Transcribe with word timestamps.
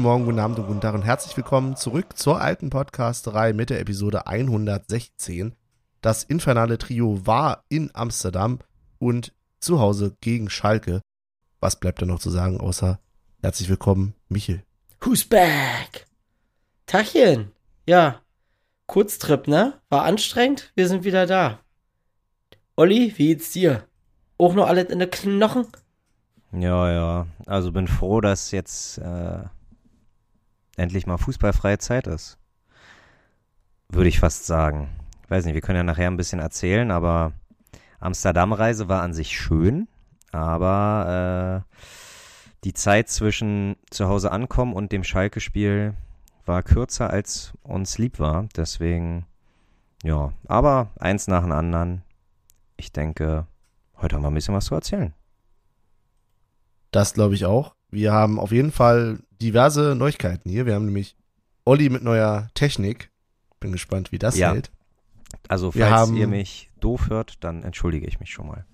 guten 0.00 0.08
Morgen, 0.08 0.24
guten 0.24 0.38
Abend 0.38 0.58
und 0.58 0.66
guten 0.66 0.80
Tag 0.80 0.94
und 0.94 1.02
herzlich 1.02 1.36
willkommen 1.36 1.76
zurück 1.76 2.16
zur 2.16 2.40
alten 2.40 2.70
Podcasterei 2.70 3.52
mit 3.52 3.68
der 3.68 3.80
Episode 3.80 4.26
116. 4.26 5.54
Das 6.00 6.24
infernale 6.24 6.78
Trio 6.78 7.26
war 7.26 7.64
in 7.68 7.90
Amsterdam 7.92 8.60
und 8.98 9.34
zu 9.58 9.78
Hause 9.78 10.16
gegen 10.22 10.48
Schalke. 10.48 11.02
Was 11.60 11.78
bleibt 11.78 12.00
da 12.00 12.06
noch 12.06 12.18
zu 12.18 12.30
sagen, 12.30 12.58
außer 12.62 12.98
herzlich 13.42 13.68
willkommen, 13.68 14.14
Michel. 14.30 14.62
Who's 15.02 15.26
back? 15.26 16.06
Tachchen. 16.86 17.52
Ja. 17.86 18.22
Kurztrip, 18.86 19.48
ne? 19.48 19.74
War 19.90 20.04
anstrengend. 20.04 20.72
Wir 20.76 20.88
sind 20.88 21.04
wieder 21.04 21.26
da. 21.26 21.60
Olli, 22.74 23.12
wie 23.18 23.26
geht's 23.26 23.50
dir? 23.50 23.84
Auch 24.38 24.54
noch 24.54 24.66
alles 24.66 24.88
in 24.88 24.98
den 24.98 25.10
Knochen? 25.10 25.66
Ja, 26.52 26.90
ja. 26.90 27.26
Also 27.44 27.70
bin 27.70 27.86
froh, 27.86 28.22
dass 28.22 28.50
jetzt 28.50 28.96
äh, 28.96 29.40
endlich 30.80 31.06
mal 31.06 31.18
fußballfreie 31.18 31.78
Zeit 31.78 32.06
ist. 32.06 32.38
Würde 33.88 34.08
ich 34.08 34.18
fast 34.18 34.46
sagen. 34.46 34.88
Ich 35.24 35.30
weiß 35.30 35.44
nicht, 35.44 35.54
wir 35.54 35.60
können 35.60 35.76
ja 35.76 35.84
nachher 35.84 36.08
ein 36.08 36.16
bisschen 36.16 36.40
erzählen, 36.40 36.90
aber 36.90 37.32
Amsterdam-Reise 38.00 38.88
war 38.88 39.02
an 39.02 39.12
sich 39.12 39.38
schön, 39.38 39.88
aber 40.32 41.64
äh, 41.66 41.76
die 42.64 42.72
Zeit 42.72 43.08
zwischen 43.08 43.76
zu 43.90 44.08
Hause 44.08 44.32
ankommen 44.32 44.72
und 44.72 44.92
dem 44.92 45.04
Schalke-Spiel 45.04 45.94
war 46.46 46.62
kürzer, 46.62 47.10
als 47.10 47.52
uns 47.62 47.98
lieb 47.98 48.18
war. 48.18 48.48
Deswegen, 48.56 49.26
ja, 50.02 50.32
aber 50.46 50.90
eins 50.98 51.28
nach 51.28 51.42
dem 51.42 51.52
anderen. 51.52 52.02
Ich 52.76 52.92
denke, 52.92 53.46
heute 53.96 54.16
haben 54.16 54.22
wir 54.22 54.30
ein 54.30 54.34
bisschen 54.34 54.54
was 54.54 54.66
zu 54.66 54.74
erzählen. 54.74 55.12
Das 56.90 57.14
glaube 57.14 57.34
ich 57.34 57.44
auch. 57.44 57.74
Wir 57.90 58.12
haben 58.12 58.38
auf 58.40 58.52
jeden 58.52 58.72
Fall 58.72 59.20
diverse 59.42 59.94
Neuigkeiten 59.94 60.48
hier. 60.50 60.66
Wir 60.66 60.74
haben 60.74 60.84
nämlich 60.86 61.16
Olli 61.64 61.88
mit 61.88 62.02
neuer 62.02 62.48
Technik. 62.54 63.10
Bin 63.60 63.72
gespannt, 63.72 64.12
wie 64.12 64.18
das 64.18 64.36
Ja. 64.38 64.52
hält. 64.52 64.70
Also, 65.48 65.74
Wir 65.74 65.86
falls 65.86 65.94
haben- 66.08 66.16
ihr 66.16 66.26
mich 66.26 66.70
doof 66.80 67.08
hört, 67.10 67.42
dann 67.44 67.62
entschuldige 67.62 68.06
ich 68.06 68.20
mich 68.20 68.30
schon 68.32 68.46
mal. 68.48 68.64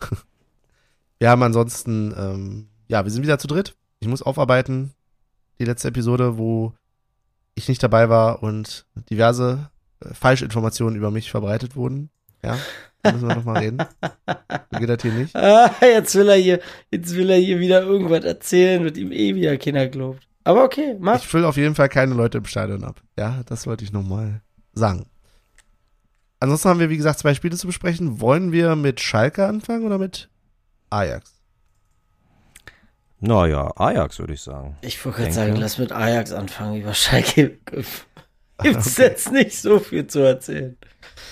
Wir 1.18 1.30
haben 1.30 1.42
ansonsten, 1.44 2.12
ähm, 2.16 2.68
ja, 2.88 3.04
wir 3.04 3.12
sind 3.12 3.22
wieder 3.22 3.38
zu 3.38 3.46
dritt. 3.46 3.76
Ich 4.00 4.08
muss 4.08 4.22
aufarbeiten. 4.22 4.92
Die 5.60 5.64
letzte 5.64 5.86
Episode, 5.88 6.36
wo 6.36 6.74
ich 7.54 7.68
nicht 7.68 7.80
dabei 7.82 8.08
war 8.08 8.42
und 8.42 8.86
diverse 9.08 9.70
äh, 10.00 10.12
Falschinformationen 10.14 10.96
über 10.96 11.12
mich 11.12 11.30
verbreitet 11.30 11.76
wurden. 11.76 12.10
Ja, 12.42 12.58
da 13.02 13.12
müssen 13.12 13.28
wir 13.28 13.34
nochmal 13.34 13.62
reden. 13.62 13.78
So 14.70 14.78
geht 14.78 14.88
das 14.88 15.02
hier 15.02 15.12
nicht. 15.12 15.34
Ah, 15.36 15.70
jetzt 15.80 16.14
will 16.14 16.28
er 16.28 16.36
hier, 16.36 16.60
jetzt 16.90 17.14
will 17.14 17.30
er 17.30 17.38
hier 17.38 17.58
wieder 17.58 17.82
irgendwas 17.82 18.24
erzählen, 18.24 18.84
wird 18.84 18.96
ihm 18.96 19.12
eh 19.12 19.34
wieder 19.34 19.56
keiner 19.56 19.88
glaubt. 19.88 20.26
Aber 20.44 20.64
okay, 20.64 20.96
mach. 20.98 21.16
Ich 21.16 21.26
fülle 21.26 21.46
auf 21.46 21.56
jeden 21.56 21.74
Fall 21.74 21.88
keine 21.88 22.14
Leute 22.14 22.38
im 22.38 22.44
Stadion 22.44 22.84
ab. 22.84 23.00
Ja, 23.18 23.42
das 23.46 23.66
wollte 23.66 23.84
ich 23.84 23.92
nochmal 23.92 24.42
sagen. 24.72 25.06
Ansonsten 26.40 26.68
haben 26.70 26.80
wir, 26.80 26.90
wie 26.90 26.96
gesagt, 26.96 27.20
zwei 27.20 27.34
Spiele 27.34 27.56
zu 27.56 27.68
besprechen. 27.68 28.20
Wollen 28.20 28.50
wir 28.50 28.74
mit 28.74 29.00
Schalke 29.00 29.46
anfangen 29.46 29.84
oder 29.84 29.98
mit 29.98 30.28
Ajax? 30.90 31.32
Naja, 33.20 33.70
Ajax 33.76 34.18
würde 34.18 34.34
ich 34.34 34.40
sagen. 34.40 34.76
Ich 34.80 35.04
wollte 35.04 35.20
gerade 35.20 35.32
sagen, 35.32 35.56
lass 35.56 35.78
mit 35.78 35.92
Ajax 35.92 36.32
anfangen. 36.32 36.80
Über 36.80 36.94
Schalke 36.94 37.58
gibt's 38.62 38.96
jetzt 38.96 39.30
nicht 39.30 39.56
so 39.56 39.78
viel 39.78 40.08
zu 40.08 40.18
erzählen. 40.18 40.76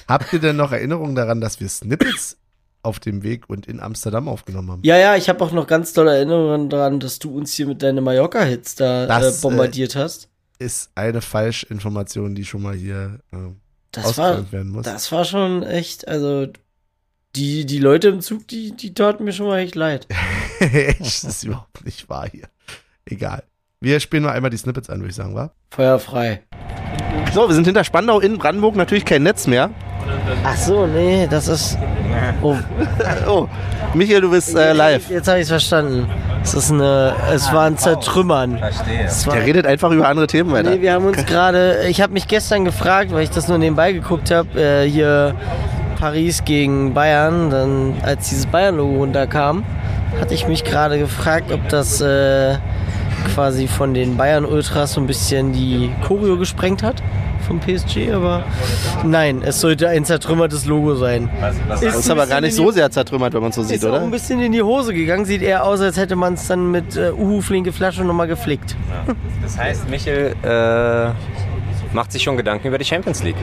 Habt 0.09 0.33
ihr 0.33 0.39
denn 0.39 0.57
noch 0.57 0.73
Erinnerungen 0.73 1.15
daran, 1.15 1.41
dass 1.41 1.61
wir 1.61 1.69
Snippets 1.69 2.37
auf 2.83 2.99
dem 2.99 3.23
Weg 3.23 3.49
und 3.51 3.67
in 3.67 3.81
Amsterdam 3.81 4.29
aufgenommen 4.29 4.71
haben? 4.71 4.81
Ja, 4.85 4.97
ja, 4.97 5.17
ich 5.17 5.29
habe 5.29 5.45
auch 5.45 5.53
noch 5.53 5.67
ganz 5.67 5.93
tolle 5.93 6.15
Erinnerungen 6.17 6.69
daran, 6.71 7.01
dass 7.01 7.19
du 7.19 7.37
uns 7.37 7.53
hier 7.53 7.67
mit 7.67 7.83
deinen 7.83 8.03
Mallorca-Hits 8.03 8.75
da 8.77 9.07
Das, 9.07 9.39
äh, 9.39 9.43
bombardiert 9.43 9.97
hast. 9.97 10.29
Ist 10.59 10.91
eine 10.95 11.21
Falschinformation, 11.21 12.35
die 12.35 12.45
schon 12.45 12.63
mal 12.63 12.75
hier 12.75 13.21
äh, 13.33 13.37
Das 13.93 14.17
war, 14.19 14.51
werden 14.53 14.71
muss. 14.73 14.85
das 14.85 15.11
war 15.13 15.25
schon 15.25 15.63
echt, 15.63 16.07
also 16.09 16.47
die, 17.37 17.65
die 17.65 17.79
Leute 17.79 18.09
im 18.09 18.21
Zug, 18.21 18.49
die, 18.49 18.73
die 18.73 18.93
taten 18.93 19.25
mir 19.25 19.33
schon 19.33 19.47
mal 19.47 19.59
echt 19.59 19.75
leid. 19.75 20.07
Das 20.99 21.25
ist 21.25 21.45
überhaupt 21.45 21.87
nicht 21.87 22.11
wahr 22.11 22.29
hier. 22.31 22.47
Egal. 23.07 23.45
Wir 23.81 23.99
spielen 23.99 24.25
mal 24.25 24.33
einmal 24.33 24.51
die 24.51 24.59
Snippets 24.59 24.91
an, 24.91 25.01
würde 25.01 25.09
ich 25.09 25.17
sagen, 25.17 25.35
wa? 25.35 25.53
Feuerfrei. 25.71 26.43
So, 27.35 27.49
wir 27.49 27.55
sind 27.55 27.65
hinter 27.65 27.85
Spandau 27.85 28.21
in 28.21 28.39
Brandenburg, 28.39 28.77
natürlich 28.77 29.05
kein 29.05 29.23
Netz 29.23 29.47
mehr. 29.47 29.71
Ach 30.45 30.57
so, 30.57 30.87
nee, 30.87 31.27
das 31.31 31.49
ist. 31.49 31.79
Oh, 32.43 32.57
Oh, 33.29 33.47
Michael, 33.95 34.23
du 34.23 34.31
bist 34.31 34.57
äh, 34.57 34.73
live. 34.73 35.09
jetzt 35.11 35.29
habe 35.29 35.39
ich 35.39 35.43
es 35.45 35.49
verstanden. 35.49 36.09
Es 36.43 36.55
ist 36.55 36.71
eine, 36.73 37.15
es 37.33 37.53
war 37.53 37.67
ein 37.67 37.77
Zertrümmern. 37.77 38.59
Verstehe. 38.59 39.09
Der 39.33 39.47
redet 39.47 39.67
einfach 39.67 39.91
über 39.91 40.09
andere 40.09 40.27
Themen 40.27 40.51
weiter. 40.53 40.71
nee, 40.71 40.81
wir 40.81 40.93
haben 40.95 41.05
uns 41.07 41.25
gerade, 41.27 41.83
ich 41.89 42.01
habe 42.01 42.13
mich 42.13 42.27
gestern 42.27 42.65
gefragt, 42.65 43.13
weil 43.13 43.23
ich 43.25 43.31
das 43.31 43.47
nur 43.49 43.59
nebenbei 43.59 43.93
geguckt 43.93 44.31
habe, 44.31 44.61
äh, 44.61 44.89
hier 44.89 45.35
Paris 45.99 46.45
gegen 46.45 46.95
Bayern, 46.95 47.51
dann 47.51 47.95
als 48.03 48.31
dieses 48.31 48.47
Bayern-Logo 48.47 48.97
runterkam, 48.99 49.65
hatte 50.19 50.33
ich 50.35 50.49
mich 50.49 50.65
gerade 50.65 50.99
gefragt, 50.99 51.53
ob 51.53 51.69
das 51.69 52.01
äh, 52.01 52.57
quasi 53.35 53.67
von 53.69 53.95
den 53.95 54.17
Bayern-Ultras 54.17 54.93
so 54.95 55.01
ein 55.01 55.07
bisschen 55.07 55.53
die 55.53 55.91
Choreo 56.07 56.37
gesprengt 56.37 56.83
hat 56.83 57.03
vom 57.47 57.59
PSG, 57.59 58.13
aber 58.13 58.45
nein, 59.05 59.43
es 59.45 59.61
sollte 59.61 59.89
ein 59.89 60.05
zertrümmertes 60.05 60.67
Logo 60.67 60.95
sein. 60.95 61.29
Das 61.69 61.83
ist 61.83 62.11
aber 62.11 62.27
gar 62.27 62.41
nicht 62.41 62.55
so 62.55 62.71
sehr 62.71 62.91
zertrümmert, 62.91 63.33
wenn 63.35 63.43
man 63.43 63.51
so 63.53 63.63
sieht, 63.63 63.77
Ist 63.79 63.85
oder? 63.85 64.03
ein 64.03 64.11
bisschen 64.11 64.41
in 64.41 64.53
die 64.53 64.63
Hose 64.63 64.93
gegangen. 64.95 65.25
Sieht 65.25 65.43
eher 65.43 65.65
aus, 65.65 65.81
als 65.81 65.97
hätte 65.97 66.15
man 66.17 66.35
es 66.35 66.47
dann 66.47 66.71
mit 66.71 66.97
äh, 66.97 67.11
Uhu 67.13 67.41
flinke 67.41 67.73
Flasche 67.73 68.05
nochmal 68.05 68.29
geflickt. 68.29 68.77
Das 69.43 69.59
heißt, 69.59 69.89
Michel 69.91 70.35
äh, 70.45 71.09
macht 71.95 72.13
sich 72.13 72.23
schon 72.23 72.37
Gedanken 72.37 72.69
über 72.69 72.79
die 72.79 72.85
Champions 72.85 73.23
League. 73.23 73.37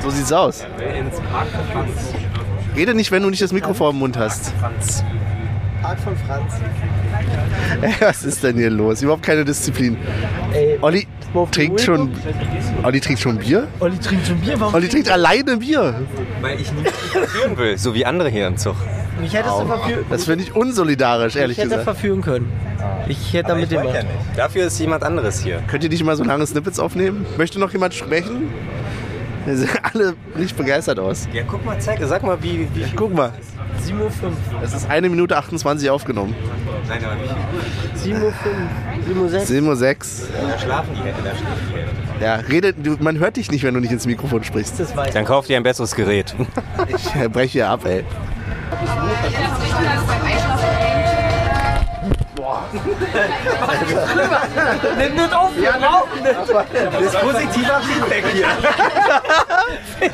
So 0.00 0.10
sieht's 0.10 0.32
aus. 0.32 0.66
Ins 0.98 1.18
Park 1.30 1.46
von 1.48 1.64
Franz. 1.72 2.12
Rede 2.76 2.92
nicht, 2.94 3.10
wenn 3.10 3.22
du 3.22 3.30
nicht 3.30 3.40
das 3.40 3.52
Mikrofon 3.52 3.92
im 3.94 4.00
Mund 4.00 4.18
hast. 4.18 4.52
Franz. 4.60 5.02
Park 5.80 5.98
von 6.00 6.14
Franz. 6.26 6.52
Was 8.00 8.24
ist 8.24 8.42
denn 8.42 8.56
hier 8.56 8.70
los? 8.70 9.02
Überhaupt 9.02 9.22
keine 9.22 9.44
Disziplin. 9.44 9.96
Ey, 10.52 10.78
Olli 10.80 11.06
trinkt 11.50 11.80
schon. 11.80 12.10
Olli 12.82 13.00
trinkt 13.00 13.20
schon 13.20 13.38
Bier? 13.38 13.66
Olli 13.80 13.98
trinkt 13.98 14.26
schon 14.26 14.38
Bier. 14.38 14.58
Warum? 14.60 14.74
Olli 14.74 14.88
trinkt 14.88 15.10
alleine 15.10 15.56
Bier. 15.56 15.94
Weil 16.40 16.60
ich 16.60 16.70
niemanden 16.72 16.92
verführen 17.10 17.56
will, 17.58 17.78
so 17.78 17.94
wie 17.94 18.04
andere 18.06 18.28
hier 18.28 18.46
im 18.46 18.56
Zug. 18.56 18.76
Mich 19.20 19.32
hättest 19.32 19.60
du 19.60 19.66
verführen, 19.66 20.04
Das 20.10 20.24
finde 20.24 20.44
ich 20.44 20.54
unsolidarisch, 20.54 21.36
ehrlich 21.36 21.56
ich 21.58 21.64
hätte 21.64 21.76
gesagt. 21.76 21.84
verführen 21.84 22.20
können. 22.20 22.52
Ich 23.08 23.32
hätte 23.32 23.48
damit 23.48 23.70
ich 23.70 23.78
gemacht. 23.78 23.94
ja 23.94 24.02
nicht. 24.02 24.14
Dafür 24.36 24.66
ist 24.66 24.78
jemand 24.78 25.02
anderes 25.04 25.40
hier. 25.40 25.62
Könnt 25.68 25.84
ihr 25.84 25.90
nicht 25.90 26.04
mal 26.04 26.16
so 26.16 26.24
lange 26.24 26.46
Snippets 26.46 26.78
aufnehmen? 26.78 27.24
Möchte 27.38 27.58
noch 27.60 27.72
jemand 27.72 27.94
sprechen? 27.94 28.48
Wir 29.46 29.56
sehen 29.58 29.68
alle 29.82 30.14
nicht 30.36 30.56
begeistert 30.56 30.98
aus. 30.98 31.28
Ja, 31.32 31.42
guck 31.46 31.64
mal, 31.66 31.78
zeig, 31.78 31.98
sag 32.04 32.22
mal, 32.22 32.42
wie, 32.42 32.66
wie 32.74 32.82
viel. 32.84 32.96
Guck 32.96 33.14
mal, 33.14 33.30
7.05 33.86 33.92
Uhr. 34.00 34.08
es 34.62 34.72
ist 34.72 34.88
eine 34.88 35.10
Minute 35.10 35.36
28 35.36 35.90
aufgenommen. 35.90 36.34
Nein, 36.88 37.04
aber 37.04 37.16
viel? 37.16 38.14
7.05 38.14 38.22
Uhr. 38.22 38.32
7.06 39.28 39.46
7.06 39.46 39.62
Uhr. 39.62 39.68
Da 40.50 40.58
schlafen 40.58 40.90
die 40.94 41.00
Hände, 41.00 41.22
da 41.22 41.30
schläft 41.30 41.70
die 41.70 41.74
Hälfte. 41.76 41.94
Ja, 42.20 42.34
redet, 42.36 42.76
du, 42.84 42.96
man 43.00 43.18
hört 43.18 43.36
dich 43.36 43.50
nicht, 43.50 43.64
wenn 43.64 43.74
du 43.74 43.80
nicht 43.80 43.92
ins 43.92 44.06
Mikrofon 44.06 44.44
sprichst. 44.44 44.74
Dann 45.12 45.24
kauft 45.24 45.50
ihr 45.50 45.56
ein 45.56 45.62
besseres 45.62 45.94
Gerät. 45.94 46.34
Ich 46.88 47.14
äh, 47.16 47.28
breche 47.28 47.52
hier 47.52 47.68
ab, 47.68 47.84
ey. 47.84 48.04
Nimm 54.98 55.16
das 55.16 55.32
auf, 55.32 55.56
wir 55.56 55.72
brauchen 55.72 56.22
das. 56.24 56.46
Das 56.46 56.66
ist 57.02 57.20
positiver 57.20 57.80
Feedback 57.80 58.24
hier. 58.32 58.46
Olli 60.00 60.10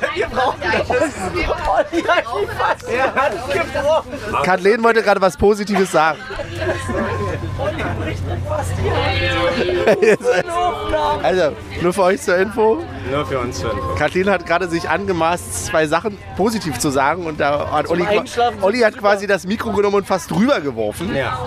hat 2.07 2.21
die 2.33 2.47
fast 2.59 2.89
er 2.89 3.15
hat 3.15 3.33
gebrochen. 3.53 4.11
Kathleen 4.45 4.83
wollte 4.83 5.03
gerade 5.03 5.21
was 5.21 5.37
Positives 5.37 5.93
sagen. 5.93 6.19
Also, 11.23 11.53
nur 11.81 11.93
für 11.93 12.03
euch 12.03 12.23
zur 12.23 12.37
Info. 12.37 12.83
Nur 13.11 13.27
für 13.27 13.39
uns 13.39 13.61
fünf. 13.61 13.75
Kathleen 13.99 14.31
hat 14.31 14.47
gerade 14.47 14.69
sich 14.69 14.89
angemaßt, 14.89 15.67
zwei 15.67 15.87
Sachen 15.87 16.17
positiv 16.37 16.79
zu 16.79 16.91
sagen 16.91 17.27
und 17.27 17.41
da 17.41 17.71
hat 17.71 17.89
Olli, 17.89 18.05
Olli 18.61 18.81
hat 18.81 18.97
quasi 18.97 19.27
das 19.27 19.47
Mikro 19.47 19.73
genommen 19.73 19.97
und 19.97 20.07
fast 20.07 20.31
drüber 20.31 20.61
geworfen. 20.61 21.15
Ja. 21.15 21.39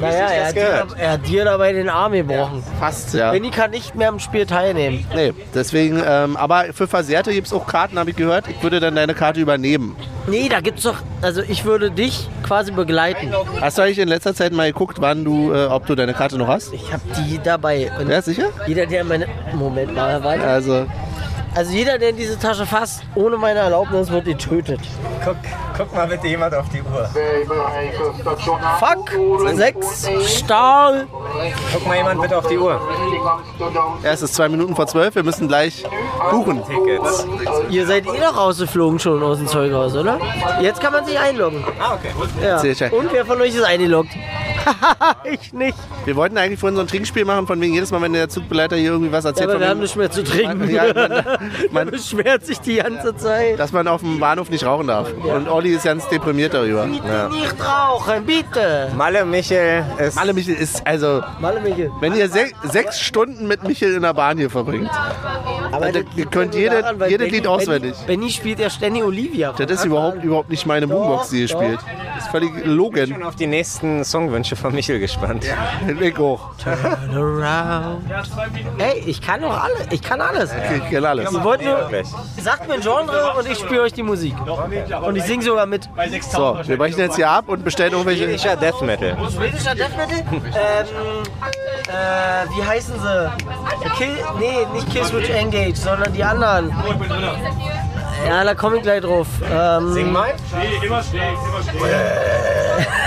Naja, 0.00 0.26
er 0.26 0.48
hat, 0.48 0.56
dir, 0.56 0.86
er 0.96 1.10
hat 1.12 1.26
dir 1.26 1.44
dabei 1.44 1.72
den 1.72 1.88
Arm 1.88 2.12
gebrochen. 2.12 2.62
Fast, 2.78 3.14
ja. 3.14 3.32
Benny 3.32 3.50
kann 3.50 3.70
nicht 3.70 3.94
mehr 3.94 4.08
am 4.08 4.20
Spiel 4.20 4.46
teilnehmen. 4.46 5.06
Nee, 5.14 5.32
deswegen, 5.54 6.02
ähm, 6.04 6.36
aber 6.36 6.66
für 6.72 6.86
Versehrte 6.86 7.32
gibt 7.32 7.46
es 7.46 7.52
auch 7.58 7.66
Karten, 7.66 7.98
habe 7.98 8.10
ich 8.10 8.16
gehört. 8.16 8.46
Ich 8.48 8.62
würde 8.62 8.80
dann 8.80 8.94
deine 8.94 9.14
Karte 9.14 9.40
übernehmen. 9.40 9.96
Nee, 10.26 10.48
da 10.48 10.60
gibt's 10.60 10.82
doch. 10.82 10.96
Also 11.22 11.42
ich 11.42 11.64
würde 11.64 11.90
dich 11.90 12.28
quasi 12.42 12.70
begleiten. 12.72 13.32
Hast 13.60 13.78
du 13.78 13.82
eigentlich 13.82 13.98
in 13.98 14.08
letzter 14.08 14.34
Zeit 14.34 14.52
mal 14.52 14.66
geguckt, 14.70 14.98
wann 15.00 15.24
du, 15.24 15.52
äh, 15.52 15.66
ob 15.66 15.86
du 15.86 15.94
deine 15.94 16.14
Karte 16.14 16.36
noch 16.38 16.48
hast? 16.48 16.72
Ich 16.72 16.92
habe 16.92 17.02
die 17.16 17.38
dabei. 17.42 17.90
Und 17.98 18.08
Ja, 18.10 18.20
sicher? 18.22 18.50
jeder, 18.66 18.86
der 18.86 19.04
meine. 19.04 19.26
Moment 19.54 19.94
mal, 19.94 20.22
warte. 20.22 20.44
Also, 20.44 20.86
Also 21.58 21.72
jeder, 21.72 21.98
der 21.98 22.10
in 22.10 22.16
diese 22.16 22.38
Tasche 22.38 22.64
fasst, 22.64 23.02
ohne 23.16 23.36
meine 23.36 23.58
Erlaubnis, 23.58 24.08
wird 24.12 24.26
getötet. 24.26 24.78
Guck, 25.24 25.34
Guck 25.76 25.92
mal 25.92 26.06
bitte 26.06 26.28
jemand 26.28 26.54
auf 26.54 26.66
die 26.68 26.80
Uhr. 26.80 27.10
Fuck! 28.78 29.56
Sechs 29.56 30.08
Stahl! 30.38 31.08
Guck 31.72 31.84
mal 31.88 31.96
jemand 31.96 32.22
bitte 32.22 32.38
auf 32.38 32.46
die 32.46 32.58
Uhr. 32.58 32.80
Ja, 34.04 34.12
es 34.12 34.22
ist 34.22 34.36
zwei 34.36 34.48
Minuten 34.48 34.76
vor 34.76 34.86
zwölf, 34.86 35.16
wir 35.16 35.24
müssen 35.24 35.48
gleich 35.48 35.82
buchen. 36.30 36.62
Tickets. 36.64 37.26
Ihr 37.70 37.88
seid 37.88 38.06
eh 38.06 38.20
noch 38.20 38.36
rausgeflogen 38.36 39.00
schon 39.00 39.20
aus 39.20 39.38
dem 39.38 39.48
Zeughaus, 39.48 39.96
oder? 39.96 40.20
Jetzt 40.60 40.80
kann 40.80 40.92
man 40.92 41.04
sich 41.06 41.18
einloggen. 41.18 41.64
Ah, 41.80 41.94
okay. 41.94 42.12
Ja. 42.40 42.58
Sehr 42.60 42.76
schön. 42.76 42.92
Und 42.92 43.12
wer 43.12 43.26
von 43.26 43.40
euch 43.40 43.56
ist 43.56 43.64
eingeloggt? 43.64 44.12
ich 45.24 45.52
nicht. 45.52 45.76
Wir 46.04 46.16
wollten 46.16 46.36
eigentlich 46.38 46.58
vorhin 46.58 46.76
so 46.76 46.82
ein 46.82 46.88
Trinkspiel 46.88 47.24
machen, 47.24 47.46
von 47.46 47.60
wegen 47.60 47.74
jedes 47.74 47.90
Mal, 47.90 48.00
wenn 48.02 48.12
der 48.12 48.28
Zugbegleiter 48.28 48.76
hier 48.76 48.90
irgendwie 48.92 49.12
was 49.12 49.24
Ja, 49.24 49.30
erzählt, 49.30 49.48
aber 49.50 49.52
von 49.58 49.60
wir 49.62 49.68
haben 49.70 49.80
nicht 49.80 49.96
mehr 49.96 50.10
zu 50.10 50.22
trinken. 50.24 50.70
Ja, 50.70 50.84
man- 50.94 51.38
man 51.70 51.90
beschwert 51.90 52.44
sich 52.46 52.58
die 52.60 52.76
ganze 52.76 53.16
Zeit. 53.16 53.58
dass 53.58 53.72
man 53.72 53.88
auf 53.88 54.00
dem 54.00 54.18
Bahnhof 54.20 54.50
nicht 54.50 54.64
rauchen 54.64 54.86
darf. 54.88 55.08
Und 55.12 55.48
Olli 55.48 55.70
ist 55.74 55.84
ganz 55.84 56.08
deprimiert 56.08 56.54
darüber. 56.54 56.84
Bitte 56.86 57.30
nicht 57.32 57.54
rauchen, 57.64 58.24
bitte. 58.24 58.92
Malle 58.96 59.24
Michel 59.24 59.84
ist. 59.98 60.18
Alle 60.18 60.32
Michel 60.32 60.54
ist, 60.54 60.86
also, 60.86 61.22
Malle 61.40 61.60
Michel. 61.60 61.90
wenn 62.00 62.14
ihr 62.14 62.28
se 62.28 62.46
sechs 62.64 63.00
Stunden 63.00 63.46
mit 63.46 63.62
Michel 63.64 63.94
in 63.94 64.02
der 64.02 64.14
Bahn 64.14 64.38
hier 64.38 64.50
verbringt, 64.50 64.90
Aber 65.72 65.92
das 65.92 66.04
ihr 66.16 66.26
könnt 66.26 66.54
jede- 66.54 66.82
jedes 67.08 67.18
Benny- 67.18 67.30
Lied 67.30 67.46
auswendig. 67.46 67.94
Benny, 68.06 68.18
Benny 68.18 68.30
spielt 68.32 68.58
ja 68.58 68.70
ständig 68.70 69.02
Olivia. 69.04 69.52
das 69.56 69.70
ist 69.70 69.84
überhaupt, 69.84 70.22
überhaupt 70.24 70.50
nicht 70.50 70.66
meine 70.66 70.86
Boombox, 70.86 71.30
die 71.30 71.42
ihr 71.42 71.48
spielt. 71.48 71.78
Das 72.14 72.24
ist 72.24 72.30
völlig 72.30 72.50
Logan. 72.64 73.08
schon 73.08 73.22
auf 73.22 73.36
die 73.36 73.46
nächsten 73.46 74.04
Songwünsche 74.04 74.56
von 74.58 74.74
Michel 74.74 74.98
gespannt. 74.98 75.44
Weg 75.86 76.18
hoch. 76.18 76.50
Around. 77.14 78.04
Ey, 78.78 79.02
ich 79.06 79.20
kann 79.20 79.42
doch 79.42 79.62
alles. 79.62 79.86
Ich 79.90 80.02
kann 80.02 80.20
alles. 80.20 80.50
Ich 80.52 80.90
kenne 80.90 81.08
alles. 81.08 81.32
Ihr 81.32 81.44
wollt 81.44 81.62
nur, 81.62 81.88
sagt 82.40 82.68
mir 82.68 82.74
ein 82.74 82.80
Genre 82.80 83.34
und 83.38 83.48
ich 83.48 83.58
spiele 83.58 83.82
euch 83.82 83.92
die 83.92 84.02
Musik. 84.02 84.34
Und 85.02 85.16
ich 85.16 85.24
singe 85.24 85.42
sogar 85.42 85.66
mit. 85.66 85.88
So, 86.30 86.58
wir 86.64 86.76
brechen 86.76 86.98
jetzt 86.98 87.16
hier 87.16 87.30
ab 87.30 87.48
und 87.48 87.64
bestellen 87.64 87.92
irgendwelche. 87.92 88.24
Schwedischer 88.24 88.56
Death 88.56 88.82
Metal. 88.82 89.16
Schwedischer 89.30 89.74
Death 89.74 89.96
Metal? 89.96 90.18
ähm, 90.32 90.86
äh, 91.88 92.56
wie 92.56 92.64
heißen 92.64 92.94
sie? 92.94 93.32
Kill, 93.96 94.16
nee, 94.38 94.66
nicht 94.74 94.90
Kill 94.90 95.04
Switch 95.04 95.30
Engage, 95.30 95.76
sondern 95.76 96.12
die 96.12 96.24
anderen. 96.24 96.72
Ja, 98.26 98.44
da 98.44 98.54
komme 98.54 98.76
ich 98.76 98.82
gleich 98.82 99.02
drauf. 99.02 99.26
Ähm, 99.50 99.92
Sing 99.92 100.12
mal. 100.12 100.34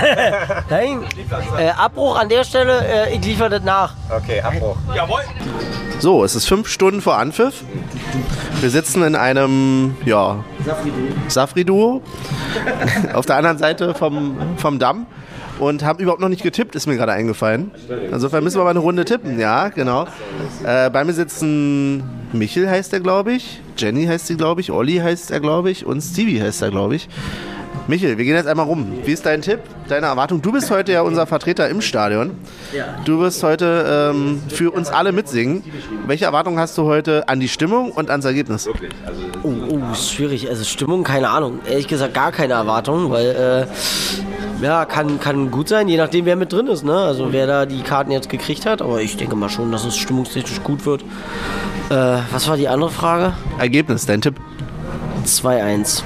Nein, 0.70 1.04
äh, 1.58 1.70
Abbruch 1.70 2.18
an 2.18 2.28
der 2.28 2.44
Stelle, 2.44 2.84
äh, 2.84 3.14
ich 3.14 3.24
liefere 3.24 3.50
das 3.50 3.62
nach. 3.62 3.94
Okay, 4.10 4.40
Abbruch. 4.40 4.76
So, 5.98 6.24
es 6.24 6.34
ist 6.34 6.46
fünf 6.48 6.68
Stunden 6.68 7.00
vor 7.00 7.16
Anpfiff. 7.16 7.62
Wir 8.60 8.70
sitzen 8.70 9.02
in 9.04 9.14
einem, 9.16 9.96
ja, 10.04 10.44
Safri-Duo. 11.28 12.02
Auf 13.14 13.26
der 13.26 13.36
anderen 13.36 13.58
Seite 13.58 13.94
vom, 13.94 14.36
vom 14.56 14.78
Damm. 14.78 15.06
Und 15.58 15.84
haben 15.84 15.98
überhaupt 15.98 16.20
noch 16.20 16.28
nicht 16.28 16.42
getippt, 16.42 16.74
ist 16.74 16.86
mir 16.86 16.96
gerade 16.96 17.12
eingefallen. 17.12 17.70
Insofern 18.10 18.42
müssen 18.42 18.58
wir 18.58 18.64
mal 18.64 18.70
eine 18.70 18.78
Runde 18.78 19.04
tippen, 19.04 19.38
ja, 19.38 19.68
genau. 19.68 20.06
Äh, 20.64 20.90
bei 20.90 21.04
mir 21.04 21.12
sitzen 21.12 22.02
Michel 22.32 22.68
heißt 22.68 22.92
er, 22.92 23.00
glaube 23.00 23.32
ich. 23.34 23.60
Jenny 23.76 24.06
heißt 24.06 24.26
sie, 24.26 24.36
glaube 24.36 24.60
ich. 24.60 24.70
Olli 24.70 24.96
heißt 24.96 25.30
er, 25.30 25.40
glaube 25.40 25.70
ich. 25.70 25.84
Und 25.86 26.00
Stevie 26.00 26.40
heißt 26.40 26.62
er, 26.62 26.70
glaube 26.70 26.96
ich. 26.96 27.08
Michel, 27.88 28.16
wir 28.16 28.24
gehen 28.24 28.36
jetzt 28.36 28.46
einmal 28.46 28.66
rum. 28.66 28.92
Wie 29.04 29.10
ist 29.12 29.26
dein 29.26 29.42
Tipp, 29.42 29.58
deine 29.88 30.06
Erwartung? 30.06 30.40
Du 30.40 30.52
bist 30.52 30.70
heute 30.70 30.92
ja 30.92 31.02
unser 31.02 31.26
Vertreter 31.26 31.68
im 31.68 31.80
Stadion. 31.80 32.30
Du 33.04 33.18
wirst 33.18 33.42
heute 33.42 34.12
ähm, 34.14 34.40
für 34.48 34.70
uns 34.70 34.88
alle 34.88 35.10
mitsingen. 35.10 35.64
Welche 36.06 36.26
Erwartungen 36.26 36.58
hast 36.58 36.78
du 36.78 36.84
heute 36.84 37.28
an 37.28 37.40
die 37.40 37.48
Stimmung 37.48 37.90
und 37.90 38.08
ans 38.08 38.24
Ergebnis? 38.24 38.68
Oh, 39.42 39.52
oh, 39.68 39.80
ist 39.92 40.12
schwierig. 40.12 40.48
Also 40.48 40.62
Stimmung, 40.64 41.02
keine 41.02 41.28
Ahnung. 41.28 41.58
Ehrlich 41.68 41.88
gesagt 41.88 42.14
gar 42.14 42.30
keine 42.30 42.54
Erwartungen, 42.54 43.10
weil 43.10 43.66
äh, 43.66 44.41
ja, 44.62 44.84
kann, 44.84 45.20
kann 45.20 45.50
gut 45.50 45.68
sein, 45.68 45.88
je 45.88 45.96
nachdem 45.96 46.24
wer 46.24 46.36
mit 46.36 46.52
drin 46.52 46.66
ist, 46.68 46.84
ne? 46.84 46.96
Also 46.96 47.32
wer 47.32 47.46
da 47.46 47.66
die 47.66 47.82
Karten 47.82 48.10
jetzt 48.10 48.28
gekriegt 48.28 48.64
hat. 48.66 48.80
Aber 48.80 49.00
ich 49.00 49.16
denke 49.16 49.36
mal 49.36 49.48
schon, 49.48 49.72
dass 49.72 49.84
es 49.84 49.96
stimmungstechnisch 49.96 50.62
gut 50.62 50.86
wird. 50.86 51.02
Äh, 51.90 52.18
was 52.30 52.48
war 52.48 52.56
die 52.56 52.68
andere 52.68 52.90
Frage? 52.90 53.34
Ergebnis, 53.58 54.06
dein 54.06 54.20
Tipp. 54.20 54.36
2-1. 55.26 56.02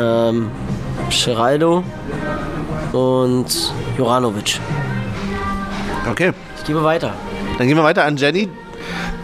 Ähm, 0.00 0.50
Geraldo 1.24 1.84
und 2.92 3.72
Joranovic. 3.96 4.60
Okay, 6.10 6.32
Ich 6.58 6.64
gebe 6.64 6.82
weiter. 6.84 7.12
dann 7.58 7.66
gehen 7.66 7.76
wir 7.76 7.84
weiter 7.84 8.04
an 8.04 8.16
Jenny. 8.16 8.48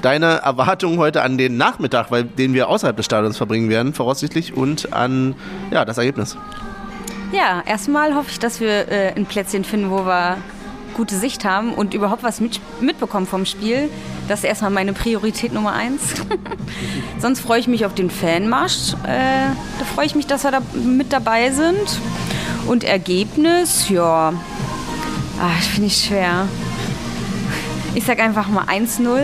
Deine 0.03 0.41
Erwartungen 0.43 0.99
heute 0.99 1.23
an 1.23 1.39
den 1.39 1.57
Nachmittag, 1.57 2.11
weil 2.11 2.25
den 2.25 2.55
wir 2.55 2.69
außerhalb 2.69 2.97
des 2.97 3.07
Stadions 3.07 3.37
verbringen 3.37 3.69
werden, 3.69 3.95
voraussichtlich, 3.95 4.57
und 4.57 4.93
an 4.93 5.35
ja, 5.71 5.85
das 5.85 5.99
Ergebnis. 5.99 6.37
Ja, 7.33 7.63
erstmal 7.65 8.15
hoffe 8.15 8.31
ich, 8.31 8.39
dass 8.39 8.61
wir 8.61 8.89
äh, 8.89 9.15
ein 9.17 9.25
Plätzchen 9.25 9.65
finden, 9.65 9.91
wo 9.91 10.05
wir 10.05 10.37
gute 10.93 11.17
Sicht 11.17 11.47
haben 11.47 11.73
und 11.73 11.95
überhaupt 11.95 12.23
was 12.23 12.41
mit, 12.41 12.61
mitbekommen 12.83 13.27
vom 13.27 13.47
Spiel. 13.47 13.89
Das 14.29 14.41
ist 14.41 14.45
erstmal 14.45 14.71
meine 14.71 14.93
Priorität 14.93 15.55
Nummer 15.55 15.73
eins. 15.73 16.03
Sonst 17.19 17.41
freue 17.41 17.59
ich 17.59 17.69
mich 17.69 17.87
auf 17.87 17.95
den 17.95 18.11
Fanmarsch. 18.11 18.93
Äh, 19.05 19.49
da 19.79 19.85
freue 19.95 20.05
ich 20.05 20.15
mich, 20.15 20.27
dass 20.27 20.45
wir 20.45 20.51
da 20.51 20.61
mit 20.75 21.13
dabei 21.13 21.51
sind. 21.51 22.01
Und 22.67 22.85
Ergebnis, 22.85 23.89
ja, 23.89 24.35
ah, 25.41 25.63
finde 25.73 25.87
ich 25.87 26.05
schwer. 26.05 26.47
Ich 27.95 28.05
sag 28.05 28.21
einfach 28.21 28.49
mal 28.49 28.65
1-0. 28.65 29.19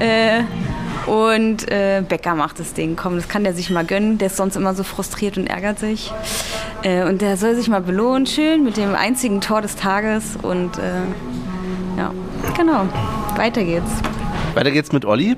äh, 0.00 0.40
und 1.08 1.70
äh, 1.70 2.02
Becker 2.06 2.34
macht 2.34 2.60
das 2.60 2.74
Ding. 2.74 2.94
Komm, 2.94 3.16
das 3.16 3.28
kann 3.28 3.42
der 3.42 3.54
sich 3.54 3.70
mal 3.70 3.84
gönnen. 3.84 4.18
Der 4.18 4.26
ist 4.26 4.36
sonst 4.36 4.56
immer 4.56 4.74
so 4.74 4.82
frustriert 4.82 5.38
und 5.38 5.46
ärgert 5.46 5.78
sich. 5.78 6.12
Äh, 6.82 7.04
und 7.04 7.22
der 7.22 7.38
soll 7.38 7.54
sich 7.54 7.68
mal 7.68 7.80
belohnen, 7.80 8.26
schön 8.26 8.62
mit 8.62 8.76
dem 8.76 8.94
einzigen 8.94 9.40
Tor 9.40 9.62
des 9.62 9.74
Tages. 9.76 10.36
Und 10.42 10.76
äh, 10.76 11.00
ja, 11.96 12.12
genau. 12.56 12.86
Weiter 13.36 13.64
geht's. 13.64 13.90
Weiter 14.54 14.70
geht's 14.70 14.92
mit 14.92 15.06
Olli. 15.06 15.36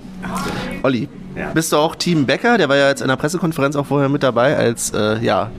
Olli, 0.82 1.08
bist 1.54 1.72
du 1.72 1.76
auch 1.76 1.94
Team 1.94 2.26
Becker? 2.26 2.58
Der 2.58 2.68
war 2.68 2.76
ja 2.76 2.88
jetzt 2.88 3.00
in 3.00 3.08
der 3.08 3.16
Pressekonferenz 3.16 3.76
auch 3.76 3.86
vorher 3.86 4.08
mit 4.08 4.24
dabei 4.24 4.56
als 4.56 4.92
äh, 4.92 5.18
ja, 5.20 5.50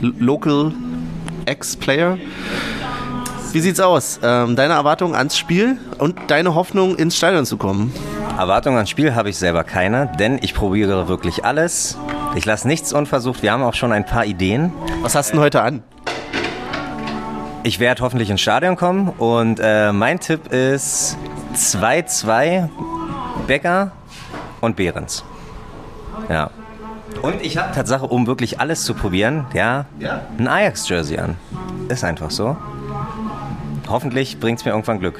Local 0.00 0.72
Ex-Player. 1.46 2.18
Wie 3.52 3.60
sieht's 3.60 3.80
aus? 3.80 4.20
Ähm, 4.22 4.54
deine 4.54 4.74
Erwartungen 4.74 5.16
ans 5.16 5.36
Spiel 5.36 5.78
und 5.98 6.16
deine 6.28 6.54
Hoffnung 6.54 6.94
ins 6.94 7.16
Stadion 7.16 7.44
zu 7.44 7.56
kommen? 7.56 7.92
Erwartungen 8.38 8.76
ans 8.76 8.90
Spiel 8.90 9.14
habe 9.14 9.28
ich 9.28 9.36
selber 9.36 9.64
keine, 9.64 10.06
denn 10.18 10.38
ich 10.42 10.54
probiere 10.54 11.08
wirklich 11.08 11.44
alles. 11.44 11.98
Ich 12.34 12.44
lasse 12.46 12.66
nichts 12.66 12.92
unversucht. 12.92 13.42
Wir 13.42 13.52
haben 13.52 13.62
auch 13.62 13.74
schon 13.74 13.92
ein 13.92 14.06
paar 14.06 14.24
Ideen. 14.24 14.72
Was 15.02 15.14
hast 15.14 15.30
du 15.30 15.34
denn 15.34 15.42
heute 15.42 15.62
an? 15.62 15.82
Ich 17.62 17.78
werde 17.80 18.02
hoffentlich 18.02 18.30
ins 18.30 18.40
Stadion 18.40 18.76
kommen 18.76 19.08
und 19.18 19.60
äh, 19.62 19.92
mein 19.92 20.18
Tipp 20.20 20.50
ist 20.52 21.18
2-2 21.54 22.68
Becker 23.46 23.92
und 24.62 24.76
Behrens. 24.76 25.22
Ja. 26.30 26.50
Und 27.20 27.42
ich 27.42 27.58
habe 27.58 27.74
Tatsache, 27.74 28.06
um 28.06 28.26
wirklich 28.26 28.60
alles 28.60 28.84
zu 28.84 28.94
probieren, 28.94 29.44
ja, 29.52 29.84
Ja. 29.98 30.22
ein 30.38 30.48
Ajax-Jersey 30.48 31.18
an. 31.18 31.36
Ist 31.88 32.04
einfach 32.04 32.30
so. 32.30 32.56
Hoffentlich 33.88 34.38
bringt 34.40 34.60
es 34.60 34.64
mir 34.64 34.70
irgendwann 34.70 35.00
Glück. 35.00 35.18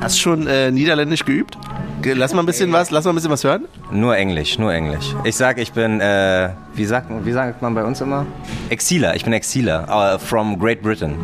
Hast 0.00 0.16
du 0.16 0.20
schon 0.20 0.46
äh, 0.46 0.70
Niederländisch 0.70 1.24
geübt? 1.24 1.56
Ge- 2.02 2.14
Lass 2.14 2.32
mal 2.34 2.40
ein 2.40 2.46
bisschen 2.46 2.72
was, 2.72 2.90
lass 2.90 3.04
mal 3.04 3.12
ein 3.12 3.14
bisschen 3.14 3.30
was 3.30 3.44
hören. 3.44 3.64
Nur 3.90 4.16
Englisch, 4.16 4.58
nur 4.58 4.72
Englisch. 4.72 5.14
Ich 5.24 5.36
sage, 5.36 5.60
ich 5.62 5.72
bin, 5.72 6.00
äh, 6.00 6.50
wie, 6.74 6.84
sagt, 6.84 7.08
wie 7.24 7.32
sagt 7.32 7.62
man 7.62 7.74
bei 7.74 7.84
uns 7.84 8.00
immer? 8.00 8.26
Exiler, 8.70 9.14
ich 9.14 9.24
bin 9.24 9.32
Exiler, 9.32 10.14
uh, 10.16 10.18
from 10.18 10.58
Great 10.58 10.82
Britain. 10.82 11.16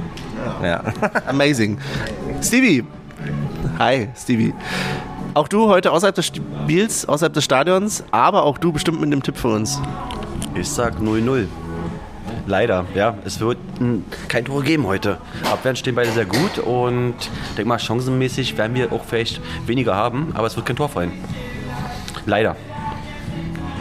Ja. 0.62 0.82
Amazing. 1.26 1.78
Stevie. 2.42 2.84
Hi, 3.78 4.08
Stevie. 4.16 4.54
Auch 5.34 5.48
du 5.48 5.68
heute 5.68 5.90
außerhalb 5.92 6.14
des 6.14 6.26
Spiels, 6.26 7.06
außerhalb 7.08 7.32
des 7.32 7.44
Stadions, 7.44 8.04
aber 8.12 8.44
auch 8.44 8.58
du 8.58 8.72
bestimmt 8.72 9.00
mit 9.00 9.12
dem 9.12 9.22
Tipp 9.22 9.36
für 9.36 9.48
uns. 9.48 9.80
Ich 10.54 10.68
sag 10.68 10.98
0-0. 10.98 11.46
Leider, 12.48 12.86
ja. 12.94 13.14
Es 13.26 13.40
wird 13.40 13.58
mh, 13.78 14.00
kein 14.28 14.46
Tor 14.46 14.62
geben 14.62 14.86
heute. 14.86 15.18
Abwehren 15.52 15.76
stehen 15.76 15.94
beide 15.94 16.10
sehr 16.10 16.24
gut 16.24 16.58
und 16.58 17.14
denk 17.58 17.68
mal, 17.68 17.78
chancenmäßig 17.78 18.56
werden 18.56 18.74
wir 18.74 18.90
auch 18.90 19.04
vielleicht 19.04 19.42
weniger 19.66 19.94
haben, 19.94 20.32
aber 20.34 20.46
es 20.46 20.56
wird 20.56 20.64
kein 20.64 20.76
Tor 20.76 20.88
fallen. 20.88 21.12
Leider. 22.24 22.56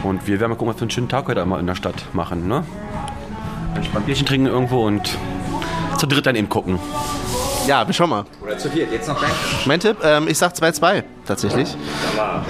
Und 0.02 0.26
wir 0.26 0.38
werden 0.38 0.50
mal 0.50 0.56
gucken, 0.56 0.68
was 0.68 0.76
wir 0.76 0.80
für 0.80 0.84
einen 0.84 0.90
schönen 0.90 1.08
Tag 1.08 1.28
heute 1.28 1.40
einmal 1.40 1.60
in 1.60 1.66
der 1.66 1.76
Stadt 1.76 1.94
machen, 2.12 2.46
ne? 2.46 2.62
Entspannt 3.74 4.04
Bierchen 4.04 4.26
trinken 4.26 4.46
irgendwo 4.46 4.86
und 4.86 5.16
zu 5.96 6.06
dritt 6.06 6.26
dann 6.26 6.36
eben 6.36 6.50
gucken. 6.50 6.78
Ja, 7.66 7.86
wir 7.86 7.94
schauen 7.94 8.10
mal. 8.10 8.24
Oder 8.42 8.58
zu 8.58 8.68
viert, 8.68 8.92
jetzt 8.92 9.08
noch 9.08 9.18
dein 9.18 9.30
Mein 9.64 9.80
Tipp, 9.80 9.96
ähm, 10.02 10.28
ich 10.28 10.36
sag 10.36 10.52
2-2 10.52 11.04
tatsächlich. 11.26 11.74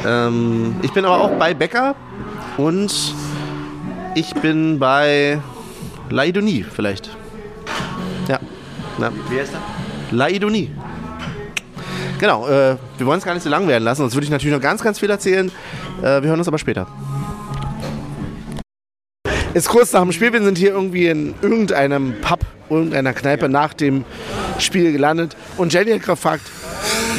Ähm, 0.05 0.75
ich 0.83 0.93
bin 0.93 1.05
aber 1.05 1.21
auch 1.21 1.31
bei 1.39 1.55
Becker 1.55 1.95
und 2.57 2.93
ich 4.15 4.35
bin 4.35 4.79
bei 4.81 5.41
Laidonie 6.11 6.65
vielleicht. 6.65 7.11
Ja. 8.29 8.39
Na, 8.99 9.13
Wer 9.29 9.43
ist 9.43 9.53
da? 9.53 9.59
Laidonie. 10.11 10.71
Genau, 12.19 12.49
äh, 12.49 12.77
wir 12.97 13.07
wollen 13.07 13.19
es 13.19 13.25
gar 13.25 13.35
nicht 13.35 13.43
so 13.43 13.49
lang 13.49 13.69
werden 13.69 13.85
lassen, 13.85 14.03
sonst 14.03 14.15
würde 14.15 14.25
ich 14.25 14.31
natürlich 14.31 14.55
noch 14.55 14.63
ganz, 14.63 14.83
ganz 14.83 14.99
viel 14.99 15.11
erzählen. 15.11 15.53
Äh, 16.01 16.23
wir 16.23 16.31
hören 16.31 16.39
uns 16.39 16.49
aber 16.49 16.59
später. 16.59 16.87
Ist 19.55 19.69
kurz 19.69 19.93
nach 19.93 20.03
dem 20.03 20.13
Spiel, 20.13 20.33
wir 20.33 20.43
sind 20.43 20.59
hier 20.59 20.71
irgendwie 20.71 21.07
in 21.07 21.35
irgendeinem 21.43 22.21
Pub, 22.21 22.41
irgendeiner 22.69 23.13
Kneipe 23.13 23.49
nach 23.49 23.73
dem 23.73 24.05
Spiel 24.59 24.93
gelandet. 24.93 25.37
Und 25.57 25.73
Jenny 25.73 25.93
hat 25.93 26.05
gefragt, 26.05 26.43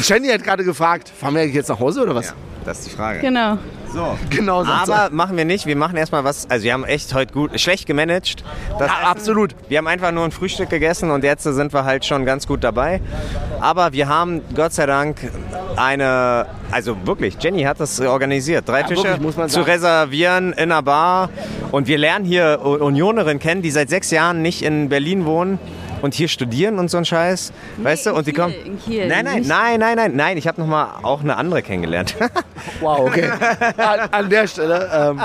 Jenny 0.02 0.28
hat 0.28 0.44
gerade 0.44 0.64
gefragt, 0.64 1.08
fahren 1.08 1.34
wir 1.34 1.46
jetzt 1.46 1.68
nach 1.68 1.80
Hause 1.80 2.02
oder 2.02 2.14
was? 2.14 2.34
Das 2.64 2.80
ist 2.80 2.88
die 2.88 2.96
Frage. 2.96 3.20
Genau. 3.20 3.58
So. 3.92 4.16
Genau, 4.30 4.62
sie. 4.62 4.70
Aber 4.70 5.08
machen 5.10 5.36
wir 5.36 5.44
nicht. 5.44 5.66
Wir 5.66 5.76
machen 5.76 5.96
erstmal 5.96 6.22
was. 6.24 6.48
Also, 6.48 6.64
wir 6.64 6.72
haben 6.72 6.84
echt 6.84 7.12
heute 7.14 7.32
gut, 7.32 7.58
schlecht 7.60 7.86
gemanagt. 7.86 8.44
Das 8.78 8.88
Ja, 8.88 8.94
Essen. 8.98 9.06
absolut. 9.06 9.54
Wir 9.68 9.78
haben 9.78 9.86
einfach 9.88 10.12
nur 10.12 10.24
ein 10.24 10.30
Frühstück 10.30 10.70
gegessen 10.70 11.10
und 11.10 11.24
jetzt 11.24 11.42
sind 11.44 11.72
wir 11.72 11.84
halt 11.84 12.04
schon 12.04 12.24
ganz 12.24 12.46
gut 12.46 12.62
dabei. 12.62 13.00
Aber 13.60 13.92
wir 13.92 14.08
haben 14.08 14.42
Gott 14.54 14.72
sei 14.72 14.86
Dank 14.86 15.18
eine, 15.76 16.46
also 16.70 16.96
wirklich, 17.04 17.36
Jenny 17.40 17.62
hat 17.62 17.80
das 17.80 18.00
organisiert, 18.00 18.68
drei 18.68 18.82
Tische 18.82 19.04
wirklich, 19.04 19.20
muss 19.20 19.36
man 19.36 19.48
zu 19.48 19.62
reservieren 19.62 20.52
in 20.52 20.70
einer 20.70 20.82
Bar. 20.82 21.30
Und 21.72 21.88
wir 21.88 21.98
lernen 21.98 22.24
hier 22.24 22.60
Unionerinnen 22.62 23.38
kennen, 23.40 23.62
die 23.62 23.70
seit 23.70 23.88
sechs 23.88 24.10
Jahren 24.10 24.42
nicht 24.42 24.62
in 24.62 24.88
Berlin 24.88 25.24
wohnen 25.24 25.58
und 26.02 26.14
hier 26.14 26.28
studieren 26.28 26.78
und 26.78 26.90
so 26.90 26.98
ein 26.98 27.04
Scheiß. 27.04 27.52
weißt 27.78 28.06
du? 28.06 28.14
Und 28.14 28.26
die 28.26 28.32
Kiel, 28.32 28.40
kommen. 28.42 28.54
in 28.64 28.78
Kiel, 28.80 29.06
nein, 29.08 29.24
nein, 29.24 29.42
nein, 29.46 29.78
nein, 29.80 29.96
nein, 29.96 30.12
nein. 30.16 30.36
Ich 30.36 30.46
habe 30.46 30.60
noch 30.60 30.68
mal 30.68 30.98
auch 31.02 31.20
eine 31.20 31.36
andere 31.36 31.62
kennengelernt. 31.62 32.14
Wow, 32.80 33.00
okay. 33.00 33.30
an, 33.78 34.00
an 34.10 34.28
der 34.30 34.46
Stelle. 34.46 34.88
Ähm, 34.92 35.22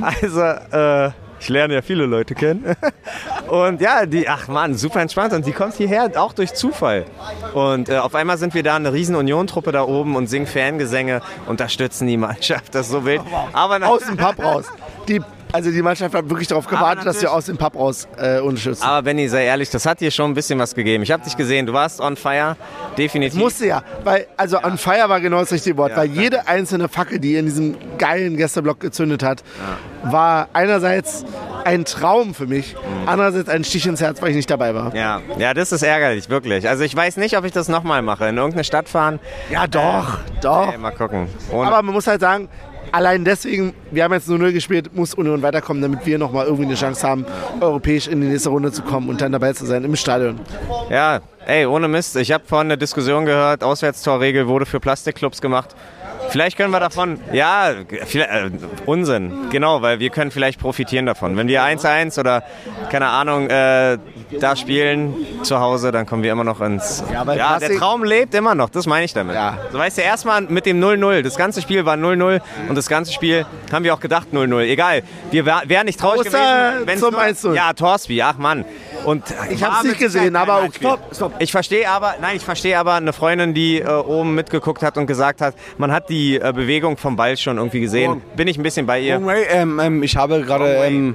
Also, 0.00 0.40
äh, 0.42 1.10
ich 1.40 1.48
lerne 1.48 1.74
ja 1.74 1.82
viele 1.82 2.06
Leute 2.06 2.34
kennen. 2.34 2.74
Und 3.48 3.80
ja, 3.80 4.06
die, 4.06 4.28
ach 4.28 4.48
man, 4.48 4.74
super 4.74 5.00
entspannt. 5.00 5.32
Und 5.34 5.46
die 5.46 5.52
kommt 5.52 5.74
hierher 5.74 6.10
auch 6.16 6.32
durch 6.32 6.54
Zufall. 6.54 7.04
Und 7.52 7.88
äh, 7.90 7.98
auf 7.98 8.14
einmal 8.14 8.38
sind 8.38 8.54
wir 8.54 8.62
da 8.62 8.76
eine 8.76 8.92
riesen 8.92 9.14
Union-Truppe 9.14 9.70
da 9.72 9.82
oben 9.82 10.16
und 10.16 10.26
singen 10.28 10.46
Fangesänge, 10.46 11.20
unterstützen 11.46 12.06
die 12.06 12.16
Mannschaft. 12.16 12.74
Das 12.74 12.86
ist 12.86 12.92
so 12.92 13.04
wild. 13.04 13.20
Aber 13.52 13.78
na- 13.78 13.86
aus 13.88 14.04
dem 14.04 14.16
Pub 14.16 14.38
raus. 14.42 14.66
Die, 15.08 15.20
also 15.52 15.70
die 15.70 15.82
Mannschaft 15.82 16.14
hat 16.14 16.28
wirklich 16.28 16.48
darauf 16.48 16.66
gewartet, 16.66 17.06
dass 17.06 17.20
wir 17.20 17.32
aus 17.32 17.46
dem 17.46 17.56
Pub 17.56 17.74
raus 17.76 18.08
äh, 18.16 18.40
unterstützen. 18.40 18.82
aber 18.82 19.02
Benny, 19.02 19.28
sei 19.28 19.44
ehrlich, 19.44 19.70
das 19.70 19.86
hat 19.86 20.00
dir 20.00 20.10
schon 20.10 20.30
ein 20.30 20.34
bisschen 20.34 20.58
was 20.58 20.74
gegeben. 20.74 21.02
Ich 21.02 21.10
habe 21.10 21.22
dich 21.24 21.36
gesehen, 21.36 21.66
du 21.66 21.72
warst 21.72 22.00
on 22.00 22.16
fire. 22.16 22.56
Definitiv. 22.98 23.38
Musste 23.38 23.66
ja, 23.66 23.82
weil, 24.02 24.26
also 24.36 24.58
on 24.62 24.78
fire 24.78 25.08
war 25.08 25.20
genau 25.20 25.40
das 25.40 25.52
richtige 25.52 25.76
Wort, 25.76 25.96
weil 25.96 26.08
jede 26.08 26.46
einzelne 26.48 26.88
Fackel, 26.88 27.18
die 27.18 27.36
in 27.36 27.46
diesem 27.46 27.76
geilen 27.98 28.36
Gästeblock 28.36 28.80
gezündet 28.80 29.22
hat, 29.22 29.42
war 30.02 30.48
einerseits 30.52 31.24
ein 31.64 31.84
Traum 31.84 32.34
für 32.34 32.46
mich, 32.46 32.76
andererseits 33.06 33.48
ein 33.48 33.64
Stich 33.64 33.86
ins 33.86 34.00
Herz, 34.00 34.20
weil 34.20 34.30
ich 34.30 34.36
nicht 34.36 34.50
dabei 34.50 34.74
war. 34.74 34.94
ja, 34.94 35.20
ja, 35.38 35.54
das 35.54 35.72
ist 35.72 35.82
ärgerlich, 35.82 36.28
wirklich. 36.28 36.68
Also 36.68 36.84
ich 36.84 36.94
weiß 36.94 37.16
nicht, 37.16 37.38
ob 37.38 37.44
ich 37.44 37.52
das 37.52 37.68
nochmal 37.68 38.02
mache. 38.02 38.28
In 38.28 38.36
irgendeine 38.36 38.64
Stadt 38.64 38.88
fahren. 38.88 39.18
Ja, 39.50 39.66
doch, 39.66 40.18
doch. 40.42 40.72
Ey, 40.72 40.78
mal 40.78 40.90
gucken. 40.90 41.28
Ohne, 41.50 41.68
Aber 41.68 41.82
man 41.82 41.94
muss 41.94 42.06
halt 42.06 42.20
sagen, 42.20 42.48
allein 42.94 43.24
deswegen, 43.24 43.74
wir 43.90 44.04
haben 44.04 44.12
jetzt 44.12 44.28
0-0 44.28 44.52
gespielt, 44.52 44.94
muss 44.94 45.14
Union 45.14 45.42
weiterkommen, 45.42 45.82
damit 45.82 46.06
wir 46.06 46.16
nochmal 46.16 46.46
irgendwie 46.46 46.66
eine 46.66 46.74
Chance 46.74 47.06
haben, 47.06 47.26
europäisch 47.60 48.06
in 48.06 48.20
die 48.20 48.28
nächste 48.28 48.50
Runde 48.50 48.70
zu 48.70 48.82
kommen 48.82 49.08
und 49.08 49.20
dann 49.20 49.32
dabei 49.32 49.52
zu 49.52 49.66
sein 49.66 49.84
im 49.84 49.96
Stadion. 49.96 50.38
Ja, 50.90 51.20
ey, 51.46 51.66
ohne 51.66 51.88
Mist. 51.88 52.16
Ich 52.16 52.30
habe 52.30 52.44
vorhin 52.46 52.68
eine 52.68 52.78
Diskussion 52.78 53.26
gehört, 53.26 53.64
Auswärtstorregel 53.64 54.46
wurde 54.46 54.64
für 54.64 54.78
Plastikclubs 54.78 55.40
gemacht. 55.40 55.74
Vielleicht 56.30 56.56
können 56.56 56.70
wir 56.72 56.80
davon, 56.80 57.20
ja, 57.32 57.70
vielleicht, 58.06 58.30
äh, 58.30 58.50
Unsinn, 58.86 59.32
genau, 59.50 59.82
weil 59.82 60.00
wir 60.00 60.10
können 60.10 60.30
vielleicht 60.30 60.58
profitieren 60.60 61.06
davon. 61.06 61.36
Wenn 61.36 61.46
wir 61.48 61.62
1-1 61.62 62.18
oder, 62.18 62.42
keine 62.90 63.06
Ahnung, 63.08 63.48
äh, 63.48 63.98
da 64.40 64.56
spielen 64.56 65.14
zu 65.42 65.60
Hause, 65.60 65.92
dann 65.92 66.06
kommen 66.06 66.22
wir 66.22 66.32
immer 66.32 66.42
noch 66.44 66.60
ins... 66.60 67.04
Ja, 67.12 67.26
weil 67.26 67.38
der 67.38 67.76
Traum 67.78 68.02
lebt 68.04 68.34
immer 68.34 68.54
noch, 68.54 68.68
das 68.70 68.86
meine 68.86 69.04
ich 69.04 69.12
damit. 69.12 69.34
Ja. 69.36 69.58
So 69.70 69.78
weißt 69.78 69.98
du, 69.98 70.02
erstmal 70.02 70.40
mit 70.42 70.66
dem 70.66 70.80
0-0, 70.82 71.22
das 71.22 71.36
ganze 71.36 71.62
Spiel 71.62 71.84
war 71.84 71.96
0-0 71.96 72.40
und 72.68 72.74
das 72.76 72.88
ganze 72.88 73.12
Spiel 73.12 73.46
haben 73.72 73.84
wir 73.84 73.94
auch 73.94 74.00
gedacht 74.00 74.28
0-0. 74.32 74.60
Egal, 74.62 75.02
wir 75.30 75.46
wär- 75.46 75.62
wären 75.66 75.86
nicht 75.86 76.00
traurig 76.00 76.26
Außer 76.26 76.80
gewesen. 76.80 76.98
zum 77.00 77.12
nur- 77.12 77.22
1-0. 77.22 77.54
Ja, 77.54 77.72
Torsby, 77.74 78.22
ach 78.22 78.38
Mann. 78.38 78.64
Und 79.04 79.24
Ich 79.50 79.62
hab's 79.62 79.84
nicht 79.84 79.98
gesehen, 79.98 80.36
aber 80.36 80.62
okay. 80.64 80.70
Stopp, 80.80 81.00
stopp. 81.14 81.32
Ich 81.38 81.52
verstehe 81.52 81.88
aber, 81.88 82.14
nein, 82.20 82.36
ich 82.36 82.44
verstehe 82.44 82.78
aber 82.78 82.94
eine 82.94 83.12
Freundin, 83.12 83.54
die 83.54 83.80
äh, 83.80 83.86
oben 83.88 84.34
mitgeguckt 84.34 84.82
hat 84.82 84.96
und 84.96 85.06
gesagt 85.06 85.40
hat, 85.40 85.54
man 85.78 85.92
hat 85.92 86.08
die 86.08 86.36
äh, 86.36 86.52
Bewegung 86.54 86.96
vom 86.96 87.16
Ball 87.16 87.36
schon 87.36 87.58
irgendwie 87.58 87.80
gesehen. 87.80 88.22
Bin 88.36 88.48
ich 88.48 88.58
ein 88.58 88.62
bisschen 88.62 88.86
bei 88.86 89.00
ihr. 89.00 89.24
Way, 89.24 89.44
ähm, 89.50 89.80
ähm, 89.80 90.02
ich 90.02 90.16
habe 90.16 90.42
gerade 90.42 91.14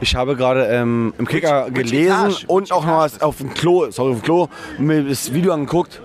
ich 0.00 0.14
habe 0.14 0.36
gerade 0.36 0.66
ähm, 0.66 1.14
im 1.18 1.26
Kicker 1.26 1.66
which 1.66 1.74
gelesen 1.90 2.30
etage? 2.30 2.44
und 2.46 2.72
auch 2.72 2.84
noch 2.84 2.98
was 2.98 3.20
auf 3.20 3.38
dem 3.38 3.52
Klo, 3.54 3.90
sorry, 3.90 4.12
auf 4.12 4.18
dem 4.20 4.24
Klo, 4.24 4.48
mir 4.78 5.04
das 5.04 5.32
Video 5.32 5.52
angeguckt. 5.52 6.00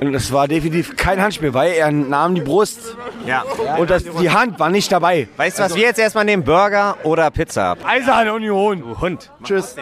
Und 0.00 0.14
es 0.14 0.32
war 0.32 0.48
definitiv 0.48 0.96
kein 0.96 1.20
Handspiel, 1.22 1.54
weil 1.54 1.72
er 1.72 1.90
nahm 1.92 2.34
die 2.34 2.40
Brust 2.40 2.96
Ja. 3.26 3.42
und 3.78 3.88
das, 3.90 4.04
die 4.04 4.30
Hand 4.30 4.58
war 4.58 4.70
nicht 4.70 4.90
dabei. 4.90 5.28
Weißt 5.36 5.58
du, 5.58 5.62
was 5.62 5.74
wir 5.74 5.82
jetzt 5.82 5.98
erstmal 5.98 6.24
nehmen? 6.24 6.42
Burger 6.44 6.96
oder 7.04 7.30
Pizza? 7.30 7.76
Eiserne 7.84 8.32
Union. 8.34 8.80
Du 8.80 9.00
Hund. 9.00 9.30
Mach 9.38 9.46
Tschüss. 9.46 9.76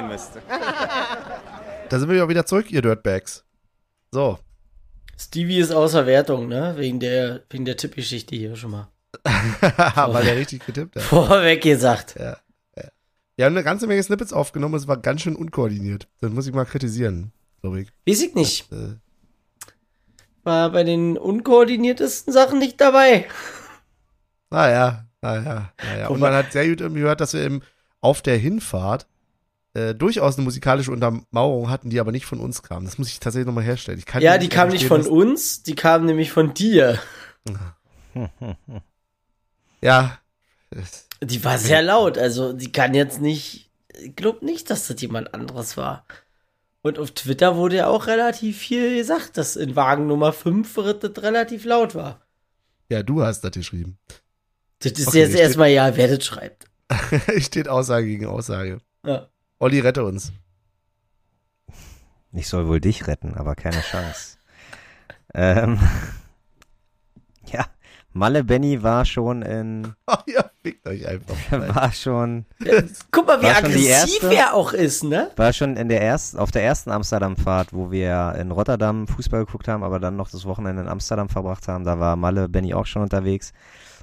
Da 1.88 1.98
sind 1.98 2.08
wir 2.10 2.24
auch 2.24 2.28
wieder 2.28 2.46
zurück, 2.46 2.70
ihr 2.70 2.82
Dirtbags. 2.82 3.44
So. 4.12 4.38
Stevie 5.18 5.58
ist 5.58 5.72
außer 5.72 6.06
Wertung, 6.06 6.48
ne? 6.48 6.74
Wegen 6.76 7.00
der, 7.00 7.40
wegen 7.50 7.64
der 7.64 7.76
Tippgeschichte 7.76 8.34
hier 8.36 8.56
schon 8.56 8.70
mal. 8.70 8.88
Weil 9.24 10.24
der 10.24 10.36
richtig 10.36 10.64
getippt 10.64 10.96
hat. 10.96 11.02
Vorweg 11.02 11.62
gesagt. 11.62 12.14
Wir 13.40 13.46
haben 13.46 13.56
eine 13.56 13.64
ganze 13.64 13.86
Menge 13.86 14.02
Snippets 14.02 14.34
aufgenommen, 14.34 14.74
es 14.74 14.86
war 14.86 14.98
ganz 14.98 15.22
schön 15.22 15.34
unkoordiniert. 15.34 16.08
Das 16.20 16.30
muss 16.30 16.46
ich 16.46 16.52
mal 16.52 16.66
kritisieren, 16.66 17.32
glaube 17.62 17.80
ich. 17.80 17.88
Weiß 18.06 18.20
ich 18.20 18.34
nicht. 18.34 18.70
Äh, 18.70 18.96
War 20.42 20.68
bei 20.68 20.84
den 20.84 21.16
unkoordiniertesten 21.16 22.34
Sachen 22.34 22.58
nicht 22.58 22.78
dabei. 22.82 23.24
Naja, 24.50 25.06
naja, 25.22 25.72
naja. 25.82 26.08
Und 26.10 26.20
man 26.20 26.34
hat 26.34 26.52
sehr 26.52 26.68
gut 26.68 26.82
irgendwie 26.82 27.00
gehört, 27.00 27.22
dass 27.22 27.32
wir 27.32 27.40
eben 27.40 27.62
auf 28.02 28.20
der 28.20 28.36
Hinfahrt 28.36 29.06
äh, 29.72 29.94
durchaus 29.94 30.36
eine 30.36 30.44
musikalische 30.44 30.92
Untermauerung 30.92 31.70
hatten, 31.70 31.88
die 31.88 31.98
aber 31.98 32.12
nicht 32.12 32.26
von 32.26 32.40
uns 32.40 32.62
kam. 32.62 32.84
Das 32.84 32.98
muss 32.98 33.08
ich 33.08 33.20
tatsächlich 33.20 33.46
nochmal 33.46 33.64
herstellen. 33.64 33.98
Ich 33.98 34.04
kann 34.04 34.20
Ja, 34.20 34.36
die 34.36 34.50
kam 34.50 34.68
nicht 34.68 34.84
von 34.84 35.06
uns, 35.06 35.62
die 35.62 35.76
kam 35.76 36.04
nämlich 36.04 36.30
von 36.30 36.52
dir. 36.52 36.98
Ja. 39.80 40.18
Die 41.22 41.44
war 41.44 41.58
sehr 41.58 41.82
laut, 41.82 42.16
also 42.16 42.52
die 42.52 42.72
kann 42.72 42.94
jetzt 42.94 43.20
nicht. 43.20 43.70
Ich 44.02 44.16
glaube 44.16 44.44
nicht, 44.44 44.70
dass 44.70 44.86
das 44.86 45.00
jemand 45.00 45.34
anderes 45.34 45.76
war. 45.76 46.04
Und 46.82 46.98
auf 46.98 47.10
Twitter 47.10 47.56
wurde 47.56 47.76
ja 47.76 47.86
auch 47.88 48.06
relativ 48.06 48.58
viel 48.58 48.96
gesagt, 48.96 49.36
dass 49.36 49.56
in 49.56 49.76
Wagen 49.76 50.06
Nummer 50.06 50.32
5 50.32 50.74
das 51.00 51.22
relativ 51.22 51.64
laut 51.64 51.94
war. 51.94 52.22
Ja, 52.88 53.02
du 53.02 53.22
hast 53.22 53.42
das 53.42 53.52
geschrieben. 53.52 53.98
Das 54.78 54.92
ist 54.92 55.08
Okay, 55.08 55.18
jetzt 55.20 55.34
erstmal 55.34 55.68
ja, 55.68 55.94
wer 55.96 56.08
das 56.08 56.24
schreibt. 56.24 56.64
Steht 57.38 57.68
Aussage 57.68 58.06
gegen 58.06 58.26
Aussage. 58.26 58.78
Ja. 59.04 59.28
Olli, 59.58 59.80
rette 59.80 60.04
uns. 60.04 60.32
Ich 62.32 62.48
soll 62.48 62.66
wohl 62.66 62.80
dich 62.80 63.06
retten, 63.06 63.34
aber 63.34 63.54
keine 63.54 63.82
Chance. 63.82 64.38
ähm, 65.34 65.78
Malle 68.12 68.42
Benny 68.42 68.82
war 68.82 69.04
schon 69.04 69.42
in, 69.42 69.94
Oh, 70.06 70.16
ihr 70.26 70.50
fickt 70.62 70.86
euch 70.86 71.06
einfach. 71.06 71.36
war 71.74 71.92
schon, 71.92 72.44
Guck 73.10 73.26
mal, 73.26 73.40
wie 73.40 73.44
War 73.44 73.54
schon 73.56 73.70
die 73.70 73.92
aggressiv 73.92 74.22
erste? 74.22 74.34
er 74.34 74.54
auch 74.54 74.72
ist, 74.72 75.04
ne? 75.04 75.30
war 75.36 75.52
schon 75.52 75.76
in 75.76 75.88
der 75.88 76.02
ersten, 76.02 76.38
auf 76.38 76.50
der 76.50 76.64
ersten 76.64 76.90
Amsterdam-Fahrt, 76.90 77.72
wo 77.72 77.90
wir 77.90 78.34
in 78.38 78.50
Rotterdam 78.50 79.06
Fußball 79.06 79.44
geguckt 79.44 79.68
haben, 79.68 79.84
aber 79.84 80.00
dann 80.00 80.16
noch 80.16 80.30
das 80.30 80.44
Wochenende 80.44 80.82
in 80.82 80.88
Amsterdam 80.88 81.28
verbracht 81.28 81.68
haben. 81.68 81.84
Da 81.84 82.00
war 82.00 82.16
Malle 82.16 82.48
Benny 82.48 82.74
auch 82.74 82.86
schon 82.86 83.02
unterwegs. 83.02 83.52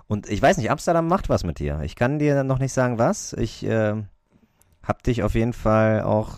Und 0.08 0.30
ich 0.30 0.42
weiß 0.42 0.58
nicht, 0.58 0.72
Amsterdam 0.72 1.08
macht 1.08 1.28
was 1.28 1.44
mit 1.44 1.60
dir. 1.60 1.82
Ich 1.84 1.96
kann 1.96 2.18
dir 2.18 2.44
noch 2.44 2.60
nicht 2.60 2.72
sagen, 2.72 2.98
was. 2.98 3.34
Ich 3.34 3.66
äh, 3.66 3.96
hab 4.84 5.04
dich 5.04 5.22
auf 5.24 5.36
jeden 5.36 5.54
Fall 5.54 6.02
auch 6.02 6.38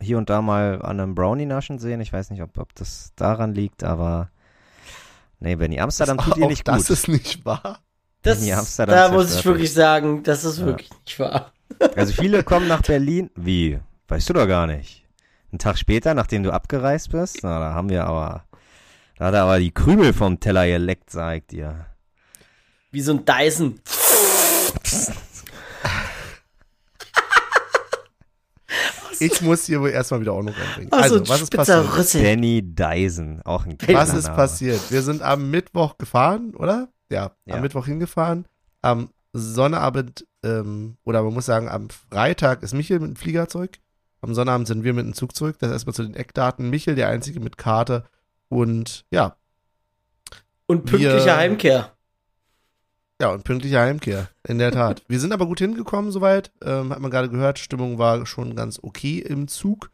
hier 0.00 0.18
und 0.18 0.30
da 0.30 0.40
mal 0.42 0.80
an 0.82 0.98
einem 0.98 1.14
Brownie 1.14 1.46
naschen 1.46 1.78
sehen. 1.78 2.00
Ich 2.00 2.12
weiß 2.12 2.30
nicht, 2.30 2.42
ob, 2.42 2.56
ob 2.58 2.74
das 2.74 3.12
daran 3.16 3.54
liegt, 3.54 3.84
aber 3.84 4.30
nee, 5.42 5.56
Benny, 5.56 5.78
Amsterdam 5.80 6.18
tut 6.18 6.36
dir 6.36 6.44
Auch 6.44 6.48
nicht 6.48 6.66
das 6.66 6.88
gut. 6.88 6.90
ist 6.90 7.08
nicht 7.08 7.44
wahr. 7.44 7.80
Das, 8.22 8.44
Ja, 8.46 8.58
Amsterdam 8.60 8.94
da 8.94 9.08
muss 9.16 9.34
ich 9.36 9.44
wirklich 9.44 9.72
sagen, 9.72 10.22
das 10.22 10.44
ist 10.44 10.58
Ja. 10.58 10.66
wirklich 10.66 10.90
nicht 11.04 11.18
wahr. 11.18 11.52
Also 11.96 12.12
viele 12.12 12.42
kommen 12.44 12.68
nach 12.68 12.82
Berlin. 12.82 13.30
Wie? 13.34 13.80
Weißt 14.08 14.28
du 14.28 14.34
doch 14.34 14.46
gar 14.46 14.66
nicht. 14.66 15.04
Einen 15.50 15.58
Tag 15.58 15.78
später, 15.78 16.14
nachdem 16.14 16.42
du 16.42 16.50
abgereist 16.52 17.10
bist, 17.10 17.38
na, 17.42 17.58
da 17.58 17.74
haben 17.74 17.88
wir 17.88 18.04
aber, 18.04 18.44
da 19.18 19.26
hat 19.26 19.34
er 19.34 19.42
aber 19.44 19.58
die 19.58 19.72
Krümel 19.72 20.12
vom 20.12 20.38
Teller 20.38 20.66
geleckt, 20.66 21.10
sag 21.10 21.38
ich 21.38 21.46
dir. 21.46 21.86
Wie 22.90 23.00
so 23.00 23.12
ein 23.12 23.24
Dyson. 23.24 23.80
Ich 29.32 29.40
muss 29.42 29.66
hier 29.66 29.80
wohl 29.80 29.90
erstmal 29.90 30.20
wieder 30.20 30.34
Ordnung 30.34 30.54
reinbringen. 30.54 30.90
Oh, 30.92 30.96
so 30.96 31.02
Also, 31.02 31.16
ein 31.16 31.28
was 31.28 31.42
ist 31.42 31.54
passiert? 31.56 31.96
Rüssel. 31.96 32.22
Benny 32.22 32.62
Dyson, 32.74 33.40
auch 33.44 33.64
ein 33.66 33.76
Was 33.80 33.86
geiler 33.86 34.18
ist 34.18 34.24
Name. 34.24 34.36
passiert? 34.36 34.90
Wir 34.90 35.02
sind 35.02 35.22
am 35.22 35.50
Mittwoch 35.50 35.98
gefahren, 35.98 36.54
oder? 36.54 36.88
Ja, 37.10 37.32
Ja. 37.46 37.54
am 37.56 37.60
Mittwoch 37.62 37.86
hingefahren. 37.86 38.46
Am 38.80 39.10
Sonnabend, 39.32 40.26
ähm, 40.42 40.96
oder 41.04 41.22
man 41.22 41.32
muss 41.34 41.46
sagen, 41.46 41.68
am 41.68 41.88
Freitag 41.90 42.62
ist 42.62 42.74
Michel 42.74 43.00
mit 43.00 43.10
dem 43.10 43.16
Fliegerzeug. 43.16 43.78
Am 44.20 44.34
Sonnabend 44.34 44.66
sind 44.68 44.84
wir 44.84 44.92
mit 44.92 45.04
dem 45.06 45.14
Zug 45.14 45.34
zurück. 45.34 45.56
Das 45.58 45.70
erstmal 45.72 45.94
zu 45.94 46.02
den 46.02 46.14
Eckdaten. 46.14 46.68
Michel, 46.70 46.94
der 46.94 47.08
Einzige 47.08 47.40
mit 47.40 47.56
Karte. 47.58 48.04
Und 48.48 49.04
ja, 49.10 49.36
Und 50.66 50.84
pünktliche 50.84 51.24
Wir- 51.26 51.36
Heimkehr. 51.36 51.92
Ja, 53.22 53.30
und 53.30 53.44
pünktliche 53.44 53.78
Heimkehr, 53.78 54.28
in 54.42 54.58
der 54.58 54.72
Tat. 54.72 55.04
Wir 55.06 55.20
sind 55.20 55.32
aber 55.32 55.46
gut 55.46 55.60
hingekommen 55.60 56.10
soweit, 56.10 56.50
ähm, 56.60 56.90
hat 56.90 56.98
man 56.98 57.12
gerade 57.12 57.28
gehört, 57.28 57.60
Stimmung 57.60 57.96
war 57.96 58.26
schon 58.26 58.56
ganz 58.56 58.80
okay 58.82 59.20
im 59.20 59.46
Zug 59.46 59.92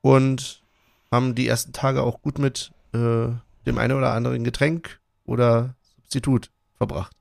und 0.00 0.62
haben 1.10 1.34
die 1.34 1.48
ersten 1.48 1.72
Tage 1.72 2.04
auch 2.04 2.22
gut 2.22 2.38
mit 2.38 2.70
äh, 2.94 3.30
dem 3.66 3.78
einen 3.78 3.98
oder 3.98 4.12
anderen 4.12 4.44
Getränk 4.44 5.00
oder 5.24 5.74
Substitut 5.96 6.52
verbracht. 6.76 7.16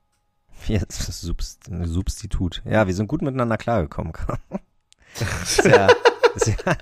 Jetzt 0.67 1.12
Subst 1.12 1.71
Substitut. 1.86 2.62
Ja, 2.63 2.86
wir 2.86 2.93
sind 2.93 3.07
gut 3.07 3.24
miteinander 3.24 3.57
klargekommen. 3.57 4.13
ist 5.41 5.65
ist 6.36 6.48
ja, 6.67 6.77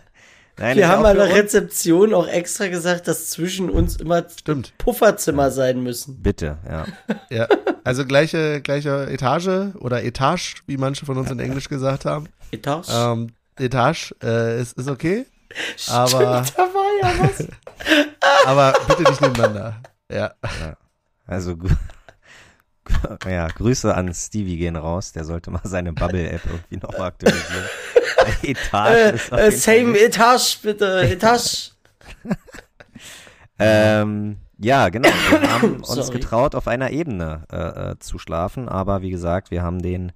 nein, 0.60 0.78
Wir 0.78 0.88
haben 0.88 1.04
ja 1.04 1.10
an 1.12 1.18
der 1.18 1.30
Rezeption 1.36 2.14
auch 2.14 2.28
extra 2.28 2.68
gesagt, 2.68 3.08
dass 3.08 3.30
zwischen 3.32 3.70
uns 3.70 3.96
immer 3.98 4.24
Stimmt. 4.30 4.74
Pufferzimmer 4.78 5.50
sein 5.52 5.82
müssen. 5.82 6.22
Bitte, 6.22 6.58
ja. 6.68 6.86
Ja, 7.30 7.48
also 7.84 8.06
gleiche, 8.06 8.62
gleiche 8.62 9.08
Etage 9.10 9.74
oder 9.80 10.04
Etage, 10.04 10.64
wie 10.68 10.78
manche 10.78 11.06
von 11.06 11.18
uns 11.18 11.30
in 11.32 11.40
Englisch 11.40 11.70
gesagt 11.70 12.06
haben. 12.06 12.28
Etage. 12.52 12.88
Ähm, 12.92 13.28
Etage 13.58 14.14
äh, 14.24 14.62
ist, 14.62 14.78
ist 14.78 14.88
okay, 14.90 15.26
aber, 15.90 16.44
Stimmt, 16.46 16.54
da 16.58 16.64
war 16.74 16.90
ja 17.02 17.24
was. 17.24 17.48
aber 18.46 18.74
bitte 18.88 19.04
nicht 19.10 19.22
nebeneinander. 19.22 19.82
Ja, 20.12 20.34
Also, 21.28 21.56
gu- 21.58 21.68
ja, 23.30 23.48
Grüße 23.48 23.94
an 23.94 24.14
Stevie 24.14 24.58
gehen 24.58 24.76
raus. 24.76 25.12
Der 25.12 25.26
sollte 25.26 25.52
mal 25.52 25.62
seine 25.64 25.94
Bubble-App 25.94 26.42
irgendwie 26.46 26.78
nochmal 26.78 27.10
aktualisieren. 27.10 27.66
Etage 28.44 28.96
äh, 28.96 29.16
ist 29.16 29.32
auf 29.32 29.40
äh, 29.40 29.44
jeden 29.46 29.52
Fall 29.52 29.76
same 29.86 30.00
Etage, 30.00 30.60
bitte. 30.62 31.02
Etage. 31.02 31.72
Ähm, 33.60 34.38
ja, 34.58 34.90
genau. 34.90 35.10
Wir 35.30 35.52
haben 35.54 35.84
uns 35.84 36.12
getraut, 36.12 36.56
auf 36.56 36.68
einer 36.68 36.92
Ebene 36.92 37.44
äh, 37.52 37.92
äh, 37.92 38.00
zu 38.00 38.18
schlafen, 38.18 38.70
aber 38.70 39.02
wie 39.02 39.10
gesagt, 39.10 39.52
wir 39.52 39.62
haben 39.62 39.82
den, 39.82 40.12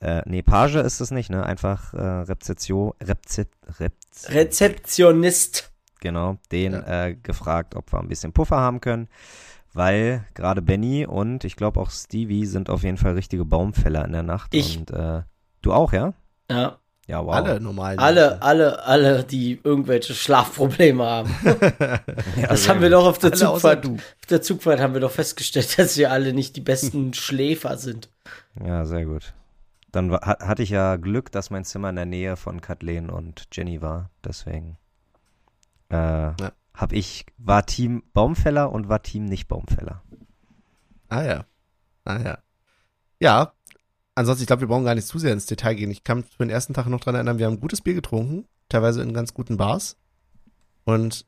äh, 0.00 0.22
nee, 0.26 0.42
Page 0.42 0.76
ist 0.76 1.00
es 1.00 1.10
nicht, 1.10 1.30
ne? 1.30 1.46
Einfach 1.46 1.94
äh, 1.94 2.00
Rezeption, 2.00 2.92
Rezep, 3.00 3.48
Rez, 3.78 4.28
Rezeptionist. 4.28 5.70
genau, 6.00 6.38
den 6.50 6.74
äh, 6.74 7.16
gefragt, 7.22 7.76
ob 7.76 7.92
wir 7.92 8.00
ein 8.00 8.08
bisschen 8.08 8.32
Puffer 8.32 8.58
haben 8.58 8.80
können, 8.80 9.08
weil 9.74 10.24
gerade 10.34 10.62
Benny 10.62 11.06
und 11.06 11.44
ich 11.44 11.56
glaube 11.56 11.80
auch 11.80 11.90
Stevie 11.90 12.46
sind 12.46 12.70
auf 12.70 12.82
jeden 12.82 12.96
Fall 12.98 13.12
richtige 13.12 13.44
Baumfäller 13.44 14.04
in 14.04 14.12
der 14.12 14.22
Nacht. 14.22 14.54
Ich. 14.54 14.78
Und 14.78 14.90
äh, 14.90 15.22
du 15.62 15.72
auch, 15.72 15.92
ja? 15.92 16.14
Ja. 16.50 16.78
Ja, 17.08 17.24
wow. 17.26 17.34
alle 17.34 17.60
normalen. 17.60 17.98
Alle, 17.98 18.40
alle, 18.42 18.84
alle, 18.84 19.24
die 19.24 19.60
irgendwelche 19.62 20.14
Schlafprobleme 20.14 21.04
haben. 21.04 21.34
Ja, 22.36 22.46
Das 22.48 22.68
haben 22.68 22.80
wir 22.80 22.90
doch 22.90 23.06
auf 23.06 23.18
der 23.18 23.32
Alle 23.32 23.38
Zugfahrt. 23.40 23.84
du. 23.84 23.94
Auf 23.96 24.26
der 24.30 24.40
Zugfahrt 24.40 24.80
haben 24.80 24.94
wir 24.94 25.00
doch 25.00 25.10
festgestellt, 25.10 25.76
dass 25.78 25.96
wir 25.96 26.12
alle 26.12 26.32
nicht 26.32 26.54
die 26.56 26.60
besten 26.60 27.12
Schläfer 27.14 27.76
sind. 27.76 28.08
Ja, 28.64 28.84
sehr 28.84 29.04
gut. 29.04 29.34
Dann 29.90 30.12
hatte 30.12 30.62
ich 30.62 30.70
ja 30.70 30.96
Glück, 30.96 31.32
dass 31.32 31.50
mein 31.50 31.64
Zimmer 31.64 31.90
in 31.90 31.96
der 31.96 32.06
Nähe 32.06 32.36
von 32.36 32.60
Kathleen 32.60 33.10
und 33.10 33.46
Jenny 33.52 33.82
war. 33.82 34.08
Deswegen 34.24 34.78
äh, 35.90 36.30
hab 36.74 36.92
ich, 36.92 37.26
war 37.38 37.66
Team 37.66 38.02
Baumfäller 38.12 38.72
und 38.72 38.88
war 38.88 39.02
Team 39.02 39.26
nicht 39.26 39.48
Baumfäller. 39.48 40.02
Ah 41.08 41.22
ja. 41.22 41.44
Ah 42.04 42.18
ja. 42.18 42.38
Ja. 43.20 43.52
Ansonsten, 44.14 44.42
ich 44.42 44.46
glaube, 44.46 44.60
wir 44.60 44.68
brauchen 44.68 44.84
gar 44.84 44.94
nicht 44.94 45.06
zu 45.06 45.18
sehr 45.18 45.32
ins 45.32 45.46
Detail 45.46 45.74
gehen. 45.74 45.90
Ich 45.90 46.04
kann 46.04 46.18
mich 46.18 46.26
für 46.26 46.44
den 46.44 46.50
ersten 46.50 46.74
Tag 46.74 46.86
noch 46.86 47.00
dran 47.00 47.14
erinnern, 47.14 47.38
wir 47.38 47.46
haben 47.46 47.60
gutes 47.60 47.80
Bier 47.80 47.94
getrunken, 47.94 48.46
teilweise 48.68 49.02
in 49.02 49.14
ganz 49.14 49.32
guten 49.32 49.56
Bars. 49.56 49.96
Und 50.84 51.26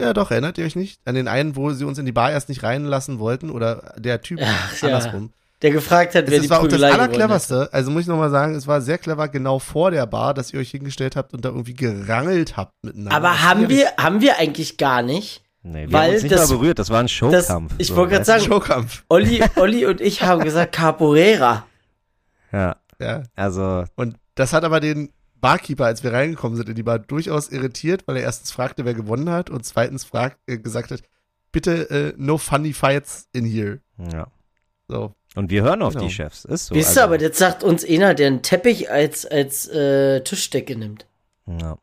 ja, 0.00 0.12
doch, 0.12 0.30
erinnert 0.30 0.58
ihr 0.58 0.64
euch 0.64 0.76
nicht? 0.76 1.00
An 1.04 1.16
den 1.16 1.26
einen, 1.26 1.56
wo 1.56 1.70
sie 1.70 1.84
uns 1.84 1.98
in 1.98 2.06
die 2.06 2.12
Bar 2.12 2.30
erst 2.30 2.48
nicht 2.48 2.62
reinlassen 2.62 3.18
wollten 3.18 3.50
oder 3.50 3.94
der 3.98 4.20
Typ 4.20 4.40
Ach, 4.42 4.82
ja. 4.82 5.00
Der 5.62 5.70
gefragt 5.72 6.14
hat, 6.14 6.28
wer 6.30 6.36
Es 6.38 6.42
die 6.44 6.50
war 6.50 6.58
auch 6.58 6.62
das 6.64 6.70
Prügelei 6.74 6.90
gewonnen 6.90 7.02
hat. 7.02 7.16
Allercleverste. 7.16 7.68
Also 7.72 7.90
muss 7.90 8.02
ich 8.02 8.06
nochmal 8.08 8.30
sagen, 8.30 8.54
es 8.54 8.66
war 8.68 8.80
sehr 8.80 8.96
clever 8.98 9.28
genau 9.28 9.58
vor 9.58 9.90
der 9.90 10.06
Bar, 10.06 10.32
dass 10.34 10.52
ihr 10.52 10.60
euch 10.60 10.70
hingestellt 10.70 11.16
habt 11.16 11.34
und 11.34 11.44
da 11.44 11.48
irgendwie 11.48 11.74
gerangelt 11.74 12.56
habt 12.56 12.72
miteinander. 12.82 13.16
Aber 13.16 13.30
Das 13.30 13.42
haben 13.42 13.68
wir, 13.68 13.88
haben 13.98 14.20
wir 14.20 14.38
eigentlich 14.38 14.76
gar 14.76 15.02
nicht. 15.02 15.42
Weil 15.64 15.72
Nee, 15.86 15.90
wir 15.90 16.00
haben 16.00 16.12
uns 16.12 16.22
nicht 16.22 16.32
das- 16.34 16.48
mal 16.48 16.56
berührt, 16.56 16.78
das 16.78 16.90
war 16.90 17.00
ein 17.00 17.08
Showkampf. 17.08 17.74
ich 17.78 17.88
so, 17.88 17.96
wollte 17.96 18.12
weißt 18.16 18.20
du? 18.28 18.32
sagen- 18.32 18.44
Showkampf. 18.44 19.04
Olli, 19.08 19.42
Olli 19.56 19.84
und 19.86 20.00
ich 20.00 20.22
haben 20.22 20.44
gesagt 20.44 20.72
Capoeira. 20.76 21.66
Ja, 22.52 22.76
Ja. 23.00 23.24
also, 23.34 23.84
Und 23.96 24.16
das 24.36 24.52
hat 24.52 24.62
aber 24.64 24.78
den 24.80 25.12
Barkeeper, 25.40 25.84
als 25.86 26.02
wir 26.04 26.12
reingekommen 26.12 26.56
sind 26.56 26.68
in 26.68 26.74
die 26.76 26.82
Bar, 26.84 27.00
durchaus 27.00 27.48
irritiert, 27.50 28.04
weil 28.06 28.16
er 28.16 28.22
erstens 28.22 28.50
fragte, 28.52 28.84
wer 28.84 28.94
gewonnen 28.94 29.30
hat 29.30 29.50
und 29.50 29.64
zweitens 29.64 30.04
fragt, 30.04 30.38
äh, 30.46 30.58
gesagt 30.58 30.90
hat, 30.92 31.02
bitte 31.52 31.90
äh, 31.90 32.14
no 32.16 32.38
funny 32.38 32.72
fights 32.72 33.28
in 33.32 33.44
here. 33.44 33.80
ja. 34.12 34.28
So. 34.90 35.14
Und 35.38 35.50
wir 35.50 35.62
hören 35.62 35.82
auf 35.82 35.94
Genau. 35.94 36.06
die 36.06 36.12
Chefs, 36.12 36.44
ist 36.44 36.66
so. 36.66 36.74
Wisst 36.74 36.96
ihr, 36.96 37.02
also, 37.02 37.14
aber 37.14 37.20
jetzt 37.20 37.38
sagt 37.38 37.62
uns 37.62 37.84
einer, 37.88 38.14
der 38.14 38.26
einen 38.26 38.42
Teppich 38.42 38.90
als, 38.90 39.24
als 39.24 39.68
äh, 39.68 40.20
Tischdecke 40.22 40.76
nimmt. 40.76 41.06
ja. 41.46 41.76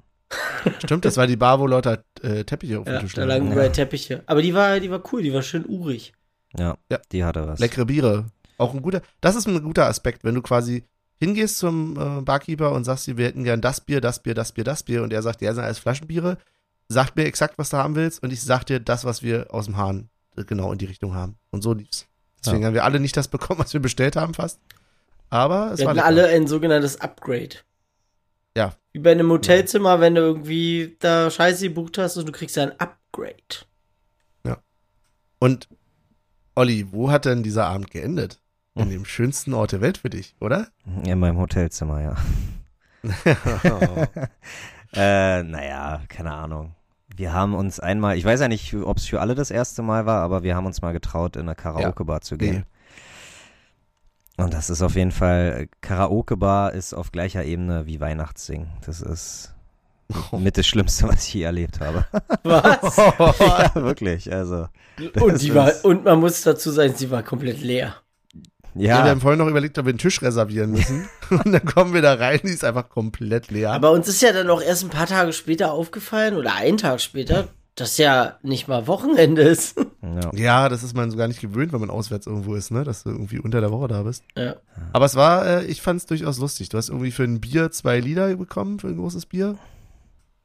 Stimmt, 0.79 1.05
das 1.05 1.15
war 1.17 1.27
die 1.27 1.35
Bar, 1.37 1.59
wo 1.59 1.67
Leute 1.67 2.03
äh, 2.21 2.43
Teppiche 2.43 2.79
auf 2.79 2.85
dem 2.85 2.95
Ja, 2.95 2.99
Tisch 2.99 3.13
da 3.13 3.23
lagen. 3.23 3.51
überall 3.51 3.71
Teppiche. 3.71 4.23
Aber 4.25 4.41
die 4.41 4.53
war, 4.53 4.79
die 4.79 4.89
war 4.91 5.01
cool, 5.13 5.21
die 5.21 5.31
war 5.31 5.43
schön 5.43 5.65
urig. 5.65 6.13
ja, 6.57 6.75
Ja. 6.91 6.99
die 7.11 7.23
hatte 7.23 7.47
was. 7.47 7.59
Leckere 7.59 7.85
Biere. 7.85 8.25
Auch 8.57 8.73
ein 8.73 8.81
guter, 8.81 9.01
das 9.21 9.35
ist 9.35 9.47
ein 9.47 9.61
guter 9.63 9.85
Aspekt, 9.85 10.23
wenn 10.23 10.35
du 10.35 10.41
quasi 10.41 10.83
hingehst 11.19 11.59
zum 11.59 11.95
äh, 11.97 12.21
Barkeeper 12.21 12.71
und 12.73 12.83
sagst, 12.83 13.15
wir 13.15 13.25
hätten 13.25 13.43
gern 13.45 13.61
das 13.61 13.79
Bier, 13.81 14.01
das 14.01 14.19
Bier, 14.21 14.33
das 14.33 14.51
Bier, 14.51 14.63
das 14.65 14.83
Bier 14.83 15.03
und 15.03 15.13
er 15.13 15.21
sagt, 15.21 15.41
ja, 15.41 15.53
sind 15.53 15.63
alles 15.63 15.79
Flaschenbiere, 15.79 16.37
sagt 16.89 17.15
mir 17.15 17.23
exakt, 17.25 17.57
was 17.57 17.69
du 17.69 17.77
haben 17.77 17.95
willst 17.95 18.21
und 18.23 18.33
ich 18.33 18.41
sag 18.41 18.65
dir 18.65 18.79
das, 18.81 19.05
was 19.05 19.21
wir 19.23 19.53
aus 19.53 19.65
dem 19.65 19.77
Hahn 19.77 20.09
äh, 20.35 20.43
genau 20.43 20.71
in 20.73 20.79
die 20.79 20.85
Richtung 20.85 21.13
haben. 21.13 21.35
Und 21.51 21.61
so 21.61 21.71
lief's. 21.73 22.07
Deswegen 22.45 22.61
Ja. 22.61 22.67
haben 22.67 22.73
wir 22.75 22.83
alle 22.83 22.99
nicht 22.99 23.17
das 23.17 23.27
bekommen, 23.27 23.59
was 23.59 23.73
wir 23.73 23.81
bestellt 23.81 24.15
haben 24.15 24.33
fast. 24.33 24.59
Aber 25.29 25.71
es 25.73 25.79
Wir 25.79 25.85
war 25.87 25.91
hatten 25.95 26.05
alle 26.05 26.27
ein 26.27 26.47
sogenanntes 26.47 27.01
Upgrade. 27.01 27.57
Ja. 28.55 28.73
Wie 28.93 28.99
bei 28.99 29.11
einem 29.11 29.29
Hotelzimmer, 29.31 29.99
wenn 29.99 30.15
du 30.15 30.21
irgendwie 30.21 30.95
da 30.99 31.29
Scheiße 31.29 31.67
gebucht 31.67 31.97
hast 31.97 32.15
und 32.17 32.27
du 32.27 32.31
kriegst 32.31 32.57
ein 32.57 32.79
Upgrade. 32.79 33.65
Und 35.37 35.67
Olli, 36.55 36.87
wo 36.91 37.11
hat 37.11 37.25
denn 37.25 37.43
dieser 37.43 37.65
Abend 37.65 37.91
geendet? 37.91 38.39
In 38.73 38.89
dem 38.89 39.03
schönsten 39.05 39.53
Ort 39.53 39.73
der 39.73 39.81
Welt 39.81 39.97
für 39.99 40.09
dich, 40.09 40.33
oder? 40.39 40.69
In 41.05 41.19
meinem 41.19 41.37
Hotelzimmer, 41.37 42.01
ja. 42.01 42.15
Äh, 44.93 45.43
naja, 45.43 46.01
keine 46.07 46.31
Ahnung. 46.31 46.73
Wir 47.15 47.33
haben 47.33 47.55
uns 47.55 47.79
einmal, 47.79 48.17
ich 48.17 48.25
weiß 48.25 48.41
ja 48.41 48.47
nicht, 48.47 48.73
ob 48.73 48.97
es 48.97 49.05
für 49.05 49.21
alle 49.21 49.35
das 49.35 49.51
erste 49.51 49.81
Mal 49.81 50.05
war, 50.05 50.21
aber 50.21 50.43
wir 50.43 50.55
haben 50.55 50.65
uns 50.65 50.81
mal 50.81 50.91
getraut, 50.91 51.35
in 51.35 51.43
eine 51.43 51.55
Karaoke-Bar 51.55 52.21
zu 52.21 52.37
gehen. 52.37 52.65
Und 54.37 54.53
das 54.53 54.69
ist 54.69 54.81
auf 54.81 54.95
jeden 54.95 55.11
Fall, 55.11 55.67
Karaoke-Bar 55.79 56.73
ist 56.73 56.93
auf 56.93 57.11
gleicher 57.11 57.45
Ebene 57.45 57.85
wie 57.85 58.01
Weihnachtssingen. 58.01 58.67
Das 58.85 59.01
ist 59.01 59.53
mit 60.37 60.57
das 60.57 60.67
Schlimmste, 60.67 61.07
was 61.07 61.27
ich 61.27 61.35
je 61.35 61.43
erlebt 61.43 61.79
habe. 61.79 62.05
Was? 62.43 62.97
ja, 63.39 63.71
wirklich, 63.75 64.31
also. 64.31 64.67
und, 65.19 65.41
die 65.41 65.55
war, 65.55 65.71
und 65.83 66.03
man 66.03 66.19
muss 66.19 66.43
dazu 66.43 66.69
sagen, 66.69 66.93
sie 66.95 67.09
war 67.09 67.23
komplett 67.23 67.61
leer. 67.61 67.95
Ja. 68.75 68.81
wir 68.81 69.05
Ja, 69.05 69.09
haben 69.09 69.21
vorhin 69.21 69.39
noch 69.39 69.47
überlegt, 69.47 69.77
ob 69.77 69.85
wir 69.85 69.91
einen 69.91 69.99
Tisch 69.99 70.21
reservieren 70.21 70.71
müssen. 70.71 71.07
und 71.29 71.51
dann 71.51 71.65
kommen 71.65 71.93
wir 71.93 72.01
da 72.01 72.13
rein, 72.15 72.41
die 72.43 72.49
ist 72.49 72.63
einfach 72.63 72.89
komplett 72.89 73.49
leer. 73.49 73.71
Aber 73.71 73.91
uns 73.91 74.07
ist 74.07 74.21
ja 74.21 74.33
dann 74.33 74.49
auch 74.49 74.61
erst 74.61 74.83
ein 74.83 74.89
paar 74.89 75.07
Tage 75.07 75.33
später 75.33 75.71
aufgefallen, 75.71 76.35
oder 76.35 76.55
einen 76.55 76.77
Tag 76.77 77.01
später, 77.01 77.47
dass 77.75 77.97
ja 77.97 78.37
nicht 78.41 78.67
mal 78.67 78.87
Wochenende 78.87 79.41
ist. 79.41 79.77
ja. 80.01 80.31
ja, 80.33 80.69
das 80.69 80.83
ist 80.83 80.95
man 80.95 81.11
so 81.11 81.17
gar 81.17 81.27
nicht 81.27 81.41
gewöhnt, 81.41 81.73
wenn 81.73 81.79
man 81.81 81.89
auswärts 81.89 82.27
irgendwo 82.27 82.55
ist, 82.55 82.71
ne? 82.71 82.83
Dass 82.83 83.03
du 83.03 83.09
irgendwie 83.09 83.39
unter 83.39 83.61
der 83.61 83.71
Woche 83.71 83.87
da 83.87 84.03
bist. 84.03 84.23
ja. 84.37 84.55
Aber 84.93 85.05
es 85.05 85.15
war, 85.15 85.45
äh, 85.45 85.65
ich 85.65 85.81
fand 85.81 85.99
es 85.99 86.05
durchaus 86.05 86.37
lustig. 86.39 86.69
Du 86.69 86.77
hast 86.77 86.89
irgendwie 86.89 87.11
für 87.11 87.23
ein 87.23 87.41
Bier 87.41 87.71
zwei 87.71 87.99
Lieder 87.99 88.35
bekommen, 88.35 88.79
für 88.79 88.87
ein 88.87 88.97
großes 88.97 89.25
Bier. 89.25 89.57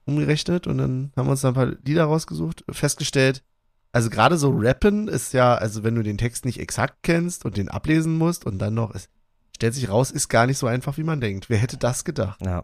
Umgerechnet 0.06 0.66
und 0.66 0.78
dann 0.78 1.12
haben 1.16 1.26
wir 1.26 1.32
uns 1.32 1.42
da 1.42 1.48
ein 1.48 1.54
paar 1.54 1.72
Lieder 1.84 2.04
rausgesucht, 2.04 2.64
festgestellt, 2.70 3.42
also 3.92 4.10
gerade 4.10 4.36
so 4.36 4.50
Rappen 4.56 5.08
ist 5.08 5.32
ja, 5.32 5.54
also 5.54 5.82
wenn 5.82 5.94
du 5.94 6.02
den 6.02 6.18
Text 6.18 6.44
nicht 6.44 6.60
exakt 6.60 6.98
kennst 7.02 7.44
und 7.44 7.56
den 7.56 7.68
ablesen 7.68 8.16
musst 8.18 8.46
und 8.46 8.58
dann 8.58 8.74
noch, 8.74 8.94
es 8.94 9.08
stellt 9.56 9.74
sich 9.74 9.88
raus, 9.88 10.10
ist 10.10 10.28
gar 10.28 10.46
nicht 10.46 10.58
so 10.58 10.66
einfach, 10.66 10.96
wie 10.96 11.02
man 11.02 11.20
denkt. 11.20 11.50
Wer 11.50 11.58
hätte 11.58 11.76
das 11.76 12.04
gedacht? 12.04 12.40
ja. 12.44 12.62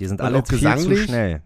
Die 0.00 0.06
sind 0.08 0.20
Und 0.20 0.26
alle 0.26 0.38
viel 0.38 0.44
zu 0.46 0.54
gesanglich? 0.56 1.04
schnell. 1.04 1.42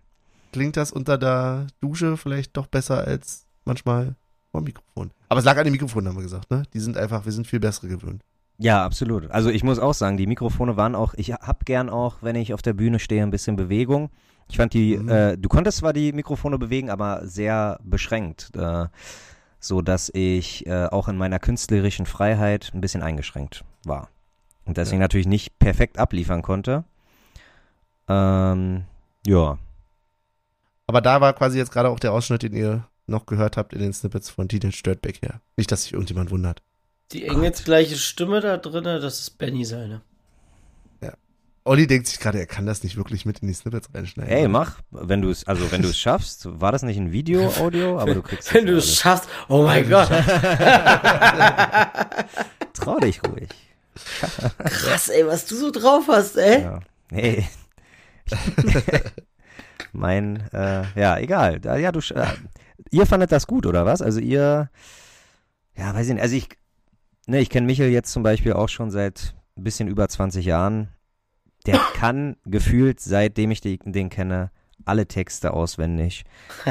Klingt 0.53 0.79
das 0.79 0.91
unter 0.91 1.19
der 1.19 1.67
Dusche 1.83 2.17
vielleicht 2.17 2.57
doch 2.57 2.67
besser 2.67 3.07
als 3.07 3.45
manchmal 3.67 4.15
vor 4.51 4.63
dem 4.63 4.65
Mikrofon. 4.65 5.11
Aber 5.29 5.39
es 5.41 5.45
lag 5.45 5.59
an 5.59 5.65
den 5.65 5.73
Mikrofonen, 5.73 6.09
haben 6.09 6.17
wir 6.17 6.23
gesagt, 6.23 6.51
ne? 6.51 6.63
Die 6.73 6.81
sind 6.81 6.97
einfach, 6.97 7.27
wir 7.27 7.33
sind 7.33 7.47
viel 7.47 7.61
bessere 7.61 7.89
gewöhnt. 7.89 8.23
Ja, 8.57 8.85
absolut. 8.87 9.31
Also 9.31 9.51
ich 9.51 9.63
muss 9.63 9.79
auch 9.79 9.93
sagen, 9.93 10.17
die 10.17 10.27
Mikrofone 10.27 10.79
waren 10.79 10.95
auch, 10.95 11.13
ich 11.19 11.33
hab 11.35 11.67
gern 11.67 11.91
auch, 11.91 12.17
wenn 12.23 12.37
ich 12.37 12.55
auf 12.55 12.63
der 12.63 12.73
Bühne 12.73 12.99
stehe, 12.99 13.23
ein 13.23 13.31
bisschen 13.31 13.57
Bewegung. 13.57 14.09
Ich 14.51 14.57
fand 14.57 14.73
die, 14.75 14.97
Mhm. 14.97 15.09
äh, 15.09 15.37
du 15.37 15.49
konntest 15.49 15.79
zwar 15.79 15.93
die 15.93 16.13
Mikrofone 16.13 16.59
bewegen, 16.59 16.91
aber 16.91 17.27
sehr 17.27 17.79
beschränkt, 17.83 18.51
äh, 18.57 18.87
so 19.61 19.83
dass 19.83 20.11
ich 20.15 20.67
äh, 20.67 20.87
auch 20.87 21.09
in 21.09 21.17
meiner 21.19 21.39
künstlerischen 21.39 22.07
Freiheit 22.07 22.71
ein 22.75 22.81
bisschen 22.81 23.03
eingeschränkt 23.03 23.65
war. 23.85 24.09
Und 24.65 24.77
deswegen 24.77 25.01
Ja. 25.01 25.05
natürlich 25.05 25.27
nicht 25.27 25.59
perfekt 25.59 25.99
abliefern 25.99 26.43
konnte. 26.43 26.85
Ähm, 28.09 28.85
ja. 29.27 29.59
Aber 30.87 31.01
da 31.01 31.21
war 31.21 31.33
quasi 31.35 31.59
jetzt 31.59 31.71
gerade 31.73 31.91
auch 31.91 32.01
der 32.01 32.13
Ausschnitt, 32.13 32.43
den 32.43 32.55
ihr 32.55 32.87
noch 33.07 33.27
gehört 33.27 33.57
habt 33.57 33.73
in 33.73 33.81
den 33.81 33.93
Snippets 33.93 34.31
von 34.31 34.49
Teenage 34.49 34.83
Dirtbag 34.85 35.21
her. 35.23 35.41
Nicht, 35.57 35.71
dass 35.73 35.85
sich 35.85 35.93
irgendjemand 35.93 36.31
wundert. 36.31 36.63
Die 37.13 37.27
engelsgleiche 37.27 37.97
Stimme 37.97 38.41
da 38.41 38.57
drin, 38.59 38.85
das 38.85 39.21
ist 39.21 39.31
Benny 39.39 39.65
seine. 39.65 40.03
Olli 41.69 41.87
denkt 41.87 42.07
sich 42.07 42.19
gerade, 42.19 42.39
er 42.39 42.47
kann 42.47 42.65
das 42.65 42.83
nicht 42.83 42.97
wirklich 42.97 43.27
mit 43.27 43.41
in 43.41 43.49
die 43.49 43.53
Snippets 43.53 43.91
reinschneiden. 43.95 44.33
Ey, 44.33 44.49
mach, 44.49 44.81
wenn 44.91 45.21
du 45.21 45.29
es, 45.29 45.47
also 45.47 45.71
wenn 45.71 45.83
du 45.83 45.89
es 45.89 45.99
schaffst, 45.99 46.49
war 46.51 46.73
das 46.73 46.83
nicht 46.83 46.97
ein 46.97 47.13
Video, 47.13 47.47
Audio, 47.59 47.99
aber 47.99 48.15
du 48.15 48.23
kriegst 48.23 48.55
Wenn 48.55 48.65
du 48.65 48.79
es 48.79 48.97
schaffst, 48.97 49.29
oh 49.49 49.65
mein 49.65 49.87
Gott. 49.87 50.09
Trau 52.73 52.99
dich 53.01 53.21
ruhig. 53.23 53.51
Krass, 54.65 55.11
ey, 55.11 55.27
was 55.27 55.45
du 55.45 55.57
so 55.57 55.71
drauf 55.71 56.05
hast, 56.09 56.39
ey. 56.39 56.63
Ja. 56.63 56.81
Hey. 57.13 57.47
mein, 59.93 60.49
äh, 60.55 60.85
ja, 60.99 61.19
egal. 61.19 61.61
Ja, 61.65 61.93
du, 61.93 61.99
äh, 62.15 62.29
ihr 62.91 63.05
fandet 63.05 63.31
das 63.31 63.47
gut, 63.47 63.67
oder 63.67 63.85
was? 63.85 64.01
Also 64.01 64.21
ihr, 64.21 64.71
ja, 65.77 65.95
weiß 65.95 66.09
ich 66.09 66.15
nicht, 66.15 66.23
also 66.23 66.35
ich, 66.35 66.49
ne, 67.27 67.41
ich 67.41 67.51
kenne 67.51 67.67
Michel 67.67 67.91
jetzt 67.91 68.11
zum 68.11 68.23
Beispiel 68.23 68.55
auch 68.55 68.71
schon 68.71 68.91
seit 68.91 69.35
ein 69.59 69.65
bisschen 69.65 69.89
über 69.89 70.09
20 70.09 70.47
Jahren. 70.47 70.89
Der 71.67 71.79
kann 71.95 72.37
gefühlt, 72.45 73.01
seitdem 73.01 73.51
ich 73.51 73.61
den, 73.61 73.79
den 73.85 74.09
kenne, 74.11 74.51
alle 74.85 75.07
Texte 75.07 75.53
auswendig. 75.53 76.25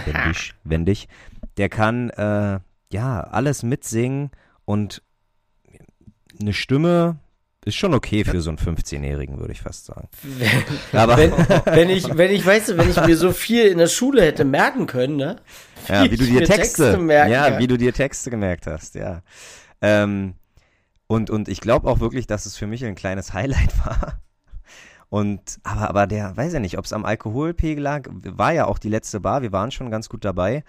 Wendig, 0.05 0.53
wendig. 0.63 1.07
Der 1.57 1.69
kann, 1.69 2.09
äh, 2.11 2.59
ja, 2.91 3.21
alles 3.21 3.63
mitsingen 3.63 4.31
und 4.65 5.01
eine 6.39 6.53
Stimme 6.53 7.19
ist 7.65 7.75
schon 7.75 7.93
okay 7.93 8.23
für 8.23 8.41
so 8.41 8.49
einen 8.49 8.57
15-Jährigen, 8.57 9.39
würde 9.39 9.51
ich 9.51 9.61
fast 9.61 9.85
sagen. 9.85 10.07
Aber 10.93 11.17
Wenn, 11.17 11.33
wenn 11.65 11.89
ich, 11.89 12.17
wenn 12.17 12.31
ich, 12.31 12.45
weißt 12.45 12.69
du, 12.69 12.77
wenn 12.77 12.89
ich 12.89 13.01
mir 13.05 13.17
so 13.17 13.31
viel 13.33 13.65
in 13.65 13.77
der 13.77 13.87
Schule 13.87 14.21
hätte 14.21 14.45
merken 14.45 14.87
können, 14.87 15.17
ne? 15.17 15.35
Ja, 15.89 16.09
wie 16.09 16.15
du 16.15 16.25
dir 16.25 16.45
Texte, 16.45 16.83
Texte 16.83 16.97
merken 16.97 17.31
ja, 17.31 17.59
wie 17.59 17.67
du 17.67 17.77
dir 17.77 17.93
Texte 17.93 18.29
gemerkt 18.29 18.67
hast, 18.67 18.95
ja. 18.95 19.21
Ähm, 19.81 20.35
und, 21.07 21.29
und 21.29 21.49
ich 21.49 21.59
glaube 21.59 21.89
auch 21.89 21.99
wirklich, 21.99 22.25
dass 22.25 22.45
es 22.45 22.55
für 22.55 22.67
mich 22.67 22.85
ein 22.85 22.95
kleines 22.95 23.33
Highlight 23.33 23.77
war. 23.85 24.21
Und, 25.09 25.59
aber, 25.63 25.89
aber 25.89 26.07
der, 26.07 26.35
weiß 26.35 26.53
ja 26.53 26.59
nicht, 26.59 26.77
ob 26.77 26.85
es 26.85 26.93
am 26.93 27.05
Alkoholpegel 27.05 27.81
lag, 27.83 28.09
war 28.11 28.51
ja 28.53 28.65
auch 28.65 28.77
die 28.77 28.89
letzte 28.89 29.19
Bar, 29.21 29.41
wir 29.41 29.51
waren 29.53 29.71
schon 29.71 29.89
ganz 29.89 30.09
gut 30.09 30.25
dabei. 30.25 30.63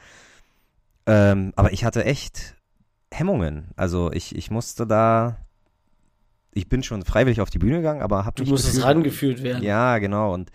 Ähm, 1.07 1.53
aber 1.57 1.73
ich 1.73 1.85
hatte 1.85 2.05
echt 2.05 2.55
Hemmungen. 3.13 3.69
Also 3.77 4.13
ich, 4.13 4.37
ich 4.37 4.51
musste 4.51 4.87
da, 4.87 5.39
ich 6.53 6.69
bin 6.69 6.83
schon 6.83 7.05
freiwillig 7.05 7.41
auf 7.41 7.51
die 7.51 7.59
Bühne 7.59 7.79
gegangen, 7.79 8.03
aber 8.03 8.25
habe 8.25 8.37
Du 8.37 8.43
mich 8.43 8.51
musstest 8.51 8.77
gefühlt- 8.77 8.87
rangeführt 8.97 9.43
werden. 9.43 9.63
ja, 9.65 9.99
genau. 9.99 10.35
Und 10.35 10.51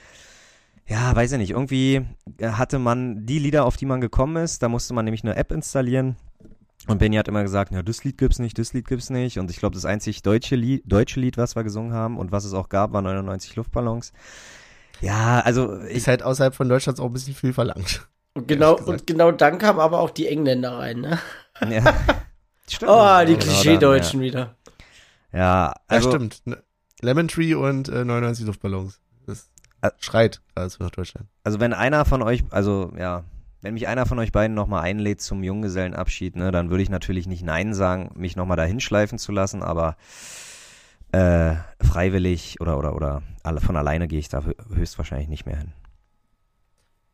ja, 0.87 1.15
weiß 1.15 1.31
ich 1.33 1.37
nicht. 1.37 1.51
Irgendwie 1.51 2.05
hatte 2.41 2.77
man 2.77 3.25
die 3.25 3.39
Lieder, 3.39 3.65
auf 3.65 3.77
die 3.77 3.85
man 3.85 4.01
gekommen 4.01 4.35
ist, 4.43 4.61
da 4.63 4.69
musste 4.69 4.93
man 4.93 5.05
nämlich 5.05 5.23
eine 5.23 5.35
App 5.35 5.51
installieren. 5.51 6.17
Und 6.87 6.97
Benny 6.97 7.15
hat 7.15 7.27
immer 7.27 7.43
gesagt, 7.43 7.71
ja, 7.71 7.81
das 7.81 8.03
Lied 8.03 8.17
gibt's 8.17 8.39
nicht, 8.39 8.59
das 8.59 8.73
Lied 8.73 8.87
gibt's 8.87 9.09
nicht. 9.09 9.39
Und 9.39 9.49
ich 9.49 9.57
glaube, 9.57 9.73
das 9.73 9.85
einzig 9.85 10.21
deutsche 10.21 10.55
Lied, 10.55 10.83
deutsche 10.85 11.19
Lied, 11.19 11.37
was 11.37 11.55
wir 11.55 11.63
gesungen 11.63 11.93
haben 11.93 12.17
und 12.17 12.31
was 12.31 12.43
es 12.43 12.53
auch 12.53 12.67
gab, 12.67 12.91
war 12.91 13.01
99 13.01 13.55
Luftballons. 13.55 14.11
Ja, 14.99 15.39
also 15.39 15.81
ich, 15.83 15.97
Ist 15.97 16.07
halt 16.07 16.23
außerhalb 16.23 16.53
von 16.55 16.67
Deutschland 16.67 16.99
auch 16.99 17.05
ein 17.05 17.13
bisschen 17.13 17.35
viel 17.35 17.53
verlangt. 17.53 18.07
Und 18.33 18.47
genau, 18.47 18.75
und 18.77 19.05
genau 19.07 19.31
dann 19.31 19.59
kamen 19.59 19.79
aber 19.79 19.99
auch 19.99 20.09
die 20.09 20.27
Engländer 20.27 20.77
rein, 20.77 21.01
ne? 21.01 21.19
ja. 21.69 21.93
Stimmt. 22.69 22.91
Oh, 22.91 23.19
die 23.25 23.33
Genau 23.33 23.43
Klischee-Deutschen 23.43 24.21
wieder. 24.21 24.55
Dann, 25.31 25.39
ja. 25.39 25.39
ja, 25.39 25.73
also, 25.87 26.09
ja, 26.09 26.15
stimmt. 26.15 26.41
Ne- 26.45 26.63
Lemon 27.01 27.27
Tree 27.27 27.53
und 27.53 27.89
äh, 27.89 28.05
99 28.05 28.45
Luftballons. 28.45 28.99
Das 29.27 29.49
schreit 29.99 30.41
also 30.55 30.83
nach 30.83 30.91
Deutschland. 30.91 31.27
Also 31.43 31.59
wenn 31.59 31.73
einer 31.73 32.05
von 32.05 32.21
euch, 32.21 32.43
also 32.49 32.93
ja, 32.97 33.25
wenn 33.63 33.73
mich 33.73 33.87
einer 33.87 34.05
von 34.05 34.19
euch 34.19 34.31
beiden 34.31 34.53
nochmal 34.55 34.83
einlädt 34.83 35.21
zum 35.21 35.41
Junggesellenabschied, 35.43 36.35
ne, 36.35 36.51
dann 36.51 36.69
würde 36.69 36.83
ich 36.83 36.89
natürlich 36.89 37.25
nicht 37.27 37.43
Nein 37.43 37.73
sagen, 37.73 38.11
mich 38.15 38.35
nochmal 38.35 38.57
dahin 38.57 38.79
schleifen 38.79 39.17
zu 39.17 39.31
lassen, 39.31 39.63
aber 39.63 39.95
äh, 41.11 41.55
freiwillig 41.81 42.59
oder 42.61 42.77
oder 42.77 42.95
oder 42.95 43.21
von 43.61 43.75
alleine 43.75 44.07
gehe 44.07 44.19
ich 44.19 44.29
da 44.29 44.39
hö- 44.39 44.75
höchstwahrscheinlich 44.75 45.29
nicht 45.29 45.45
mehr 45.45 45.57
hin. 45.57 45.73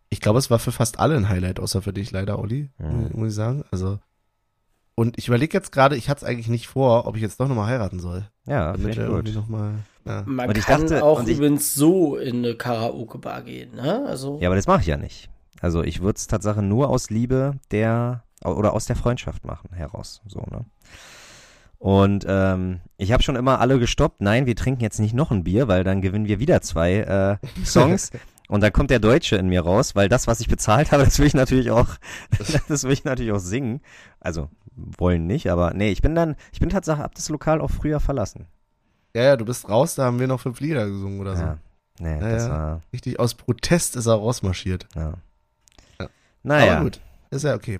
Ich 0.10 0.22
glaube, 0.22 0.40
es 0.40 0.50
war 0.50 0.58
für 0.60 0.72
fast 0.72 1.00
alle 1.00 1.16
ein 1.16 1.30
Highlight, 1.30 1.60
außer 1.60 1.82
für 1.82 1.94
dich 1.94 2.12
leider, 2.12 2.40
Olli, 2.40 2.70
Mhm. 2.80 3.10
muss 3.14 3.30
ich 3.30 3.36
sagen. 3.36 3.64
Also 3.72 4.00
und 4.96 5.18
ich 5.18 5.28
überlege 5.30 5.56
jetzt 5.58 5.72
gerade, 5.72 5.96
ich 5.96 6.10
hatte 6.10 6.26
es 6.26 6.30
eigentlich 6.30 6.50
nicht 6.50 6.68
vor, 6.68 7.08
ob 7.08 7.16
ich 7.16 7.22
jetzt 7.22 7.40
doch 7.40 7.48
nochmal 7.48 7.68
heiraten 7.68 8.00
soll. 8.00 8.28
Ja, 8.46 8.74
Damit 8.74 8.98
ich 8.98 9.06
gut. 9.06 9.34
nochmal. 9.34 9.76
Ja. 10.06 10.24
Man 10.26 10.50
Und 10.50 10.58
ich 10.58 10.66
kann 10.66 10.82
dachte- 10.82 11.04
auch 11.04 11.24
ich- 11.24 11.38
übrigens 11.38 11.74
so 11.74 12.18
in 12.18 12.38
eine 12.38 12.56
Karaoke-Bar 12.56 13.44
gehen, 13.44 13.76
ne? 13.76 14.06
Also, 14.08 14.40
Ja, 14.42 14.50
aber 14.50 14.56
das 14.56 14.68
mache 14.68 14.82
ich 14.82 14.88
ja 14.88 14.98
nicht. 14.98 15.30
Also 15.62 15.84
ich 15.84 16.02
würde 16.02 16.18
es 16.18 16.28
Tatsache 16.28 16.62
nur 16.62 16.90
aus 16.90 17.10
Liebe 17.10 17.60
der 17.72 18.24
oder 18.44 18.74
aus 18.74 18.86
der 18.86 18.96
Freundschaft 18.96 19.46
machen 19.46 19.74
heraus, 19.74 20.22
so 20.26 20.40
ne. 20.50 20.66
Und 21.78 22.26
ähm, 22.28 22.82
ich 22.98 23.14
habe 23.14 23.24
schon 23.24 23.38
immer 23.38 23.62
alle 23.62 23.80
gestoppt. 23.80 24.20
Nein, 24.20 24.46
wir 24.46 24.56
trinken 24.56 24.82
jetzt 24.82 25.00
nicht 25.00 25.14
noch 25.14 25.32
ein 25.32 25.46
Bier, 25.46 25.70
weil 25.70 25.86
dann 25.86 26.02
gewinnen 26.02 26.28
wir 26.28 26.40
wieder 26.40 26.62
zwei 26.62 26.96
äh, 26.96 27.38
Songs. 27.66 28.12
Und 28.50 28.62
dann 28.62 28.74
kommt 28.74 28.90
der 28.90 29.00
Deutsche 29.00 29.38
in 29.38 29.48
mir 29.48 29.62
raus, 29.62 29.96
weil 29.96 30.10
das, 30.10 30.28
was 30.28 30.42
ich 30.42 30.50
bezahlt 30.50 30.92
habe, 30.92 31.06
das 31.06 31.20
will 31.20 31.28
ich 31.28 31.34
natürlich 31.34 31.72
auch, 31.72 31.88
das 32.68 32.84
will 32.84 32.92
ich 32.92 33.06
natürlich 33.06 33.32
auch 33.32 33.40
singen. 33.40 33.80
Also 34.20 34.50
wollen 34.76 35.26
nicht, 35.26 35.50
aber 35.52 35.74
nee, 35.74 35.92
ich 35.92 36.02
bin 36.02 36.16
dann, 36.16 36.36
ich 36.52 36.60
bin 36.60 36.70
Tatsache 36.70 37.04
ab 37.04 37.14
das 37.16 37.30
Lokal 37.30 37.62
auch 37.62 37.70
früher 37.72 38.00
verlassen. 38.00 38.48
ja, 39.16 39.24
ja, 39.24 39.38
du 39.38 39.46
bist 39.46 39.70
raus, 39.70 39.96
da 39.96 40.06
haben 40.06 40.20
wir 40.20 40.28
noch 40.28 40.40
fünf 40.42 40.60
Lieder 40.60 40.86
gesungen 40.88 41.20
oder 41.20 41.36
so. 41.36 41.44
Ja, 41.44 41.58
nee, 42.00 42.20
Ja, 42.20 42.30
das 42.30 42.44
ja. 42.44 42.50
war, 42.50 42.82
Richtig 42.92 43.20
aus 43.20 43.36
Protest 43.36 43.96
ist 43.96 44.08
er 44.08 44.16
rausmarschiert. 44.16 44.88
ja. 44.96 45.14
Ja. 46.50 46.56
Naja, 46.58 46.74
Aber 46.76 46.84
gut, 46.86 47.00
ist 47.30 47.44
ja 47.44 47.54
okay. 47.56 47.80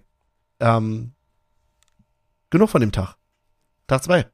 Ähm, 0.60 1.12
genug 2.50 2.70
von 2.70 2.82
dem 2.82 2.92
Tag. 2.92 3.16
Tag 3.88 4.04
zwei. 4.04 4.28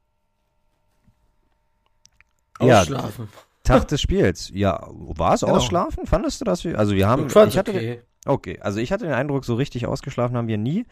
Ja, 2.60 2.80
ausschlafen. 2.80 3.28
Tag 3.62 3.88
des 3.88 4.00
Spiels. 4.00 4.50
Ja, 4.52 4.86
war 4.90 5.34
es 5.34 5.40
Genau. 5.40 5.54
ausschlafen? 5.56 6.06
Fandest 6.06 6.40
du 6.40 6.44
das? 6.44 6.64
Also 6.66 6.94
wir 6.94 7.08
haben, 7.08 7.26
ich 7.28 7.58
hatte, 7.58 7.70
okay. 7.72 8.02
okay, 8.26 8.60
also 8.60 8.78
ich 8.78 8.92
hatte 8.92 9.04
den 9.04 9.14
Eindruck, 9.14 9.44
so 9.44 9.54
richtig 9.54 9.86
ausgeschlafen 9.86 10.36
haben 10.36 10.48
wir 10.48 10.58
nie, 10.58 10.86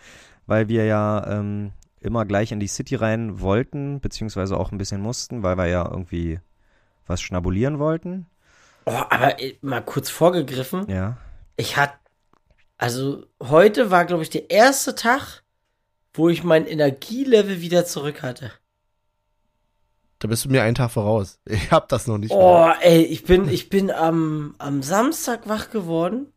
weil 0.47 0.69
wir 0.69 0.85
ja 0.85 1.27
ähm, 1.27 1.73
immer 2.01 2.25
gleich 2.25 2.53
in 2.53 2.61
die 2.61 2.67
City 2.67 2.97
rein 2.97 3.41
wollten, 3.41 4.01
beziehungsweise 4.01 4.57
auch 4.59 4.73
ein 4.73 4.79
bisschen 4.79 5.01
mussten, 5.01 5.43
weil 5.43 5.57
wir 5.57 5.67
ja 5.67 5.89
irgendwie 5.89 6.41
was 7.07 7.21
schnabulieren 7.23 7.79
wollten. 7.79 8.27
Oh, 8.87 8.93
aber 9.09 9.41
äh, 9.41 9.57
mal 9.63 9.83
kurz 9.83 10.11
vorgegriffen. 10.11 10.89
Ja. 10.91 11.17
Ich 11.57 11.77
hatte, 11.77 11.95
also 12.77 13.25
heute 13.43 13.91
war, 13.91 14.05
glaube 14.05 14.23
ich, 14.23 14.31
der 14.31 14.51
erste 14.51 14.95
Tag, 14.95 15.43
wo 16.13 16.29
ich 16.29 16.45
mein 16.45 16.67
Energielevel 16.67 17.61
wieder 17.61 17.85
zurück 17.85 18.23
hatte. 18.23 18.53
Da 20.19 20.29
bist 20.29 20.45
du 20.45 20.49
mir 20.49 20.63
einen 20.63 20.75
Tag 20.75 20.91
voraus. 20.91 21.39
Ich 21.45 21.71
hab 21.71 21.89
das 21.89 22.07
noch 22.07 22.19
nicht. 22.19 22.33
Oh, 22.33 22.71
ey, 22.81 23.03
ich 23.03 23.25
bin, 23.25 23.49
ich 23.49 23.69
bin 23.69 23.91
am, 23.91 24.55
am 24.59 24.83
Samstag 24.83 25.49
wach 25.49 25.71
geworden. 25.71 26.33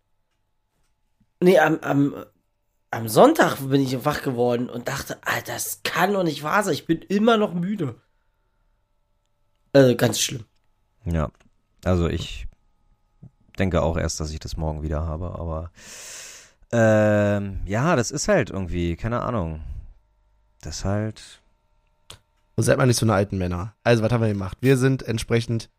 Nee, 1.39 1.59
am, 1.59 1.79
am, 1.79 2.25
am 2.91 3.07
Sonntag 3.07 3.57
bin 3.69 3.81
ich 3.81 4.03
wach 4.03 4.23
geworden 4.23 4.69
und 4.69 4.87
dachte, 4.87 5.17
Alter, 5.21 5.53
das 5.53 5.81
kann 5.83 6.13
doch 6.13 6.23
nicht 6.23 6.43
wahr 6.43 6.63
sein. 6.63 6.73
Ich 6.73 6.85
bin 6.85 7.01
immer 7.01 7.37
noch 7.37 7.53
müde. 7.53 7.95
Also 9.73 9.95
ganz 9.95 10.19
schlimm. 10.19 10.45
Ja. 11.05 11.31
Also 11.83 12.07
ich 12.07 12.47
denke 13.59 13.81
auch 13.81 13.97
erst, 13.97 14.19
dass 14.19 14.31
ich 14.31 14.39
das 14.39 14.57
morgen 14.57 14.83
wieder 14.83 15.05
habe, 15.05 15.35
aber 15.39 15.71
ähm, 16.71 17.59
ja, 17.65 17.95
das 17.95 18.11
ist 18.11 18.27
halt 18.27 18.49
irgendwie, 18.49 18.95
keine 18.95 19.21
Ahnung. 19.21 19.61
Das 20.61 20.83
halt. 20.83 21.41
Und 22.55 22.63
seid 22.63 22.77
mal 22.77 22.87
nicht 22.87 22.97
so 22.97 23.05
eine 23.05 23.13
alten 23.13 23.37
Männer. 23.37 23.75
Also, 23.83 24.03
was 24.03 24.11
haben 24.11 24.21
wir 24.21 24.29
gemacht? 24.29 24.57
Wir 24.61 24.77
sind 24.77 25.03
entsprechend 25.03 25.69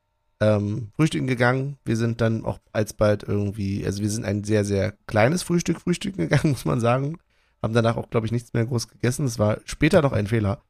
ähm, 0.40 0.90
frühstücken 0.94 1.26
gegangen. 1.26 1.76
Wir 1.84 1.96
sind 1.96 2.20
dann 2.20 2.44
auch 2.44 2.60
alsbald 2.72 3.24
irgendwie, 3.24 3.84
also 3.84 4.02
wir 4.02 4.10
sind 4.10 4.24
ein 4.24 4.44
sehr, 4.44 4.64
sehr 4.64 4.92
kleines 5.06 5.42
Frühstück 5.42 5.80
frühstücken 5.80 6.22
gegangen, 6.22 6.50
muss 6.52 6.64
man 6.64 6.80
sagen. 6.80 7.18
Haben 7.62 7.74
danach 7.74 7.96
auch, 7.96 8.08
glaube 8.08 8.26
ich, 8.26 8.32
nichts 8.32 8.52
mehr 8.54 8.64
groß 8.64 8.88
gegessen. 8.88 9.24
Das 9.24 9.38
war 9.38 9.58
später 9.64 10.00
noch 10.00 10.12
ein 10.12 10.28
Fehler. 10.28 10.62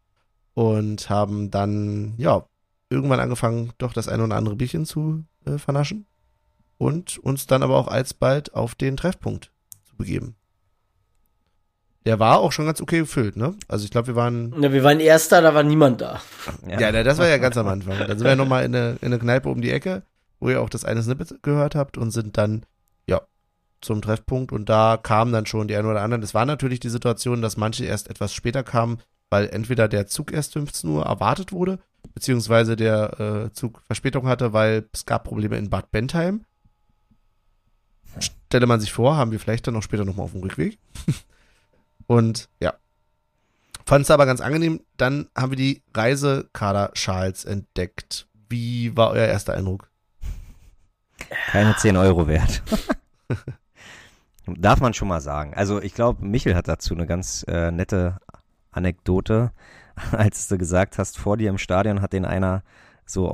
Und 0.54 1.10
haben 1.10 1.50
dann, 1.50 2.14
ja, 2.16 2.46
irgendwann 2.90 3.20
angefangen, 3.20 3.72
doch 3.78 3.92
das 3.92 4.08
eine 4.08 4.24
oder 4.24 4.36
andere 4.36 4.56
Bierchen 4.56 4.86
zu 4.86 5.24
äh, 5.44 5.58
vernaschen. 5.58 6.06
Und 6.78 7.18
uns 7.18 7.46
dann 7.46 7.62
aber 7.62 7.76
auch 7.76 7.88
alsbald 7.88 8.54
auf 8.54 8.74
den 8.74 8.96
Treffpunkt 8.96 9.52
begeben. 9.98 10.34
Der 12.06 12.18
war 12.18 12.38
auch 12.38 12.52
schon 12.52 12.64
ganz 12.64 12.80
okay 12.80 13.00
gefüllt, 13.00 13.36
ne? 13.36 13.54
Also 13.68 13.84
ich 13.84 13.90
glaube, 13.90 14.06
wir 14.06 14.16
waren 14.16 14.54
Ja, 14.62 14.72
wir 14.72 14.82
waren 14.82 15.00
Erster, 15.00 15.42
da 15.42 15.52
war 15.52 15.62
niemand 15.62 16.00
da. 16.00 16.22
ja, 16.66 16.90
na, 16.90 17.02
das 17.02 17.18
war 17.18 17.28
ja 17.28 17.36
ganz 17.36 17.56
am 17.58 17.66
Anfang. 17.68 17.98
Dann 17.98 18.18
sind 18.18 18.26
wir 18.26 18.36
nochmal 18.36 18.64
in 18.64 18.74
eine, 18.74 18.92
in 19.02 19.08
eine 19.08 19.18
Kneipe 19.18 19.50
um 19.50 19.60
die 19.60 19.70
Ecke, 19.70 20.02
wo 20.40 20.48
ihr 20.48 20.62
auch 20.62 20.70
das 20.70 20.86
eine 20.86 21.02
Snippet 21.02 21.42
gehört 21.42 21.74
habt 21.74 21.98
und 21.98 22.10
sind 22.10 22.38
dann, 22.38 22.64
ja, 23.06 23.20
zum 23.82 24.00
Treffpunkt 24.00 24.52
und 24.52 24.68
da 24.70 24.96
kamen 24.96 25.32
dann 25.32 25.44
schon 25.44 25.68
die 25.68 25.76
einen 25.76 25.88
oder 25.88 26.00
anderen. 26.00 26.22
Es 26.22 26.32
war 26.34 26.46
natürlich 26.46 26.80
die 26.80 26.88
Situation, 26.88 27.42
dass 27.42 27.58
manche 27.58 27.84
erst 27.84 28.08
etwas 28.08 28.32
später 28.32 28.62
kamen, 28.62 28.98
weil 29.28 29.48
entweder 29.50 29.86
der 29.88 30.06
Zug 30.06 30.32
erst 30.32 30.54
15 30.54 30.88
Uhr 30.88 31.04
erwartet 31.04 31.52
wurde, 31.52 31.78
beziehungsweise 32.14 32.74
der 32.76 33.20
äh, 33.48 33.52
Zug 33.52 33.82
Verspätung 33.86 34.26
hatte, 34.26 34.54
weil 34.54 34.88
es 34.94 35.04
gab 35.04 35.24
Probleme 35.24 35.58
in 35.58 35.68
Bad 35.68 35.90
Bentheim. 35.90 36.44
Stelle 38.22 38.66
man 38.66 38.80
sich 38.80 38.92
vor, 38.92 39.16
haben 39.16 39.30
wir 39.30 39.40
vielleicht 39.40 39.66
dann 39.66 39.76
auch 39.76 39.82
später 39.82 40.04
nochmal 40.04 40.24
auf 40.24 40.32
dem 40.32 40.42
Rückweg. 40.42 40.78
und 42.06 42.48
ja. 42.60 42.74
Fand 43.86 44.04
es 44.04 44.10
aber 44.10 44.26
ganz 44.26 44.40
angenehm. 44.40 44.80
Dann 44.96 45.28
haben 45.36 45.52
wir 45.52 45.56
die 45.56 45.82
Reisekader-Schals 45.94 47.44
entdeckt. 47.44 48.28
Wie 48.48 48.96
war 48.96 49.10
euer 49.10 49.26
erster 49.26 49.54
Eindruck? 49.54 49.90
Keine 51.50 51.76
10 51.76 51.96
Euro 51.96 52.28
wert. 52.28 52.62
Darf 54.46 54.80
man 54.80 54.94
schon 54.94 55.08
mal 55.08 55.20
sagen. 55.20 55.54
Also 55.54 55.82
ich 55.82 55.94
glaube, 55.94 56.24
Michel 56.24 56.54
hat 56.54 56.68
dazu 56.68 56.94
eine 56.94 57.06
ganz 57.06 57.44
äh, 57.48 57.70
nette 57.70 58.18
Anekdote, 58.70 59.52
als 60.12 60.48
du 60.48 60.58
gesagt 60.58 60.98
hast, 60.98 61.18
vor 61.18 61.36
dir 61.36 61.50
im 61.50 61.58
Stadion 61.58 62.00
hat 62.00 62.12
den 62.12 62.24
einer 62.24 62.62
so 63.04 63.30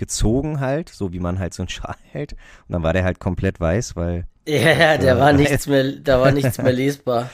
auseinandergezogen 0.00 0.60
halt, 0.60 0.88
so 0.88 1.12
wie 1.12 1.20
man 1.20 1.38
halt 1.38 1.54
so 1.54 1.62
einen 1.62 1.68
Schal 1.68 1.96
hält. 2.12 2.32
Und 2.32 2.72
dann 2.72 2.82
war 2.82 2.92
der 2.92 3.04
halt 3.04 3.20
komplett 3.20 3.60
weiß, 3.60 3.96
weil. 3.96 4.26
Ja, 4.46 4.72
ja, 4.72 4.98
da 4.98 5.18
war 5.18 5.32
nichts 5.32 5.66
mehr, 5.66 5.92
da 5.92 6.20
war 6.20 6.32
nichts 6.32 6.58
mehr 6.58 6.72
lesbar. 6.72 7.30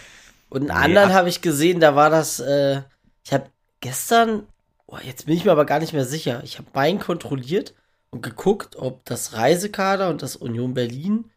Und 0.48 0.70
einen 0.70 0.70
anderen 0.70 1.10
ach- 1.10 1.14
habe 1.14 1.28
ich 1.28 1.40
gesehen, 1.40 1.80
da 1.80 1.94
war 1.96 2.10
das, 2.10 2.40
äh, 2.40 2.82
ich 3.24 3.32
habe 3.32 3.50
gestern, 3.80 4.46
oh, 4.86 4.98
jetzt 5.02 5.26
bin 5.26 5.36
ich 5.36 5.44
mir 5.44 5.52
aber 5.52 5.64
gar 5.66 5.80
nicht 5.80 5.92
mehr 5.92 6.04
sicher, 6.04 6.40
ich 6.44 6.58
habe 6.58 6.70
Bein 6.72 6.98
kontrolliert 6.98 7.74
und 8.10 8.22
geguckt, 8.22 8.76
ob 8.76 9.04
das 9.04 9.32
Reisekader 9.34 10.08
und 10.08 10.22
das 10.22 10.36
Union 10.36 10.74
Berlin, 10.74 11.30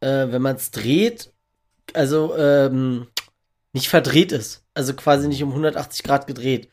äh, 0.00 0.28
wenn 0.30 0.42
man 0.42 0.56
es 0.56 0.70
dreht, 0.70 1.32
also 1.94 2.36
ähm, 2.36 3.06
nicht 3.72 3.88
verdreht 3.88 4.32
ist. 4.32 4.64
Also 4.74 4.94
quasi 4.94 5.28
nicht 5.28 5.42
um 5.42 5.50
180 5.50 6.02
Grad 6.02 6.26
gedreht. 6.26 6.68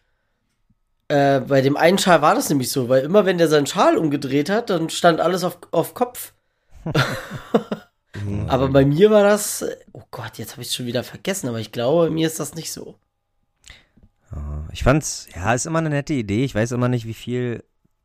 Äh, 1.09 1.41
bei 1.41 1.61
dem 1.61 1.75
einen 1.75 1.97
Schal 1.97 2.21
war 2.21 2.35
das 2.35 2.49
nämlich 2.49 2.71
so, 2.71 2.87
weil 2.89 3.03
immer 3.03 3.25
wenn 3.25 3.37
der 3.37 3.47
seinen 3.49 3.65
Schal 3.67 3.97
umgedreht 3.97 4.49
hat, 4.49 4.69
dann 4.69 4.89
stand 4.89 5.19
alles 5.19 5.43
auf, 5.43 5.57
auf 5.71 5.93
Kopf. 5.95 6.33
Aber 8.47 8.69
bei 8.69 8.85
mir 8.85 9.11
war 9.11 9.23
das, 9.23 9.65
oh 9.93 10.03
Gott, 10.11 10.37
jetzt 10.37 10.53
habe 10.53 10.61
ich 10.61 10.69
es 10.69 10.75
schon 10.75 10.85
wieder 10.85 11.03
vergessen, 11.03 11.47
aber 11.47 11.59
ich 11.59 11.71
glaube, 11.71 12.09
mir 12.09 12.27
ist 12.27 12.39
das 12.39 12.55
nicht 12.55 12.71
so. 12.71 12.99
Ja, 14.31 14.67
Ich 14.71 14.83
fand's, 14.83 15.27
ja, 15.35 15.53
ist 15.53 15.65
immer 15.65 15.79
eine 15.79 15.89
nette 15.89 16.13
Idee. 16.13 16.43
Ich 16.45 16.55
weiß 16.55 16.71
immer 16.71 16.89
nicht, 16.89 17.05
wie 17.05 17.13
viel 17.13 17.63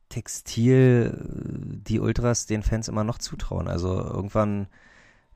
Textil 0.09 1.13
äh, 1.15 1.79
die 1.89 2.01
Ultras 2.01 2.47
den 2.47 2.63
Fans 2.63 2.89
immer 2.89 3.05
noch 3.05 3.19
zutrauen. 3.19 3.69
Also 3.69 3.89
irgendwann 4.01 4.69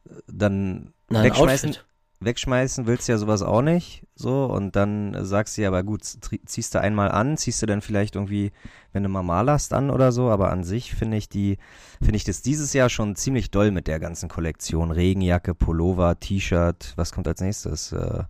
äh, 0.09 0.15
dann 0.29 0.95
Na, 1.09 1.23
wegschmeißen, 1.23 1.71
Outfit. 1.71 1.85
Wegschmeißen 2.21 2.87
willst 2.87 3.09
du 3.09 3.13
ja 3.13 3.19
sowas 3.19 3.43
auch 3.43 3.63
nicht. 3.63 4.03
So, 4.15 4.47
und 4.47 4.75
dann 4.75 5.17
sagst 5.25 5.57
du 5.57 5.63
ja, 5.63 5.69
aber 5.69 5.83
gut, 5.85 6.03
ziehst 6.05 6.75
du 6.75 6.81
einmal 6.81 7.11
an, 7.11 7.37
ziehst 7.37 7.63
du 7.63 7.67
dann 7.67 7.81
vielleicht 7.81 8.17
irgendwie, 8.17 8.53
wenn 8.93 9.03
du 9.03 9.09
mal 9.09 9.23
malerst 9.23 9.73
an 9.73 9.91
oder 9.91 10.11
so, 10.11 10.29
aber 10.29 10.51
an 10.51 10.65
sich 10.65 10.95
finde 10.95 11.17
ich 11.17 11.29
die, 11.29 11.59
finde 12.01 12.17
ich 12.17 12.25
das 12.25 12.43
dieses 12.43 12.73
Jahr 12.73 12.89
schon 12.89 13.15
ziemlich 13.17 13.51
doll 13.51 13.71
mit 13.71 13.87
der 13.87 14.01
ganzen 14.01 14.29
Kollektion. 14.29 14.91
Regenjacke, 14.91 15.55
Pullover, 15.55 16.19
T-Shirt, 16.19 16.95
was 16.97 17.13
kommt 17.13 17.29
als 17.29 17.41
nächstes? 17.41 17.93
Äh, 17.93 18.25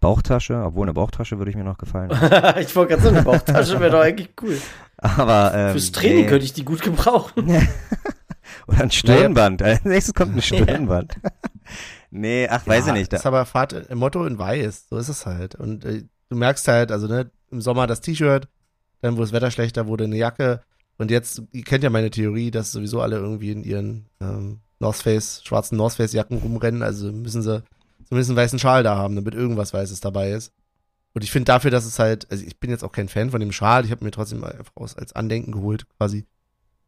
Bauchtasche, 0.00 0.62
obwohl 0.62 0.84
eine 0.84 0.94
Bauchtasche 0.94 1.38
würde 1.38 1.50
ich 1.50 1.56
mir 1.56 1.64
noch 1.64 1.78
gefallen. 1.78 2.10
ich 2.60 2.76
wollte 2.76 2.94
gerade 2.94 3.02
sagen, 3.02 3.16
eine 3.16 3.24
Bauchtasche 3.24 3.80
wäre 3.80 3.90
doch 3.90 4.00
eigentlich 4.00 4.30
cool. 4.42 4.60
Aber 4.98 5.52
ähm, 5.54 5.72
Fürs 5.72 5.92
Training 5.92 6.24
nee. 6.24 6.26
könnte 6.26 6.44
ich 6.44 6.52
die 6.52 6.64
gut 6.64 6.82
gebrauchen. 6.82 7.48
Oder 8.66 8.80
ein 8.80 8.90
Stirnband. 8.90 9.62
Als 9.62 9.84
nächstes 9.84 10.14
kommt 10.14 10.36
ein 10.36 10.42
Stirnband. 10.42 11.14
Nee, 12.20 12.48
ach, 12.48 12.66
weiß 12.66 12.86
ja, 12.86 12.94
ich 12.94 13.00
nicht. 13.00 13.12
Das 13.12 13.20
ist 13.20 13.26
aber 13.26 13.44
Fahrt 13.46 13.72
im 13.72 13.98
Motto 13.98 14.24
in 14.26 14.38
weiß. 14.38 14.88
So 14.90 14.96
ist 14.96 15.08
es 15.08 15.26
halt. 15.26 15.54
Und 15.54 15.84
äh, 15.84 16.04
du 16.28 16.36
merkst 16.36 16.66
halt, 16.68 16.92
also 16.92 17.06
ne, 17.06 17.30
im 17.50 17.60
Sommer 17.60 17.86
das 17.86 18.00
T-Shirt, 18.00 18.48
dann 19.00 19.16
wo 19.16 19.20
das 19.20 19.32
Wetter 19.32 19.50
schlechter 19.50 19.86
wurde, 19.86 20.04
eine 20.04 20.16
Jacke. 20.16 20.62
Und 20.98 21.10
jetzt, 21.10 21.42
ihr 21.52 21.64
kennt 21.64 21.84
ja 21.84 21.90
meine 21.90 22.10
Theorie, 22.10 22.50
dass 22.50 22.72
sowieso 22.72 23.00
alle 23.00 23.16
irgendwie 23.16 23.52
in 23.52 23.62
ihren 23.62 24.06
ähm, 24.20 24.60
North 24.78 24.96
Face, 24.96 25.42
schwarzen 25.44 25.76
North 25.76 25.94
Face 25.94 26.12
Jacken 26.12 26.38
rumrennen. 26.38 26.82
Also 26.82 27.12
müssen 27.12 27.42
sie 27.42 27.62
zumindest 28.08 28.30
einen 28.30 28.38
weißen 28.38 28.58
Schal 28.58 28.82
da 28.82 28.96
haben, 28.96 29.16
damit 29.16 29.34
irgendwas 29.34 29.74
Weißes 29.74 30.00
dabei 30.00 30.30
ist. 30.32 30.52
Und 31.12 31.24
ich 31.24 31.30
finde 31.30 31.46
dafür, 31.46 31.70
dass 31.70 31.86
es 31.86 31.98
halt, 31.98 32.30
also 32.30 32.44
ich 32.44 32.60
bin 32.60 32.70
jetzt 32.70 32.84
auch 32.84 32.92
kein 32.92 33.08
Fan 33.08 33.30
von 33.30 33.40
dem 33.40 33.52
Schal, 33.52 33.84
ich 33.84 33.90
habe 33.90 34.04
mir 34.04 34.10
trotzdem 34.10 34.44
einfach 34.44 34.72
aus, 34.74 34.96
als 34.96 35.14
Andenken 35.14 35.52
geholt 35.52 35.86
quasi. 35.96 36.26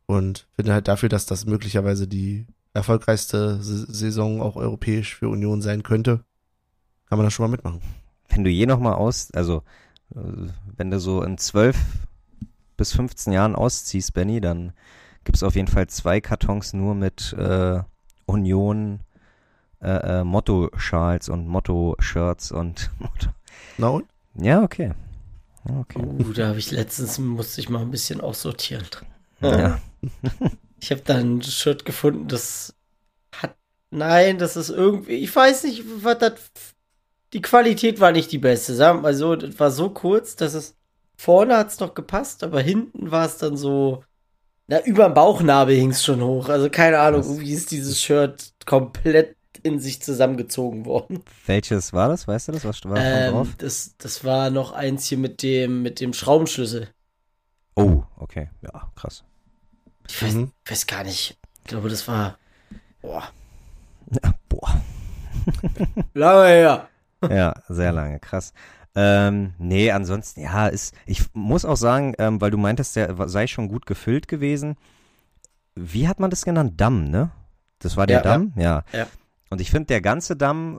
Und 0.06 0.46
finde 0.54 0.72
halt 0.72 0.88
dafür, 0.88 1.08
dass 1.08 1.26
das 1.26 1.46
möglicherweise 1.46 2.06
die 2.06 2.46
erfolgreichste 2.74 3.58
Saison 3.60 4.42
auch 4.42 4.56
europäisch 4.56 5.16
für 5.16 5.28
Union 5.28 5.62
sein 5.62 5.82
könnte, 5.82 6.24
kann 7.06 7.18
man 7.18 7.26
das 7.26 7.34
schon 7.34 7.44
mal 7.44 7.50
mitmachen. 7.50 7.80
Wenn 8.28 8.44
du 8.44 8.50
je 8.50 8.66
noch 8.66 8.78
mal 8.78 8.94
aus, 8.94 9.30
also 9.32 9.62
äh, 10.14 10.48
wenn 10.76 10.90
du 10.90 11.00
so 11.00 11.22
in 11.22 11.38
12 11.38 11.76
bis 12.76 12.92
15 12.92 13.32
Jahren 13.32 13.56
ausziehst, 13.56 14.14
Benny, 14.14 14.40
dann 14.40 14.72
gibt's 15.24 15.42
auf 15.42 15.56
jeden 15.56 15.68
Fall 15.68 15.88
zwei 15.88 16.20
Kartons 16.20 16.72
nur 16.72 16.94
mit 16.94 17.32
äh, 17.32 17.80
Union 18.26 19.00
äh, 19.80 20.20
äh, 20.20 20.24
Motto-Schals 20.24 21.28
und 21.28 21.46
Motto-Shirts 21.46 22.52
und 22.52 22.90
Motto. 22.98 23.28
Na 23.76 23.88
und? 23.88 24.06
Ja, 24.34 24.62
okay. 24.62 24.92
Ja, 25.68 25.80
Okay. 25.80 26.00
Uh, 26.00 26.32
da 26.32 26.48
habe 26.48 26.58
ich 26.58 26.70
letztens, 26.70 27.18
musste 27.18 27.60
ich 27.60 27.68
mal 27.68 27.82
ein 27.82 27.90
bisschen 27.90 28.20
aussortieren. 28.20 28.86
Ja. 29.40 29.78
Ich 30.80 30.90
habe 30.90 31.00
da 31.02 31.16
ein 31.16 31.42
Shirt 31.42 31.84
gefunden, 31.84 32.28
das 32.28 32.74
hat, 33.34 33.56
nein, 33.90 34.38
das 34.38 34.56
ist 34.56 34.70
irgendwie, 34.70 35.14
ich 35.14 35.34
weiß 35.34 35.64
nicht, 35.64 35.84
was 36.02 36.18
das, 36.18 36.34
die 37.32 37.42
Qualität 37.42 38.00
war 38.00 38.12
nicht 38.12 38.32
die 38.32 38.38
beste, 38.38 38.74
sagen 38.74 38.98
wir 38.98 39.02
mal 39.02 39.14
so, 39.14 39.36
das 39.36 39.58
war 39.58 39.70
so 39.70 39.90
kurz, 39.90 40.36
dass 40.36 40.54
es, 40.54 40.76
vorne 41.16 41.56
hat 41.56 41.68
es 41.68 41.80
noch 41.80 41.94
gepasst, 41.94 42.44
aber 42.44 42.60
hinten 42.60 43.10
war 43.10 43.26
es 43.26 43.38
dann 43.38 43.56
so, 43.56 44.04
na, 44.68 44.82
über 44.84 45.04
dem 45.06 45.14
Bauchnabel 45.14 45.74
hing 45.76 45.90
es 45.90 46.04
schon 46.04 46.22
hoch, 46.22 46.48
also 46.48 46.70
keine 46.70 47.00
Ahnung, 47.00 47.20
Was? 47.22 47.28
irgendwie 47.28 47.52
ist 47.54 47.70
dieses 47.70 48.00
Shirt 48.00 48.52
komplett 48.66 49.36
in 49.62 49.80
sich 49.80 50.00
zusammengezogen 50.02 50.84
worden. 50.86 51.22
Welches 51.46 51.92
war 51.92 52.08
das? 52.08 52.28
Weißt 52.28 52.48
du 52.48 52.52
das? 52.52 52.64
Was 52.64 52.84
war 52.84 52.96
Ähm, 53.02 53.32
drauf? 53.32 53.48
das, 53.58 53.96
das 53.98 54.24
war 54.24 54.50
noch 54.50 54.72
eins 54.72 55.06
hier 55.06 55.18
mit 55.18 55.42
dem, 55.42 55.82
mit 55.82 56.00
dem 56.00 56.12
Schraubenschlüssel. 56.12 56.88
Oh, 57.76 58.02
okay. 58.16 58.50
Ja, 58.62 58.90
krass. 58.94 59.24
Ich 60.08 60.22
weiß, 60.22 60.34
Mhm. 60.34 60.52
weiß 60.66 60.86
gar 60.86 61.04
nicht. 61.04 61.38
Ich 61.58 61.64
glaube, 61.64 61.88
das 61.88 62.08
war, 62.08 62.38
boah, 63.02 63.24
Ja, 64.10 64.34
boah. 64.48 64.80
lange 66.14 66.46
her. 66.48 66.88
Ja, 67.30 67.54
sehr 67.68 67.90
lange, 67.92 68.20
krass. 68.20 68.52
Ähm, 68.94 69.52
nee, 69.58 69.90
ansonsten, 69.90 70.40
ja, 70.40 70.68
ist, 70.68 70.94
ich 71.04 71.22
muss 71.34 71.64
auch 71.64 71.76
sagen, 71.76 72.14
ähm, 72.18 72.40
weil 72.40 72.50
du 72.52 72.58
meintest, 72.58 72.94
der 72.96 73.28
sei 73.28 73.46
schon 73.48 73.68
gut 73.68 73.86
gefüllt 73.86 74.28
gewesen. 74.28 74.76
Wie 75.74 76.06
hat 76.08 76.20
man 76.20 76.30
das 76.30 76.44
genannt? 76.44 76.74
Damm, 76.80 77.04
ne? 77.10 77.30
Das 77.80 77.96
war 77.96 78.06
der 78.06 78.18
Ja, 78.18 78.22
Damm? 78.22 78.52
Ja. 78.56 78.84
Ja. 78.92 79.06
Und 79.50 79.60
ich 79.60 79.70
finde, 79.70 79.86
der 79.86 80.00
ganze 80.00 80.36
Damm, 80.36 80.78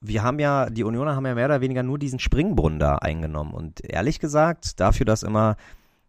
wir 0.00 0.22
haben 0.24 0.38
ja, 0.38 0.70
die 0.70 0.84
Unioner 0.84 1.14
haben 1.16 1.26
ja 1.26 1.34
mehr 1.34 1.46
oder 1.46 1.60
weniger 1.60 1.82
nur 1.82 1.98
diesen 1.98 2.18
Springbrunnen 2.18 2.78
da 2.78 2.96
eingenommen. 2.96 3.52
Und 3.54 3.80
ehrlich 3.84 4.18
gesagt, 4.20 4.78
dafür, 4.80 5.06
dass 5.06 5.22
immer, 5.22 5.56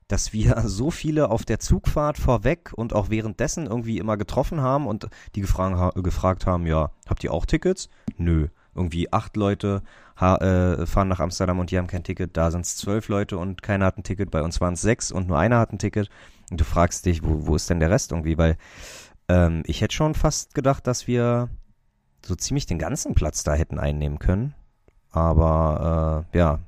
dass 0.08 0.34
wir 0.34 0.62
so 0.65 0.91
viele 0.91 1.30
auf 1.30 1.46
der 1.46 1.60
Zugfahrt 1.60 2.17
vorweg 2.17 2.72
und 2.76 2.93
auch 2.93 3.10
währenddessen 3.10 3.65
irgendwie 3.65 3.98
immer 3.98 4.17
getroffen 4.17 4.62
haben 4.62 4.88
und 4.88 5.10
die 5.36 5.41
gefragt, 5.41 5.76
ha 5.76 5.91
gefragt 6.02 6.46
haben, 6.46 6.65
ja, 6.65 6.91
habt 7.08 7.24
ihr 7.24 7.34
auch 7.34 7.46
Tickets? 7.46 7.89
Nö. 8.17 8.48
Irgendwie 8.76 9.12
acht 9.12 9.36
Leute 9.38 9.82
äh, 10.20 10.86
fahren 10.86 11.08
nach 11.08 11.20
Amsterdam 11.20 11.58
und 11.58 11.72
die 11.72 11.80
haben 11.80 11.88
kein 11.88 12.04
Ticket. 12.04 12.38
Da 12.38 12.52
sind 12.52 12.63
es 12.63 12.78
zwölf 12.78 13.08
Leute 13.08 13.38
und 13.38 13.63
keiner 13.63 13.86
hat 13.86 13.98
ein 13.98 14.04
Ticket. 14.04 14.30
Bei 14.30 14.43
uns 14.43 14.62
waren 14.62 14.76
es 14.76 14.82
sechs 14.82 15.12
und 15.12 15.28
nur 15.28 15.39
einer 15.39 15.58
hat 15.58 15.74
ein 15.74 15.80
Ticket. 15.80 16.10
Und 16.52 16.62
du 16.62 16.63
fragst 16.63 17.06
dich, 17.06 17.24
wo, 17.24 17.48
wo 17.48 17.56
ist 17.56 17.70
denn 17.72 17.80
der 17.80 17.89
Rest 17.89 18.12
irgendwie? 18.12 18.38
Weil 18.38 18.58
ähm, 19.30 19.63
ich 19.65 19.82
hätte 19.82 19.96
schon 19.96 20.13
fast 20.13 20.54
gedacht, 20.54 20.86
dass 20.86 21.08
wir 21.08 21.50
so 22.24 22.36
ziemlich 22.36 22.65
den 22.67 22.78
ganzen 22.78 23.15
Platz 23.15 23.43
da 23.43 23.54
hätten 23.54 23.80
einnehmen 23.80 24.20
können. 24.20 24.54
Aber 25.12 26.26
äh, 26.34 26.38
ja, 26.38 26.60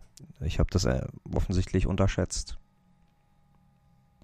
ich 0.41 0.60
habe 0.60 0.69
das 0.71 0.86
äh, 0.86 1.06
offensichtlich 1.34 1.86
unterschätzt. 1.86 2.58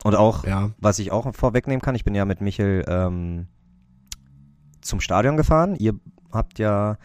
Und 0.04 0.16
auch, 0.16 0.46
Ja. 0.46 0.72
was 0.78 1.00
ich 1.00 1.12
auch 1.12 1.34
vorwegnehmen 1.34 1.82
kann, 1.82 1.96
ich 1.96 2.04
bin 2.04 2.14
ja 2.16 2.26
mit 2.26 2.42
Michel 2.42 2.84
ähm, 2.88 3.48
zum 4.82 5.00
Stadion 5.02 5.38
gefahren. 5.38 5.76
Ihr 5.76 5.94
habt 6.32 6.60
ja, 6.60 6.98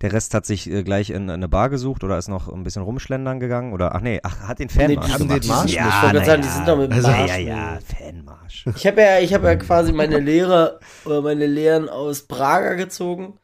der 0.00 0.12
Rest 0.14 0.32
hat 0.32 0.46
sich 0.46 0.70
äh, 0.70 0.82
gleich 0.82 1.10
in, 1.10 1.28
eine 1.28 1.48
Bar 1.48 1.68
gesucht 1.68 2.02
oder 2.04 2.16
ist 2.16 2.28
noch 2.28 2.48
ein 2.50 2.62
bisschen 2.62 2.82
rumschlendern 2.82 3.40
gegangen 3.40 3.72
oder, 3.74 3.94
ach 3.94 4.00
nee, 4.00 4.20
ach, 4.22 4.40
hat 4.48 4.58
den 4.58 4.70
Fanmarsch 4.70 5.06
die 5.06 5.12
haben 5.12 5.28
gemacht. 5.28 5.42
den 5.44 5.48
Marsch 5.50 5.72
ja. 5.74 5.88
Ich 5.88 6.02
wollte 6.02 6.14
gerade 6.14 6.26
sagen, 6.26 6.42
die 6.42 6.48
sind 6.48 6.68
doch 6.68 6.76
mit 6.78 6.86
dem 6.90 6.92
Also- 6.96 7.10
ja, 7.10 7.16
Marsch. 7.18 7.30
ja, 7.30 7.38
ja, 7.38 7.78
Fanmarsch. 7.98 8.64
Ich 8.76 8.86
habe 8.86 9.02
ja, 9.02 9.18
ich 9.18 9.34
habe 9.34 9.46
ja 9.48 9.56
quasi 9.56 9.92
meine 9.92 10.18
Lehre 10.18 10.80
oder 11.04 11.20
meine 11.20 11.46
Lehren 11.46 11.88
aus 11.90 12.22
Prager 12.22 12.76
gezogen. 12.76 13.34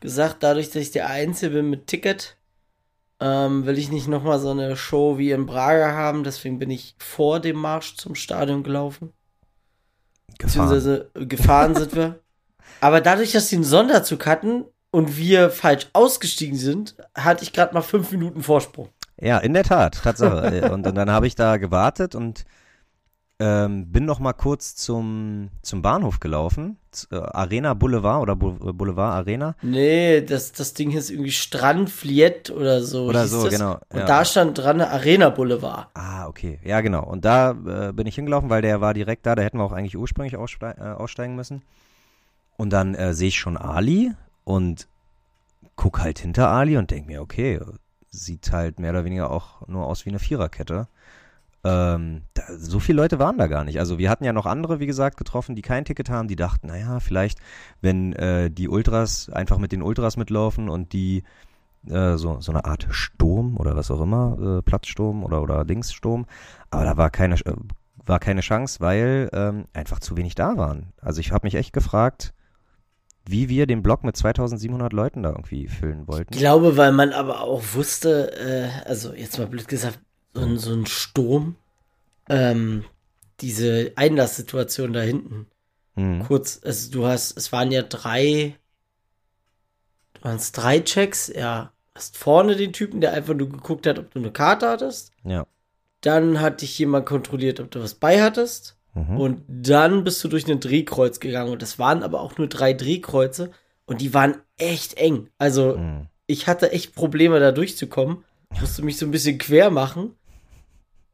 Gesagt, 0.00 0.36
dadurch, 0.42 0.66
dass 0.68 0.82
ich 0.82 0.90
der 0.92 1.08
Einzige 1.08 1.54
bin 1.54 1.70
mit 1.70 1.86
Ticket, 1.88 2.36
ähm, 3.20 3.66
will 3.66 3.78
ich 3.78 3.90
nicht 3.90 4.08
nochmal 4.08 4.38
so 4.38 4.50
eine 4.50 4.76
Show 4.76 5.18
wie 5.18 5.30
in 5.30 5.46
Prager 5.46 5.92
haben. 5.92 6.24
Deswegen 6.24 6.58
bin 6.58 6.70
ich 6.70 6.94
vor 6.98 7.40
dem 7.40 7.56
Marsch 7.56 7.96
zum 7.96 8.14
Stadion 8.14 8.62
gelaufen. 8.62 9.12
Gefahren. 10.38 10.68
Beziehungsweise 10.68 11.10
äh, 11.14 11.26
gefahren 11.26 11.74
sind 11.74 11.94
wir. 11.94 12.20
Aber 12.80 13.00
dadurch, 13.00 13.32
dass 13.32 13.48
sie 13.48 13.56
einen 13.56 13.64
Sonderzug 13.64 14.26
hatten 14.26 14.64
und 14.90 15.16
wir 15.16 15.50
falsch 15.50 15.88
ausgestiegen 15.92 16.58
sind, 16.58 16.96
hatte 17.16 17.42
ich 17.42 17.52
gerade 17.52 17.72
mal 17.74 17.82
fünf 17.82 18.10
Minuten 18.10 18.42
Vorsprung. 18.42 18.90
Ja, 19.18 19.38
in 19.38 19.54
der 19.54 19.64
Tat, 19.64 20.02
Tatsache. 20.02 20.70
Und, 20.70 20.86
und 20.86 20.94
dann 20.94 21.10
habe 21.10 21.26
ich 21.26 21.34
da 21.34 21.56
gewartet 21.56 22.14
und 22.14 22.44
Ähm, 23.38 23.92
bin 23.92 24.06
noch 24.06 24.18
mal 24.18 24.32
kurz 24.32 24.76
zum, 24.76 25.50
zum 25.60 25.82
Bahnhof 25.82 26.20
gelaufen. 26.20 26.78
Äh, 27.10 27.16
Arena 27.16 27.74
Boulevard 27.74 28.22
oder 28.22 28.34
Bu- 28.34 28.72
Boulevard 28.72 29.12
Arena. 29.14 29.54
Nee, 29.60 30.22
das, 30.22 30.52
das 30.52 30.72
Ding 30.72 30.90
hieß 30.90 31.10
irgendwie 31.10 31.32
Strand 31.32 31.90
Fliet 31.90 32.48
oder 32.50 32.82
so. 32.82 33.04
Oder 33.04 33.26
so, 33.26 33.44
das. 33.44 33.52
genau, 33.52 33.74
Und 33.92 33.98
ja. 34.00 34.06
da 34.06 34.24
stand 34.24 34.56
dran 34.56 34.80
Arena 34.80 35.28
Boulevard. 35.28 35.88
Ah, 35.92 36.26
okay. 36.28 36.58
Ja, 36.64 36.80
genau. 36.80 37.04
Und 37.04 37.26
da 37.26 37.50
äh, 37.50 37.92
bin 37.92 38.06
ich 38.06 38.14
hingelaufen, 38.14 38.48
weil 38.48 38.62
der 38.62 38.80
war 38.80 38.94
direkt 38.94 39.26
da. 39.26 39.34
Da 39.34 39.42
hätten 39.42 39.58
wir 39.58 39.64
auch 39.64 39.72
eigentlich 39.72 39.98
ursprünglich 39.98 40.38
ausste 40.38 40.74
äh, 40.78 40.82
aussteigen 40.94 41.36
müssen. 41.36 41.60
Und 42.56 42.70
dann 42.70 42.94
äh, 42.94 43.12
sehe 43.12 43.28
ich 43.28 43.38
schon 43.38 43.58
Ali 43.58 44.12
und 44.44 44.88
guck 45.74 46.00
halt 46.00 46.20
hinter 46.20 46.48
Ali 46.48 46.78
und 46.78 46.90
denk 46.90 47.06
mir, 47.06 47.20
okay, 47.20 47.60
sieht 48.08 48.50
halt 48.50 48.80
mehr 48.80 48.92
oder 48.92 49.04
weniger 49.04 49.30
auch 49.30 49.68
nur 49.68 49.84
aus 49.84 50.06
wie 50.06 50.08
eine 50.10 50.20
Viererkette. 50.20 50.88
Ähm, 51.66 52.22
da, 52.34 52.44
so 52.56 52.78
viele 52.78 53.02
Leute 53.02 53.18
waren 53.18 53.38
da 53.38 53.48
gar 53.48 53.64
nicht. 53.64 53.80
Also 53.80 53.98
wir 53.98 54.08
hatten 54.08 54.24
ja 54.24 54.32
noch 54.32 54.46
andere, 54.46 54.78
wie 54.78 54.86
gesagt, 54.86 55.16
getroffen, 55.16 55.56
die 55.56 55.62
kein 55.62 55.84
Ticket 55.84 56.08
haben, 56.08 56.28
die 56.28 56.36
dachten, 56.36 56.68
naja, 56.68 57.00
vielleicht, 57.00 57.40
wenn 57.80 58.12
äh, 58.12 58.50
die 58.50 58.68
Ultras 58.68 59.28
einfach 59.30 59.58
mit 59.58 59.72
den 59.72 59.82
Ultras 59.82 60.16
mitlaufen 60.16 60.68
und 60.68 60.92
die 60.92 61.24
äh, 61.88 62.16
so, 62.16 62.40
so 62.40 62.52
eine 62.52 62.64
Art 62.64 62.86
Sturm 62.90 63.56
oder 63.56 63.74
was 63.74 63.90
auch 63.90 64.00
immer, 64.00 64.58
äh, 64.58 64.62
Platzsturm 64.62 65.24
oder, 65.24 65.42
oder 65.42 65.64
Dingssturm. 65.64 66.26
Aber 66.70 66.84
da 66.84 66.96
war 66.96 67.10
keine, 67.10 67.34
äh, 67.34 67.54
war 68.04 68.20
keine 68.20 68.42
Chance, 68.42 68.78
weil 68.80 69.28
ähm, 69.32 69.64
einfach 69.72 69.98
zu 69.98 70.16
wenig 70.16 70.36
da 70.36 70.56
waren. 70.56 70.92
Also 71.00 71.20
ich 71.20 71.32
habe 71.32 71.46
mich 71.46 71.56
echt 71.56 71.72
gefragt, 71.72 72.32
wie 73.28 73.48
wir 73.48 73.66
den 73.66 73.82
Block 73.82 74.04
mit 74.04 74.16
2700 74.16 74.92
Leuten 74.92 75.24
da 75.24 75.30
irgendwie 75.30 75.66
füllen 75.66 76.06
wollten. 76.06 76.32
Ich 76.32 76.38
glaube, 76.38 76.76
weil 76.76 76.92
man 76.92 77.12
aber 77.12 77.40
auch 77.40 77.62
wusste, 77.72 78.32
äh, 78.38 78.88
also 78.88 79.12
jetzt 79.12 79.38
mal 79.38 79.48
blöd 79.48 79.66
gesagt, 79.66 79.98
so 80.36 80.42
ein, 80.42 80.58
so 80.58 80.72
ein 80.72 80.86
Sturm, 80.86 81.56
ähm, 82.28 82.84
diese 83.40 83.92
Einlasssituation 83.96 84.92
da 84.92 85.00
hinten. 85.00 85.46
Mhm. 85.94 86.22
Kurz, 86.24 86.60
also 86.64 86.90
du 86.90 87.06
hast, 87.06 87.36
es 87.36 87.52
waren 87.52 87.70
ja 87.72 87.82
drei, 87.82 88.56
waren 90.22 90.36
es 90.36 90.52
drei 90.52 90.80
Checks, 90.80 91.28
ja. 91.34 91.72
Hast 91.94 92.18
vorne 92.18 92.56
den 92.56 92.74
Typen, 92.74 93.00
der 93.00 93.14
einfach 93.14 93.32
nur 93.34 93.48
geguckt 93.48 93.86
hat, 93.86 93.98
ob 93.98 94.10
du 94.10 94.18
eine 94.18 94.30
Karte 94.30 94.68
hattest. 94.68 95.12
Ja. 95.24 95.46
Dann 96.02 96.40
hat 96.40 96.60
dich 96.60 96.78
jemand 96.78 97.06
kontrolliert, 97.06 97.58
ob 97.58 97.70
du 97.70 97.82
was 97.82 97.94
bei 97.94 98.22
hattest. 98.22 98.76
Mhm. 98.94 99.16
Und 99.16 99.42
dann 99.48 100.04
bist 100.04 100.22
du 100.22 100.28
durch 100.28 100.46
ein 100.50 100.60
Drehkreuz 100.60 101.20
gegangen. 101.20 101.52
Und 101.52 101.62
das 101.62 101.78
waren 101.78 102.02
aber 102.02 102.20
auch 102.20 102.36
nur 102.36 102.48
drei 102.48 102.74
Drehkreuze. 102.74 103.50
Und 103.86 104.02
die 104.02 104.12
waren 104.12 104.36
echt 104.58 104.98
eng. 104.98 105.30
Also, 105.38 105.78
Mhm. 105.78 106.08
ich 106.26 106.46
hatte 106.46 106.70
echt 106.72 106.94
Probleme, 106.94 107.40
da 107.40 107.50
durchzukommen. 107.50 108.24
Musste 108.60 108.82
mich 108.82 108.98
so 108.98 109.06
ein 109.06 109.10
bisschen 109.10 109.38
quer 109.38 109.70
machen. 109.70 110.14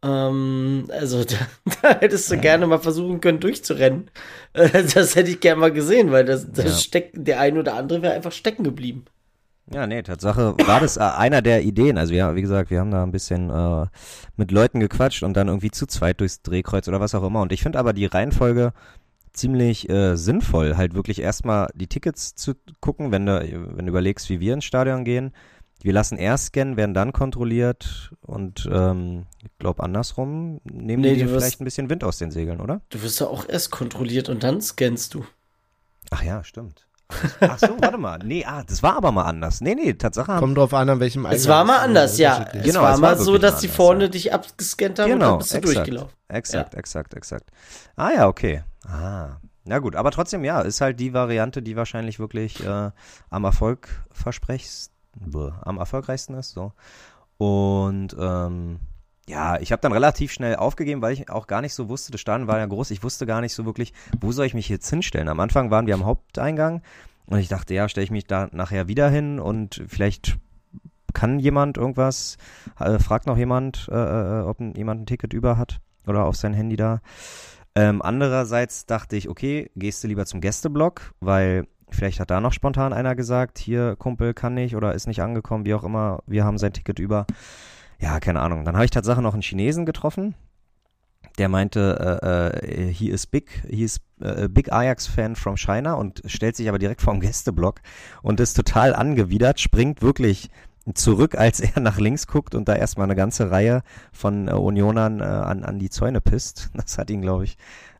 Ähm, 0.03 0.89
also, 0.91 1.25
da, 1.25 1.37
da 1.83 2.01
hättest 2.01 2.31
du 2.31 2.39
gerne 2.39 2.67
mal 2.67 2.79
versuchen 2.79 3.21
können, 3.21 3.41
durchzurennen. 3.41 4.11
Äh, 4.53 4.85
Das 4.95 5.15
hätte 5.17 5.31
ich 5.31 5.41
gerne 5.41 5.61
mal 5.61 5.73
gesehen, 5.73 6.11
weil 6.13 6.25
das, 6.25 6.51
das 6.51 6.65
Ja. 6.65 6.73
steckt, 6.73 7.15
der 7.17 7.41
ein 7.41 7.57
oder 7.59 7.75
andere 7.75 8.03
wäre 8.03 8.15
einfach 8.15 8.33
stecken 8.33 8.65
geblieben. 8.65 9.05
Ja, 9.73 9.87
nee, 9.87 10.03
Tatsache 10.03 10.55
war 10.67 10.81
das 10.81 10.97
äh, 10.97 11.01
einer 11.01 11.41
der 11.41 11.63
Ideen. 11.63 11.97
Also 11.97 12.13
ja, 12.15 12.35
wie 12.35 12.43
gesagt, 12.43 12.71
wir 12.71 12.81
haben 12.81 12.91
da 12.91 13.03
ein 13.05 13.13
bisschen 13.13 13.49
äh, 13.49 13.87
mit 14.37 14.51
Leuten 14.51 14.81
gequatscht 14.81 15.23
und 15.23 15.35
dann 15.37 15.49
irgendwie 15.49 15.71
zu 15.71 15.87
zweit 15.87 16.21
durchs 16.21 16.43
Drehkreuz 16.43 16.89
oder 16.89 17.01
was 17.01 17.15
auch 17.15 17.23
immer. 17.23 17.41
Und 17.41 17.53
ich 17.53 17.63
finde 17.63 17.79
aber 17.79 17.93
die 17.93 18.07
Reihenfolge 18.07 18.73
ziemlich 19.33 19.89
äh, 19.89 20.17
sinnvoll, 20.17 20.77
halt 20.77 20.95
wirklich 20.95 21.23
erstmal 21.23 21.69
die 21.75 21.87
Tickets 21.87 22.35
zu 22.35 22.55
gucken, 22.81 23.13
wenn 23.13 23.25
du, 23.25 23.41
wenn 23.77 23.87
du 23.87 23.91
überlegst, 23.91 24.29
wie 24.29 24.41
wir 24.41 24.53
ins 24.53 24.65
Stadion 24.65 25.05
gehen. 25.05 25.33
Wir 25.83 25.93
lassen 25.93 26.17
erst 26.17 26.47
scannen, 26.47 26.77
werden 26.77 26.95
dann 26.95 27.13
kontrolliert 27.13 28.13
und 28.21 28.69
ähm, 28.73 29.27
ich 29.43 29.51
glaube 29.59 29.83
andersrum 29.83 30.61
nehmen 30.65 31.03
Nee, 31.03 31.15
die 31.15 31.21
dir 31.21 31.31
wirst- 31.31 31.41
vielleicht 31.45 31.61
ein 31.61 31.65
bisschen 31.65 31.91
Wind 31.91 32.05
aus 32.05 32.19
den 32.19 32.31
Segeln, 32.31 32.61
oder? 32.61 32.81
Du 32.91 33.03
wirst 33.03 33.19
ja 33.21 33.27
auch 33.27 33.49
erst 33.49 33.71
kontrolliert 33.71 34.29
und 34.29 34.43
dann 34.45 34.61
scannst 34.61 35.15
du. 35.15 35.25
Ach 36.11 36.23
ja, 36.23 36.45
stimmt. 36.45 36.87
Ach 37.41 37.59
so, 37.59 37.69
warte 37.81 37.99
mal. 37.99 38.19
Nee, 38.25 38.45
ah, 38.47 38.63
das 38.67 38.83
war 38.83 38.97
aber 38.97 39.13
mal 39.13 39.25
anders. 39.25 39.61
Nee, 39.61 39.75
nee, 39.75 39.93
Tatsache 39.93 40.39
Kommt 40.39 40.57
drauf 40.57 40.73
an, 40.73 40.89
an 40.89 40.99
welchem 41.01 41.27
Es 41.27 41.47
war 41.47 41.63
mal 41.65 41.79
anders, 41.81 42.17
ja. 42.17 42.37
unterschiedlich. 42.37 42.63
Es 42.63 42.69
Genau, 42.73 42.83
war 42.85 42.95
es 42.95 43.01
mal 43.01 43.07
war 43.09 43.17
so, 43.17 43.33
wirklich 43.33 43.41
dass 43.43 43.53
mal 43.55 43.61
die 43.61 43.67
anders, 43.67 43.77
vorne 43.77 44.05
ja. 44.05 44.09
dich 44.11 44.33
abgescannt 44.33 44.99
haben 44.99 45.13
und 45.13 45.19
Genau, 45.19 45.31
dann 45.31 45.39
bist 45.39 45.53
du 45.53 45.57
exakt. 45.59 45.77
durchgelaufen. 45.77 46.17
Exakt, 46.29 46.75
exakt, 46.75 47.15
exakt. 47.15 47.51
Ah 47.97 48.11
ja, 48.15 48.29
okay. 48.29 48.63
Ah. 48.87 49.37
Na 49.65 49.79
gut, 49.81 49.95
aber 49.95 50.11
trotzdem, 50.11 50.43
ja, 50.45 50.61
ist 50.63 50.81
halt 50.81 51.01
die 51.01 51.13
Variante, 51.13 51.61
die 51.61 51.77
wahrscheinlich 51.77 52.19
wirklich 52.19 52.65
äh, 52.67 52.91
am 53.31 53.45
Erfolg 53.45 53.89
versprechst, 54.11 54.92
am 55.63 55.79
erfolgreichsten 55.79 56.35
ist. 56.35 56.53
So. 56.53 56.73
Und 57.39 58.17
ähm, 58.19 58.79
ja, 59.29 59.59
ich 59.61 59.73
habe 59.73 59.81
dann 59.81 59.93
relativ 59.93 60.33
schnell 60.33 60.57
aufgegeben, 60.57 61.03
weil 61.03 61.13
ich 61.13 61.31
auch 61.31 61.47
gar 61.47 61.61
nicht 61.61 61.75
so 61.75 61.89
wusste, 61.89 62.13
das 62.13 62.21
Stadion 62.21 62.49
war 62.49 62.59
ja 62.59 62.67
groß, 62.67 62.91
ich 62.91 63.03
wusste 63.03 63.27
gar 63.27 63.41
nicht 63.41 63.55
so 63.55 63.65
wirklich, 63.65 63.93
wo 64.21 64.33
soll 64.33 64.47
ich 64.47 64.55
mich 64.55 64.69
jetzt 64.69 64.89
hinstellen. 64.91 65.29
Am 65.29 65.41
Anfang 65.41 65.71
waren 65.71 65.87
wir 65.87 65.95
am 65.95 66.05
Haupteingang 66.05 66.83
und 67.27 67.39
ich 67.39 67.49
dachte, 67.49 67.75
ja, 67.75 67.89
stelle 67.89 68.05
ich 68.05 68.11
mich 68.11 68.27
da 68.27 68.49
nachher 68.53 68.89
wieder 68.89 69.09
hin 69.09 69.39
und 69.39 69.83
vielleicht 69.87 70.39
kann 71.15 71.39
jemand 71.39 71.77
irgendwas, 71.77 72.37
äh, 72.81 72.99
fragt 72.99 73.27
noch 73.27 73.37
jemand, 73.37 73.89
äh, 73.91 73.95
äh, 73.95 74.43
ob 74.43 74.61
jemand 74.61 75.03
ein 75.03 75.07
Ticket 75.07 75.33
über 75.33 75.57
hat 75.57 75.81
oder 76.07 76.25
auf 76.25 76.37
sein 76.37 76.55
Handy 76.55 76.77
da. 76.77 77.01
Ähm, 77.75 78.03
andererseits 78.03 78.87
dachte 78.87 79.17
ich, 79.17 79.29
okay, 79.29 79.71
gehst 79.77 80.03
du 80.03 80.09
lieber 80.09 80.27
zum 80.27 80.41
Gästeblock, 80.41 81.15
weil 81.21 81.67
vielleicht 81.95 82.21
hat 82.21 82.31
da 82.31 82.41
noch 82.41 82.53
spontan 82.53 82.93
einer 82.93 83.15
gesagt, 83.15 83.59
hier 83.59 83.97
Kumpel 83.97 84.35
kann 84.35 84.55
nicht 84.55 84.77
oder 84.77 84.95
ist 84.95 85.07
nicht 85.07 85.23
angekommen, 85.23 85.65
wie 85.65 85.75
auch 85.75 85.85
immer, 85.85 86.21
wir 86.27 86.45
haben 86.45 86.59
sein 86.59 86.73
Ticket 86.73 86.99
über. 86.99 87.27
Ja, 87.99 88.19
keine 88.21 88.41
Ahnung. 88.41 88.65
Dann 88.65 88.75
habe 88.75 88.85
ich 88.85 88.91
tatsächlich 88.91 89.23
noch 89.23 89.35
einen 89.35 89.43
Chinesen 89.43 89.87
getroffen, 89.87 90.35
der 91.39 91.49
meinte, 91.49 92.21
äh, 92.23 92.89
äh, 92.89 92.93
he 92.93 93.11
is 93.11 93.27
big, 93.27 93.63
he 93.69 93.85
is 93.85 94.01
äh, 94.21 94.49
big 94.49 94.73
Ajax-Fan 94.73 95.37
from 95.37 95.57
China 95.57 95.95
und 95.95 96.23
stellt 96.27 96.57
sich 96.57 96.69
aber 96.69 96.79
direkt 96.79 97.01
vorm 97.01 97.21
Gästeblock 97.21 97.81
und 98.23 98.41
ist 98.41 98.55
total 98.55 98.95
angewidert, 98.95 99.61
springt 99.61 100.03
wirklich 100.03 100.51
zurück, 100.95 101.37
als 101.37 101.61
er 101.61 101.81
nach 101.81 101.99
links 101.99 102.27
guckt 102.27 102.55
und 102.55 102.69
da 102.69 102.75
erstmal 102.75 103.07
eine 103.07 103.15
ganze 103.15 103.51
Reihe 103.51 103.83
von 104.13 104.49
äh, 104.49 104.53
Unionern 104.53 105.21
äh, 105.21 105.25
an, 105.25 105.65
an 105.65 105.79
die 105.79 105.91
Zäune 105.91 106.21
pisst. 106.21 106.71
Das 106.75 106.99
hat 106.99 107.11
ihn, 107.11 107.23
glaube 107.23 107.45
ich, 107.45 107.57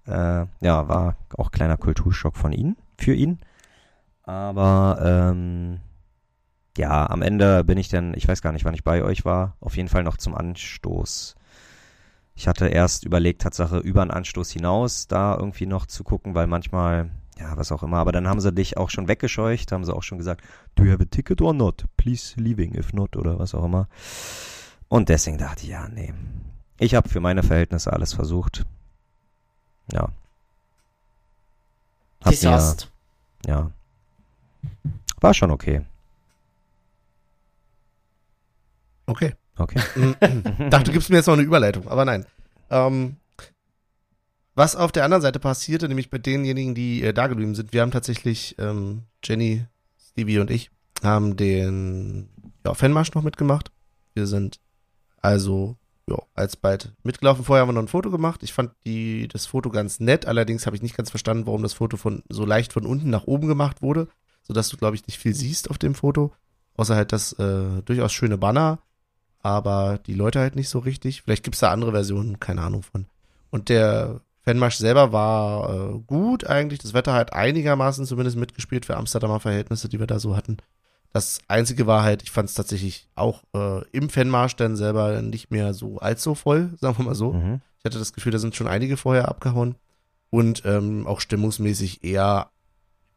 äh, 0.07 0.47
ja, 0.61 0.89
war 0.89 1.17
auch 1.37 1.51
kleiner 1.53 1.77
Kulturschock 1.77 2.37
von 2.37 2.53
ihm, 2.53 2.77
für 2.99 3.15
ihn. 3.15 3.39
Aber 4.33 4.99
ähm, 5.05 5.81
ja, 6.79 7.09
am 7.11 7.21
Ende 7.21 7.65
bin 7.65 7.77
ich 7.77 7.91
dann, 7.91 8.15
ich 8.15 8.27
weiß 8.27 8.41
gar 8.41 8.53
nicht, 8.53 8.65
wann 8.65 8.73
ich 8.73 8.83
bei 8.83 9.03
euch 9.03 9.27
war, 9.27 9.57
auf 9.61 9.77
jeden 9.77 9.91
Fall 9.91 10.05
noch 10.05 10.17
zum 10.17 10.35
Anstoß. 10.35 11.37
Ich 12.35 12.49
hatte 12.49 12.69
erst 12.69 13.05
überlegt, 13.05 13.43
Tatsache 13.43 13.79
über 13.79 14.01
einen 14.01 14.11
Anstoß 14.11 14.51
hinaus 14.51 15.07
da 15.07 15.37
irgendwie 15.37 15.67
noch 15.67 15.85
zu 15.85 16.03
gucken, 16.03 16.35
weil 16.35 16.47
manchmal, 16.47 17.11
ja, 17.39 17.55
was 17.59 17.73
auch 17.73 17.83
immer, 17.83 17.99
aber 17.99 18.11
dann 18.11 18.27
haben 18.27 18.41
sie 18.41 18.55
dich 18.55 18.79
auch 18.79 18.89
schon 18.89 19.07
weggescheucht, 19.07 19.71
haben 19.71 19.85
sie 19.85 19.95
auch 19.95 20.03
schon 20.03 20.17
gesagt, 20.17 20.43
do 20.77 20.85
you 20.85 20.93
have 20.93 21.03
a 21.03 21.07
ticket 21.07 21.43
or 21.43 21.53
not? 21.53 21.85
Please 21.99 22.41
leaving, 22.41 22.75
if 22.75 22.95
not, 22.95 23.17
oder 23.17 23.39
was 23.39 23.55
auch 23.55 23.65
immer. 23.65 23.87
Und 24.89 25.11
deswegen 25.11 25.37
dachte 25.37 25.65
ich, 25.65 25.69
ja, 25.69 25.89
nee. 25.89 26.15
Ich 26.79 26.95
habe 26.95 27.11
für 27.11 27.21
meine 27.21 27.43
Verhältnisse 27.43 27.93
alles 27.93 28.15
versucht. 28.15 28.65
Ja. 29.93 30.09
Hab 32.25 32.31
Dies 32.31 32.43
mir, 32.45 32.77
ja. 33.47 33.71
War 35.21 35.35
schon 35.35 35.51
okay. 35.51 35.83
Okay. 39.07 39.35
Okay. 39.57 39.81
dachte, 40.71 40.85
du 40.85 40.93
gibst 40.93 41.11
mir 41.11 41.17
jetzt 41.17 41.27
noch 41.27 41.35
eine 41.35 41.43
Überleitung, 41.43 41.87
aber 41.89 42.05
nein. 42.05 42.25
Ähm, 42.71 43.17
was 44.55 44.77
auf 44.77 44.93
der 44.93 45.05
anderen 45.05 45.23
Seite 45.23 45.39
passierte, 45.39 45.89
nämlich 45.89 46.11
bei 46.11 46.19
denjenigen, 46.19 46.75
die 46.75 47.03
äh, 47.03 47.13
da 47.13 47.27
geblieben 47.27 47.55
sind, 47.55 47.73
wir 47.73 47.83
haben 47.83 47.91
tatsächlich, 47.91 48.57
ähm, 48.59 49.03
Jenny, 49.23 49.65
Stevie 49.99 50.39
und 50.39 50.51
ich, 50.51 50.71
haben 51.03 51.37
den 51.37 52.29
ja, 52.65 52.75
Fanmarsch 52.75 53.15
noch 53.15 53.23
mitgemacht. 53.23 53.71
Wir 54.15 54.27
sind 54.27 54.61
also 55.21 55.77
ja, 56.09 56.19
alsbald 56.35 56.93
mitgelaufen. 57.03 57.45
Vorher 57.45 57.63
haben 57.63 57.69
wir 57.69 57.75
noch 57.75 57.83
ein 57.83 57.89
Foto 57.89 58.11
gemacht. 58.11 58.43
Ich 58.43 58.53
fand 58.53 58.73
die, 58.85 59.29
das 59.29 59.47
Foto 59.47 59.71
ganz 59.71 60.01
nett, 60.01 60.27
allerdings 60.27 60.67
habe 60.67 60.77
ich 60.77 60.83
nicht 60.83 60.97
ganz 60.97 61.11
verstanden, 61.11 61.47
warum 61.47 61.63
das 61.63 61.75
Foto 61.75 61.97
von 61.97 62.23
so 62.29 62.45
leicht 62.45 62.73
von 62.73 62.87
unten 62.87 63.11
nach 63.11 63.25
oben 63.25 63.49
gemacht 63.49 63.83
wurde, 63.83 64.09
sodass 64.43 64.69
du, 64.69 64.77
glaube 64.77 64.97
ich, 64.97 65.07
nicht 65.07 65.19
viel 65.19 65.35
siehst 65.35 65.71
auf 65.71 65.79
dem 65.79 65.95
Foto. 65.95 66.33
Außer 66.77 66.97
halt 66.97 67.13
das 67.13 67.33
äh, 67.35 67.83
durchaus 67.85 68.13
schöne 68.13 68.39
Banner 68.39 68.79
aber 69.43 69.99
die 70.07 70.15
Leute 70.15 70.41
halt 70.41 70.57
nicht 70.57 70.69
so 70.69 70.79
richtig. 70.79 71.23
Vielleicht 71.23 71.43
gibt's 71.43 71.61
da 71.61 71.71
andere 71.71 71.91
Versionen, 71.91 72.41
keine 72.41 72.63
Ahnung 72.63 72.83
von. 72.83 73.07
Und 73.51 73.69
der 73.69 74.21
Fanmarsch 74.45 74.77
selber 74.77 75.13
war 75.13 75.95
äh, 75.95 75.99
gut 76.07 76.47
eigentlich. 76.47 76.79
Das 76.79 76.95
Wetter 76.95 77.13
hat 77.13 77.33
einigermaßen 77.33 78.07
zumindest 78.07 78.37
mitgespielt 78.37 78.87
für 78.87 78.97
Amsterdamer 78.97 79.41
Verhältnisse, 79.41 79.89
die 79.89 79.99
wir 79.99 80.07
da 80.07 80.19
so 80.19 80.37
hatten. 80.37 80.59
Das 81.13 81.41
Einzige 81.49 81.87
war 81.87 82.05
halt, 82.05 82.23
ich 82.23 82.31
fand 82.31 82.49
es 82.49 82.55
tatsächlich 82.55 83.09
auch 83.15 83.43
äh, 83.55 83.85
im 83.91 84.09
Fanmarsch 84.09 84.57
dann 84.57 84.77
selber 84.77 85.21
nicht 85.21 85.51
mehr 85.51 85.75
so 85.75 85.99
allzu 85.99 86.35
voll, 86.35 86.71
sagen 86.81 86.99
wir 86.99 87.05
mal 87.05 87.15
so. 87.15 87.33
Mhm. 87.33 87.61
Ich 87.79 87.85
hatte 87.85 87.99
das 87.99 88.13
Gefühl, 88.13 88.33
da 88.33 88.39
sind 88.39 88.55
schon 88.55 88.69
einige 88.69 88.97
vorher 88.97 89.29
abgehauen. 89.29 89.75
Und 90.31 90.63
ähm, 90.65 91.07
auch 91.07 91.21
stimmungsmäßig 91.21 92.05
eher 92.05 92.49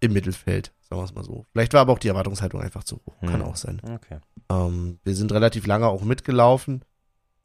im 0.02 0.12
Mittelfeld, 0.12 0.74
sagen 0.90 1.02
wir 1.02 1.06
es 1.06 1.14
mal 1.16 1.24
so. 1.24 1.46
Vielleicht 1.52 1.74
war 1.74 1.82
aber 1.82 1.94
auch 1.94 2.00
die 2.00 2.08
Erwartungshaltung 2.08 2.62
einfach 2.62 2.84
zu 2.84 2.98
hoch. 3.06 3.20
Kann 3.22 3.42
Hm. 3.42 3.44
auch 3.44 3.56
sein. 3.56 3.82
Okay. 3.84 4.20
Ähm, 4.50 5.00
wir 5.04 5.16
sind 5.16 5.32
relativ 5.32 5.66
lange 5.68 5.88
auch 5.88 6.04
mitgelaufen 6.04 6.84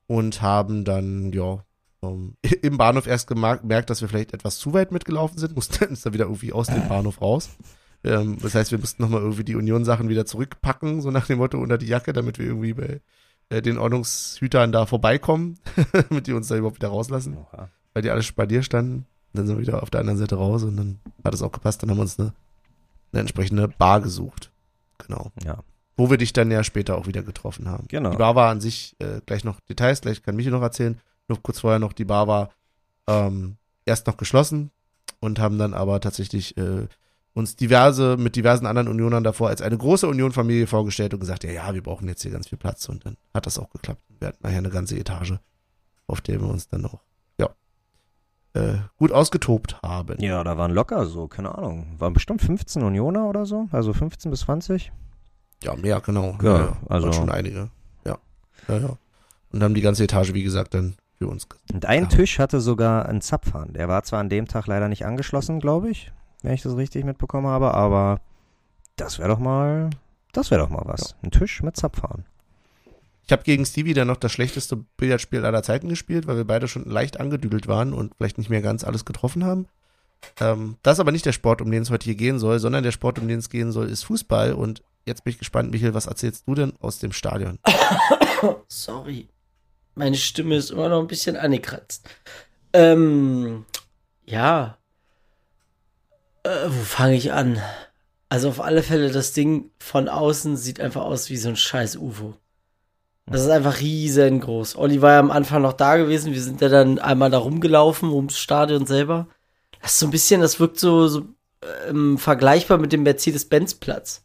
und 0.07 0.43
haben 0.43 0.84
dann, 0.84 1.32
ja, 1.32 1.64
ähm, 2.03 2.36
im 2.62 2.78
Bahnhof 2.78 3.07
erst 3.07 3.28
gemerkt, 3.28 3.91
dass 3.91 4.01
wir 4.01 4.09
vielleicht 4.09 4.34
etwas 4.34 4.59
zu 4.59 4.72
weit 4.72 4.93
mitgelaufen 4.93 5.38
sind, 5.38 5.55
mussten 5.57 5.84
uns 5.86 6.03
dann 6.03 6.12
wieder 6.12 6.24
irgendwie 6.26 6.53
aus 6.53 6.66
dem 6.68 6.86
Bahnhof 6.88 7.20
raus. 7.20 7.51
Ähm, 8.03 8.38
das 8.41 8.55
heißt, 8.55 8.70
wir 8.70 8.78
mussten 8.78 9.03
nochmal 9.03 9.20
irgendwie 9.20 9.45
die 9.45 9.57
Union-Sachen 9.57 10.09
wieder 10.09 10.24
zurückpacken, 10.26 11.03
so 11.03 11.11
nach 11.11 11.26
dem 11.26 11.38
Motto 11.38 11.59
unter 11.59 11.76
die 11.78 11.86
Jacke, 11.86 12.12
damit 12.12 12.38
wir 12.38 12.47
irgendwie 12.47 12.72
bei 12.74 13.01
äh, 13.51 13.61
den 13.62 13.76
Ordnungshütern 13.78 14.72
da 14.72 14.86
vorbeikommen, 14.86 15.59
damit 15.93 16.26
die 16.26 16.32
uns 16.32 16.49
da 16.49 16.57
überhaupt 16.57 16.76
wieder 16.76 16.88
rauslassen. 16.88 17.36
Oha. 17.36 17.68
Weil 17.93 18.03
die 18.03 18.11
alle 18.11 18.22
bei 18.36 18.47
dir 18.47 18.62
standen. 18.62 19.07
Dann 19.32 19.47
sind 19.47 19.57
wir 19.59 19.62
wieder 19.66 19.82
auf 19.82 19.91
der 19.91 20.01
anderen 20.01 20.18
Seite 20.18 20.36
raus 20.36 20.62
und 20.64 20.76
dann 20.76 20.99
hat 21.24 21.34
es 21.34 21.43
auch 21.43 21.53
gepasst. 21.53 21.82
Dann 21.82 21.91
haben 21.91 21.99
wir 21.99 22.03
uns 22.03 22.18
eine, 22.18 22.32
eine 23.12 23.20
entsprechende 23.20 23.68
Bar 23.68 24.00
gesucht. 24.00 24.50
Genau. 24.98 25.32
Ja. 25.44 25.58
Wo 25.96 26.11
wir 26.11 26.18
dich 26.18 26.32
dann 26.32 26.50
ja 26.50 26.64
später 26.64 26.96
auch 26.96 27.06
wieder 27.06 27.22
getroffen 27.22 27.68
haben. 27.68 27.86
Genau. 27.88 28.11
Die 28.11 28.16
Bar 28.16 28.34
war 28.34 28.50
an 28.50 28.61
sich 28.61 28.96
äh, 29.00 29.20
gleich 29.26 29.44
noch 29.44 29.61
Details, 29.61 30.00
gleich 30.00 30.22
kann 30.22 30.36
Michi 30.36 30.50
noch 30.50 30.62
erzählen. 30.62 30.98
Nur 31.28 31.42
kurz 31.42 31.61
vorher 31.61 31.78
noch, 31.78 31.92
die 31.92 32.04
Bar 32.04 32.26
war 32.26 32.50
ähm, 33.06 33.56
erst 33.84 34.06
noch 34.06 34.16
geschlossen 34.16 34.70
und 35.20 35.38
haben 35.38 35.58
dann 35.58 35.74
aber 35.74 36.00
tatsächlich 36.00 36.56
äh, 36.56 36.86
uns 37.34 37.56
diverse, 37.56 38.16
mit 38.16 38.36
diversen 38.36 38.66
anderen 38.66 38.88
Unionern 38.88 39.24
davor 39.24 39.48
als 39.48 39.62
eine 39.62 39.78
große 39.78 40.08
Unionfamilie 40.08 40.66
vorgestellt 40.66 41.14
und 41.14 41.20
gesagt, 41.20 41.44
ja, 41.44 41.50
ja, 41.50 41.74
wir 41.74 41.82
brauchen 41.82 42.08
jetzt 42.08 42.22
hier 42.22 42.32
ganz 42.32 42.48
viel 42.48 42.58
Platz 42.58 42.88
und 42.88 43.06
dann 43.06 43.16
hat 43.32 43.46
das 43.46 43.58
auch 43.58 43.70
geklappt. 43.70 44.02
Wir 44.18 44.28
hatten 44.28 44.42
nachher 44.42 44.58
eine 44.58 44.70
ganze 44.70 44.98
Etage, 44.98 45.34
auf 46.06 46.20
der 46.20 46.40
wir 46.40 46.48
uns 46.48 46.68
dann 46.68 46.84
auch, 46.86 47.00
äh, 48.55 48.74
gut 48.98 49.12
ausgetobt 49.12 49.80
haben. 49.82 50.20
Ja, 50.20 50.42
da 50.44 50.57
waren 50.57 50.72
locker 50.72 51.07
so, 51.07 51.28
keine 51.28 51.57
Ahnung, 51.57 51.94
waren 51.98 52.12
bestimmt 52.12 52.42
15 52.42 52.82
Unioner 52.82 53.28
oder 53.28 53.46
so, 53.46 53.68
also 53.70 53.92
15 53.92 54.30
bis 54.30 54.40
20. 54.40 54.92
Ja, 55.62 55.76
mehr, 55.76 56.01
genau. 56.01 56.36
Ja, 56.42 56.59
ja 56.59 56.76
also 56.88 57.07
waren 57.09 57.14
schon 57.14 57.30
einige. 57.30 57.70
Ja, 58.05 58.18
ja, 58.68 58.76
ja. 58.78 58.96
Und 59.53 59.62
haben 59.62 59.74
die 59.74 59.80
ganze 59.80 60.05
Etage, 60.05 60.32
wie 60.32 60.42
gesagt, 60.42 60.74
dann 60.74 60.94
für 61.18 61.28
uns. 61.28 61.46
Und 61.72 61.84
ein 61.86 62.09
Tisch 62.09 62.38
hatte 62.38 62.61
sogar 62.61 63.07
einen 63.07 63.20
Zapfhahn. 63.20 63.72
Der 63.72 63.88
war 63.88 64.03
zwar 64.05 64.20
an 64.20 64.28
dem 64.28 64.46
Tag 64.46 64.66
leider 64.66 64.88
nicht 64.88 65.05
angeschlossen, 65.05 65.61
glaube 65.61 65.90
ich 65.90 66.12
wenn 66.42 66.55
ich 66.55 66.62
das 66.62 66.76
richtig 66.76 67.05
mitbekommen 67.05 67.46
habe, 67.46 67.74
aber 67.74 68.20
das 68.96 69.18
wäre 69.18 69.28
doch 69.28 69.38
mal, 69.38 69.90
das 70.32 70.51
wäre 70.51 70.61
doch 70.61 70.70
mal 70.70 70.82
was. 70.84 71.11
Ja. 71.11 71.16
Ein 71.22 71.30
Tisch 71.30 71.62
mit 71.62 71.76
Zapfhahn. 71.76 72.24
Ich 73.26 73.32
habe 73.32 73.42
gegen 73.42 73.64
Stevie 73.64 73.94
dann 73.94 74.08
noch 74.08 74.16
das 74.16 74.32
schlechteste 74.32 74.76
Billardspiel 74.96 75.44
aller 75.44 75.62
Zeiten 75.62 75.88
gespielt, 75.88 76.26
weil 76.26 76.36
wir 76.36 76.44
beide 76.44 76.68
schon 76.68 76.84
leicht 76.84 77.20
angedüdelt 77.20 77.68
waren 77.68 77.92
und 77.92 78.14
vielleicht 78.16 78.38
nicht 78.38 78.50
mehr 78.50 78.62
ganz 78.62 78.84
alles 78.84 79.04
getroffen 79.04 79.44
haben. 79.44 79.66
Ähm, 80.40 80.76
das 80.82 80.94
ist 80.94 81.00
aber 81.00 81.12
nicht 81.12 81.26
der 81.26 81.32
Sport, 81.32 81.62
um 81.62 81.70
den 81.70 81.82
es 81.82 81.90
heute 81.90 82.04
hier 82.04 82.14
gehen 82.14 82.38
soll, 82.38 82.58
sondern 82.58 82.82
der 82.82 82.92
Sport, 82.92 83.18
um 83.18 83.28
den 83.28 83.38
es 83.38 83.48
gehen 83.48 83.72
soll, 83.72 83.88
ist 83.88 84.04
Fußball. 84.04 84.52
Und 84.52 84.82
jetzt 85.06 85.24
bin 85.24 85.32
ich 85.32 85.38
gespannt, 85.38 85.70
Michael, 85.70 85.94
was 85.94 86.06
erzählst 86.06 86.46
du 86.46 86.54
denn 86.54 86.72
aus 86.80 86.98
dem 86.98 87.12
Stadion? 87.12 87.58
Sorry. 88.68 89.28
Meine 89.94 90.16
Stimme 90.16 90.56
ist 90.56 90.70
immer 90.70 90.88
noch 90.88 91.00
ein 91.00 91.06
bisschen 91.06 91.36
angekratzt. 91.36 92.08
Ähm, 92.72 93.64
ja, 94.24 94.78
äh, 96.42 96.68
wo 96.68 96.82
fange 96.82 97.16
ich 97.16 97.32
an? 97.32 97.60
Also 98.28 98.48
auf 98.48 98.60
alle 98.60 98.82
Fälle, 98.82 99.10
das 99.10 99.32
Ding 99.32 99.70
von 99.78 100.08
außen 100.08 100.56
sieht 100.56 100.80
einfach 100.80 101.02
aus 101.02 101.30
wie 101.30 101.36
so 101.36 101.48
ein 101.48 101.56
scheiß 101.56 101.96
UFO. 101.96 102.36
Das 103.31 103.43
ist 103.43 103.49
einfach 103.49 103.81
riesengroß. 103.81 104.76
Olli 104.76 105.03
war 105.03 105.12
ja 105.12 105.20
am 105.20 105.31
Anfang 105.31 105.62
noch 105.62 105.72
da 105.72 105.97
gewesen. 105.97 106.33
Wir 106.33 106.43
sind 106.43 106.61
ja 106.61 106.68
dann 106.68 106.99
einmal 106.99 107.31
da 107.31 107.39
rumgelaufen, 107.39 108.11
ums 108.11 108.39
Stadion 108.39 108.87
selber. 108.87 109.28
Das 109.81 109.93
ist 109.93 109.99
so 110.01 110.07
ein 110.07 110.11
bisschen, 110.11 110.41
das 110.41 110.59
wirkt 110.59 110.81
so, 110.81 111.07
so 111.07 111.26
ähm, 111.89 112.18
vergleichbar 112.18 112.78
mit 112.78 112.93
dem 112.93 113.05
Mercedes-Benz-Platz. 113.05 114.24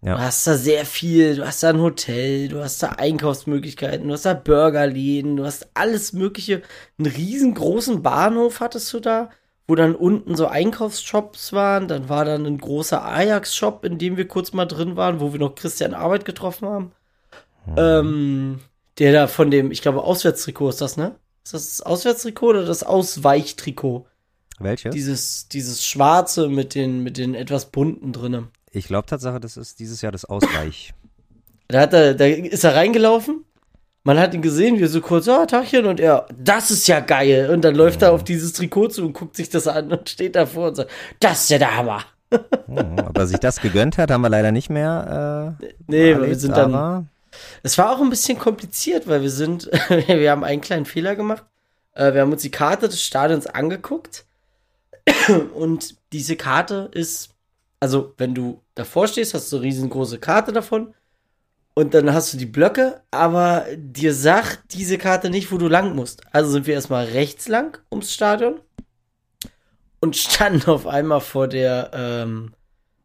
Ja. 0.00 0.14
Du 0.14 0.20
hast 0.20 0.46
da 0.46 0.56
sehr 0.56 0.86
viel, 0.86 1.36
du 1.36 1.46
hast 1.46 1.62
da 1.62 1.70
ein 1.70 1.80
Hotel, 1.80 2.48
du 2.48 2.62
hast 2.62 2.82
da 2.82 2.90
Einkaufsmöglichkeiten, 2.90 4.06
du 4.06 4.14
hast 4.14 4.24
da 4.24 4.34
Burgerläden, 4.34 5.36
du 5.36 5.44
hast 5.44 5.68
alles 5.74 6.12
Mögliche. 6.12 6.62
Einen 6.98 7.12
riesengroßen 7.12 8.02
Bahnhof 8.02 8.60
hattest 8.60 8.92
du 8.92 9.00
da 9.00 9.30
wo 9.68 9.74
dann 9.74 9.94
unten 9.94 10.34
so 10.34 10.46
Einkaufsshops 10.46 11.52
waren. 11.52 11.86
Dann 11.86 12.08
war 12.08 12.24
dann 12.24 12.46
ein 12.46 12.58
großer 12.58 13.04
Ajax-Shop, 13.04 13.84
in 13.84 13.98
dem 13.98 14.16
wir 14.16 14.26
kurz 14.26 14.54
mal 14.54 14.64
drin 14.64 14.96
waren, 14.96 15.20
wo 15.20 15.32
wir 15.32 15.38
noch 15.38 15.54
Christian 15.54 15.94
Arbeit 15.94 16.24
getroffen 16.24 16.66
haben. 16.66 16.92
Mhm. 17.70 17.74
Ähm, 17.78 18.60
der 18.98 19.12
da 19.12 19.26
von 19.26 19.50
dem, 19.50 19.70
ich 19.70 19.82
glaube, 19.82 20.02
Auswärtstrikot 20.02 20.70
ist 20.70 20.80
das, 20.80 20.96
ne? 20.96 21.14
Ist 21.44 21.54
das 21.54 21.68
das 21.68 21.80
Auswärtstrikot 21.82 22.48
oder 22.48 22.64
das 22.64 22.82
Ausweichtrikot? 22.82 24.06
Welches? 24.58 24.92
Dieses, 24.92 25.48
dieses 25.48 25.84
schwarze 25.84 26.48
mit 26.48 26.74
den, 26.74 27.02
mit 27.02 27.16
den 27.16 27.34
etwas 27.34 27.66
bunten 27.66 28.12
drinnen. 28.12 28.48
Ich 28.72 28.86
glaube 28.86 29.06
Tatsache, 29.06 29.40
das 29.40 29.56
ist 29.56 29.78
dieses 29.78 30.02
Jahr 30.02 30.12
das 30.12 30.24
Ausweich. 30.24 30.94
da, 31.68 31.80
hat 31.80 31.92
er, 31.92 32.14
da 32.14 32.26
ist 32.26 32.64
er 32.64 32.74
reingelaufen 32.74 33.44
man 34.08 34.18
hat 34.18 34.32
ihn 34.32 34.40
gesehen, 34.40 34.78
wie 34.78 34.84
er 34.84 34.88
so 34.88 35.02
kurz, 35.02 35.28
ah, 35.28 35.40
oh, 35.42 35.44
Tachchen, 35.44 35.84
und 35.84 36.00
er, 36.00 36.26
das 36.34 36.70
ist 36.70 36.88
ja 36.88 37.00
geil. 37.00 37.50
Und 37.52 37.62
dann 37.62 37.74
läuft 37.74 38.00
er 38.00 38.12
auf 38.12 38.24
dieses 38.24 38.54
Trikot 38.54 38.88
zu 38.88 39.04
und 39.04 39.12
guckt 39.12 39.36
sich 39.36 39.50
das 39.50 39.68
an 39.68 39.92
und 39.92 40.08
steht 40.08 40.34
davor 40.34 40.68
und 40.68 40.76
sagt, 40.76 40.90
das 41.20 41.42
ist 41.42 41.50
ja 41.50 41.58
der 41.58 41.76
Hammer. 41.76 42.00
Hm, 42.30 43.00
ob 43.06 43.18
er 43.18 43.26
sich 43.26 43.38
das 43.38 43.60
gegönnt 43.60 43.98
hat, 43.98 44.10
haben 44.10 44.22
wir 44.22 44.30
leider 44.30 44.50
nicht 44.50 44.70
mehr. 44.70 45.56
Äh, 45.60 45.66
nee, 45.88 46.18
wir 46.18 46.34
sind 46.36 46.56
dann. 46.56 47.08
Es 47.62 47.78
war 47.78 47.90
auch 47.90 48.00
ein 48.00 48.10
bisschen 48.10 48.38
kompliziert, 48.38 49.06
weil 49.06 49.22
wir 49.22 49.30
sind, 49.30 49.66
wir 49.88 50.30
haben 50.30 50.44
einen 50.44 50.60
kleinen 50.60 50.86
Fehler 50.86 51.16
gemacht. 51.16 51.44
Äh, 51.94 52.14
wir 52.14 52.22
haben 52.22 52.32
uns 52.32 52.42
die 52.42 52.50
Karte 52.50 52.88
des 52.88 53.02
Stadions 53.02 53.46
angeguckt. 53.46 54.24
Und 55.54 55.96
diese 56.12 56.36
Karte 56.36 56.90
ist, 56.92 57.30
also 57.80 58.14
wenn 58.18 58.34
du 58.34 58.62
davor 58.74 59.08
stehst, 59.08 59.34
hast 59.34 59.52
du 59.52 59.56
eine 59.56 59.66
riesengroße 59.66 60.18
Karte 60.18 60.52
davon 60.52 60.94
und 61.74 61.94
dann 61.94 62.12
hast 62.12 62.32
du 62.32 62.38
die 62.38 62.46
Blöcke, 62.46 63.02
aber 63.12 63.64
dir 63.76 64.12
sagt 64.12 64.74
diese 64.74 64.98
Karte 64.98 65.30
nicht, 65.30 65.52
wo 65.52 65.58
du 65.58 65.68
lang 65.68 65.94
musst. 65.94 66.22
Also 66.32 66.50
sind 66.50 66.66
wir 66.66 66.74
erstmal 66.74 67.04
rechts 67.04 67.46
lang 67.46 67.78
ums 67.92 68.12
Stadion 68.12 68.60
und 70.00 70.16
standen 70.16 70.68
auf 70.68 70.88
einmal 70.88 71.20
vor 71.20 71.46
der, 71.46 71.90
ähm, 71.92 72.52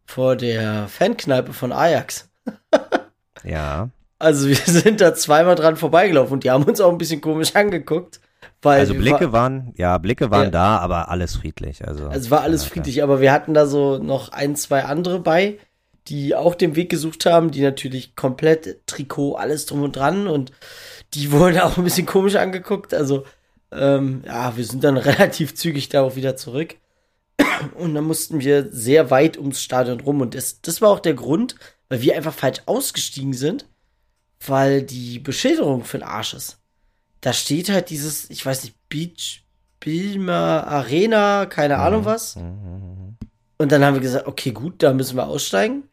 vor 0.05 0.36
der 0.36 0.88
Fankneipe 0.88 1.53
von 1.53 1.71
Ajax. 1.71 2.29
ja. 3.43 3.89
Also 4.20 4.47
wir 4.47 4.55
sind 4.66 5.01
da 5.01 5.14
zweimal 5.14 5.55
dran 5.55 5.76
vorbeigelaufen 5.76 6.34
und 6.34 6.43
die 6.43 6.51
haben 6.51 6.64
uns 6.64 6.82
auch 6.82 6.91
ein 6.91 6.97
bisschen 6.97 7.22
komisch 7.22 7.55
angeguckt. 7.55 8.20
Weil 8.61 8.80
also 8.80 8.93
Blicke 8.93 9.34
war, 9.34 9.41
waren, 9.43 9.74
ja, 9.76 9.97
Blicke 9.97 10.32
waren 10.32 10.45
ja. 10.45 10.51
da, 10.51 10.78
aber 10.78 11.09
alles 11.09 11.36
friedlich. 11.36 11.86
Also, 11.86 12.07
es 12.07 12.32
war 12.32 12.41
alles 12.41 12.64
ja, 12.64 12.70
friedlich, 12.70 13.03
aber 13.03 13.20
wir 13.20 13.34
hatten 13.34 13.53
da 13.53 13.66
so 13.66 13.97
noch 13.97 14.30
ein, 14.30 14.55
zwei 14.55 14.86
andere 14.86 15.20
bei, 15.20 15.59
die 16.07 16.34
auch 16.34 16.55
den 16.55 16.76
Weg 16.78 16.89
gesucht 16.89 17.26
haben, 17.26 17.51
die 17.51 17.61
natürlich 17.61 18.16
komplett 18.16 18.88
Trikot, 18.88 19.36
alles 19.36 19.66
drum 19.66 19.84
und 19.84 19.95
dran 19.95 20.28
und 20.28 20.51
die 21.14 21.32
wurden 21.34 21.59
auch 21.59 21.78
ein 21.78 21.84
bisschen 21.84 22.05
komisch 22.05 22.36
angeguckt. 22.36 22.93
Also, 22.93 23.26
ähm, 23.72 24.24
ja, 24.26 24.55
wir 24.55 24.64
sind 24.64 24.84
dann 24.84 24.97
relativ 24.97 25.55
zügig 25.55 25.89
da 25.89 26.01
auch 26.01 26.16
wieder 26.16 26.36
zurück. 26.38 26.76
Und 27.76 27.95
dann 27.95 28.03
mussten 28.03 28.41
wir 28.41 28.72
sehr 28.72 29.09
weit 29.09 29.38
ums 29.39 29.61
Stadion 29.61 29.99
rum. 30.01 30.22
Und 30.22 30.36
das, 30.36 30.61
das 30.61 30.82
war 30.82 30.89
auch 30.89 30.99
der 30.99 31.16
Grund, 31.16 31.55
weil 31.89 32.01
wir 32.01 32.16
einfach 32.16 32.34
falsch 32.34 32.61
ausgestiegen 32.68 33.34
sind, 33.34 33.66
weil 34.47 34.83
die 34.83 35.19
Beschilderung 35.19 35.83
für 35.83 35.99
den 35.99 36.07
Arsch 36.07 36.33
ist. 36.33 36.59
Da 37.21 37.33
steht 37.33 37.69
halt 37.69 37.89
dieses, 37.89 38.29
ich 38.29 38.45
weiß 38.45 38.63
nicht, 38.63 38.75
Beach, 38.89 39.43
Bilmer 39.79 40.67
Arena, 40.67 41.45
keine 41.45 41.77
Ahnung 41.77 42.01
mhm. 42.01 42.05
was. 42.05 42.35
Mhm. 42.35 43.17
Und 43.57 43.71
dann 43.71 43.83
haben 43.83 43.93
wir 43.93 44.01
gesagt, 44.01 44.27
okay, 44.27 44.51
gut, 44.51 44.83
da 44.83 44.93
müssen 44.93 45.15
wir 45.15 45.27
aussteigen. 45.27 45.83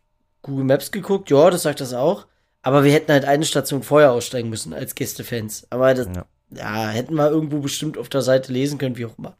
Google 0.42 0.64
Maps 0.64 0.90
geguckt, 0.90 1.30
ja, 1.30 1.50
das 1.50 1.62
sagt 1.62 1.80
das 1.80 1.92
auch. 1.92 2.26
Aber 2.62 2.84
wir 2.84 2.92
hätten 2.92 3.12
halt 3.12 3.24
eine 3.24 3.44
Station 3.44 3.82
vorher 3.82 4.12
aussteigen 4.12 4.50
müssen 4.50 4.74
als 4.74 4.94
Gästefans. 4.94 5.66
Aber 5.70 5.94
das, 5.94 6.06
ja. 6.06 6.24
ja. 6.50 6.88
hätten 6.88 7.14
wir 7.14 7.30
irgendwo 7.30 7.60
bestimmt 7.60 7.96
auf 7.96 8.08
der 8.08 8.22
Seite 8.22 8.52
lesen 8.52 8.78
können, 8.78 8.96
wie 8.96 9.06
auch 9.06 9.18
immer. 9.18 9.34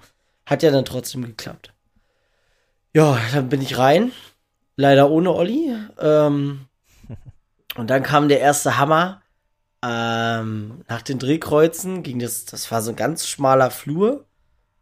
Hat 0.47 0.63
ja 0.63 0.71
dann 0.71 0.85
trotzdem 0.85 1.25
geklappt. 1.25 1.73
Ja, 2.95 3.19
dann 3.35 3.49
bin 3.49 3.63
ich 3.63 3.79
rein. 3.79 4.13
Leider 4.77 5.11
ohne 5.11 5.33
Olli. 5.33 5.75
Ähm, 6.01 6.67
und 7.77 7.89
dann 7.91 8.03
kam 8.03 8.29
der 8.29 8.41
erste 8.41 8.79
Hammer. 8.79 9.23
Ähm, 9.83 10.85
nach 10.89 11.03
den 11.03 11.19
Drehkreuzen 11.19 12.03
ging 12.03 12.19
das, 12.19 12.45
das 12.45 12.71
war 12.71 12.83
so 12.83 12.91
ein 12.91 12.97
ganz 12.97 13.27
schmaler 13.27 13.71
Flur. 13.71 14.27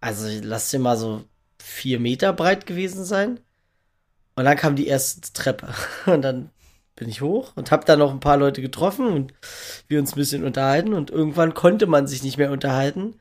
Also 0.00 0.28
lass 0.42 0.70
dir 0.70 0.78
mal 0.78 0.96
so 0.96 1.24
vier 1.58 2.00
Meter 2.00 2.32
breit 2.32 2.66
gewesen 2.66 3.04
sein. 3.04 3.40
Und 4.34 4.44
dann 4.44 4.56
kam 4.56 4.76
die 4.76 4.86
erste 4.86 5.32
Treppe. 5.32 5.68
Und 6.06 6.22
dann 6.22 6.50
bin 6.98 7.08
ich 7.08 7.20
hoch 7.20 7.52
und 7.54 7.70
habe 7.70 7.84
da 7.84 7.96
noch 7.96 8.10
ein 8.10 8.18
paar 8.18 8.36
Leute 8.36 8.60
getroffen 8.60 9.06
und 9.06 9.32
wir 9.86 10.00
uns 10.00 10.12
ein 10.12 10.18
bisschen 10.18 10.42
unterhalten. 10.42 10.94
Und 10.94 11.10
irgendwann 11.10 11.54
konnte 11.54 11.86
man 11.86 12.08
sich 12.08 12.24
nicht 12.24 12.38
mehr 12.38 12.50
unterhalten, 12.50 13.20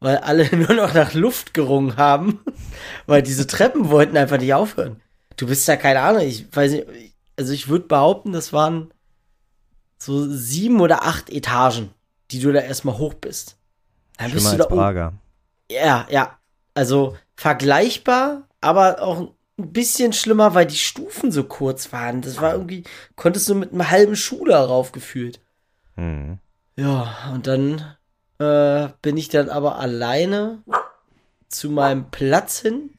weil 0.00 0.16
alle 0.18 0.48
nur 0.56 0.74
noch 0.74 0.92
nach 0.92 1.14
Luft 1.14 1.54
gerungen 1.54 1.96
haben, 1.96 2.40
weil 3.06 3.22
diese 3.22 3.46
Treppen 3.46 3.90
wollten 3.90 4.16
einfach 4.16 4.38
nicht 4.38 4.54
aufhören. 4.54 5.00
Du 5.36 5.46
bist 5.46 5.68
ja 5.68 5.76
keine 5.76 6.00
Ahnung, 6.00 6.22
ich 6.22 6.46
weiß 6.54 6.72
nicht, 6.72 6.86
also 7.36 7.52
ich 7.52 7.68
würde 7.68 7.86
behaupten, 7.86 8.32
das 8.32 8.52
waren 8.52 8.92
so 10.04 10.28
sieben 10.28 10.80
oder 10.80 11.04
acht 11.04 11.30
Etagen, 11.30 11.90
die 12.30 12.40
du 12.40 12.52
da 12.52 12.60
erstmal 12.60 12.98
hoch 12.98 13.14
bist. 13.14 13.56
Dann 14.18 14.32
bist 14.32 14.52
du 14.52 14.56
da 14.56 14.66
Prager. 14.66 15.12
Ja, 15.70 16.06
ja. 16.10 16.38
Also 16.74 17.16
vergleichbar, 17.36 18.48
aber 18.60 19.00
auch 19.00 19.20
ein 19.58 19.72
bisschen 19.72 20.12
schlimmer, 20.12 20.54
weil 20.54 20.66
die 20.66 20.76
Stufen 20.76 21.30
so 21.30 21.44
kurz 21.44 21.92
waren. 21.92 22.20
Das 22.20 22.40
war 22.40 22.52
irgendwie, 22.52 22.84
konntest 23.14 23.48
du 23.48 23.54
mit 23.54 23.72
einem 23.72 23.90
halben 23.90 24.16
Schuh 24.16 24.44
darauf 24.44 24.92
gefühlt. 24.92 25.40
Mhm. 25.96 26.38
Ja, 26.76 27.30
und 27.32 27.46
dann 27.46 27.96
äh, 28.38 28.88
bin 29.02 29.16
ich 29.16 29.28
dann 29.28 29.50
aber 29.50 29.78
alleine 29.78 30.62
zu 31.48 31.70
meinem 31.70 32.10
Platz 32.10 32.58
hin, 32.58 32.90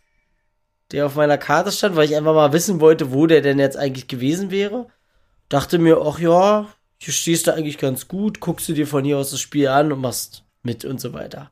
der 0.91 1.07
auf 1.07 1.15
meiner 1.15 1.37
Karte 1.37 1.71
stand, 1.71 1.95
weil 1.95 2.05
ich 2.05 2.15
einfach 2.15 2.35
mal 2.35 2.53
wissen 2.53 2.79
wollte, 2.79 3.11
wo 3.11 3.27
der 3.27 3.41
denn 3.41 3.59
jetzt 3.59 3.77
eigentlich 3.77 4.07
gewesen 4.07 4.51
wäre. 4.51 4.87
Dachte 5.49 5.79
mir, 5.79 5.99
ach 6.01 6.19
ja, 6.19 6.67
hier 7.03 7.13
stehst 7.13 7.47
du 7.47 7.53
eigentlich 7.53 7.77
ganz 7.77 8.07
gut, 8.07 8.39
guckst 8.39 8.69
du 8.69 8.73
dir 8.73 8.87
von 8.87 9.03
hier 9.03 9.17
aus 9.17 9.31
das 9.31 9.41
Spiel 9.41 9.67
an 9.67 9.91
und 9.91 9.99
machst 9.99 10.45
mit 10.63 10.85
und 10.85 11.01
so 11.01 11.11
weiter. 11.11 11.51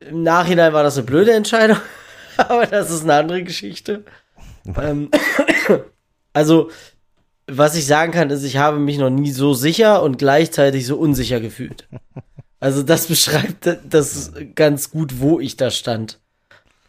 Im 0.00 0.24
Nachhinein 0.24 0.72
war 0.72 0.82
das 0.82 0.96
eine 0.96 1.06
blöde 1.06 1.32
Entscheidung, 1.32 1.78
aber 2.36 2.66
das 2.66 2.90
ist 2.90 3.04
eine 3.04 3.14
andere 3.14 3.44
Geschichte. 3.44 4.04
ähm, 4.76 5.08
also, 6.32 6.68
was 7.46 7.76
ich 7.76 7.86
sagen 7.86 8.10
kann, 8.10 8.30
ist, 8.30 8.42
ich 8.42 8.56
habe 8.56 8.80
mich 8.80 8.98
noch 8.98 9.08
nie 9.08 9.30
so 9.30 9.54
sicher 9.54 10.02
und 10.02 10.18
gleichzeitig 10.18 10.84
so 10.84 10.96
unsicher 10.96 11.38
gefühlt. 11.38 11.86
Also, 12.58 12.82
das 12.82 13.06
beschreibt 13.08 13.68
das 13.88 14.32
ganz 14.56 14.90
gut, 14.90 15.20
wo 15.20 15.38
ich 15.38 15.56
da 15.56 15.70
stand. 15.70 16.18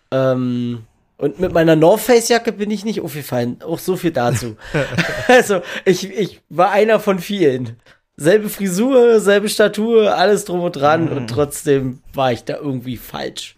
Ähm, 0.10 0.88
und 1.20 1.38
mit 1.40 1.52
meiner 1.52 1.76
North 1.76 2.00
Face 2.00 2.30
Jacke 2.30 2.54
bin 2.54 2.72
ich 2.72 2.86
nicht 2.86 3.02
aufgefallen. 3.02 3.62
Auch 3.62 3.80
so 3.80 3.98
viel 3.98 4.12
dazu. 4.12 4.56
also, 5.28 5.62
ich, 5.84 6.10
ich 6.10 6.42
war 6.48 6.72
einer 6.72 7.02
von 7.02 7.20
vielen. 7.20 7.76
Selbe 8.16 8.48
Frisur, 8.48 9.20
selbe 9.20 9.50
Statur, 9.50 10.16
alles 10.16 10.46
drum 10.46 10.62
und 10.62 10.78
dran 10.78 11.06
mhm. 11.06 11.18
und 11.18 11.28
trotzdem 11.30 12.02
war 12.14 12.32
ich 12.32 12.46
da 12.46 12.56
irgendwie 12.56 12.96
falsch. 12.96 13.58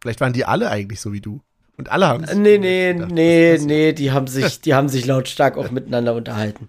Vielleicht 0.00 0.22
waren 0.22 0.32
die 0.32 0.46
alle 0.46 0.70
eigentlich 0.70 1.00
so 1.02 1.12
wie 1.12 1.20
du. 1.20 1.40
Und 1.76 1.90
alle 1.90 2.08
haben 2.08 2.26
sich 2.26 2.36
Nee, 2.36 2.56
nee, 2.56 2.94
gedacht, 2.94 3.10
nee, 3.10 3.58
nee, 3.60 3.92
die 3.92 4.12
haben 4.12 4.26
sich, 4.26 4.60
die 4.62 4.74
haben 4.74 4.88
sich 4.88 5.04
lautstark 5.04 5.58
auch 5.58 5.70
miteinander 5.70 6.14
unterhalten. 6.14 6.68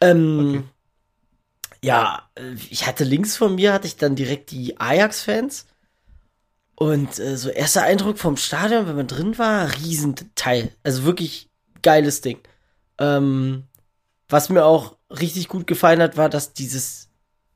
Ähm, 0.00 0.48
okay. 0.48 0.62
Ja, 1.84 2.28
ich 2.70 2.88
hatte 2.88 3.04
links 3.04 3.36
von 3.36 3.54
mir 3.54 3.72
hatte 3.72 3.86
ich 3.86 3.96
dann 3.96 4.16
direkt 4.16 4.50
die 4.50 4.80
Ajax-Fans. 4.80 5.66
Und 6.78 7.18
äh, 7.18 7.36
so 7.36 7.48
erster 7.48 7.82
Eindruck 7.82 8.18
vom 8.18 8.36
Stadion, 8.36 8.86
wenn 8.86 8.94
man 8.94 9.08
drin 9.08 9.36
war, 9.36 9.74
Riesenteil. 9.74 10.70
Also 10.84 11.02
wirklich 11.02 11.50
geiles 11.82 12.20
Ding. 12.20 12.38
Ähm, 12.98 13.64
was 14.28 14.48
mir 14.48 14.64
auch 14.64 14.96
richtig 15.10 15.48
gut 15.48 15.66
gefallen 15.66 16.00
hat, 16.00 16.16
war, 16.16 16.28
dass 16.28 16.52
dieses, 16.52 17.08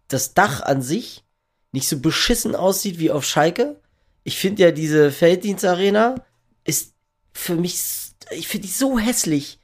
das 0.09 0.35
Dach 0.35 0.63
an 0.63 0.83
sich 0.83 1.23
nicht 1.71 1.87
so 1.87 2.01
beschissen 2.01 2.57
aussieht 2.57 2.99
wie 2.99 3.13
auf 3.13 3.25
Schalke. 3.25 3.81
Ich 4.25 4.39
finde 4.39 4.65
ja 4.65 4.73
diese 4.73 5.13
Felddienstarena 5.13 6.17
ist 6.65 6.95
für 7.33 7.55
mich, 7.55 7.81
ich 8.33 8.49
finde 8.49 8.67
die 8.67 8.73
so 8.73 8.99
hässlich. 8.99 9.61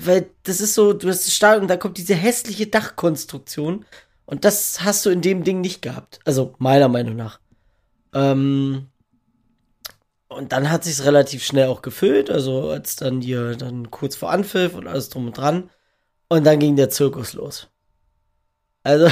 Weil 0.00 0.30
das 0.42 0.60
ist 0.60 0.74
so, 0.74 0.94
du 0.94 1.08
hast 1.08 1.28
das 1.28 1.34
Stadion 1.36 1.62
und 1.62 1.68
da 1.68 1.76
kommt 1.76 1.96
diese 1.96 2.16
hässliche 2.16 2.66
Dachkonstruktion. 2.66 3.86
Und 4.26 4.44
das 4.44 4.82
hast 4.82 5.06
du 5.06 5.10
in 5.10 5.20
dem 5.20 5.44
Ding 5.44 5.60
nicht 5.60 5.80
gehabt. 5.80 6.18
Also 6.24 6.56
meiner 6.58 6.88
Meinung 6.88 7.14
nach. 7.14 7.38
Ähm, 8.14 8.88
und 10.28 10.52
dann 10.52 10.70
hat 10.70 10.84
sich's 10.84 11.04
relativ 11.04 11.44
schnell 11.44 11.68
auch 11.68 11.82
gefüllt. 11.82 12.30
Also 12.30 12.70
als 12.70 12.96
dann 12.96 13.20
hier 13.20 13.56
dann 13.56 13.90
kurz 13.90 14.16
vor 14.16 14.30
Anpfiff 14.30 14.74
und 14.74 14.86
alles 14.86 15.08
drum 15.08 15.26
und 15.26 15.36
dran. 15.36 15.70
Und 16.28 16.44
dann 16.44 16.58
ging 16.58 16.76
der 16.76 16.90
Zirkus 16.90 17.34
los. 17.34 17.68
Also, 18.82 19.10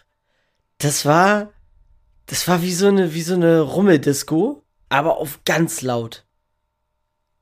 das 0.78 1.04
war, 1.04 1.52
das 2.26 2.46
war 2.48 2.62
wie 2.62 2.74
so 2.74 2.88
eine, 2.88 3.14
wie 3.14 3.22
so 3.22 3.34
eine 3.34 3.60
Rummeldisco, 3.60 4.62
aber 4.88 5.18
auf 5.18 5.40
ganz 5.44 5.82
laut. 5.82 6.24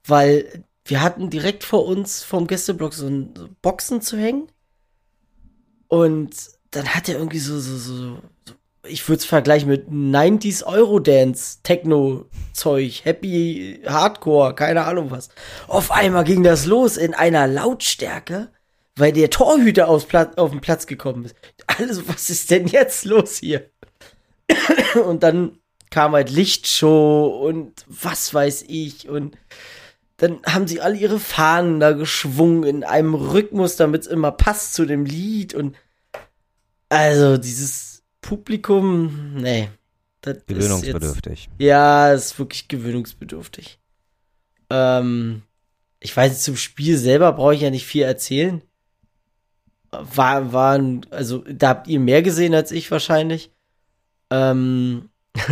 Weil 0.07 0.65
wir 0.85 1.01
hatten 1.01 1.31
direkt 1.31 1.65
vor 1.65 1.87
uns 1.87 2.23
vom 2.23 2.47
Gästeblock 2.47 2.95
so 2.95 3.07
ein 3.07 3.57
Boxen 3.63 4.03
zu 4.03 4.19
hängen. 4.19 4.49
Und 5.89 6.35
dann 6.71 6.89
hat 6.95 7.09
er 7.09 7.17
irgendwie 7.17 7.39
so, 7.39 7.59
so, 7.59 7.77
so 7.77 8.19
ich 8.87 9.09
würde 9.09 9.21
es 9.21 9.25
vergleichen 9.25 9.69
mit 9.69 9.89
90s 9.89 10.65
Eurodance, 10.65 11.59
Techno-Zeug, 11.63 13.05
Happy 13.05 13.81
Hardcore, 13.87 14.55
keine 14.55 14.85
Ahnung 14.85 15.11
was. 15.11 15.29
Auf 15.69 15.91
einmal 15.91 16.25
ging 16.25 16.43
das 16.43 16.67
los 16.67 16.97
in 16.97 17.15
einer 17.15 17.47
Lautstärke 17.47 18.51
weil 18.97 19.13
der 19.13 19.31
Torhüter 19.31 19.89
aufs 19.89 20.07
Platz, 20.07 20.37
auf 20.37 20.51
den 20.51 20.61
Platz 20.61 20.87
gekommen 20.87 21.25
ist. 21.25 21.35
Also, 21.67 22.07
was 22.09 22.31
ist 22.31 22.51
denn 22.51 22.67
jetzt 22.67 23.05
los 23.05 23.37
hier? 23.37 23.71
und 25.07 25.23
dann 25.23 25.59
kam 25.91 26.13
halt 26.13 26.31
Lichtshow 26.31 27.45
und 27.47 27.85
was 27.87 28.35
weiß 28.35 28.65
ich 28.69 29.09
und 29.09 29.37
dann 30.17 30.41
haben 30.47 30.67
sie 30.67 30.81
alle 30.81 30.97
ihre 30.97 31.19
Fahnen 31.19 31.81
da 31.81 31.93
geschwungen 31.93 32.65
in 32.65 32.85
einem 32.85 33.15
Rhythmus, 33.15 33.77
damit 33.77 34.03
es 34.03 34.07
immer 34.07 34.33
passt 34.33 34.75
zu 34.75 34.87
dem 34.87 35.05
Lied 35.05 35.55
und 35.55 35.77
also 36.89 37.37
dieses 37.37 37.94
Publikum, 38.27 39.35
nee. 39.35 39.69
Das 40.21 40.39
gewöhnungsbedürftig. 40.47 41.49
Jetzt, 41.51 41.61
ja, 41.61 42.13
ist 42.13 42.39
wirklich 42.39 42.69
gewöhnungsbedürftig. 42.69 43.79
Ähm, 44.71 45.43
ich 46.01 46.17
weiß, 46.17 46.43
zum 46.43 46.57
Spiel 46.57 46.97
selber 46.97 47.33
brauche 47.33 47.55
ich 47.55 47.61
ja 47.61 47.71
nicht 47.71 47.87
viel 47.87 48.03
erzählen 48.03 48.63
war, 50.03 50.53
waren, 50.53 51.07
also 51.11 51.45
da 51.49 51.71
habt 51.71 51.89
ihr 51.89 52.01
mehr 52.01 52.23
gesehen 52.23 52.55
als 52.55 52.73
ich 52.73 52.91
wahrscheinlich. 52.91 53.51
Ähm, 54.31 55.11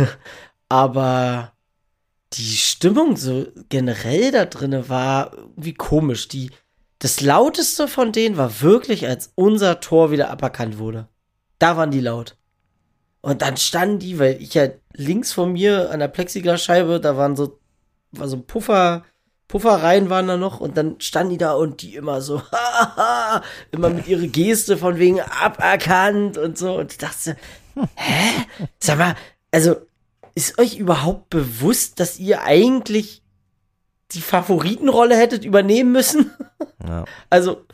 aber 0.69 1.53
die 2.33 2.57
Stimmung 2.57 3.15
so 3.15 3.47
generell 3.69 4.31
da 4.31 4.45
drinne 4.45 4.89
war 4.89 5.33
irgendwie 5.33 5.73
komisch. 5.73 6.27
Die, 6.27 6.51
das 6.99 7.21
lauteste 7.21 7.87
von 7.87 8.11
denen 8.11 8.37
war 8.37 8.61
wirklich, 8.61 9.07
als 9.07 9.31
unser 9.35 9.79
Tor 9.79 10.11
wieder 10.11 10.29
aberkannt 10.29 10.77
wurde. 10.77 11.07
Da 11.59 11.77
waren 11.77 11.91
die 11.91 11.99
laut. 11.99 12.37
Und 13.23 13.41
dann 13.41 13.55
standen 13.55 13.99
die, 13.99 14.19
weil 14.19 14.41
ich 14.41 14.53
ja 14.53 14.67
links 14.91 15.31
von 15.31 15.53
mir 15.53 15.91
an 15.91 16.01
der 16.01 16.09
Plexiglasscheibe, 16.09 16.99
da 16.99 17.15
waren 17.15 17.37
so, 17.37 17.57
war 18.11 18.27
so 18.27 18.35
ein 18.35 18.45
Puffer, 18.45 19.03
Pufferreihen 19.47 20.09
waren 20.09 20.27
da 20.27 20.35
noch 20.35 20.59
und 20.59 20.75
dann 20.75 20.99
standen 20.99 21.29
die 21.29 21.37
da 21.37 21.53
und 21.53 21.81
die 21.81 21.95
immer 21.95 22.21
so, 22.21 22.41
haha, 22.51 23.41
immer 23.71 23.89
mit 23.89 24.07
ihrer 24.07 24.27
Geste 24.27 24.77
von 24.77 24.97
wegen 24.97 25.21
aberkannt 25.21 26.37
und 26.37 26.57
so. 26.57 26.75
Und 26.75 26.91
ich 26.91 26.97
dachte, 26.97 27.37
hä? 27.95 28.65
Sag 28.77 28.97
mal, 28.97 29.15
also 29.51 29.77
ist 30.35 30.59
euch 30.59 30.77
überhaupt 30.77 31.29
bewusst, 31.29 32.01
dass 32.01 32.19
ihr 32.19 32.43
eigentlich 32.43 33.23
die 34.11 34.21
Favoritenrolle 34.21 35.15
hättet 35.15 35.45
übernehmen 35.45 35.91
müssen? 35.93 36.31
Ja. 36.85 37.05
Also, 37.29 37.65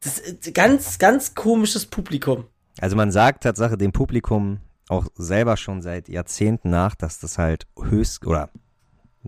das 0.00 0.20
ist 0.20 0.54
ganz, 0.54 1.00
ganz 1.00 1.34
komisches 1.34 1.86
Publikum. 1.86 2.44
Also 2.80 2.94
man 2.94 3.10
sagt 3.10 3.42
Tatsache 3.42 3.76
dem 3.76 3.90
Publikum 3.90 4.60
auch 4.90 5.06
selber 5.14 5.56
schon 5.56 5.82
seit 5.82 6.08
Jahrzehnten 6.08 6.70
nach, 6.70 6.94
dass 6.94 7.18
das 7.18 7.38
halt 7.38 7.66
höchst 7.80 8.26
oder 8.26 8.50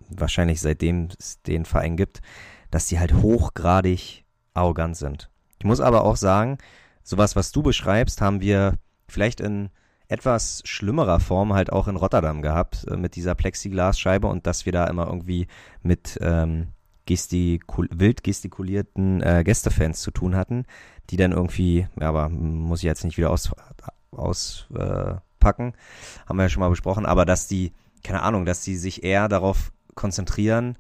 wahrscheinlich 0.09 0.61
seitdem 0.61 1.09
es 1.19 1.43
den 1.43 1.65
Verein 1.65 1.97
gibt, 1.97 2.21
dass 2.71 2.87
die 2.87 2.99
halt 2.99 3.15
hochgradig 3.15 4.25
arrogant 4.55 4.97
sind. 4.97 5.31
Ich 5.59 5.65
muss 5.65 5.81
aber 5.81 6.05
auch 6.05 6.17
sagen, 6.17 6.59
sowas, 7.03 7.37
was 7.37 7.53
du 7.53 7.63
beschreibst, 7.63 8.21
haben 8.21 8.41
wir 8.41 8.75
vielleicht 9.09 9.41
in 9.41 9.71
etwas 10.09 10.63
schlimmerer 10.65 11.21
Form 11.21 11.53
halt 11.53 11.73
auch 11.73 11.87
in 11.87 11.97
Rotterdam 11.97 12.43
gehabt, 12.43 12.87
äh, 12.89 12.97
mit 12.97 13.15
dieser 13.15 13.35
Plexiglasscheibe 13.35 14.27
und 14.27 14.47
dass 14.47 14.67
wir 14.67 14.73
da 14.73 14.87
immer 14.87 15.07
irgendwie 15.07 15.47
mit 15.83 16.19
ähm, 16.21 16.69
gestikul 17.07 17.89
wild 17.93 18.25
gestikulierten 18.25 19.23
äh, 19.23 19.43
Gästefans 19.45 20.01
zu 20.01 20.11
tun 20.11 20.35
hatten, 20.37 20.65
die 21.11 21.17
dann 21.17 21.33
irgendwie, 21.33 21.87
ja, 21.99 22.09
aber 22.09 22.29
muss 22.29 22.81
ich 22.81 22.85
jetzt 22.85 23.05
nicht 23.05 23.19
wieder 23.19 23.31
auspacken, 23.31 23.63
aus, 24.11 24.67
äh, 24.77 25.15
packen, 25.41 25.73
haben 26.29 26.37
wir 26.37 26.45
ja 26.45 26.49
schon 26.49 26.61
mal 26.61 26.71
besprochen, 26.71 27.07
aber 27.07 27.25
dass 27.25 27.49
die, 27.49 27.73
keine 28.05 28.23
Ahnung, 28.23 28.45
dass 28.45 28.63
die 28.63 28.77
sich 28.77 29.03
eher 29.03 29.29
darauf 29.29 29.73
konzentrieren, 29.95 30.79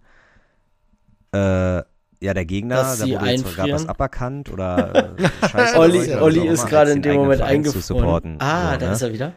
äh, 1.32 1.82
ja, 2.22 2.34
der 2.34 2.44
Gegner, 2.44 2.76
Dass 2.76 2.98
da 2.98 3.06
wurde 3.06 3.30
jetzt 3.30 3.46
sogar 3.46 3.68
was 3.70 3.88
aberkannt 3.88 4.50
oder 4.50 5.16
äh, 5.18 5.28
Scheiße 5.48 5.78
Olli, 5.78 6.14
Olli 6.14 6.46
ist 6.46 6.66
gerade 6.66 6.90
in 6.90 7.02
dem 7.02 7.16
Moment 7.16 7.40
eingefroren. 7.40 8.36
Ah, 8.40 8.74
so, 8.74 8.78
da 8.78 8.86
ne? 8.86 8.92
ist 8.92 9.02
er 9.02 9.12
wieder. 9.12 9.32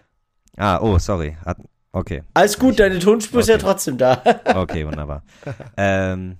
Ah, 0.57 0.79
oh, 0.81 0.99
sorry. 0.99 1.37
Hat, 1.45 1.57
okay. 1.93 2.23
Alles 2.33 2.59
gut, 2.59 2.79
deine 2.79 2.99
Tonspur 2.99 3.39
ist 3.39 3.47
ja 3.47 3.57
trotzdem 3.57 3.97
da. 3.97 4.21
okay, 4.55 4.85
wunderbar. 4.85 5.23
ähm, 5.77 6.37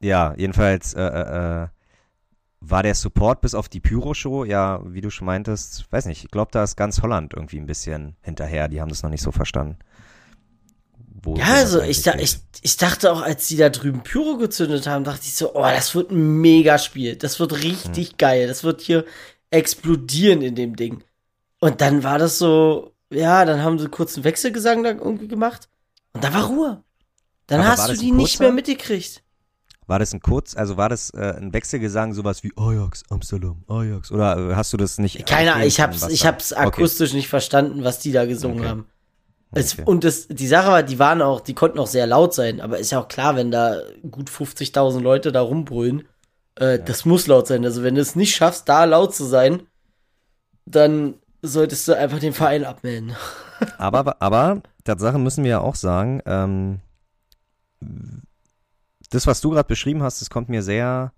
ja, 0.00 0.34
jedenfalls 0.36 0.92
äh, 0.94 1.02
äh, 1.02 1.62
äh, 1.62 1.68
war 2.64 2.82
der 2.82 2.94
Support 2.94 3.40
bis 3.40 3.54
auf 3.54 3.68
die 3.68 3.80
Pyro-Show, 3.80 4.44
ja, 4.44 4.80
wie 4.84 5.00
du 5.00 5.10
schon 5.10 5.26
meintest, 5.26 5.90
weiß 5.90 6.06
nicht, 6.06 6.24
ich 6.24 6.30
glaube, 6.30 6.50
da 6.52 6.62
ist 6.62 6.76
ganz 6.76 7.02
Holland 7.02 7.34
irgendwie 7.34 7.58
ein 7.58 7.66
bisschen 7.66 8.16
hinterher, 8.22 8.68
die 8.68 8.80
haben 8.80 8.88
das 8.88 9.02
noch 9.02 9.10
nicht 9.10 9.22
so 9.22 9.32
verstanden 9.32 9.78
wo. 11.22 11.36
Ja, 11.36 11.54
also 11.54 11.80
ich, 11.80 12.02
da, 12.02 12.14
ich, 12.14 12.38
ich 12.62 12.76
dachte 12.76 13.12
auch, 13.12 13.22
als 13.22 13.48
die 13.48 13.56
da 13.56 13.68
drüben 13.68 14.02
Pyro 14.02 14.36
gezündet 14.36 14.86
haben, 14.86 15.04
dachte 15.04 15.22
ich 15.24 15.34
so, 15.34 15.54
oh, 15.54 15.62
das 15.62 15.94
wird 15.94 16.10
ein 16.10 16.40
Mega-Spiel. 16.40 17.16
Das 17.16 17.40
wird 17.40 17.62
richtig 17.62 18.10
hm. 18.10 18.16
geil. 18.18 18.46
Das 18.46 18.64
wird 18.64 18.80
hier 18.80 19.04
explodieren 19.50 20.42
in 20.42 20.54
dem 20.54 20.76
Ding. 20.76 21.02
Und 21.60 21.80
dann 21.80 22.02
war 22.02 22.18
das 22.18 22.38
so, 22.38 22.92
ja, 23.10 23.44
dann 23.44 23.62
haben 23.62 23.78
sie 23.78 23.88
kurz 23.88 24.16
einen 24.16 24.24
Wechselgesang 24.24 24.82
da 24.82 24.90
irgendwie 24.90 25.28
gemacht. 25.28 25.68
Und 26.12 26.24
da 26.24 26.34
war 26.34 26.46
Ruhe. 26.46 26.82
Dann 27.46 27.60
Aber 27.60 27.70
hast 27.70 27.88
du 27.88 27.96
die 27.96 28.12
nicht 28.12 28.40
mehr 28.40 28.52
mitgekriegt. 28.52 29.21
War 29.92 29.98
das 29.98 30.14
ein 30.14 30.20
kurz, 30.20 30.56
also 30.56 30.78
war 30.78 30.88
das 30.88 31.10
äh, 31.10 31.34
ein 31.36 31.52
Wechselgesang, 31.52 32.14
sowas 32.14 32.42
wie 32.42 32.50
Ajax, 32.56 33.04
Amsterdam, 33.10 33.62
Ajax? 33.68 34.10
Oder 34.10 34.38
äh, 34.38 34.54
hast 34.54 34.72
du 34.72 34.78
das 34.78 34.96
nicht? 34.96 35.26
Keine 35.26 35.52
Ahnung, 35.52 35.66
aufnehmen 35.66 35.68
ich 35.68 35.80
hab's, 35.82 36.08
ich 36.08 36.24
hab's 36.24 36.52
akustisch 36.54 37.12
nicht 37.12 37.28
verstanden, 37.28 37.84
was 37.84 37.98
die 37.98 38.10
da 38.10 38.24
gesungen 38.24 38.60
Okay. 38.60 38.68
haben. 38.68 38.86
Es, 39.52 39.74
Okay. 39.74 39.82
Und 39.84 40.04
das, 40.04 40.28
die 40.28 40.46
Sache 40.46 40.68
war, 40.68 40.82
die 40.82 40.98
waren 40.98 41.20
auch, 41.20 41.42
die 41.42 41.52
konnten 41.52 41.78
auch 41.78 41.86
sehr 41.86 42.06
laut 42.06 42.32
sein, 42.32 42.62
aber 42.62 42.78
ist 42.78 42.90
ja 42.90 43.00
auch 43.00 43.08
klar, 43.08 43.36
wenn 43.36 43.50
da 43.50 43.82
gut 44.10 44.30
50.000 44.30 45.02
Leute 45.02 45.30
da 45.30 45.42
rumbrüllen, 45.42 46.08
äh, 46.54 46.78
das 46.78 47.04
muss 47.04 47.26
laut 47.26 47.46
sein. 47.46 47.62
Also 47.62 47.82
wenn 47.82 47.94
du 47.94 48.00
es 48.00 48.16
nicht 48.16 48.34
schaffst, 48.34 48.70
da 48.70 48.84
laut 48.86 49.14
zu 49.14 49.26
sein, 49.26 49.64
dann 50.64 51.16
solltest 51.42 51.86
du 51.86 51.94
einfach 51.94 52.18
den 52.18 52.32
Verein 52.32 52.64
abmelden. 52.64 53.14
Aber, 53.76 54.16
aber, 54.22 54.62
Tatsache 54.84 55.18
müssen 55.18 55.44
wir 55.44 55.50
ja 55.50 55.60
auch 55.60 55.74
sagen, 55.74 56.22
ähm, 56.24 56.80
das, 59.14 59.26
was 59.26 59.40
du 59.40 59.50
gerade 59.50 59.66
beschrieben 59.68 60.02
hast, 60.02 60.20
das 60.20 60.30
kommt 60.30 60.48
mir 60.48 60.62
sehr, 60.62 61.12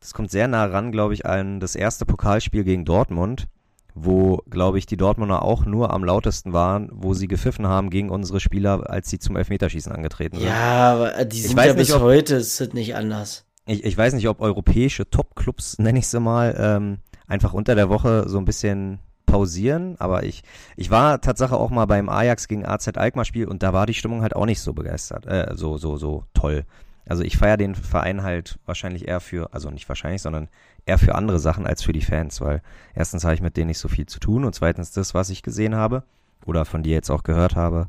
das 0.00 0.14
kommt 0.14 0.30
sehr 0.30 0.48
nah 0.48 0.64
ran, 0.64 0.92
glaube 0.92 1.14
ich, 1.14 1.26
an 1.26 1.60
das 1.60 1.74
erste 1.74 2.04
Pokalspiel 2.06 2.64
gegen 2.64 2.84
Dortmund, 2.84 3.48
wo, 3.94 4.38
glaube 4.48 4.78
ich, 4.78 4.86
die 4.86 4.96
Dortmunder 4.96 5.42
auch 5.42 5.64
nur 5.66 5.92
am 5.92 6.04
lautesten 6.04 6.52
waren, 6.52 6.88
wo 6.92 7.12
sie 7.14 7.28
gepfiffen 7.28 7.66
haben 7.66 7.90
gegen 7.90 8.08
unsere 8.10 8.40
Spieler, 8.40 8.88
als 8.90 9.10
sie 9.10 9.18
zum 9.18 9.36
Elfmeterschießen 9.36 9.92
angetreten 9.92 10.36
sind. 10.38 10.46
Ja, 10.46 10.92
aber 10.94 11.16
äh, 11.18 11.26
die 11.26 11.40
sind 11.42 11.56
weiß 11.56 11.66
ja 11.66 11.72
nicht, 11.74 11.88
bis 11.88 11.92
ob- 11.92 12.02
heute, 12.02 12.36
ist 12.36 12.60
das 12.60 12.72
nicht 12.72 12.94
anders. 12.94 13.44
Ich, 13.66 13.84
ich 13.84 13.96
weiß 13.96 14.14
nicht, 14.14 14.28
ob 14.28 14.40
europäische 14.40 15.08
Top-Clubs, 15.08 15.78
nenne 15.78 15.98
ich 16.00 16.08
sie 16.08 16.18
mal, 16.20 16.56
ähm, 16.58 16.98
einfach 17.28 17.52
unter 17.52 17.74
der 17.74 17.88
Woche 17.90 18.28
so 18.28 18.38
ein 18.38 18.44
bisschen 18.44 18.98
pausieren, 19.26 19.94
aber 19.98 20.24
ich, 20.24 20.42
ich 20.76 20.90
war 20.90 21.20
Tatsache 21.20 21.56
auch 21.56 21.70
mal 21.70 21.86
beim 21.86 22.08
Ajax 22.08 22.48
gegen 22.48 22.66
AZ 22.66 22.88
Alkmaar 22.96 23.24
Spiel 23.24 23.46
und 23.46 23.62
da 23.62 23.72
war 23.72 23.86
die 23.86 23.94
Stimmung 23.94 24.22
halt 24.22 24.34
auch 24.34 24.46
nicht 24.46 24.60
so 24.60 24.72
begeistert, 24.72 25.26
äh, 25.26 25.52
so, 25.54 25.78
so, 25.78 25.96
so 25.96 26.24
toll. 26.34 26.64
Also 27.06 27.22
ich 27.22 27.36
feiere 27.36 27.56
den 27.56 27.74
Verein 27.74 28.22
halt 28.22 28.58
wahrscheinlich 28.64 29.08
eher 29.08 29.20
für, 29.20 29.52
also 29.52 29.70
nicht 29.70 29.88
wahrscheinlich, 29.88 30.22
sondern 30.22 30.48
eher 30.86 30.98
für 30.98 31.14
andere 31.14 31.38
Sachen 31.38 31.66
als 31.66 31.82
für 31.82 31.92
die 31.92 32.02
Fans, 32.02 32.40
weil 32.40 32.62
erstens 32.94 33.24
habe 33.24 33.34
ich 33.34 33.42
mit 33.42 33.56
denen 33.56 33.68
nicht 33.68 33.78
so 33.78 33.88
viel 33.88 34.06
zu 34.06 34.20
tun 34.20 34.44
und 34.44 34.54
zweitens 34.54 34.92
das, 34.92 35.14
was 35.14 35.30
ich 35.30 35.42
gesehen 35.42 35.74
habe 35.74 36.04
oder 36.46 36.64
von 36.64 36.82
dir 36.82 36.92
jetzt 36.92 37.10
auch 37.10 37.22
gehört 37.22 37.56
habe, 37.56 37.88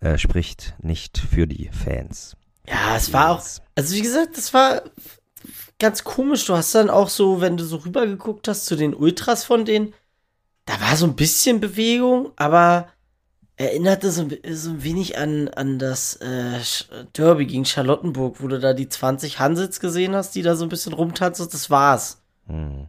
äh, 0.00 0.18
spricht 0.18 0.74
nicht 0.82 1.18
für 1.18 1.46
die 1.46 1.70
Fans. 1.72 2.36
Ja, 2.68 2.96
es 2.96 3.12
war 3.12 3.30
auch, 3.30 3.42
also 3.74 3.94
wie 3.94 4.02
gesagt, 4.02 4.36
das 4.36 4.54
war 4.54 4.82
ganz 5.78 6.04
komisch. 6.04 6.46
Du 6.46 6.54
hast 6.54 6.74
dann 6.74 6.90
auch 6.90 7.08
so, 7.08 7.40
wenn 7.40 7.56
du 7.56 7.64
so 7.64 7.76
rübergeguckt 7.76 8.48
hast 8.48 8.66
zu 8.66 8.76
den 8.76 8.94
Ultras 8.94 9.44
von 9.44 9.64
denen, 9.64 9.92
da 10.66 10.80
war 10.80 10.96
so 10.96 11.06
ein 11.06 11.16
bisschen 11.16 11.60
Bewegung, 11.60 12.32
aber 12.36 12.88
erinnerte 13.56 14.10
so, 14.10 14.22
ein- 14.22 14.36
so 14.54 14.70
ein 14.70 14.82
wenig 14.84 15.16
an, 15.18 15.48
an 15.48 15.78
das 15.78 16.16
äh, 16.16 16.58
Derby 17.16 17.46
gegen 17.46 17.64
Charlottenburg, 17.64 18.42
wo 18.42 18.48
du 18.48 18.58
da 18.58 18.72
die 18.72 18.88
20 18.88 19.38
Hansits 19.38 19.80
gesehen 19.80 20.14
hast, 20.14 20.34
die 20.34 20.42
da 20.42 20.56
so 20.56 20.64
ein 20.64 20.68
bisschen 20.68 20.92
rumtanzen. 20.92 21.48
Das 21.50 21.70
war's. 21.70 22.20
Hm. 22.46 22.86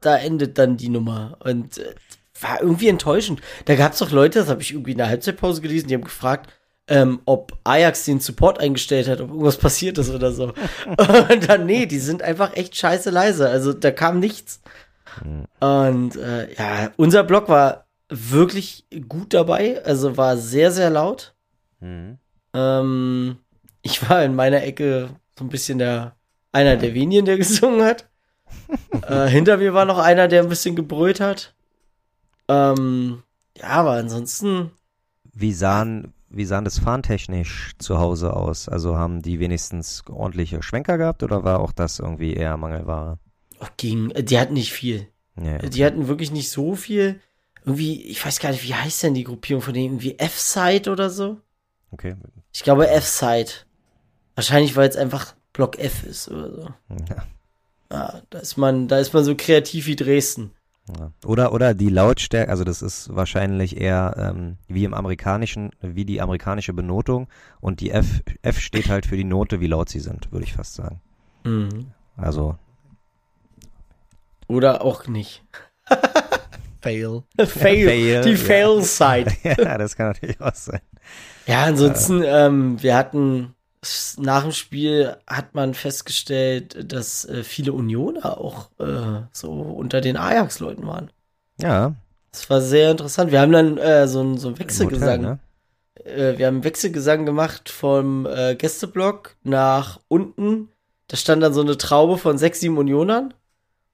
Da 0.00 0.16
endet 0.16 0.56
dann 0.58 0.76
die 0.76 0.88
Nummer. 0.88 1.36
Und 1.44 1.78
äh, 1.78 1.94
war 2.40 2.60
irgendwie 2.60 2.88
enttäuschend. 2.88 3.40
Da 3.64 3.74
gab's 3.76 3.98
doch 3.98 4.10
Leute, 4.10 4.38
das 4.40 4.48
habe 4.48 4.62
ich 4.62 4.72
irgendwie 4.72 4.92
in 4.92 4.98
der 4.98 5.08
Halbzeitpause 5.08 5.60
gelesen, 5.60 5.88
die 5.88 5.94
haben 5.94 6.04
gefragt, 6.04 6.50
ähm, 6.86 7.20
ob 7.24 7.52
Ajax 7.64 8.04
den 8.04 8.20
Support 8.20 8.60
eingestellt 8.60 9.08
hat, 9.08 9.20
ob 9.20 9.30
irgendwas 9.30 9.56
passiert 9.56 9.96
ist 9.98 10.10
oder 10.10 10.32
so. 10.32 10.52
Und 10.86 11.48
dann, 11.48 11.64
nee, 11.66 11.86
die 11.86 11.98
sind 11.98 12.22
einfach 12.22 12.54
echt 12.56 12.76
scheiße 12.76 13.08
leise. 13.10 13.48
Also 13.48 13.72
da 13.72 13.90
kam 13.90 14.18
nichts. 14.20 14.60
Und 15.60 16.16
äh, 16.16 16.52
ja, 16.54 16.90
unser 16.96 17.22
Block 17.24 17.48
war 17.48 17.83
wirklich 18.30 18.86
gut 19.08 19.34
dabei. 19.34 19.82
Also 19.84 20.16
war 20.16 20.36
sehr, 20.36 20.70
sehr 20.70 20.90
laut. 20.90 21.34
Hm. 21.80 22.18
Ähm, 22.54 23.38
ich 23.82 24.08
war 24.08 24.24
in 24.24 24.34
meiner 24.34 24.62
Ecke 24.62 25.10
so 25.38 25.44
ein 25.44 25.48
bisschen 25.50 25.78
der 25.78 26.14
einer 26.52 26.76
der 26.76 26.94
wenigen, 26.94 27.24
der 27.26 27.36
gesungen 27.44 27.82
hat. 27.84 28.08
äh, 29.08 29.26
hinter 29.26 29.56
mir 29.56 29.74
war 29.74 29.84
noch 29.84 29.98
einer, 29.98 30.28
der 30.28 30.42
ein 30.42 30.48
bisschen 30.48 30.76
gebrüllt 30.76 31.20
hat. 31.20 31.54
Ähm, 32.48 33.22
ja, 33.56 33.68
aber 33.68 33.92
ansonsten, 33.92 34.70
Wie 35.32 35.52
sahen, 35.52 36.12
wie 36.28 36.44
sahen 36.44 36.64
das 36.64 36.78
fahntechnisch 36.78 37.72
zu 37.78 37.98
Hause 37.98 38.34
aus? 38.34 38.68
Also 38.68 38.96
haben 38.96 39.22
die 39.22 39.40
wenigstens 39.40 40.02
ordentliche 40.08 40.62
Schwenker 40.62 40.98
gehabt 40.98 41.22
oder 41.22 41.42
war 41.44 41.60
auch 41.60 41.72
das 41.72 41.98
irgendwie 41.98 42.34
eher 42.34 42.56
Mangelware? 42.56 43.18
oh, 43.60 43.66
ging, 43.76 44.12
die 44.16 44.38
hatten 44.38 44.54
nicht 44.54 44.72
viel. 44.72 45.08
Ja, 45.40 45.58
Die 45.58 45.84
hatten 45.84 46.06
wirklich 46.06 46.30
nicht 46.30 46.50
so 46.50 46.74
viel. 46.76 47.20
Irgendwie, 47.64 48.02
ich 48.02 48.24
weiß 48.24 48.40
gar 48.40 48.50
nicht, 48.50 48.64
wie 48.64 48.74
heißt 48.74 49.02
denn 49.02 49.14
die 49.14 49.24
Gruppierung 49.24 49.62
von 49.62 49.74
denen? 49.74 49.94
Irgendwie 49.94 50.18
F-Side 50.18 50.90
oder 50.90 51.10
so? 51.10 51.38
okay. 51.90 52.14
Ich 52.52 52.62
glaube 52.62 52.88
F-Side. 52.88 53.50
Wahrscheinlich, 54.34 54.76
weil 54.76 54.88
es 54.88 54.96
einfach 54.96 55.34
Block 55.52 55.78
F 55.78 56.04
ist 56.04 56.28
oder 56.28 56.50
so. 56.50 56.68
Ja. 57.08 57.24
Ja, 57.92 58.22
da 58.30 58.38
ist 58.38 58.56
man, 58.56 58.88
da 58.88 58.98
ist 58.98 59.14
man 59.14 59.24
so 59.24 59.34
kreativ 59.36 59.86
wie 59.86 59.96
Dresden. 59.96 60.50
Ja. 60.98 61.12
Oder, 61.24 61.52
oder 61.52 61.74
die 61.74 61.88
Lautstärke, 61.88 62.50
also 62.50 62.64
das 62.64 62.82
ist 62.82 63.14
wahrscheinlich 63.14 63.80
eher 63.80 64.14
ähm, 64.18 64.58
wie 64.66 64.84
im 64.84 64.92
amerikanischen, 64.92 65.70
wie 65.80 66.04
die 66.04 66.20
amerikanische 66.20 66.74
Benotung 66.74 67.28
und 67.60 67.80
die 67.80 67.90
F, 67.90 68.22
F 68.42 68.60
steht 68.60 68.88
halt 68.88 69.06
für 69.06 69.16
die 69.16 69.24
Note, 69.24 69.60
wie 69.60 69.66
laut 69.66 69.88
sie 69.88 70.00
sind, 70.00 70.30
würde 70.32 70.44
ich 70.44 70.52
fast 70.52 70.74
sagen. 70.74 71.00
Mhm. 71.44 71.92
Also, 72.16 72.58
Oder 74.46 74.82
auch 74.82 75.06
nicht. 75.06 75.42
Fail. 76.84 77.22
Fail, 77.38 77.88
Fail, 77.88 78.20
die 78.20 78.30
ja. 78.32 78.36
Fail-Side. 78.36 79.32
ja, 79.42 79.78
das 79.78 79.96
kann 79.96 80.08
natürlich 80.08 80.38
auch 80.38 80.54
sein. 80.54 80.80
Ja, 81.46 81.64
ansonsten, 81.64 82.22
ähm, 82.26 82.82
wir 82.82 82.94
hatten 82.94 83.54
nach 84.18 84.42
dem 84.42 84.52
Spiel 84.52 85.16
hat 85.26 85.54
man 85.54 85.72
festgestellt, 85.72 86.92
dass 86.92 87.24
äh, 87.24 87.42
viele 87.42 87.72
Unioner 87.72 88.38
auch 88.38 88.68
äh, 88.78 89.22
so 89.32 89.50
unter 89.50 90.02
den 90.02 90.18
Ajax-Leuten 90.18 90.86
waren. 90.86 91.10
Ja, 91.58 91.94
Das 92.32 92.50
war 92.50 92.60
sehr 92.60 92.90
interessant. 92.90 93.32
Wir 93.32 93.40
haben 93.40 93.52
dann 93.52 93.78
äh, 93.78 94.06
so 94.06 94.20
ein 94.20 94.36
so 94.36 94.58
Wechselgesang. 94.58 95.24
Hotel, 95.24 95.38
ne? 96.02 96.04
äh, 96.04 96.38
wir 96.38 96.46
haben 96.46 96.56
einen 96.56 96.64
Wechselgesang 96.64 97.24
gemacht 97.24 97.70
vom 97.70 98.26
äh, 98.26 98.56
Gästeblock 98.56 99.36
nach 99.42 100.00
unten. 100.08 100.68
Da 101.08 101.16
stand 101.16 101.42
dann 101.42 101.54
so 101.54 101.62
eine 101.62 101.78
Traube 101.78 102.18
von 102.18 102.36
sechs, 102.36 102.60
sieben 102.60 102.76
Unionern. 102.76 103.32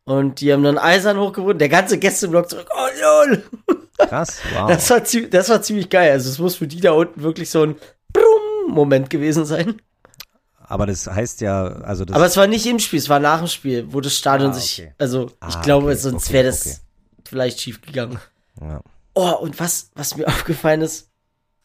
Und 0.05 0.41
die 0.41 0.53
haben 0.53 0.63
dann 0.63 0.79
eisern 0.79 1.19
hochgewonnen. 1.19 1.59
Der 1.59 1.69
ganze 1.69 1.99
Gästeblock 1.99 2.49
zurück. 2.51 2.69
Oh, 2.75 3.27
lol. 3.29 3.45
Krass, 3.99 4.41
wow. 4.55 4.69
Das 4.69 4.91
war, 4.91 5.01
das 5.01 5.49
war 5.49 5.63
ziemlich 5.63 5.89
geil. 5.91 6.11
Also 6.13 6.31
es 6.31 6.39
muss 6.39 6.57
für 6.57 6.67
die 6.67 6.81
da 6.81 6.93
unten 6.93 7.23
wirklich 7.23 7.51
so 7.51 7.63
ein 7.63 7.77
Brumm-Moment 8.13 9.11
gewesen 9.11 9.45
sein. 9.45 9.81
Aber 10.59 10.87
das 10.87 11.07
heißt 11.07 11.41
ja, 11.41 11.65
also 11.65 12.05
das 12.05 12.15
Aber 12.17 12.27
es 12.27 12.37
war 12.37 12.47
nicht 12.47 12.65
im 12.67 12.79
Spiel, 12.79 12.99
es 13.01 13.09
war 13.09 13.19
nach 13.19 13.39
dem 13.39 13.49
Spiel, 13.49 13.93
wo 13.93 14.01
das 14.01 14.17
Stadion 14.17 14.51
Ah, 14.51 14.55
sich, 14.55 14.81
okay. 14.81 14.95
also 14.99 15.27
ich 15.49 15.57
Ah, 15.57 15.63
glaube, 15.63 15.87
okay, 15.89 15.97
sonst 15.97 16.27
okay, 16.27 16.33
wäre 16.35 16.47
das 16.47 16.83
vielleicht 17.25 17.61
schief 17.61 17.81
gegangen. 17.83 18.19
ja. 18.61 18.81
Oh, 19.15 19.33
und 19.41 19.59
was, 19.59 19.91
was 19.97 20.17
mir 20.17 20.29
aufgefallen 20.29 20.83
ist, 20.83 21.11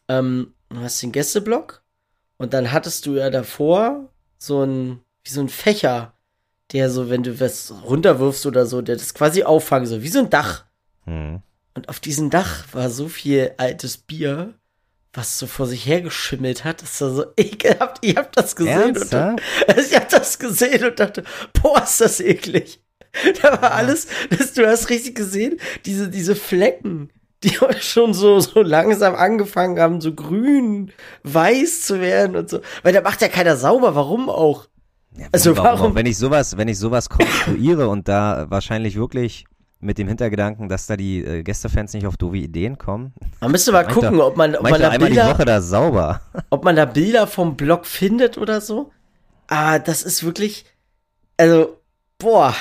ähm, 0.08 0.52
du 0.68 0.80
hast 0.80 1.00
den 1.02 1.12
Gästeblock 1.12 1.82
und 2.38 2.52
dann 2.52 2.72
hattest 2.72 3.06
du 3.06 3.14
ja 3.14 3.30
davor 3.30 4.08
so 4.38 4.64
ein, 4.64 5.00
wie 5.22 5.30
so 5.30 5.40
ein 5.40 5.48
Fächer, 5.48 6.12
der 6.72 6.90
so, 6.90 7.10
wenn 7.10 7.22
du 7.22 7.38
was 7.40 7.72
runterwirfst 7.84 8.46
oder 8.46 8.66
so, 8.66 8.82
der 8.82 8.96
das 8.96 9.14
quasi 9.14 9.42
auffangen 9.42 9.86
soll, 9.86 10.02
wie 10.02 10.08
so 10.08 10.18
ein 10.20 10.30
Dach. 10.30 10.64
Hm. 11.04 11.42
Und 11.74 11.88
auf 11.88 12.00
diesem 12.00 12.30
Dach 12.30 12.64
war 12.72 12.90
so 12.90 13.08
viel 13.08 13.52
altes 13.58 13.98
Bier, 13.98 14.54
was 15.12 15.38
so 15.38 15.46
vor 15.46 15.66
sich 15.66 15.86
hergeschimmelt 15.86 16.64
hat. 16.64 16.82
Das 16.82 17.00
war 17.00 17.10
so 17.10 17.24
ekelhaft. 17.36 18.04
Ihr 18.04 18.16
habt 18.16 18.36
das 18.36 18.56
gesehen. 18.56 18.82
Und 18.82 18.96
Ernsthaft? 18.96 19.42
ich 19.76 19.94
hab 19.94 20.08
das 20.08 20.38
gesehen 20.38 20.84
und 20.84 20.98
dachte, 20.98 21.24
boah, 21.60 21.82
ist 21.82 22.00
das 22.00 22.20
eklig. 22.20 22.80
Da 23.42 23.62
war 23.62 23.72
alles, 23.72 24.08
das, 24.28 24.52
du 24.52 24.68
hast 24.68 24.90
richtig 24.90 25.14
gesehen, 25.14 25.58
diese, 25.86 26.10
diese 26.10 26.36
Flecken, 26.36 27.10
die 27.42 27.56
schon 27.80 28.12
so, 28.12 28.40
so 28.40 28.60
langsam 28.60 29.14
angefangen 29.14 29.80
haben, 29.80 30.02
so 30.02 30.14
grün, 30.14 30.92
weiß 31.22 31.82
zu 31.82 32.00
werden 32.00 32.36
und 32.36 32.50
so. 32.50 32.60
Weil 32.82 32.92
da 32.92 33.00
macht 33.00 33.22
ja 33.22 33.28
keiner 33.28 33.56
sauber, 33.56 33.94
warum 33.94 34.28
auch? 34.28 34.66
Ja, 35.18 35.26
Also 35.32 35.56
warum, 35.56 35.78
warum- 35.80 35.94
Wenn 35.94 36.06
ich 36.06 36.18
sowas, 36.18 36.56
wenn 36.56 36.68
ich 36.68 36.78
sowas 36.78 37.08
konstruiere 37.08 37.88
und 37.88 38.06
da 38.08 38.46
wahrscheinlich 38.48 38.96
wirklich 38.96 39.44
mit 39.80 39.98
dem 39.98 40.08
Hintergedanken, 40.08 40.68
dass 40.68 40.86
da 40.86 40.96
die 40.96 41.22
äh, 41.24 41.42
Gästefans 41.42 41.92
nicht 41.92 42.06
auf 42.06 42.16
doofe 42.16 42.36
Ideen 42.38 42.78
kommen. 42.78 43.12
Man 43.40 43.50
müsste 43.52 43.72
mal 43.72 43.86
gucken, 43.86 44.20
ob 44.20 44.36
man, 44.36 44.56
ob 44.56 44.62
man 44.62 44.72
ich 44.72 44.78
doch 44.78 44.84
da 44.86 44.90
einmal 44.90 45.08
die 45.10 45.14
Bilder, 45.16 45.30
Woche 45.34 45.44
da 45.44 45.60
sauber. 45.60 46.20
ob 46.50 46.64
man 46.64 46.76
da 46.76 46.84
Bilder 46.86 47.26
vom 47.26 47.56
Blog 47.56 47.86
findet 47.86 48.38
oder 48.38 48.60
so. 48.60 48.90
Ah, 49.48 49.78
das 49.78 50.02
ist 50.02 50.24
wirklich, 50.24 50.64
also, 51.36 51.76
boah, 52.18 52.54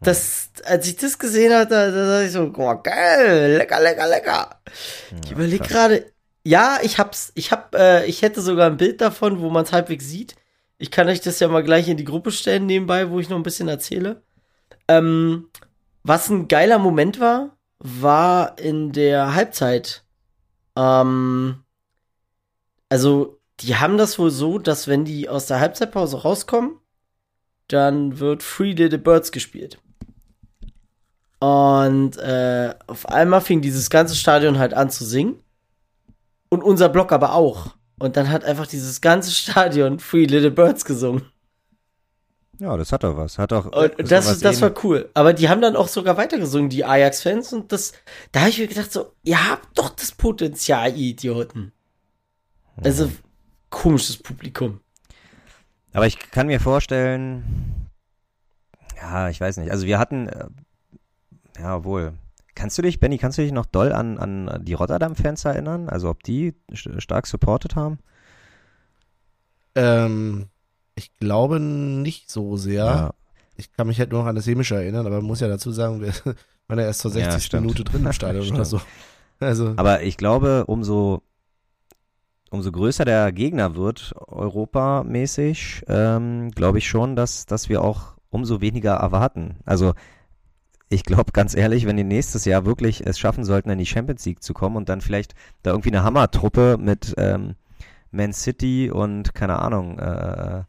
das, 0.00 0.50
als 0.64 0.86
ich 0.88 0.96
das 0.96 1.18
gesehen 1.18 1.52
hatte, 1.54 1.70
da, 1.70 1.90
da 1.90 2.06
dachte 2.12 2.26
ich 2.26 2.32
so, 2.32 2.50
boah, 2.52 2.82
geil, 2.82 3.56
lecker, 3.56 3.80
lecker, 3.80 4.08
lecker. 4.08 4.50
Ich 5.22 5.30
Ja, 5.30 5.36
überlege 5.36 5.64
gerade, 5.66 6.06
ja, 6.44 6.78
ich 6.82 6.98
hab's, 6.98 7.32
ich 7.34 7.50
hab, 7.50 7.74
äh, 7.74 8.04
ich 8.06 8.22
hätte 8.22 8.40
sogar 8.42 8.68
ein 8.68 8.76
Bild 8.76 9.00
davon, 9.00 9.40
wo 9.40 9.48
man 9.50 9.64
es 9.64 9.72
halbwegs 9.72 10.06
sieht. 10.08 10.34
Ich 10.82 10.90
kann 10.90 11.06
euch 11.06 11.20
das 11.20 11.38
ja 11.38 11.46
mal 11.46 11.62
gleich 11.62 11.88
in 11.88 11.96
die 11.96 12.04
Gruppe 12.04 12.32
stellen 12.32 12.66
nebenbei, 12.66 13.08
wo 13.08 13.20
ich 13.20 13.28
noch 13.28 13.36
ein 13.36 13.44
bisschen 13.44 13.68
erzähle. 13.68 14.20
Ähm, 14.88 15.48
was 16.02 16.28
ein 16.28 16.48
geiler 16.48 16.80
Moment 16.80 17.20
war, 17.20 17.56
war 17.78 18.58
in 18.58 18.90
der 18.90 19.32
Halbzeit. 19.32 20.02
Ähm, 20.74 21.62
also, 22.88 23.38
die 23.60 23.76
haben 23.76 23.96
das 23.96 24.18
wohl 24.18 24.32
so, 24.32 24.58
dass 24.58 24.88
wenn 24.88 25.04
die 25.04 25.28
aus 25.28 25.46
der 25.46 25.60
Halbzeitpause 25.60 26.22
rauskommen, 26.22 26.80
dann 27.68 28.18
wird 28.18 28.42
Free 28.42 28.72
Little 28.72 28.98
Birds 28.98 29.30
gespielt. 29.30 29.78
Und 31.38 32.16
äh, 32.16 32.74
auf 32.88 33.08
einmal 33.08 33.40
fing 33.40 33.60
dieses 33.60 33.88
ganze 33.88 34.16
Stadion 34.16 34.58
halt 34.58 34.74
an 34.74 34.90
zu 34.90 35.04
singen. 35.04 35.44
Und 36.48 36.64
unser 36.64 36.88
Block 36.88 37.12
aber 37.12 37.34
auch. 37.34 37.76
Und 38.02 38.16
dann 38.16 38.30
hat 38.30 38.44
einfach 38.44 38.66
dieses 38.66 39.00
ganze 39.00 39.30
Stadion 39.42 40.00
Free 40.00 40.24
Little 40.24 40.50
Birds 40.50 40.84
gesungen. 40.84 41.22
Ja, 42.58 42.76
das 42.76 42.90
hat 42.90 43.04
doch 43.04 43.16
was. 43.16 43.38
Hat 43.38 43.52
doch. 43.52 43.66
Und 43.66 44.10
das, 44.10 44.40
das 44.40 44.60
war 44.60 44.72
cool. 44.82 45.08
Aber 45.14 45.32
die 45.32 45.48
haben 45.48 45.60
dann 45.60 45.76
auch 45.76 45.86
sogar 45.86 46.16
weitergesungen, 46.16 46.68
die 46.68 46.84
Ajax-Fans. 46.84 47.52
Und 47.52 47.70
das, 47.70 47.92
da 48.32 48.40
habe 48.40 48.50
ich 48.50 48.58
mir 48.58 48.66
gedacht, 48.66 48.92
so, 48.92 49.12
ihr 49.22 49.48
habt 49.48 49.78
doch 49.78 49.90
das 49.90 50.10
Potenzial, 50.10 50.90
ihr 50.96 51.10
Idioten. 51.10 51.72
Also, 52.82 53.08
komisches 53.70 54.16
Publikum. 54.16 54.80
Aber 55.92 56.08
ich 56.08 56.18
kann 56.18 56.48
mir 56.48 56.58
vorstellen, 56.58 57.88
ja, 58.96 59.28
ich 59.28 59.40
weiß 59.40 59.58
nicht. 59.58 59.70
Also 59.70 59.86
wir 59.86 60.00
hatten, 60.00 60.28
äh, 60.28 60.46
ja, 61.58 61.84
wohl. 61.84 62.14
Kannst 62.54 62.76
du 62.78 62.82
dich, 62.82 63.00
Benny, 63.00 63.18
kannst 63.18 63.38
du 63.38 63.42
dich 63.42 63.52
noch 63.52 63.66
doll 63.66 63.92
an, 63.92 64.18
an 64.18 64.64
die 64.64 64.74
Rotterdam-Fans 64.74 65.44
erinnern? 65.44 65.88
Also 65.88 66.10
ob 66.10 66.22
die 66.22 66.52
st- 66.72 67.00
stark 67.00 67.26
supportet 67.26 67.76
haben? 67.76 67.98
Ähm, 69.74 70.48
ich 70.94 71.14
glaube 71.18 71.60
nicht 71.60 72.30
so 72.30 72.56
sehr. 72.56 73.14
Ich 73.56 73.72
kann 73.72 73.86
mich 73.86 73.98
halt 73.98 74.10
nur 74.12 74.20
noch 74.22 74.28
an 74.28 74.36
das 74.36 74.46
Hemische 74.46 74.74
erinnern, 74.76 75.06
aber 75.06 75.16
man 75.16 75.24
muss 75.26 75.40
ja 75.40 75.48
dazu 75.48 75.70
sagen, 75.72 76.00
wir 76.00 76.12
waren 76.68 76.78
ja 76.78 76.84
erst 76.86 77.00
zur 77.00 77.10
Ja, 77.12 77.24
60. 77.24 77.42
stimmt. 77.44 77.62
Minute 77.62 77.84
drin 77.84 78.04
im 78.04 78.12
Stadion 78.12 78.50
oder 78.54 78.64
so. 78.64 78.80
Also, 79.40 79.72
Aber 79.76 80.02
ich 80.02 80.16
glaube, 80.16 80.64
umso, 80.66 81.22
umso 82.50 82.70
größer 82.70 83.04
der 83.04 83.32
Gegner 83.32 83.76
wird, 83.76 84.12
europamäßig, 84.28 85.84
ähm, 85.88 86.50
glaube 86.50 86.78
ich 86.78 86.88
schon, 86.88 87.16
dass, 87.16 87.46
dass 87.46 87.68
wir 87.68 87.82
auch 87.82 88.14
umso 88.30 88.60
weniger 88.60 88.94
erwarten. 88.94 89.56
Also 89.64 89.94
ich 90.92 91.04
glaube 91.04 91.32
ganz 91.32 91.54
ehrlich, 91.54 91.86
wenn 91.86 91.96
die 91.96 92.04
nächstes 92.04 92.44
Jahr 92.44 92.66
wirklich 92.66 93.06
es 93.06 93.18
schaffen 93.18 93.44
sollten, 93.44 93.70
in 93.70 93.78
die 93.78 93.86
Champions 93.86 94.24
League 94.26 94.42
zu 94.42 94.52
kommen 94.54 94.76
und 94.76 94.88
dann 94.88 95.00
vielleicht 95.00 95.34
da 95.62 95.70
irgendwie 95.70 95.90
eine 95.90 96.04
Hammertruppe 96.04 96.76
mit 96.78 97.14
ähm, 97.16 97.54
Man 98.10 98.32
City 98.32 98.90
und 98.90 99.34
keine 99.34 99.58
Ahnung, 99.58 99.98
äh, 99.98 100.62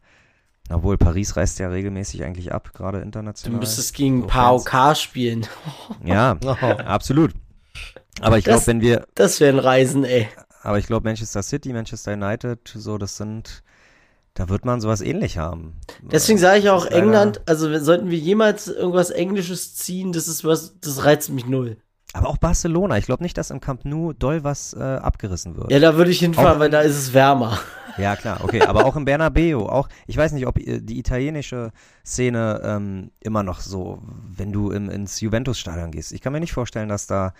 obwohl 0.70 0.96
Paris 0.96 1.36
reist 1.36 1.58
ja 1.58 1.68
regelmäßig 1.68 2.24
eigentlich 2.24 2.52
ab, 2.52 2.72
gerade 2.72 2.98
Du 2.98 3.04
international. 3.04 3.60
müsstest 3.60 3.94
gegen 3.94 4.22
So. 4.22 4.26
PAOK 4.28 4.96
spielen. 4.96 5.46
Ja, 6.04 6.36
oh, 6.44 6.48
absolut. 6.84 7.32
Aber 8.20 8.38
ich 8.38 8.44
glaube, 8.44 8.66
wenn 8.66 8.80
wir 8.80 9.06
Das 9.14 9.40
wäre 9.40 9.52
ein 9.52 9.58
Reisen, 9.58 10.04
ey. 10.04 10.28
aber 10.62 10.78
ich 10.78 10.86
glaube, 10.86 11.06
Manchester 11.08 11.42
City, 11.42 11.72
Manchester 11.72 12.14
United, 12.14 12.60
so, 12.74 12.96
das 12.96 13.16
sind, 13.16 13.62
da 14.34 14.48
wird 14.48 14.64
man 14.64 14.80
sowas 14.80 15.00
ähnlich 15.00 15.38
haben. 15.38 15.74
Deswegen 16.02 16.38
sage 16.38 16.58
ich 16.58 16.68
auch 16.70 16.86
England, 16.86 17.40
also 17.46 17.78
sollten 17.78 18.10
wir 18.10 18.18
jemals 18.18 18.68
irgendwas 18.68 19.10
Englisches 19.10 19.74
ziehen, 19.76 20.12
das 20.12 20.28
ist 20.28 20.44
was, 20.44 20.78
das 20.80 21.04
reizt 21.04 21.30
mich 21.30 21.46
null. 21.46 21.76
Aber 22.12 22.28
auch 22.28 22.36
Barcelona. 22.38 22.96
Ich 22.98 23.06
glaube 23.06 23.24
nicht, 23.24 23.36
dass 23.36 23.50
im 23.50 23.60
Camp 23.60 23.84
Nou 23.84 24.12
doll 24.12 24.44
was 24.44 24.72
äh, 24.72 24.80
abgerissen 24.82 25.56
wird. 25.56 25.72
Ja, 25.72 25.80
da 25.80 25.96
würde 25.96 26.12
ich 26.12 26.20
hinfahren, 26.20 26.56
Auch- 26.56 26.60
weil 26.60 26.70
da 26.70 26.80
ist 26.80 26.96
es 26.96 27.12
wärmer. 27.14 27.58
Ja, 27.96 28.16
klar, 28.16 28.40
okay. 28.42 28.60
Aber 28.62 28.86
auch 28.86 28.96
im 28.96 29.04
Bernabeu, 29.04 29.66
auch, 29.68 29.88
ich 30.08 30.16
weiß 30.16 30.32
nicht, 30.32 30.48
ob 30.48 30.58
äh, 30.58 30.80
die 30.80 30.98
italienische 30.98 31.70
Szene 32.04 32.60
ähm, 32.64 33.12
immer 33.20 33.44
noch 33.44 33.60
so, 33.60 34.02
wenn 34.36 34.50
du 34.50 34.72
im, 34.72 34.90
ins 34.90 35.20
Juventus-Stadion 35.20 35.92
gehst. 35.92 36.10
Ich 36.10 36.20
kann 36.20 36.32
mir 36.32 36.40
nicht 36.40 36.52
vorstellen, 36.52 36.88
dass 36.88 37.06
da, 37.06 37.34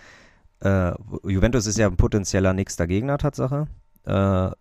äh, 0.61 0.93
Juventus 1.25 1.65
ist 1.65 1.77
ja 1.77 1.87
ein 1.87 1.97
potenzieller 1.97 2.53
nächster 2.53 2.87
Gegner, 2.87 3.17
Tatsache. 3.17 3.67
Äh, 4.05 4.51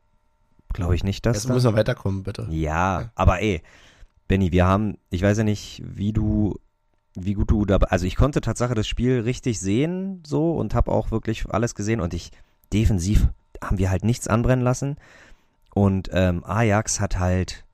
Glaube 0.75 0.97
ich 0.97 1.05
nicht, 1.05 1.25
dass 1.25 1.37
jetzt 1.37 1.49
müssen 1.49 1.71
wir 1.73 1.79
weiterkommen, 1.79 2.25
bitte. 2.25 2.47
Ja, 2.51 3.11
aber 3.15 3.41
ey, 3.41 3.63
Benny, 4.27 4.51
wir 4.53 4.67
haben, 4.67 4.99
ich 5.09 5.23
weiß 5.23 5.39
ja 5.39 5.45
nicht, 5.45 5.81
wie 5.87 6.13
du, 6.13 6.59
wie 7.15 7.35
gut 7.35 7.51
du 7.53 7.65
dabei, 7.65 7.87
also 7.87 8.07
ich 8.07 8.17
konnte 8.17 8.41
Tatsache 8.41 8.75
das 8.75 8.89
Spiel 8.89 9.21
richtig 9.21 9.61
sehen, 9.61 10.23
so, 10.27 10.53
und 10.53 10.75
habe 10.75 10.91
auch 10.91 11.13
wirklich 11.13 11.47
alles 11.49 11.77
gesehen 11.77 12.01
und 12.01 12.13
ich, 12.13 12.33
defensiv 12.73 13.29
haben 13.63 13.79
wir 13.79 13.89
halt 13.89 14.05
nichts 14.05 14.27
anbrennen 14.27 14.65
lassen 14.65 14.97
und 15.75 16.11
ähm, 16.13 16.45
Ajax 16.45 17.01
hat 17.01 17.21
halt 17.21 17.65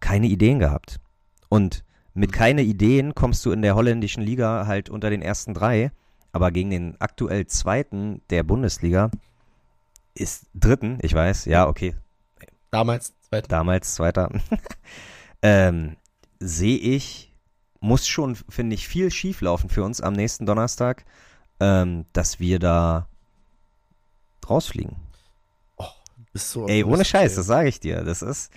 keine 0.00 0.26
Ideen 0.26 0.58
gehabt 0.58 0.98
und 1.48 1.84
mit 2.12 2.32
keine 2.32 2.62
Ideen 2.62 3.14
kommst 3.14 3.46
du 3.46 3.52
in 3.52 3.62
der 3.62 3.76
holländischen 3.76 4.24
Liga 4.24 4.66
halt 4.66 4.90
unter 4.90 5.10
den 5.10 5.22
ersten 5.22 5.54
drei, 5.54 5.92
aber 6.32 6.50
gegen 6.50 6.70
den 6.70 7.00
aktuell 7.00 7.46
zweiten 7.46 8.20
der 8.30 8.42
Bundesliga 8.42 9.12
ist 10.18 10.46
dritten, 10.54 10.98
ich 11.02 11.14
weiß, 11.14 11.44
ja, 11.46 11.68
okay, 11.68 11.94
Damals, 12.70 13.14
zweiten. 13.28 13.48
damals 13.48 13.94
Zweiter, 13.94 14.30
ähm, 15.42 15.96
sehe 16.38 16.76
ich, 16.76 17.32
muss 17.80 18.06
schon, 18.06 18.36
finde 18.48 18.74
ich, 18.74 18.88
viel 18.88 19.10
schief 19.10 19.40
laufen 19.40 19.70
für 19.70 19.84
uns 19.84 20.00
am 20.00 20.12
nächsten 20.12 20.44
Donnerstag, 20.44 21.04
ähm, 21.60 22.04
dass 22.12 22.40
wir 22.40 22.58
da 22.58 23.08
rausfliegen. 24.48 24.96
Bist 26.32 26.50
so 26.50 26.66
Ey, 26.66 26.84
ohne 26.84 27.04
Scheiß, 27.04 27.36
das 27.36 27.46
sage 27.46 27.68
ich 27.68 27.80
dir. 27.80 28.04
Das 28.04 28.20
ist, 28.22 28.52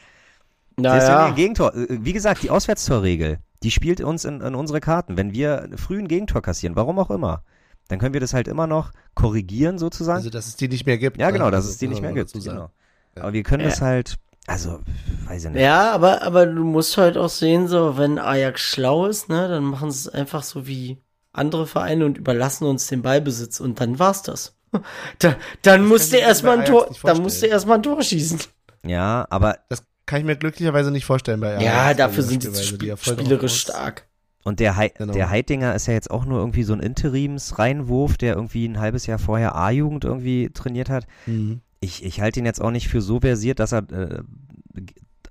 das 0.76 1.04
ist 1.04 1.10
ja 1.10 1.16
Naja, 1.16 1.26
ein 1.28 1.36
Gegentor. 1.36 1.74
Äh, 1.74 1.88
Wie 1.90 2.14
gesagt, 2.14 2.44
die 2.44 2.50
Auswärtstorregel, 2.50 3.40
die 3.64 3.72
spielt 3.72 4.02
uns 4.02 4.26
in, 4.26 4.42
in 4.42 4.56
unsere 4.56 4.82
Karten. 4.82 5.16
Wenn 5.16 5.34
wir 5.34 5.70
früh 5.76 6.00
ein 6.00 6.08
Gegentor 6.08 6.42
kassieren, 6.42 6.76
warum 6.76 7.00
auch 7.00 7.12
immer, 7.12 7.44
dann 7.88 8.00
können 8.00 8.14
wir 8.14 8.22
das 8.22 8.34
halt 8.34 8.48
immer 8.48 8.68
noch 8.68 8.92
korrigieren 9.16 9.78
sozusagen. 9.78 10.18
Also, 10.18 10.30
dass 10.30 10.48
es 10.48 10.56
die 10.56 10.68
nicht 10.68 10.86
mehr 10.86 10.98
gibt. 10.98 11.18
ja, 11.20 11.30
genau, 11.32 11.46
ne? 11.46 11.52
dass 11.52 11.66
Also, 11.66 11.72
es 11.72 11.78
die 11.78 11.88
nicht 11.88 12.02
mehr 12.02 12.14
gibt. 12.14 12.32
Genau. 12.34 12.72
Ja. 13.16 13.24
Aber 13.24 13.34
wir 13.34 13.44
können 13.44 13.64
Ja. 13.64 13.70
das 13.70 13.82
halt, 13.82 14.16
also, 14.48 14.80
weiß 15.28 15.46
ich 15.46 15.52
nicht. 15.52 15.62
ja, 15.62 15.92
aber, 15.92 16.22
aber 16.24 16.46
du 16.46 16.64
musst 16.64 16.98
halt 16.98 17.18
auch 17.18 17.30
sehen, 17.30 17.68
so, 17.68 17.98
wenn 17.98 18.18
Ajax 18.20 18.62
schlau 18.62 19.06
ist, 19.08 19.30
ne, 19.30 19.48
dann 19.50 19.64
machen 19.66 19.92
sie 19.92 20.08
es 20.08 20.10
einfach 20.10 20.44
so 20.44 20.66
wie 20.68 20.98
andere 21.34 21.68
Vereine 21.68 22.06
und 22.06 22.18
überlassen 22.18 22.66
uns 22.66 22.88
den 22.88 23.02
Ballbesitz 23.02 23.60
und 23.60 23.80
dann 23.80 24.00
war's 24.00 24.24
das. 24.24 24.56
Da, 25.20 25.36
dann 25.64 25.82
Das 25.82 25.90
musst 25.90 26.12
kann 26.12 26.12
du 26.12 26.18
ich 26.18 26.22
mir 26.24 26.28
erstmal 26.28 26.60
ein 26.60 26.66
Tor, 26.66 26.82
dann 26.86 26.90
musst 26.92 27.04
du 27.04 27.22
vorstellen. 27.22 27.52
erstmal 27.52 27.78
ein 27.78 27.84
Tor 27.84 28.02
schießen. 28.02 28.40
Ja, 28.86 29.28
aber 29.30 29.60
Das 29.70 29.84
kann 30.06 30.20
ich 30.20 30.26
mir 30.26 30.36
glücklicherweise 30.38 30.92
nicht 30.92 31.06
vorstellen 31.06 31.40
bei 31.42 31.62
Ja, 31.64 31.84
Ajax, 31.84 31.98
dafür 31.98 32.24
bei 32.24 32.30
sind 32.30 32.44
die 32.44 32.88
ja 32.88 32.96
drauf 32.96 33.04
spielerisch 33.04 33.52
aus- 33.52 33.58
stark. 33.60 34.08
Und 34.44 34.60
der, 34.60 34.76
Hei 34.76 34.90
Genau. 34.90 35.14
der 35.14 35.30
Heidinger 35.30 35.76
ist 35.76 35.88
ja 35.88 35.94
jetzt 35.94 36.10
auch 36.10 36.26
nur 36.26 36.40
irgendwie 36.40 36.64
so 36.64 36.74
ein 36.74 36.80
Interimsreinwurf, 36.80 38.18
der 38.18 38.36
irgendwie 38.36 38.66
ein 38.68 38.80
halbes 38.80 39.06
Jahr 39.06 39.20
vorher 39.20 39.56
A-Jugend 39.56 40.04
irgendwie 40.04 40.50
trainiert 40.50 40.90
hat. 40.90 41.06
Mhm. 41.28 41.62
Ich, 41.80 42.04
ich 42.04 42.22
halte 42.22 42.40
ihn 42.40 42.46
jetzt 42.46 42.62
auch 42.62 42.72
nicht 42.72 42.88
für 42.88 43.02
so 43.02 43.20
versiert, 43.20 43.60
dass 43.60 43.72
er 43.72 43.92
äh, 43.92 44.24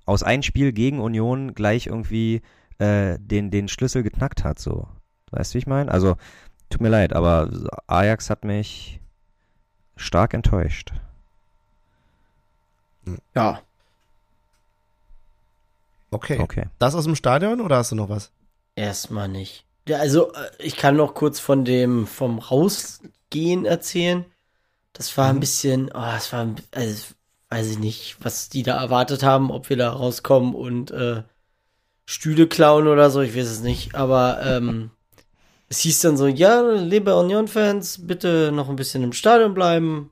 aus 0.05 0.23
einem 0.23 0.43
Spiel 0.43 0.71
gegen 0.71 0.99
Union 0.99 1.53
gleich 1.53 1.87
irgendwie 1.87 2.41
äh, 2.79 3.17
den, 3.19 3.51
den 3.51 3.67
Schlüssel 3.67 4.03
geknackt 4.03 4.43
hat. 4.43 4.59
So. 4.59 4.87
Weißt 5.31 5.53
du, 5.53 5.55
wie 5.55 5.59
ich 5.59 5.67
meine? 5.67 5.91
Also, 5.91 6.15
tut 6.69 6.81
mir 6.81 6.89
leid, 6.89 7.13
aber 7.13 7.49
Ajax 7.87 8.29
hat 8.29 8.43
mich 8.45 8.99
stark 9.95 10.33
enttäuscht. 10.33 10.93
Ja. 13.35 13.61
Okay. 16.11 16.39
Okay. 16.39 16.65
Das 16.79 16.95
aus 16.95 17.05
dem 17.05 17.15
Stadion 17.15 17.61
oder 17.61 17.77
hast 17.77 17.91
du 17.91 17.95
noch 17.95 18.09
was? 18.09 18.31
Erstmal 18.75 19.27
nicht. 19.27 19.65
Ja, 19.87 19.97
also, 19.97 20.31
äh, 20.33 20.49
ich 20.59 20.77
kann 20.77 20.95
noch 20.95 21.13
kurz 21.13 21.39
von 21.39 21.65
dem, 21.65 22.07
vom 22.07 22.39
Rausgehen 22.39 23.65
erzählen. 23.65 24.25
Das 24.93 25.17
war 25.17 25.29
ein 25.29 25.37
Mhm. 25.37 25.39
bisschen, 25.41 25.91
oh, 25.93 26.13
es 26.17 26.31
war, 26.33 26.47
also, 26.71 27.05
weiß 27.49 27.67
ich 27.71 27.79
nicht, 27.79 28.17
was 28.21 28.49
die 28.49 28.63
da 28.63 28.81
erwartet 28.81 29.23
haben, 29.23 29.51
ob 29.51 29.69
wir 29.69 29.77
da 29.77 29.91
rauskommen 29.91 30.55
und 30.55 30.91
äh, 30.91 31.23
Stühle 32.05 32.47
klauen 32.47 32.87
oder 32.87 33.09
so, 33.09 33.21
ich 33.21 33.35
weiß 33.35 33.47
es 33.47 33.61
nicht. 33.61 33.95
Aber 33.95 34.41
ähm, 34.43 34.91
es 35.69 35.79
hieß 35.79 36.01
dann 36.01 36.17
so, 36.17 36.27
ja, 36.27 36.61
liebe 36.61 37.15
Union-Fans, 37.15 38.07
bitte 38.07 38.51
noch 38.53 38.69
ein 38.69 38.75
bisschen 38.75 39.03
im 39.03 39.13
Stadion 39.13 39.53
bleiben. 39.53 40.11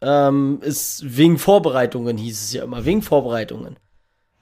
Ähm, 0.00 0.58
ist 0.62 1.02
wegen 1.16 1.38
Vorbereitungen, 1.38 2.16
hieß 2.18 2.42
es 2.42 2.52
ja 2.52 2.64
immer, 2.64 2.84
wegen 2.84 3.02
Vorbereitungen. 3.02 3.78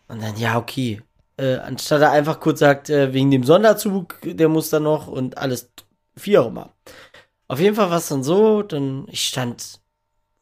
Und 0.08 0.22
dann, 0.22 0.36
ja, 0.36 0.58
okay. 0.58 1.00
Äh, 1.36 1.56
anstatt 1.56 2.02
er 2.02 2.10
einfach 2.10 2.40
kurz 2.40 2.60
sagt, 2.60 2.90
äh, 2.90 3.12
wegen 3.12 3.30
dem 3.30 3.44
Sonderzug, 3.44 4.18
der 4.22 4.48
muss 4.48 4.70
dann 4.70 4.82
noch 4.82 5.06
und 5.06 5.38
alles, 5.38 5.70
wie 6.14 6.38
auch 6.38 6.48
immer. 6.48 6.72
Auf 7.48 7.60
jeden 7.60 7.76
Fall 7.76 7.90
war 7.90 7.98
es 7.98 8.08
dann 8.08 8.22
so, 8.22 8.62
dann, 8.62 9.06
ich 9.08 9.24
stand 9.24 9.80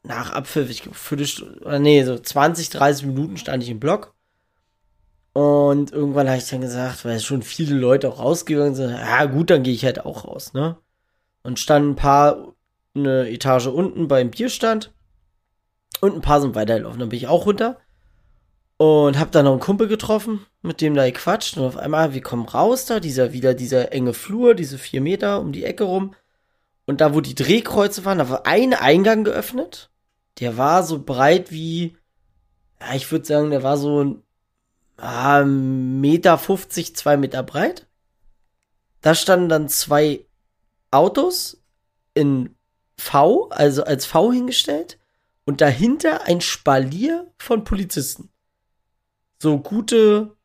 nach 0.03 0.32
Abpfiff, 0.32 0.70
ich 0.70 0.82
Viertelstunde, 0.93 1.80
nee, 1.80 2.05
so 2.05 2.18
20, 2.18 2.70
30 2.70 3.07
Minuten 3.07 3.36
stand 3.36 3.62
ich 3.62 3.68
im 3.68 3.80
Block. 3.80 4.14
Und 5.32 5.93
irgendwann 5.93 6.28
habe 6.28 6.38
ich 6.38 6.49
dann 6.49 6.61
gesagt, 6.61 7.05
weil 7.05 7.20
schon 7.20 7.43
viele 7.43 7.76
Leute 7.76 8.09
auch 8.09 8.18
rausgegangen 8.18 8.74
sind, 8.74 8.91
ja 8.91 9.24
gut, 9.26 9.51
dann 9.51 9.62
gehe 9.62 9.74
ich 9.74 9.84
halt 9.84 10.05
auch 10.05 10.24
raus, 10.24 10.55
ne? 10.55 10.76
Und 11.43 11.59
standen 11.59 11.91
ein 11.91 11.97
paar 11.97 12.55
eine 12.95 13.30
Etage 13.30 13.68
unten 13.68 14.09
beim 14.09 14.30
Bierstand 14.30 14.93
und 16.01 16.14
ein 16.14 16.20
paar 16.20 16.41
sind 16.41 16.55
weitergelaufen. 16.55 16.99
Dann 16.99 17.09
bin 17.09 17.16
ich 17.16 17.28
auch 17.28 17.47
runter 17.47 17.78
und 18.80 19.18
hab 19.18 19.30
dann 19.30 19.44
noch 19.44 19.50
einen 19.50 19.60
Kumpel 19.60 19.88
getroffen, 19.88 20.46
mit 20.62 20.80
dem 20.80 20.94
da 20.94 21.04
gequatscht 21.04 21.58
und 21.58 21.64
auf 21.64 21.76
einmal, 21.76 22.14
wir 22.14 22.22
kommen 22.22 22.48
raus 22.48 22.86
da, 22.86 22.98
dieser 22.98 23.34
wieder 23.34 23.52
dieser 23.52 23.92
enge 23.92 24.14
Flur, 24.14 24.54
diese 24.54 24.78
vier 24.78 25.02
Meter 25.02 25.38
um 25.38 25.52
die 25.52 25.64
Ecke 25.64 25.84
rum 25.84 26.14
und 26.86 27.02
da, 27.02 27.14
wo 27.14 27.20
die 27.20 27.34
Drehkreuze 27.34 28.06
waren, 28.06 28.16
da 28.16 28.30
war 28.30 28.46
ein 28.46 28.72
Eingang 28.72 29.22
geöffnet, 29.22 29.90
der 30.38 30.56
war 30.56 30.82
so 30.82 31.02
breit 31.02 31.50
wie, 31.50 31.94
ja, 32.80 32.94
ich 32.94 33.12
würde 33.12 33.26
sagen, 33.26 33.50
der 33.50 33.62
war 33.62 33.76
so 33.76 34.22
ah, 34.96 35.44
Meter 35.44 36.38
50, 36.38 36.96
zwei 36.96 37.18
Meter 37.18 37.42
breit. 37.42 37.86
Da 39.02 39.14
standen 39.14 39.50
dann 39.50 39.68
zwei 39.68 40.24
Autos 40.90 41.62
in 42.14 42.56
V, 42.96 43.50
also 43.50 43.84
als 43.84 44.06
V 44.06 44.32
hingestellt. 44.32 44.98
Und 45.44 45.60
dahinter 45.60 46.24
ein 46.24 46.40
Spalier 46.40 47.30
von 47.36 47.64
Polizisten. 47.64 48.29
So 49.43 49.59
gute 49.59 50.36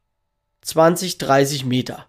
20, 0.62 1.18
30 1.18 1.66
Meter. 1.66 2.08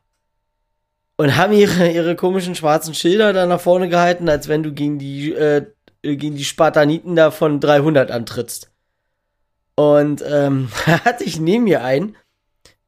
Und 1.17 1.37
haben 1.37 1.53
ihre, 1.53 1.91
ihre 1.91 2.15
komischen 2.15 2.55
schwarzen 2.55 2.95
Schilder 2.95 3.33
da 3.33 3.47
nach 3.47 3.61
vorne 3.61 3.89
gehalten, 3.89 4.29
als 4.29 4.49
wenn 4.49 4.63
du 4.63 4.73
gegen 4.73 4.99
die, 4.99 5.33
äh, 5.33 5.67
gegen 6.03 6.37
die 6.37 6.45
Spartaniten 6.45 7.17
da 7.17 7.31
von 7.31 7.59
300 7.59 8.11
antrittst. 8.11 8.71
Und 9.75 10.23
ähm, 10.27 10.69
hatte 10.87 11.25
ich 11.25 11.41
neben 11.41 11.65
mir 11.65 11.83
einen, 11.83 12.17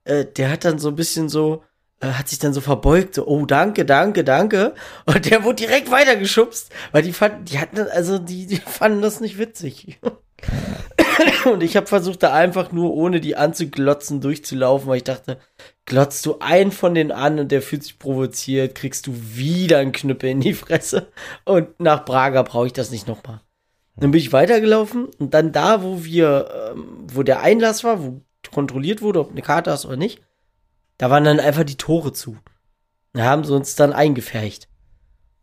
äh, 0.05 0.25
der 0.25 0.51
hat 0.51 0.65
dann 0.65 0.79
so 0.79 0.89
ein 0.89 0.97
bisschen 0.97 1.29
so, 1.29 1.65
äh, 2.01 2.07
hat 2.09 2.29
sich 2.29 2.39
dann 2.39 2.53
so 2.53 2.61
verbeugt, 2.61 3.15
so, 3.15 3.27
oh, 3.27 3.47
danke, 3.47 3.85
danke, 3.85 4.23
danke. 4.23 4.75
Und 5.07 5.29
der 5.29 5.43
wurde 5.43 5.67
direkt 5.67 5.91
weitergeschubst, 5.91 6.71
weil 6.93 7.03
die 7.03 7.13
fanden, 7.13 7.47
die 7.47 7.59
hatten, 7.59 7.81
also 7.81 8.19
die, 8.19 8.47
die 8.47 8.57
fanden 8.57 9.03
das 9.03 9.21
nicht 9.21 9.39
witzig. 9.39 9.99
Und 11.45 11.63
ich 11.63 11.77
habe 11.77 11.87
versucht, 11.87 12.23
da 12.23 12.33
einfach 12.33 12.73
nur 12.73 12.95
ohne 12.95 13.21
die 13.21 13.37
anzuglotzen 13.37 14.21
durchzulaufen, 14.21 14.89
weil 14.89 14.99
ich 14.99 15.05
dachte, 15.05 15.39
glotzt 15.87 16.25
du 16.27 16.39
einen 16.41 16.73
von 16.73 16.95
denen 16.95 17.13
an 17.13 17.39
und 17.39 17.51
der 17.51 17.63
fühlt 17.63 17.83
sich 17.83 17.99
provoziert, 17.99 18.75
kriegst 18.75 19.07
du 19.07 19.13
wieder 19.15 19.79
einen 19.79 19.93
Knüppel 19.93 20.31
in 20.31 20.41
die 20.41 20.55
Fresse. 20.55 21.09
Und 21.45 21.81
nach 21.81 22.05
Braga 22.05 22.43
brauche 22.43 22.67
ich 22.67 22.73
das 22.73 22.91
nicht 22.91 23.09
nochmal. 23.09 23.41
Dann 23.97 24.13
bin 24.13 24.21
ich 24.21 24.33
weitergelaufen 24.33 25.07
und 25.19 25.35
dann 25.35 25.51
da, 25.53 25.83
wo 25.83 26.05
wir, 26.05 26.73
ähm, 26.73 27.07
wo 27.13 27.23
der 27.23 27.41
Einlass 27.41 27.83
war, 27.83 28.03
wo 28.03 28.21
kontrolliert 28.53 29.03
wurde, 29.03 29.21
ob 29.21 29.31
eine 29.31 29.43
Karte 29.43 29.73
hast 29.73 29.87
oder 29.87 29.97
nicht, 29.97 30.23
da 30.99 31.11
waren 31.11 31.25
dann 31.25 31.41
einfach 31.41 31.65
die 31.65 31.77
Tore 31.77 32.13
zu. 32.13 32.37
Da 33.13 33.25
haben 33.25 33.45
sie 33.45 33.55
uns 33.55 33.75
dann 33.75 33.93
eingefercht. 33.93 34.69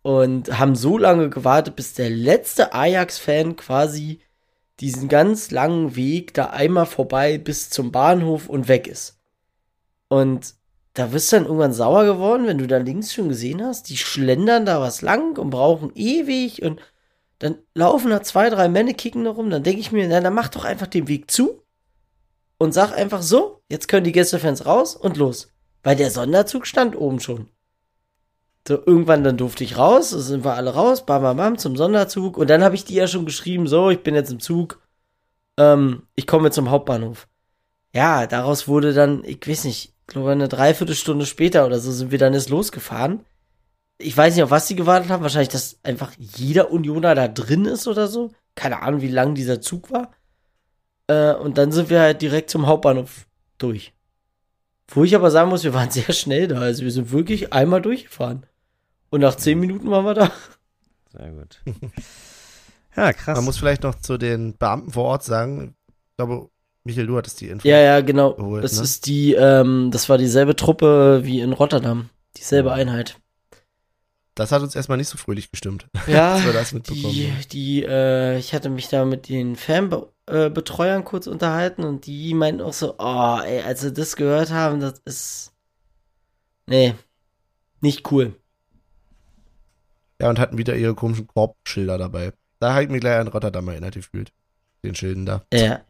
Und 0.02 0.60
haben 0.60 0.76
so 0.76 1.00
lange 1.00 1.30
gewartet, 1.30 1.76
bis 1.76 1.96
der 1.96 2.12
letzte 2.12 2.74
Ajax-Fan 2.74 3.56
quasi 3.56 4.22
diesen 4.80 5.08
ganz 5.08 5.52
langen 5.52 5.96
Weg 5.96 6.34
da 6.34 6.48
einmal 6.48 6.86
vorbei 6.86 7.38
bis 7.38 7.70
zum 7.70 7.92
Bahnhof 7.92 8.50
und 8.50 8.68
weg 8.68 8.88
ist. 8.88 9.20
Und 10.08 10.56
da 10.94 11.12
wirst 11.12 11.32
du 11.32 11.38
dann 11.38 11.46
irgendwann 11.46 11.74
sauer 11.74 12.06
geworden, 12.06 12.48
wenn 12.48 12.58
du 12.58 12.68
da 12.68 12.78
links 12.78 13.14
schon 13.14 13.30
gesehen 13.30 13.64
hast, 13.64 13.90
die 13.90 13.98
schlendern 13.98 14.66
da 14.66 14.80
was 14.80 15.02
lang 15.02 15.38
und 15.38 15.50
brauchen 15.50 15.92
ewig 15.96 16.62
und 16.62 16.82
dann 17.40 17.58
laufen 17.74 18.12
da 18.12 18.24
zwei, 18.24 18.50
drei 18.50 18.70
Männer 18.70 18.94
kicken 18.94 19.24
noch 19.24 19.38
rum, 19.38 19.50
dann 19.50 19.64
denke 19.64 19.82
ich 19.82 19.92
mir, 19.92 20.08
na, 20.08 20.22
dann 20.22 20.34
mach 20.34 20.48
doch 20.48 20.64
einfach 20.64 20.88
den 20.88 21.08
Weg 21.08 21.30
zu 21.30 21.62
und 22.58 22.74
sag 22.74 22.94
einfach 22.94 23.22
so, 23.22 23.62
jetzt 23.70 23.88
können 23.88 24.06
die 24.06 24.14
Gästefans 24.14 24.66
raus 24.66 24.96
und 24.96 25.18
los. 25.18 25.52
Weil 25.84 25.98
der 25.98 26.12
Sonderzug 26.12 26.66
stand 26.66 26.96
oben 26.96 27.20
schon. 27.20 27.50
So, 28.68 28.82
irgendwann 28.86 29.24
dann 29.24 29.38
durfte 29.38 29.64
ich 29.64 29.78
raus, 29.78 30.10
so 30.10 30.20
sind 30.20 30.44
wir 30.44 30.56
alle 30.56 30.74
raus, 30.74 31.06
bam, 31.06 31.22
bam, 31.22 31.38
bam, 31.38 31.58
zum 31.58 31.76
Sonderzug. 31.76 32.38
Und 32.38 32.50
dann 32.50 32.64
habe 32.64 32.76
ich 32.76 32.84
die 32.86 32.96
ja 32.96 33.08
schon 33.08 33.26
geschrieben, 33.26 33.68
so, 33.68 33.92
ich 33.92 34.02
bin 34.02 34.16
jetzt 34.16 34.32
im 34.32 34.40
Zug, 34.40 34.82
ähm, 35.58 36.04
ich 36.16 36.26
komme 36.26 36.50
zum 36.52 36.72
Hauptbahnhof. 36.72 37.28
Ja, 37.94 38.26
daraus 38.28 38.68
wurde 38.68 38.94
dann, 38.94 39.24
ich 39.24 39.40
weiß 39.48 39.66
nicht, 39.66 39.94
ich 40.08 40.08
glaube 40.08 40.32
eine 40.32 40.48
Dreiviertelstunde 40.48 41.26
später 41.26 41.66
oder 41.66 41.80
so 41.80 41.92
sind 41.92 42.12
wir 42.12 42.18
dann 42.20 42.34
jetzt 42.34 42.50
losgefahren. 42.50 43.22
Ich 43.98 44.18
weiß 44.18 44.36
nicht, 44.36 44.44
auf 44.44 44.52
was 44.52 44.68
sie 44.68 44.76
gewartet 44.76 45.10
haben, 45.10 45.24
wahrscheinlich, 45.24 45.50
dass 45.50 45.80
einfach 45.84 46.12
jeder 46.18 46.72
Unioner 46.72 47.16
da 47.16 47.28
drin 47.28 47.66
ist 47.66 47.88
oder 47.88 48.08
so. 48.08 48.32
Keine 48.56 48.82
Ahnung, 48.82 49.02
wie 49.02 49.08
lang 49.08 49.36
dieser 49.36 49.62
Zug 49.62 49.92
war. 49.92 50.12
Äh, 51.08 51.34
und 51.36 51.58
dann 51.58 51.72
sind 51.72 51.90
wir 51.90 52.02
halt 52.02 52.22
direkt 52.22 52.50
zum 52.50 52.68
Hauptbahnhof 52.68 53.28
durch. 53.58 53.94
Wo 54.88 55.04
ich 55.04 55.16
aber 55.16 55.32
sagen 55.32 55.50
muss, 55.50 55.64
wir 55.64 55.74
waren 55.74 55.92
sehr 55.92 56.14
schnell 56.14 56.48
da. 56.48 56.60
Also 56.60 56.84
wir 56.84 56.92
sind 56.92 57.12
wirklich 57.12 57.54
einmal 57.54 57.82
durchgefahren. 57.82 58.46
Und 59.16 59.22
nach 59.22 59.36
zehn 59.36 59.58
Minuten 59.58 59.90
waren 59.90 60.04
wir 60.04 60.14
da. 60.14 60.32
Sehr 61.14 61.32
gut. 61.32 61.62
Ja, 62.98 63.12
krass. 63.12 63.36
Man 63.36 63.44
muss 63.44 63.58
vielleicht 63.58 63.84
noch 63.84 63.96
zu 63.96 64.18
den 64.18 64.58
Beamten 64.58 64.92
vor 64.92 65.04
Ort 65.04 65.24
sagen, 65.24 65.76
ich 65.88 66.16
glaube, 66.16 66.50
Michael, 66.86 67.08
du 67.08 67.18
hattest 67.18 67.42
die 67.42 67.50
Info. 67.50 67.68
Ja, 67.68 67.78
ja, 67.78 68.00
genau. 68.00 68.36
Geholt, 68.36 68.64
das 68.64 68.78
ne? 68.78 68.84
ist 68.84 69.06
die, 69.06 69.34
ähm, 69.34 69.90
das 69.92 70.08
war 70.08 70.18
dieselbe 70.18 70.56
Truppe 70.56 71.22
wie 71.24 71.42
in 71.42 71.52
Rotterdam. 71.52 72.10
Dieselbe 72.38 72.72
Einheit. 72.72 73.18
Das 74.34 74.54
hat 74.54 74.62
uns 74.62 74.76
erstmal 74.76 74.98
nicht 74.98 75.10
so 75.10 75.18
fröhlich 75.18 75.52
gestimmt. 75.52 75.88
Ja, 76.08 76.42
die, 76.90 77.34
die, 77.52 77.84
äh, 77.84 78.38
ich 78.38 78.54
hatte 78.54 78.70
mich 78.70 78.88
da 78.88 79.04
mit 79.04 79.28
den 79.28 79.58
Fanbetreuern 79.58 81.04
kurz 81.04 81.28
unterhalten 81.28 81.84
und 81.84 82.06
die 82.06 82.34
meinten 82.34 82.62
auch 82.62 82.74
so, 82.74 82.96
oh, 82.98 83.40
ey, 83.44 83.62
als 83.62 83.82
sie 83.82 83.92
das 83.92 84.16
gehört 84.16 84.52
haben, 84.52 84.80
das 84.80 85.00
ist, 85.04 85.54
nee, 86.66 86.96
nicht 87.82 88.10
cool. 88.12 88.36
Ja, 90.22 90.30
und 90.30 90.40
hatten 90.40 90.58
wieder 90.58 90.76
ihre 90.76 90.96
komischen 90.96 91.28
Korbschilder 91.28 91.98
dabei. 91.98 92.32
Da 92.60 92.74
habe 92.74 92.84
ich 92.84 92.90
mich 92.90 93.02
gleich 93.02 93.20
an 93.20 93.28
Rotterdam 93.28 93.68
erinnert 93.68 93.96
gefühlt. 93.96 94.32
Den 94.84 94.96
Schilden 94.96 95.26
da. 95.26 95.44
Ja, 95.54 95.82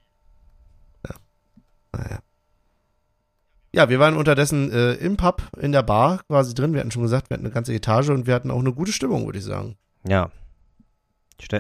Naja. 1.92 2.20
Ja, 3.74 3.90
wir 3.90 4.00
waren 4.00 4.16
unterdessen 4.16 4.72
äh, 4.72 4.94
im 4.94 5.18
Pub, 5.18 5.44
in 5.60 5.74
der 5.74 5.84
Bar 5.84 6.22
quasi 6.30 6.54
drin. 6.54 6.74
Wir 6.74 6.80
hatten 6.80 6.92
schon 6.92 7.02
gesagt, 7.02 7.30
wir 7.30 7.36
hatten 7.36 7.46
eine 7.46 7.54
ganze 7.54 7.74
Etage 7.74 8.10
und 8.10 8.26
wir 8.26 8.34
hatten 8.34 8.50
auch 8.52 8.60
eine 8.60 8.72
gute 8.74 8.94
Stimmung, 8.94 9.26
würde 9.26 9.40
ich 9.40 9.44
sagen. 9.46 9.76
Ja. 10.08 10.32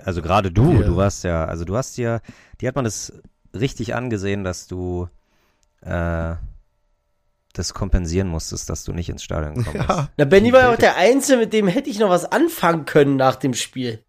Also 0.06 0.22
gerade 0.22 0.50
du, 0.52 0.72
Ja. 0.80 0.84
du 0.88 0.96
warst 0.96 1.26
ja, 1.26 1.44
also 1.46 1.66
du 1.66 1.76
hast 1.76 1.98
dir, 1.98 2.22
die 2.62 2.68
hat 2.70 2.76
man 2.76 2.86
das 2.86 3.12
richtig 3.54 3.94
angesehen, 3.96 4.46
dass 4.46 4.68
du 4.68 5.10
äh, 5.82 6.36
das 7.58 7.74
kompensieren 7.74 8.28
musstest, 8.28 8.70
dass 8.70 8.84
du 8.84 8.94
nicht 8.94 9.10
ins 9.10 9.24
Stadion 9.24 9.64
kommst. 9.64 9.74
Ja, 9.74 10.10
Na, 10.18 10.26
Benny 10.26 10.52
war 10.54 10.62
ja 10.62 10.74
auch 10.74 10.78
der 10.78 10.96
Einzige, 10.98 11.38
mit 11.40 11.54
dem 11.54 11.68
hätte 11.68 11.90
ich 11.90 12.00
noch 12.00 12.10
was 12.10 12.26
anfangen 12.26 12.86
können 12.86 13.16
nach 13.16 13.36
dem 13.36 13.54
Spiel. 13.54 14.04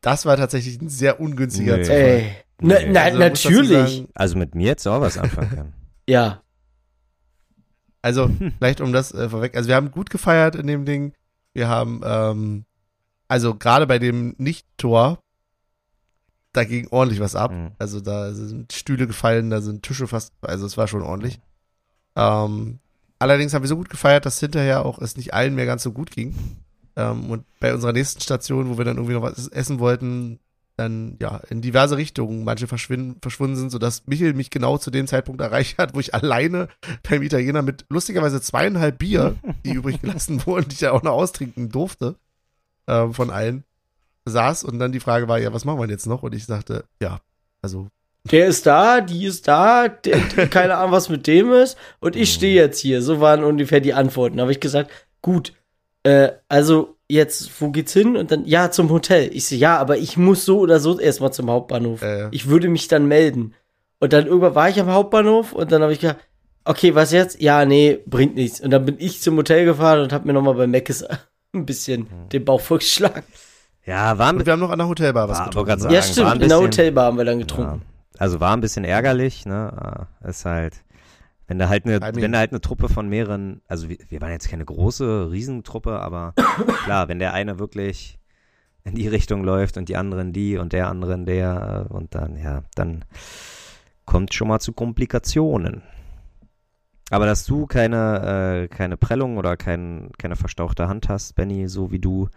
das 0.00 0.24
war 0.26 0.36
tatsächlich 0.36 0.80
ein 0.80 0.88
sehr 0.88 1.20
ungünstiger 1.20 1.76
Nee. 1.76 1.82
Zufall. 1.84 1.98
Ey. 2.00 2.36
Na, 2.62 2.78
Nee. 2.78 2.88
na, 2.92 3.00
Also, 3.02 3.18
natürlich. 3.18 3.96
sagen, 3.96 4.08
Also 4.14 4.36
mit 4.38 4.54
mir 4.54 4.66
jetzt 4.68 4.86
auch 4.86 5.00
was 5.00 5.18
anfangen 5.18 5.50
können. 5.54 5.72
Ja. 6.08 6.42
Also, 8.02 8.30
vielleicht 8.58 8.80
um 8.80 8.92
das 8.92 9.12
äh, 9.12 9.28
vorweg. 9.28 9.54
Also, 9.56 9.68
wir 9.68 9.76
haben 9.76 9.90
gut 9.90 10.08
gefeiert 10.10 10.54
in 10.54 10.66
dem 10.66 10.84
Ding. 10.86 11.12
Wir 11.52 11.68
haben, 11.68 12.00
ähm, 12.04 12.64
also 13.28 13.54
gerade 13.54 13.86
bei 13.86 13.98
dem 13.98 14.34
Nicht-Tor, 14.38 15.18
da 16.52 16.64
ging 16.64 16.88
ordentlich 16.90 17.20
was 17.20 17.36
ab. 17.36 17.52
Mhm. 17.52 17.72
Also, 17.78 18.00
da 18.00 18.32
sind 18.32 18.72
Stühle 18.72 19.06
gefallen, 19.06 19.50
da 19.50 19.60
sind 19.60 19.82
Tische 19.82 20.06
fast, 20.06 20.32
also 20.40 20.64
es 20.66 20.76
war 20.78 20.88
schon 20.88 21.02
ordentlich. 21.02 21.40
Ähm, 22.16 22.78
allerdings 23.18 23.54
haben 23.54 23.62
wir 23.62 23.68
so 23.68 23.76
gut 23.76 23.90
gefeiert, 23.90 24.26
dass 24.26 24.40
hinterher 24.40 24.84
auch 24.84 24.98
es 24.98 25.16
nicht 25.16 25.34
allen 25.34 25.54
mehr 25.54 25.66
ganz 25.66 25.82
so 25.82 25.92
gut 25.92 26.10
ging. 26.10 26.34
Ähm, 26.96 27.30
und 27.30 27.44
bei 27.60 27.72
unserer 27.72 27.92
nächsten 27.92 28.20
Station, 28.20 28.68
wo 28.68 28.78
wir 28.78 28.84
dann 28.84 28.96
irgendwie 28.96 29.14
noch 29.14 29.22
was 29.22 29.48
essen 29.48 29.78
wollten, 29.78 30.38
dann 30.76 31.16
ja 31.20 31.36
in 31.50 31.60
diverse 31.60 31.96
Richtungen 31.96 32.42
manche 32.42 32.66
verschwinden, 32.66 33.18
verschwunden 33.20 33.56
sind, 33.56 33.70
sodass 33.70 34.06
Michel 34.06 34.32
mich 34.32 34.50
genau 34.50 34.78
zu 34.78 34.90
dem 34.90 35.06
Zeitpunkt 35.06 35.40
erreicht 35.40 35.78
hat, 35.78 35.94
wo 35.94 36.00
ich 36.00 36.14
alleine 36.14 36.68
beim 37.08 37.22
Italiener 37.22 37.62
mit 37.62 37.84
lustigerweise 37.90 38.40
zweieinhalb 38.40 38.98
Bier, 38.98 39.36
die 39.64 39.74
übrig 39.74 40.00
gelassen 40.00 40.44
wurden, 40.46 40.68
die 40.68 40.74
ich 40.74 40.80
ja 40.80 40.92
auch 40.92 41.02
noch 41.02 41.12
austrinken 41.12 41.68
durfte, 41.68 42.16
ähm, 42.86 43.12
von 43.12 43.30
allen, 43.30 43.64
saß 44.24 44.64
und 44.64 44.78
dann 44.78 44.92
die 44.92 45.00
Frage 45.00 45.28
war, 45.28 45.38
ja, 45.38 45.52
was 45.52 45.64
machen 45.64 45.80
wir 45.80 45.88
jetzt 45.88 46.06
noch? 46.06 46.22
Und 46.22 46.34
ich 46.34 46.46
sagte, 46.46 46.84
ja, 47.00 47.20
also 47.62 47.88
Der 48.24 48.46
ist 48.46 48.66
da, 48.66 49.00
die 49.00 49.24
ist 49.24 49.48
da, 49.48 49.88
der, 49.88 50.18
keine 50.48 50.76
Ahnung, 50.76 50.92
was 50.92 51.08
mit 51.08 51.26
dem 51.26 51.52
ist. 51.52 51.76
Und 52.00 52.16
ich 52.16 52.32
stehe 52.32 52.54
jetzt 52.54 52.78
hier. 52.78 53.00
So 53.02 53.20
waren 53.20 53.44
ungefähr 53.44 53.80
die 53.80 53.94
Antworten. 53.94 54.36
Da 54.36 54.42
habe 54.42 54.52
ich 54.52 54.60
gesagt, 54.60 54.90
gut, 55.22 55.54
äh, 56.02 56.28
also 56.48 56.96
jetzt, 57.08 57.50
wo 57.60 57.70
geht's 57.70 57.92
hin? 57.94 58.16
Und 58.16 58.30
dann, 58.30 58.44
ja, 58.44 58.70
zum 58.70 58.90
Hotel. 58.90 59.30
Ich 59.32 59.46
so, 59.46 59.54
ja, 59.54 59.78
aber 59.78 59.96
ich 59.96 60.16
muss 60.16 60.44
so 60.44 60.58
oder 60.60 60.80
so 60.80 60.98
erstmal 61.00 61.32
zum 61.32 61.50
Hauptbahnhof. 61.50 62.02
Äh. 62.02 62.28
Ich 62.30 62.48
würde 62.48 62.68
mich 62.68 62.88
dann 62.88 63.06
melden. 63.06 63.54
Und 64.00 64.12
dann 64.12 64.26
irgendwann 64.26 64.54
war 64.54 64.68
ich 64.68 64.78
am 64.80 64.90
Hauptbahnhof 64.90 65.52
und 65.52 65.72
dann 65.72 65.82
habe 65.82 65.92
ich 65.92 66.00
gesagt, 66.00 66.20
okay, 66.64 66.94
was 66.94 67.12
jetzt? 67.12 67.40
Ja, 67.40 67.64
nee, 67.64 67.98
bringt 68.06 68.34
nichts. 68.34 68.60
Und 68.60 68.70
dann 68.70 68.84
bin 68.84 68.96
ich 68.98 69.20
zum 69.22 69.36
Hotel 69.36 69.64
gefahren 69.64 70.00
und 70.00 70.12
habe 70.12 70.26
mir 70.26 70.32
nochmal 70.34 70.54
bei 70.54 70.66
Meckes 70.66 71.04
ein 71.54 71.66
bisschen 71.66 72.06
den 72.32 72.44
Bauch 72.44 72.60
vorgeschlagen. 72.60 73.22
Ja, 73.86 74.18
war 74.18 74.28
ein 74.28 74.36
und 74.36 74.46
wir 74.46 74.52
haben 74.52 74.60
noch 74.60 74.70
an 74.70 74.78
der 74.78 74.88
Hotelbar 74.88 75.28
was 75.28 75.38
War- 75.38 75.46
getrunken. 75.46 75.82
ne? 75.88 75.94
Ja, 75.94 76.02
stimmt. 76.02 76.42
In 76.42 76.48
der 76.50 76.60
Hotelbar 76.60 77.06
haben 77.06 77.16
wir 77.18 77.24
dann 77.24 77.38
getrunken. 77.38 77.80
Ja. 77.82 77.89
Also 78.20 78.38
war 78.38 78.52
ein 78.54 78.60
bisschen 78.60 78.84
ärgerlich, 78.84 79.46
ne? 79.46 80.06
Äh, 80.22 80.28
Ist 80.28 80.44
halt, 80.44 80.84
wenn 81.48 81.58
da 81.58 81.68
halt 81.70 81.86
eine, 81.86 81.96
I 81.96 82.00
mean- 82.00 82.16
wenn 82.22 82.32
da 82.32 82.38
halt 82.38 82.52
eine 82.52 82.60
Truppe 82.60 82.88
von 82.88 83.08
mehreren, 83.08 83.62
also 83.66 83.88
wir, 83.88 83.96
wir 84.08 84.20
waren 84.20 84.30
jetzt 84.30 84.48
keine 84.50 84.64
große 84.64 85.30
Riesentruppe, 85.30 85.98
aber 85.98 86.34
klar, 86.84 87.08
wenn 87.08 87.18
der 87.18 87.32
eine 87.32 87.58
wirklich 87.58 88.18
in 88.84 88.94
die 88.94 89.08
Richtung 89.08 89.42
läuft 89.42 89.76
und 89.78 89.88
die 89.88 89.96
anderen 89.96 90.32
die 90.32 90.58
und 90.58 90.72
der 90.74 90.88
andere 90.88 91.14
in 91.14 91.24
der 91.24 91.86
äh, 91.90 91.92
und 91.92 92.14
dann, 92.14 92.36
ja, 92.36 92.62
dann 92.74 93.04
kommt 94.04 94.34
schon 94.34 94.48
mal 94.48 94.60
zu 94.60 94.72
Komplikationen. 94.74 95.82
Aber 97.10 97.26
dass 97.26 97.44
du 97.44 97.66
keine, 97.66 98.64
äh, 98.64 98.68
keine 98.68 98.96
Prellung 98.96 99.36
oder 99.38 99.56
kein, 99.56 100.10
keine 100.18 100.36
verstauchte 100.36 100.88
Hand 100.88 101.08
hast, 101.08 101.34
Benny, 101.34 101.68
so 101.68 101.90
wie 101.90 101.98
du, 101.98 102.28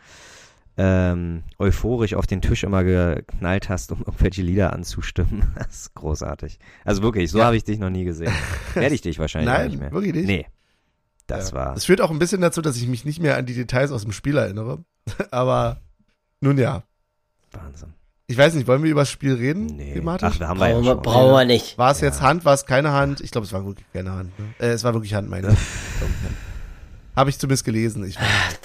ähm, 0.78 1.44
euphorisch 1.60 2.14
auf 2.16 2.26
den 2.28 2.42
Tisch 2.42 2.64
immer 2.64 2.84
geknallt 2.84 3.70
hast, 3.70 3.92
um 3.92 4.00
irgendwelche 4.00 4.42
Lieder 4.42 4.74
anzustimmen. 4.74 5.52
Das 5.58 5.68
ist 5.82 5.94
großartig. 5.94 6.60
Also 6.84 7.02
wirklich, 7.04 7.30
so 7.32 7.38
Ja. 7.40 7.46
habe 7.46 7.56
ich 7.58 7.64
dich 7.64 7.80
noch 7.80 7.90
nie 7.92 8.04
gesehen. 8.06 8.32
Werde 8.74 8.96
ich 8.96 9.02
dich 9.02 9.20
wahrscheinlich 9.20 9.52
Nein, 9.54 9.68
nicht 9.70 9.80
mehr. 9.80 9.92
wirklich 9.92 10.14
nicht? 10.14 10.26
Nee. 10.28 10.46
Das 11.28 11.52
Ja. 11.52 11.56
war. 11.58 11.74
Das 11.76 11.86
führt 11.86 12.02
auch 12.02 12.12
ein 12.12 12.20
bisschen 12.20 12.42
dazu, 12.42 12.62
dass 12.62 12.76
ich 12.78 12.88
mich 12.88 13.06
nicht 13.06 13.22
mehr 13.22 13.38
an 13.38 13.46
die 13.46 13.54
Details 13.54 13.92
aus 13.92 14.02
dem 14.04 14.12
Spiel 14.12 14.36
erinnere. 14.38 14.84
Aber 15.32 15.78
nun 16.42 16.58
ja. 16.58 16.84
Wahnsinn. 17.52 17.94
Ich 18.26 18.38
weiß 18.38 18.56
nicht, 18.56 18.68
wollen 18.68 18.82
wir 18.84 18.90
über 18.90 19.02
das 19.02 19.12
Spiel 19.12 19.34
reden? 19.36 19.66
Nee. 19.68 19.94
Thematisch? 19.94 20.30
Ach, 20.34 20.38
da 20.40 20.48
haben 20.48 20.60
wir 20.60 20.68
ja 20.70 20.74
Brauchen 20.74 20.86
wir, 20.86 20.92
schon. 20.94 21.02
brauchen 21.04 21.32
wir 21.34 21.46
nicht. 21.46 21.78
War 21.78 21.92
es 21.92 22.00
Ja. 22.02 22.08
jetzt 22.08 22.22
Hand, 22.22 22.46
war 22.46 22.54
es 22.56 22.66
keine 22.66 22.92
Hand? 22.94 23.20
Ich 23.22 23.32
glaube, 23.32 23.46
es 23.46 23.54
war 23.54 23.64
wirklich 23.66 23.86
keine 23.94 24.12
Hand. 24.12 24.40
Ne? 24.40 24.46
Äh, 24.60 24.70
es 24.72 24.84
war 24.84 24.94
wirklich 24.94 25.14
Hand, 25.14 25.30
meine 25.30 25.50
ich. 25.50 25.58
Habe 27.16 27.30
ich 27.30 27.38
zumindest 27.40 27.64
gelesen. 27.66 28.04
Ich 28.06 28.18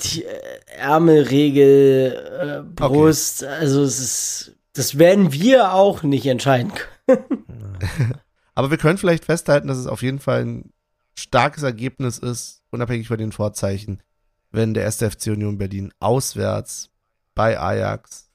Die 0.04 0.24
äh, 0.24 0.60
Ärmelregel, 0.78 2.64
äh, 2.66 2.72
Brust, 2.74 3.44
also 3.44 3.82
es 3.82 3.98
ist, 3.98 4.52
das 4.72 4.98
werden 4.98 5.32
wir 5.32 5.72
auch 5.74 6.02
nicht 6.02 6.26
entscheiden 6.26 6.72
können. 7.06 7.44
Aber 8.54 8.70
wir 8.70 8.78
können 8.78 8.98
vielleicht 8.98 9.24
festhalten, 9.24 9.68
dass 9.68 9.78
es 9.78 9.86
auf 9.86 10.02
jeden 10.02 10.18
Fall 10.18 10.44
ein 10.44 10.72
starkes 11.14 11.62
Ergebnis 11.62 12.18
ist, 12.18 12.62
unabhängig 12.70 13.08
von 13.08 13.18
den 13.18 13.32
Vorzeichen, 13.32 14.02
wenn 14.50 14.74
der 14.74 14.86
1. 14.86 14.96
FC 14.98 15.26
Union 15.28 15.58
Berlin 15.58 15.92
auswärts 16.00 16.90
bei 17.34 17.58
Ajax 17.58 18.30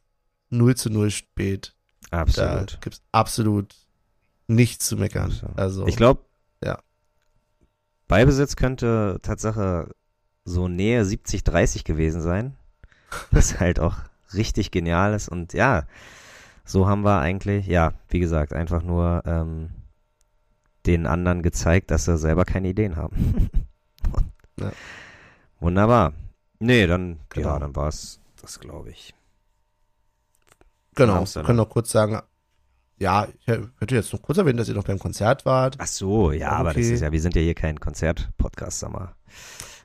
0 0.50 0.76
zu 0.76 0.90
0 0.90 1.12
spät. 1.12 1.74
Da 2.12 2.20
Absolut. 2.20 2.80
gibt's 2.82 3.02
absolut 3.12 3.74
nichts 4.48 4.88
zu 4.88 4.96
meckern. 4.98 5.32
Absolut. 5.32 5.58
Also, 5.58 5.88
Ich 5.88 5.96
glaube, 5.96 6.22
Ja. 6.64 6.80
Ballbesitz 8.08 8.56
könnte 8.56 9.20
Tatsache 9.24 9.90
so 10.46 10.68
Nähe 10.68 11.04
70-30 11.04 11.84
gewesen 11.84 12.22
sein. 12.22 12.56
Was 13.32 13.60
halt 13.60 13.80
auch 13.80 13.96
richtig 14.34 14.72
genial 14.72 15.14
ist. 15.14 15.30
Und 15.30 15.54
ja, 15.54 15.86
so 16.66 16.88
haben 16.88 17.04
wir 17.04 17.20
eigentlich, 17.20 17.68
ja, 17.68 17.94
wie 18.10 18.20
gesagt, 18.20 18.54
einfach 18.54 18.84
nur 18.84 19.22
ähm, 19.26 19.70
den 20.86 21.06
anderen 21.08 21.42
gezeigt, 21.44 21.92
dass 21.92 22.06
sie 22.06 22.18
selber 22.18 22.46
keine 22.46 22.70
Ideen 22.70 22.96
haben. 22.96 23.50
Ja. 24.60 24.72
Wunderbar. 25.60 26.14
Nee, 26.60 26.86
dann, 26.86 27.20
Genau. 27.30 27.48
ja, 27.54 27.60
dann 27.60 27.76
war 27.76 27.88
es 27.88 28.20
das, 28.40 28.60
glaube 28.60 28.92
ich. 28.92 29.16
genau, 30.94 31.26
wir 31.26 31.44
können 31.44 31.58
noch 31.58 31.70
kurz 31.70 31.90
sagen, 31.90 32.20
ja, 33.00 33.28
ich 33.40 33.48
hätte 33.48 33.96
jetzt 33.96 34.14
noch 34.14 34.22
kurz 34.22 34.38
erwähnen, 34.38 34.58
dass 34.58 34.70
ihr 34.70 34.76
noch 34.76 34.84
beim 34.84 35.00
Konzert 35.00 35.44
wart. 35.46 35.78
Ach 35.80 35.88
so, 35.88 36.32
ja, 36.32 36.50
aber 36.52 36.70
das 36.70 36.84
Okay. 36.84 36.94
ist 36.94 37.02
ja, 37.02 37.12
wir 37.12 37.20
sind 37.20 37.36
ja 37.36 37.42
hier 37.42 37.56
kein 37.56 37.80
Konzert-Podcast, 37.80 38.80
sag 38.82 38.92
mal. 38.92 39.16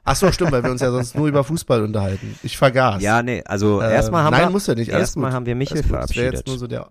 Ach 0.05 0.17
so, 0.17 0.33
stimmt, 0.33 0.53
weil 0.53 0.63
wir 0.65 0.71
uns 0.71 0.81
ja 0.81 0.91
sonst 0.91 1.15
nur 1.17 1.29
über 1.29 1.45
Fußball 1.45 1.83
unterhalten. 1.83 2.39
Ich 2.43 2.57
vergaß. 2.57 3.03
Ja, 3.03 3.23
nee, 3.23 3.43
also 3.45 3.81
Äh, 3.83 3.93
erstmal 3.93 4.25
haben 4.25 4.33
nein, 4.33 4.47
wir, 4.49 4.51
muss 4.51 4.67
ja 4.67 4.75
nicht. 4.75 4.89
Erstmal 4.89 5.33
haben 5.33 5.45
wir 5.47 5.55
Michel 5.55 5.83
gut. 5.83 5.91
Verabschiedet. 5.91 6.33
jetzt 6.35 6.47
nur 6.47 6.59
so 6.59 6.67
der. 6.67 6.89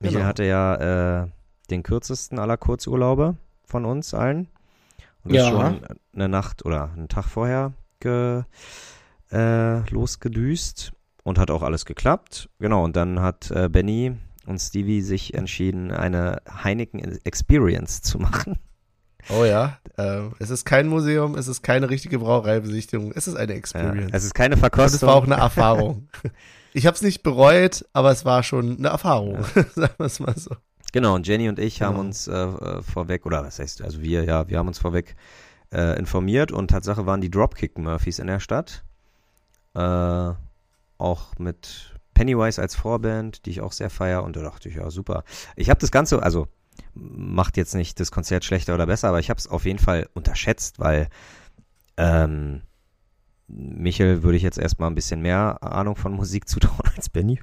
Michael 0.00 0.16
Genau. 0.18 0.26
hatte 0.28 0.44
ja 0.44 1.22
äh, 1.24 1.28
den 1.70 1.82
kürzesten 1.82 2.38
aller 2.38 2.56
Kurzurlaube 2.56 3.36
von 3.64 3.84
uns 3.84 4.14
allen. 4.14 4.48
Und 5.24 5.34
Ja. 5.34 5.42
ist 5.42 5.48
schon 5.50 5.80
eine 6.14 6.28
Nacht 6.28 6.64
oder 6.64 6.90
einen 6.96 7.08
Tag 7.08 7.24
vorher 7.26 7.72
ge, 8.00 8.44
äh, 9.30 9.80
losgedüst 9.90 10.92
und 11.24 11.38
hat 11.38 11.50
auch 11.50 11.62
alles 11.62 11.84
geklappt. 11.84 12.48
Genau, 12.60 12.84
und 12.84 12.96
dann 12.96 13.20
hat 13.20 13.50
äh, 13.50 13.68
Benny 13.68 14.16
und 14.46 14.58
Stevie 14.60 15.02
sich 15.02 15.34
entschieden, 15.34 15.90
eine 15.90 16.40
Heineken 16.64 17.18
Experience 17.24 18.00
zu 18.00 18.18
machen. 18.18 18.58
Oh 19.30 19.44
ja. 19.44 19.78
Ähm, 19.98 20.32
es 20.38 20.50
ist 20.50 20.64
kein 20.64 20.88
Museum, 20.88 21.34
es 21.34 21.48
ist 21.48 21.62
keine 21.62 21.90
richtige 21.90 22.18
Brauereibesichtigung, 22.20 23.12
es 23.14 23.26
ist 23.28 23.34
eine 23.36 23.52
Ja, 23.52 23.58
Experience. 23.58 24.10
es 24.12 24.24
ist 24.24 24.34
keine 24.34 24.54
Und 24.54 24.60
Verkostung. 24.60 24.96
es 24.96 25.02
war 25.02 25.14
auch 25.14 25.24
eine 25.24 25.36
Erfahrung. 25.36 26.08
Ich 26.74 26.86
habe 26.86 26.94
es 26.94 27.00
nicht 27.02 27.22
bereut, 27.22 27.86
aber 27.94 28.10
es 28.12 28.24
war 28.26 28.42
schon 28.42 28.76
eine 28.78 28.88
Erfahrung. 28.88 29.42
Sagen 29.74 29.94
wir 29.96 30.06
es 30.06 30.20
mal 30.20 30.34
so. 30.36 30.54
Genau, 30.92 31.14
und 31.14 31.26
Jenny 31.26 31.48
und 31.48 31.58
ich 31.58 31.80
haben 31.82 31.94
Genau. 31.94 32.04
uns 32.06 32.28
äh, 32.28 32.82
vorweg, 32.82 33.24
oder 33.26 33.42
was 33.42 33.58
heißt, 33.58 33.82
also 33.82 34.00
wir, 34.02 34.22
ja, 34.24 34.48
wir 34.48 34.58
haben 34.58 34.68
uns 34.68 34.78
vorweg 34.78 35.16
äh, 35.72 35.98
informiert 35.98 36.52
und 36.52 36.68
Tatsache 36.68 37.06
waren 37.06 37.20
die 37.22 37.30
Dropkick-Murphys 37.30 38.18
in 38.18 38.26
der 38.26 38.38
Stadt. 38.38 38.84
Äh, 39.74 39.80
auch 40.98 41.38
mit 41.38 41.94
Pennywise 42.14 42.60
als 42.60 42.76
Vorband, 42.76 43.46
die 43.46 43.50
ich 43.50 43.60
auch 43.62 43.72
sehr 43.72 43.90
feier 43.90 44.22
und 44.22 44.36
da 44.36 44.42
dachte 44.42 44.68
ich, 44.68 44.76
ja, 44.76 44.90
super. 44.90 45.24
Ich 45.56 45.70
habe 45.70 45.80
das 45.80 45.90
Ganze, 45.90 46.22
also 46.22 46.48
macht 46.94 47.56
jetzt 47.56 47.74
nicht 47.74 48.00
das 48.00 48.10
Konzert 48.10 48.44
schlechter 48.44 48.74
oder 48.74 48.86
besser, 48.86 49.08
aber 49.08 49.20
ich 49.20 49.30
habe 49.30 49.38
es 49.38 49.46
auf 49.46 49.64
jeden 49.64 49.78
Fall 49.78 50.08
unterschätzt, 50.14 50.78
weil 50.78 51.08
ähm, 51.96 52.62
Michel 53.48 54.22
würde 54.22 54.36
ich 54.36 54.42
jetzt 54.42 54.58
erstmal 54.58 54.90
ein 54.90 54.94
bisschen 54.94 55.20
mehr 55.20 55.62
Ahnung 55.62 55.96
von 55.96 56.12
Musik 56.12 56.48
zutrauen 56.48 56.90
als 56.96 57.08
Benny. 57.08 57.40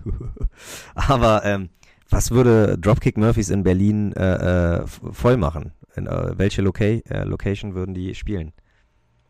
aber 0.96 1.44
ähm, 1.44 1.70
was 2.10 2.32
würde 2.32 2.78
Dropkick 2.78 3.18
Murphys 3.18 3.50
in 3.50 3.64
Berlin 3.64 4.14
äh, 4.14 4.78
äh, 4.78 4.88
voll 4.88 5.38
machen? 5.38 5.72
In, 5.96 6.08
äh, 6.08 6.38
welche 6.38 6.62
Loca 6.62 6.84
äh, 6.84 7.24
Location 7.24 7.74
würden 7.74 7.96
die 7.96 8.14
spielen? 8.14 8.52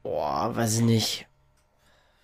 Boah, 0.04 0.56
weiß 0.56 0.80
ich 0.80 0.84
nicht. 0.84 1.28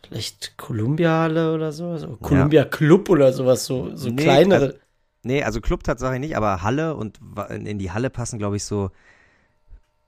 Vielleicht 0.04 0.58
Columbia-Halle 0.58 1.54
oder 1.54 1.72
sowas? 1.72 2.04
Oder 2.04 2.18
Columbia 2.18 2.66
Club 2.66 3.10
oder 3.10 3.32
sowas, 3.32 3.66
so, 3.66 3.96
so 3.96 4.10
Nee, 4.10 4.16
kleinere. 4.16 4.76
Nee, 5.24 5.44
also 5.44 5.62
Club 5.62 5.84
Tatsache 5.84 6.20
nicht, 6.20 6.36
aber 6.36 6.64
Halle 6.64 6.96
und 6.96 7.20
in 7.50 7.66
in 7.66 7.80
die 7.80 7.92
Halle 7.92 8.10
passen, 8.10 8.40
glaube 8.40 8.56
ich, 8.56 8.64
so 8.64 8.90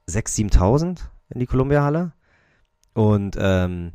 6.000, 0.10 0.54
7.000 0.54 1.00
in 1.30 1.40
die 1.40 1.46
Columbia-Halle. 1.46 2.14
Und 2.94 3.36
ähm, 3.40 3.94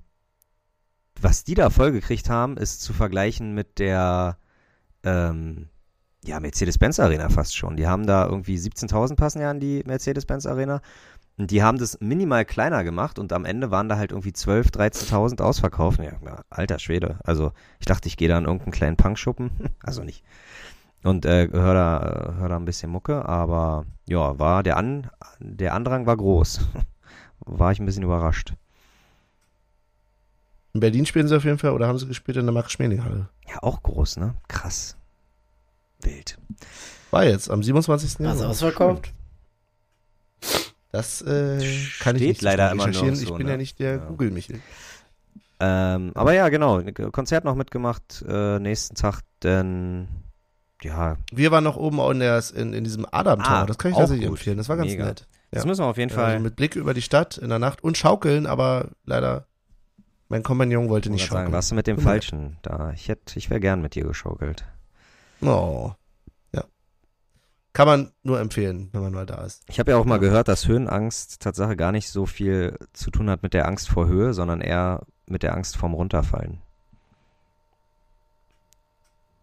was 1.20 1.44
die 1.44 1.54
da 1.54 1.70
vollgekriegt 1.70 2.30
haben, 2.30 2.56
ist 2.56 2.82
zu 2.82 2.92
vergleichen 2.92 3.54
mit 3.54 3.78
der 3.78 4.38
ähm, 5.02 5.68
ja, 6.24 6.40
Mercedes-Benz 6.40 7.00
Arena 7.00 7.28
fast 7.28 7.56
schon. 7.56 7.76
Die 7.76 7.86
haben 7.86 8.06
da 8.06 8.26
irgendwie 8.26 8.56
17.000 8.56 9.16
passen 9.16 9.40
ja 9.40 9.50
an 9.50 9.60
die 9.60 9.82
Mercedes-Benz 9.86 10.46
Arena. 10.46 10.80
Und 11.36 11.52
die 11.52 11.62
haben 11.62 11.78
das 11.78 11.98
minimal 12.00 12.44
kleiner 12.44 12.82
gemacht 12.82 13.18
und 13.20 13.32
am 13.32 13.44
Ende 13.44 13.70
waren 13.70 13.88
da 13.88 13.96
halt 13.96 14.10
irgendwie 14.10 14.30
12.000, 14.30 15.08
13.000 15.08 15.40
ausverkauft. 15.40 16.00
Ja, 16.00 16.42
alter 16.50 16.80
Schwede. 16.80 17.20
Also 17.22 17.52
ich 17.78 17.86
dachte, 17.86 18.08
ich 18.08 18.16
gehe 18.16 18.28
da 18.28 18.36
in 18.38 18.44
irgendeinen 18.44 18.72
kleinen 18.72 18.96
Punkschuppen. 18.96 19.50
Also 19.82 20.02
nicht. 20.02 20.24
Und 21.05 21.24
äh, 21.26 21.49
hör, 21.53 21.74
da, 21.74 22.34
hör 22.38 22.49
da 22.49 22.57
ein 22.57 22.64
bisschen 22.64 22.90
Mucke, 22.90 23.24
aber 23.24 23.86
ja, 24.07 24.38
war 24.38 24.62
der, 24.62 24.76
An 24.76 25.11
der 25.38 25.74
Andrang 25.74 26.07
war 26.07 26.16
groß. 26.16 26.61
war 27.40 27.72
ich 27.72 27.78
ein 27.80 27.86
bisschen 27.86 28.03
überrascht. 28.03 28.55
In 30.74 30.80
Berlin 30.80 31.07
spielen 31.07 31.28
sie 31.28 31.36
auf 31.36 31.44
jeden 31.44 31.59
Fall 31.59 31.70
oder 31.72 31.88
haben 31.88 31.99
sie 31.99 32.07
gespielt 32.07 32.36
in 32.36 32.44
der 32.46 32.53
Max-Schmeling-Halle? 32.53 33.28
Ja, 33.49 33.62
auch 33.62 33.82
groß, 33.82 34.18
ne? 34.18 34.34
Krass. 34.49 34.96
Wild. 36.03 36.38
War 37.11 37.24
jetzt 37.24 37.51
am 37.51 37.62
27. 37.62 38.20
Was 38.20 38.36
Januar. 38.36 38.51
ausverkauft? 38.51 39.12
Das 40.92 41.22
äh, 41.22 41.59
kann 42.01 42.16
ich 42.16 42.22
Steht 42.22 42.28
nicht 42.28 42.40
so 42.40 42.46
leider 42.46 42.70
immer 42.70 42.86
noch 42.86 42.94
so, 42.94 43.07
ich 43.07 43.34
bin 43.34 43.46
ne? 43.46 43.53
ja 43.53 43.57
nicht 43.57 43.78
der 43.78 43.96
Ja. 43.96 44.05
Google-Michel. 44.05 44.61
Ähm, 45.61 46.12
aber 46.14 46.32
ja, 46.34 46.49
genau. 46.49 46.80
Konzert 47.12 47.44
noch 47.44 47.57
mitgemacht. 47.57 48.24
Äh, 48.28 48.59
nächsten 48.61 48.94
Tag 48.94 49.20
dann, 49.40 50.09
ja, 50.82 51.16
Wir 51.32 51.50
waren 51.50 51.64
noch 51.64 51.76
oben 51.76 51.98
in, 52.12 52.20
der, 52.20 52.42
in, 52.54 52.72
in 52.72 52.84
diesem 52.84 53.06
Adam-Tower. 53.10 53.50
Ah, 53.50 53.66
das 53.66 53.78
kann 53.78 53.90
ich 53.92 53.96
tatsächlich 53.96 54.26
gut. 54.28 54.38
empfehlen. 54.38 54.58
Das 54.58 54.68
war 54.68 54.76
ganz 54.76 54.90
Mega. 54.90 55.06
nett. 55.06 55.26
das 55.50 55.64
Ja. 55.64 55.68
müssen 55.68 55.82
wir 55.82 55.86
auf 55.86 55.98
jeden 55.98 56.10
Fall. 56.10 56.32
Also 56.32 56.42
mit 56.42 56.56
Blick 56.56 56.76
über 56.76 56.94
die 56.94 57.02
Stadt 57.02 57.36
in 57.38 57.48
der 57.48 57.58
Nacht 57.58 57.82
und 57.82 57.96
schaukeln, 57.98 58.46
aber 58.46 58.88
leider 59.04 59.46
mein 60.28 60.42
Kompagnon 60.42 60.88
wollte 60.88 61.10
nicht 61.10 61.22
wollte 61.22 61.32
sagen, 61.32 61.38
schaukeln. 61.46 61.52
warst 61.54 61.70
du 61.70 61.74
mit 61.74 61.86
dem 61.86 61.98
Falschen 61.98 62.58
da? 62.62 62.92
Ich 62.92 63.08
hätte, 63.08 63.38
ich 63.38 63.48
wäre 63.50 63.60
gern 63.60 63.80
mit 63.80 63.94
dir 63.94 64.04
geschaukelt. 64.04 64.64
Oh. 65.40 65.92
Ja. 66.52 66.64
Kann 67.72 67.86
man 67.88 68.12
nur 68.22 68.38
empfehlen, 68.38 68.90
wenn 68.92 69.00
man 69.02 69.12
mal 69.12 69.26
da 69.26 69.42
ist. 69.44 69.62
Ich 69.68 69.80
habe 69.80 69.90
ja 69.92 69.96
auch 69.96 70.04
mal 70.04 70.18
gehört, 70.18 70.48
dass 70.48 70.68
Höhenangst 70.68 71.40
Tatsache 71.40 71.76
gar 71.76 71.92
nicht 71.92 72.08
so 72.10 72.26
viel 72.26 72.76
zu 72.92 73.10
tun 73.10 73.30
hat 73.30 73.42
mit 73.42 73.54
der 73.54 73.66
Angst 73.66 73.88
vor 73.88 74.06
Höhe, 74.06 74.34
sondern 74.34 74.60
eher 74.60 75.06
mit 75.26 75.42
der 75.42 75.54
Angst 75.54 75.76
vorm 75.76 75.94
Runterfallen. 75.94 76.60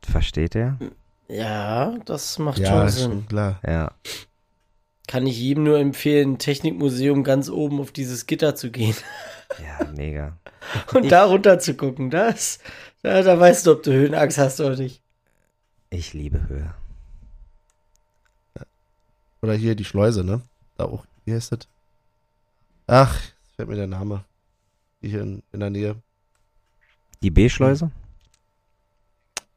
Versteht 0.04 0.56
ihr? 0.56 0.78
Ja, 1.28 1.98
das 2.06 2.38
macht 2.40 2.60
Ja, 2.60 2.68
schon 2.70 2.88
ist 2.88 2.96
Sinn. 2.96 3.04
schon 3.12 3.28
klar. 3.28 3.60
Ja. 3.66 3.92
Kann 5.08 5.28
ich 5.28 5.38
jedem 5.40 5.64
nur 5.64 5.78
empfehlen, 5.80 6.38
Technikmuseum 6.40 7.24
ganz 7.24 7.50
oben 7.50 7.80
auf 7.80 7.92
dieses 7.92 8.26
Gitter 8.28 8.56
zu 8.56 8.72
gehen 8.72 8.96
Ja, 9.64 9.86
mega. 9.92 10.38
und 10.94 11.06
Ich- 11.06 11.10
da 11.10 11.26
runter 11.26 11.60
zu 11.60 11.76
gucken. 11.76 12.10
Das, 12.10 12.60
da, 13.04 13.22
da 13.22 13.40
weißt 13.40 13.66
du, 13.68 13.72
ob 13.74 13.84
du 13.84 13.92
Höhenangst 13.94 14.38
hast 14.38 14.60
oder 14.60 14.76
nicht. 14.76 15.02
Ich 15.90 16.14
liebe 16.14 16.48
Höhe. 16.48 16.74
Oder 19.42 19.54
hier 19.54 19.76
die 19.76 19.86
Schleuse, 19.86 20.24
ne? 20.24 20.42
Da 20.78 20.86
auch. 20.86 21.06
Wie 21.24 21.34
heißt 21.34 21.52
das? 21.52 21.60
Ach, 22.88 23.16
jetzt 23.22 23.56
fällt 23.56 23.70
mir 23.70 23.76
der 23.76 23.88
Name. 23.88 24.26
Hier 25.02 25.22
in, 25.22 25.44
in 25.52 25.60
der 25.60 25.70
Nähe. 25.70 25.96
Die 27.22 27.30
B-Schleuse? 27.32 27.92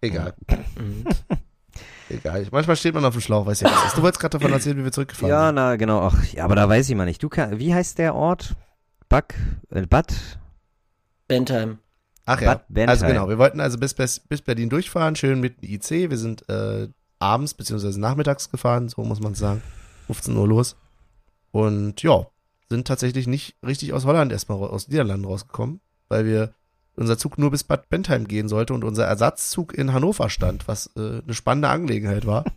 Egal. 0.01 0.35
Mhm. 0.77 1.05
Egal. 2.11 2.47
Manchmal 2.51 2.77
steht 2.77 2.95
man 2.95 3.05
auf 3.05 3.15
dem 3.15 3.21
Schlauch, 3.21 3.45
weiß 3.47 3.61
ja 3.61 3.71
was 3.71 3.87
ist. 3.89 3.97
Du 3.99 4.03
wolltest 4.03 4.21
gerade 4.21 4.39
davon 4.39 4.53
erzählen, 4.55 4.77
wie 4.79 4.85
wir 4.85 4.93
zurückgefahren 4.93 5.31
Ja, 5.31 5.47
sind. 5.49 5.55
na 5.57 5.77
genau. 5.77 6.01
Ach, 6.03 6.25
ja, 6.33 6.45
aber 6.45 6.55
da 6.57 6.69
weiß 6.69 6.89
ich 6.89 6.95
mal 6.97 7.05
nicht. 7.05 7.23
Du 7.23 7.29
kann, 7.29 7.59
wie 7.59 7.75
heißt 7.75 7.99
der 7.99 8.15
Ort? 8.15 8.55
Back, 9.09 9.35
äh, 9.71 9.87
Bad? 9.87 10.15
Bentheim. 11.27 11.79
Ach 12.25 12.41
ja, 12.41 12.55
Bad 12.55 12.65
Bentheim. 12.69 12.89
also 12.91 13.07
genau, 13.07 13.29
wir 13.29 13.39
wollten 13.39 13.61
also 13.61 13.79
bis, 13.79 13.95
bis, 13.95 14.21
bis 14.21 14.43
Berlin 14.43 14.69
durchfahren, 14.69 15.17
schön 15.17 15.41
mit 15.41 15.63
dem 15.63 15.71
IC. 15.71 16.11
Wir 16.11 16.19
sind 16.19 16.49
äh, 16.49 16.89
abends 17.19 17.55
beziehungsweise 17.55 18.01
nachmittags 18.01 18.51
gefahren, 18.51 18.89
so 18.89 19.03
muss 19.03 19.21
man 19.21 19.35
sagen. 19.35 19.63
15 20.07 20.37
Uhr 20.37 20.49
los. 20.49 20.77
Und 21.51 22.03
ja, 22.03 22.27
sind 22.69 22.87
tatsächlich 22.87 23.27
nicht 23.27 23.57
richtig 23.67 23.93
aus 23.93 24.05
Holland 24.05 24.33
erstmal 24.33 24.59
aus 24.59 24.89
Niederlanden 24.89 25.27
rausgekommen, 25.27 25.81
weil 26.09 26.25
wir 26.27 26.53
unser 26.99 27.19
Zug 27.19 27.39
nur 27.39 27.51
bis 27.51 27.65
Bad 27.65 27.89
Bentheim 27.89 28.27
gehen 28.29 28.49
sollte 28.49 28.75
und 28.75 28.85
unser 28.85 29.05
Ersatzzug 29.07 29.73
in 29.75 29.93
Hannover 29.93 30.29
stand, 30.31 30.69
was 30.69 30.91
äh, 30.97 31.23
eine 31.23 31.35
spannende 31.35 31.69
Angelegenheit 31.69 32.27
war. 32.27 32.45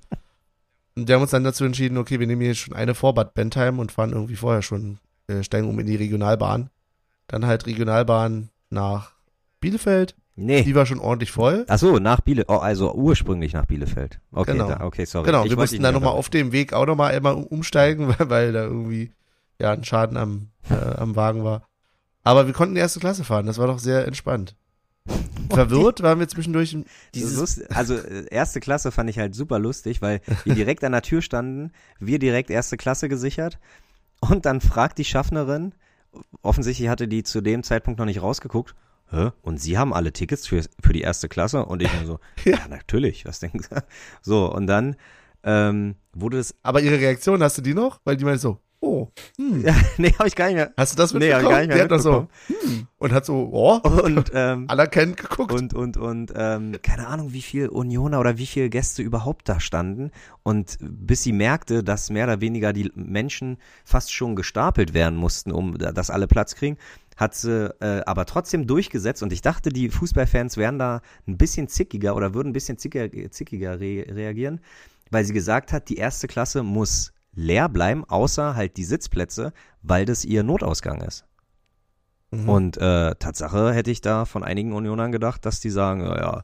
Und 0.94 1.08
wir 1.08 1.16
haben 1.16 1.22
uns 1.22 1.32
dann 1.32 1.46
dazu 1.46 1.64
entschieden, 1.64 1.98
okay, 1.98 2.20
wir 2.20 2.28
nehmen 2.28 2.42
hier 2.42 2.54
schon 2.54 2.76
eine 2.76 2.94
vor 2.96 3.14
Bad 3.14 3.34
Bentheim 3.34 3.80
und 3.80 3.94
fahren 3.94 4.12
irgendwie 4.12 4.36
vorher 4.36 4.62
schon, 4.62 4.98
äh, 5.28 5.42
steigen 5.42 5.70
um 5.70 5.80
in 5.80 5.86
die 5.86 5.96
Regionalbahn. 5.96 6.70
Dann 7.28 7.46
halt 7.46 7.66
Regionalbahn 7.66 8.50
nach 8.70 9.14
Bielefeld. 9.62 10.16
Nee. 10.36 10.64
Die 10.64 10.76
war 10.76 10.86
schon 10.86 11.00
ordentlich 11.00 11.32
voll. 11.32 11.66
Ach 11.70 11.78
so, 11.78 11.98
nach 12.00 12.20
Bielefeld, 12.20 12.50
oh, 12.50 12.58
also 12.58 12.94
ursprünglich 12.94 13.54
nach 13.54 13.66
Bielefeld. 13.66 14.20
Okay, 14.34 14.52
Genau. 14.52 14.68
da, 14.68 14.82
okay, 14.82 15.06
sorry. 15.06 15.26
Genau, 15.26 15.46
Ich 15.46 15.52
wir 15.52 15.58
mussten 15.58 15.82
dann 15.82 15.94
nochmal 15.94 16.12
auf 16.12 16.30
dem 16.30 16.52
Weg 16.52 16.74
auch 16.74 16.86
nochmal 16.86 17.14
einmal 17.14 17.36
umsteigen, 17.36 18.10
weil, 18.10 18.16
weil 18.30 18.52
da 18.52 18.64
irgendwie 18.64 19.14
ja 19.60 19.72
ein 19.72 19.86
Schaden 19.86 20.18
am, 20.18 20.50
äh, 20.70 20.74
am 20.74 21.16
Wagen 21.16 21.46
war. 21.46 21.70
Aber 22.24 22.46
wir 22.48 22.54
konnten 22.54 22.76
die 22.76 22.82
erste 22.82 23.00
Klasse 23.00 23.24
fahren, 23.24 23.46
das 23.46 23.58
war 23.58 23.68
doch 23.68 23.80
sehr 23.80 24.06
entspannt. 24.08 24.56
Verwirrt 25.50 26.02
waren 26.04 26.20
wir 26.20 26.28
zwischendurch. 26.28 26.78
Dieses, 27.16 27.38
lust- 27.38 27.72
also 27.72 27.96
äh, 27.96 28.26
erste 28.30 28.60
Klasse 28.60 28.92
fand 28.92 29.10
ich 29.10 29.18
halt 29.20 29.36
super 29.36 29.60
lustig, 29.60 30.02
weil 30.02 30.22
wir 30.46 30.56
direkt 30.56 30.84
an 30.84 30.92
der 30.92 31.02
Tür 31.02 31.22
standen, 31.22 31.72
wir 32.00 32.20
direkt 32.20 32.50
erste 32.50 32.78
Klasse 32.78 33.10
gesichert 33.10 33.60
und 34.20 34.46
dann 34.46 34.62
fragt 34.62 34.98
die 35.00 35.06
Schaffnerin, 35.06 35.74
offensichtlich 36.42 36.90
hatte 36.90 37.08
die 37.08 37.24
zu 37.24 37.42
dem 37.42 37.64
Zeitpunkt 37.64 38.00
noch 38.00 38.06
nicht 38.06 38.22
rausgeguckt, 38.22 38.76
Hä? 39.14 39.32
Und 39.42 39.60
Sie 39.60 39.78
haben 39.78 39.94
alle 39.94 40.14
Tickets 40.14 40.48
für, 40.48 40.62
für 40.82 40.94
die 40.94 41.02
erste 41.02 41.28
Klasse? 41.28 41.66
Und 41.66 41.82
ich 41.82 41.90
so, 42.06 42.20
ja, 42.46 42.66
natürlich, 42.70 43.26
was 43.26 43.40
denken 43.42 43.60
Sie? 43.62 43.68
So, 44.22 44.50
und 44.50 44.68
dann 44.68 44.96
ähm, 45.44 45.96
wurde 46.14 46.40
es, 46.40 46.56
Aber 46.64 46.80
ihre 46.82 46.98
Reaktion, 46.98 47.44
hast 47.44 47.58
du 47.58 47.62
die 47.62 47.74
noch? 47.74 48.00
Weil 48.06 48.16
die 48.16 48.24
meinte 48.24 48.40
so, 48.40 48.60
oh, 48.82 49.08
hm. 49.38 49.64
ja, 49.66 49.74
nee, 49.98 50.12
habe 50.18 50.28
ich 50.28 50.36
gar 50.36 50.48
nicht 50.48 50.56
mehr. 50.56 50.74
Hast 50.76 50.94
du 50.94 50.98
das 50.98 51.14
Nee, 51.14 51.32
hab 51.32 51.42
mitbekommen? 51.42 51.44
ich 51.44 51.50
gar 51.52 51.60
nicht 51.60 51.68
mehr 51.70 51.88
die 51.88 51.94
hat 51.94 52.02
so, 52.02 52.22
mitbekommen. 52.50 52.72
hm. 52.78 52.88
Und 52.98 53.12
hat 53.14 53.26
so, 53.26 53.50
oh, 53.54 53.78
Und, 54.04 54.32
ähm, 54.34 54.66
anerkennend 54.70 55.18
geguckt. 55.18 55.52
und 55.54 55.74
und 55.74 55.98
und 55.98 56.34
ähm, 56.36 56.76
keine 56.84 57.08
Ahnung, 57.08 57.34
wie 57.34 57.42
viel 57.42 57.68
Unioner 57.70 58.20
oder 58.20 58.38
wie 58.38 58.46
viele 58.46 58.70
Gäste 58.70 59.02
überhaupt 59.02 59.48
da 59.50 59.60
standen 59.60 60.12
und 60.44 60.78
bis 60.82 61.24
sie 61.24 61.32
merkte, 61.34 61.84
dass 61.84 62.10
mehr 62.10 62.26
oder 62.26 62.42
weniger 62.42 62.74
die 62.74 62.92
Menschen 62.96 63.58
fast 63.86 64.12
schon 64.14 64.36
gestapelt 64.36 64.94
werden 64.94 65.18
mussten, 65.18 65.52
um 65.52 65.78
da- 65.78 65.92
dass 65.92 66.10
alle 66.10 66.28
Platz 66.28 66.56
kriegen, 66.56 66.78
hat 67.18 67.36
sie 67.36 67.74
äh, 67.82 68.02
aber 68.06 68.26
trotzdem 68.26 68.66
durchgesetzt 68.68 69.22
und 69.22 69.32
ich 69.34 69.42
dachte, 69.42 69.70
die 69.70 69.90
Fußballfans 69.90 70.58
wären 70.58 70.80
da 70.80 71.02
ein 71.28 71.38
bisschen 71.38 71.68
zickiger 71.68 72.16
oder 72.16 72.34
würden 72.34 72.50
ein 72.50 72.54
bisschen 72.54 72.78
zickiger, 72.78 73.30
zickiger 73.32 73.80
re 73.80 74.06
reagieren, 74.10 74.60
weil 75.12 75.24
sie 75.26 75.34
gesagt 75.34 75.72
hat, 75.74 75.90
die 75.90 75.98
erste 75.98 76.28
Klasse 76.28 76.64
muss 76.64 77.14
leer 77.34 77.70
bleiben, 77.70 78.04
außer 78.06 78.56
halt 78.56 78.78
die 78.78 78.84
Sitzplätze, 78.84 79.54
weil 79.82 80.06
das 80.06 80.26
ihr 80.26 80.44
Notausgang 80.44 81.02
ist. 81.02 81.26
Mhm. 82.32 82.50
Und 82.50 82.78
äh, 82.78 83.16
Tatsache 83.16 83.74
hätte 83.74 83.92
ich 83.92 84.02
da 84.02 84.26
von 84.26 84.44
einigen 84.44 84.74
Unionern 84.74 85.12
gedacht, 85.12 85.46
dass 85.46 85.60
die 85.60 85.70
sagen, 85.70 86.02
ja, 86.02 86.18
ja, 86.18 86.44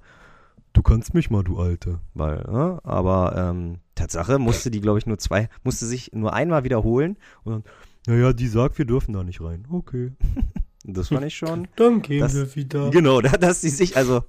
du 0.73 0.81
kannst 0.81 1.13
mich 1.13 1.29
mal, 1.29 1.43
du 1.43 1.59
Alte. 1.59 1.99
Weil, 2.13 2.37
ne? 2.49 2.79
Aber 2.83 3.35
ähm, 3.35 3.79
Tatsache 3.95 4.37
musste 4.39 4.69
die, 4.71 4.81
glaube 4.81 4.99
ich, 4.99 5.05
nur 5.05 5.17
zwei, 5.17 5.49
musste 5.63 5.85
sich 5.85 6.11
nur 6.13 6.33
einmal 6.33 6.63
wiederholen 6.63 7.17
und 7.43 7.51
dann, 7.53 7.63
naja, 8.07 8.31
die 8.33 8.47
sagt, 8.47 8.77
wir 8.77 8.85
dürfen 8.85 9.13
da 9.13 9.23
nicht 9.23 9.41
rein. 9.41 9.65
Okay. 9.69 10.11
das 10.85 11.09
fand 11.09 11.25
ich 11.25 11.35
schon. 11.35 11.67
dann 11.75 12.01
gehen 12.01 12.21
Das- 12.21 12.33
wir 12.35 12.55
wieder. 12.55 12.89
Genau, 12.91 13.21
da- 13.21 13.37
dass 13.37 13.61
die 13.61 13.69
sich, 13.69 13.97
also 13.97 14.23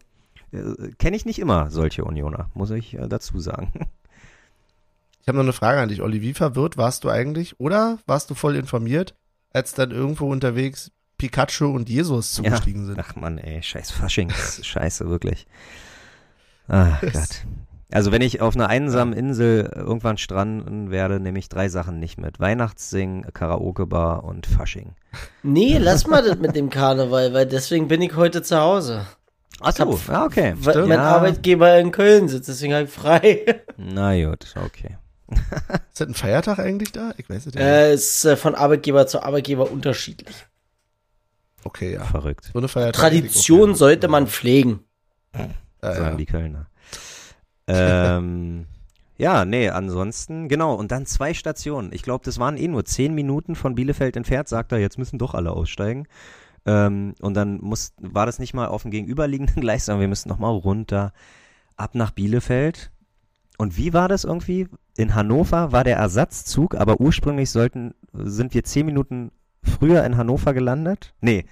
äh, 0.52 0.90
kenne 0.98 1.16
ich 1.16 1.24
nicht 1.26 1.38
immer 1.38 1.70
solche 1.70 2.04
Unioner, 2.04 2.50
muss 2.54 2.70
ich 2.70 2.94
äh, 2.94 3.08
dazu 3.08 3.38
sagen. 3.40 3.72
Ich 5.28 5.30
habe 5.30 5.36
noch 5.36 5.44
eine 5.44 5.52
Frage 5.52 5.82
an 5.82 5.90
dich, 5.90 6.00
Olli. 6.00 6.22
Wie 6.22 6.32
verwirrt 6.32 6.78
warst 6.78 7.04
du 7.04 7.10
eigentlich? 7.10 7.60
Oder 7.60 7.98
warst 8.06 8.30
du 8.30 8.34
voll 8.34 8.56
informiert, 8.56 9.14
als 9.52 9.74
dann 9.74 9.90
irgendwo 9.90 10.26
unterwegs 10.32 10.90
Pikachu 11.18 11.66
und 11.66 11.90
Jesus 11.90 12.32
zugestiegen 12.32 12.86
sind? 12.86 12.98
Ach 12.98 13.14
man, 13.14 13.36
ey, 13.36 13.62
scheiß 13.62 13.90
Faschings, 13.90 14.64
scheiße, 14.64 15.10
wirklich. 15.10 15.46
Ach 16.66 16.98
Gott. 17.02 17.44
Also 17.92 18.10
wenn 18.10 18.22
ich 18.22 18.40
auf 18.40 18.54
einer 18.54 18.70
einsamen 18.70 19.12
Insel 19.12 19.70
irgendwann 19.76 20.16
stranden 20.16 20.90
werde, 20.90 21.20
nehme 21.20 21.38
ich 21.38 21.50
drei 21.50 21.68
Sachen 21.68 21.98
nicht 21.98 22.16
mit. 22.16 22.40
Weihnachtssingen, 22.40 23.30
Karaoke-Bar 23.34 24.24
und 24.24 24.46
Fasching. 24.46 24.94
Nee, 25.42 25.76
lass 25.76 26.06
mal 26.06 26.22
das 26.22 26.38
mit 26.38 26.56
dem 26.56 26.70
Karneval, 26.70 27.34
weil 27.34 27.44
deswegen 27.44 27.86
bin 27.86 28.00
ich 28.00 28.16
heute 28.16 28.40
zu 28.40 28.58
Hause. 28.58 29.04
Ach 29.60 29.76
so, 29.76 30.00
ja, 30.08 30.24
okay. 30.24 30.54
Weil 30.56 30.72
Stimmt. 30.72 30.88
mein 30.88 30.98
Ja. 31.00 31.16
Arbeitgeber 31.16 31.78
in 31.78 31.92
Köln 31.92 32.28
sitzt, 32.28 32.48
deswegen 32.48 32.72
halt 32.72 32.88
frei. 32.88 33.62
Na 33.76 34.14
gut, 34.24 34.54
okay. 34.64 34.96
Ist 35.92 36.00
das 36.00 36.08
ein 36.08 36.14
Feiertag 36.14 36.58
eigentlich 36.58 36.92
da? 36.92 37.12
Ich 37.18 37.28
weiß 37.28 37.46
es 37.46 37.54
ja 37.54 37.60
nicht. 37.60 37.68
äh, 37.68 37.94
ist 37.94 38.24
äh, 38.24 38.36
von 38.36 38.54
Arbeitgeber 38.54 39.06
zu 39.06 39.22
Arbeitgeber 39.22 39.70
unterschiedlich. 39.70 40.34
Okay, 41.64 41.94
ja. 41.94 42.04
Verrückt, 42.04 42.50
So 42.52 42.58
eine 42.58 42.68
Feiertag. 42.68 43.00
Tradition 43.00 43.74
sollte 43.74 44.08
man 44.08 44.26
pflegen. 44.26 44.80
Äh, 45.32 45.48
sagen 45.80 46.04
ja. 46.04 46.14
die 46.14 46.26
Kölner. 46.26 46.66
ähm, 47.66 48.66
ja, 49.18 49.44
nee, 49.44 49.68
ansonsten, 49.68 50.48
genau, 50.48 50.74
und 50.74 50.92
dann 50.92 51.04
zwei 51.04 51.34
Stationen. 51.34 51.92
Ich 51.92 52.02
glaube, 52.02 52.24
das 52.24 52.38
waren 52.38 52.56
eh 52.56 52.68
nur 52.68 52.84
zehn 52.84 53.14
Minuten 53.14 53.54
von 53.54 53.74
Bielefeld 53.74 54.16
entfernt, 54.16 54.48
sagt 54.48 54.72
er, 54.72 54.78
jetzt 54.78 54.98
müssen 54.98 55.18
doch 55.18 55.34
alle 55.34 55.50
aussteigen. 55.50 56.06
Ähm, 56.64 57.14
und 57.20 57.34
dann 57.34 57.58
muss, 57.60 57.92
war 57.98 58.26
das 58.26 58.38
nicht 58.38 58.54
mal 58.54 58.66
auf 58.68 58.82
dem 58.82 58.90
gegenüberliegenden 58.90 59.56
Gleis, 59.60 59.86
sondern 59.86 60.00
wir 60.00 60.08
müssen 60.08 60.28
nochmal 60.28 60.52
runter, 60.54 61.12
ab 61.76 61.94
nach 61.94 62.12
Bielefeld. 62.12 62.90
Und 63.58 63.76
wie 63.76 63.92
war 63.92 64.08
das 64.08 64.24
irgendwie? 64.24 64.68
In 64.96 65.14
Hannover 65.14 65.72
war 65.72 65.84
der 65.84 65.96
Ersatzzug, 65.96 66.74
aber 66.76 67.00
ursprünglich 67.00 67.50
sollten, 67.50 67.94
sind 68.12 68.54
wir 68.54 68.64
zehn 68.64 68.86
Minuten 68.86 69.32
früher 69.62 70.04
in 70.04 70.16
Hannover 70.16 70.54
gelandet? 70.54 71.12
Nee, 71.20 71.44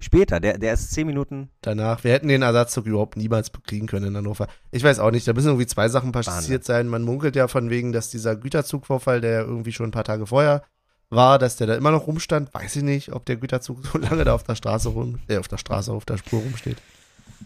später, 0.00 0.40
der, 0.40 0.58
der 0.58 0.74
ist 0.74 0.90
zehn 0.92 1.06
Minuten 1.06 1.50
Danach, 1.60 2.04
wir 2.04 2.12
hätten 2.12 2.28
den 2.28 2.42
Ersatzzug 2.42 2.86
überhaupt 2.86 3.16
niemals 3.16 3.52
kriegen 3.52 3.86
können 3.86 4.06
in 4.06 4.16
Hannover. 4.16 4.48
Ich 4.72 4.82
weiß 4.82 4.98
auch 4.98 5.12
nicht, 5.12 5.26
da 5.26 5.32
müssen 5.32 5.48
irgendwie 5.48 5.66
zwei 5.66 5.88
Sachen 5.88 6.12
passiert 6.12 6.64
sein. 6.64 6.88
Man 6.88 7.02
munkelt 7.02 7.36
ja 7.36 7.48
von 7.48 7.70
wegen, 7.70 7.92
dass 7.92 8.10
dieser 8.10 8.36
Güterzugvorfall, 8.36 9.20
der 9.20 9.42
irgendwie 9.42 9.72
schon 9.72 9.86
ein 9.88 9.92
paar 9.92 10.04
Tage 10.04 10.26
vorher 10.26 10.64
war, 11.08 11.38
dass 11.38 11.56
der 11.56 11.68
da 11.68 11.74
immer 11.76 11.92
noch 11.92 12.08
rumstand. 12.08 12.52
Weiß 12.52 12.76
ich 12.76 12.82
nicht, 12.82 13.12
ob 13.12 13.24
der 13.26 13.36
Güterzug 13.36 13.86
so 13.92 13.98
lange 13.98 14.24
da 14.24 14.34
auf 14.34 14.42
der 14.42 14.56
Straße 14.56 14.88
rum, 14.88 15.20
äh, 15.28 15.38
auf 15.38 15.48
der 15.48 15.58
Straße, 15.58 15.92
auf 15.92 16.04
der 16.04 16.16
Spur 16.16 16.40
rumsteht. 16.40 16.78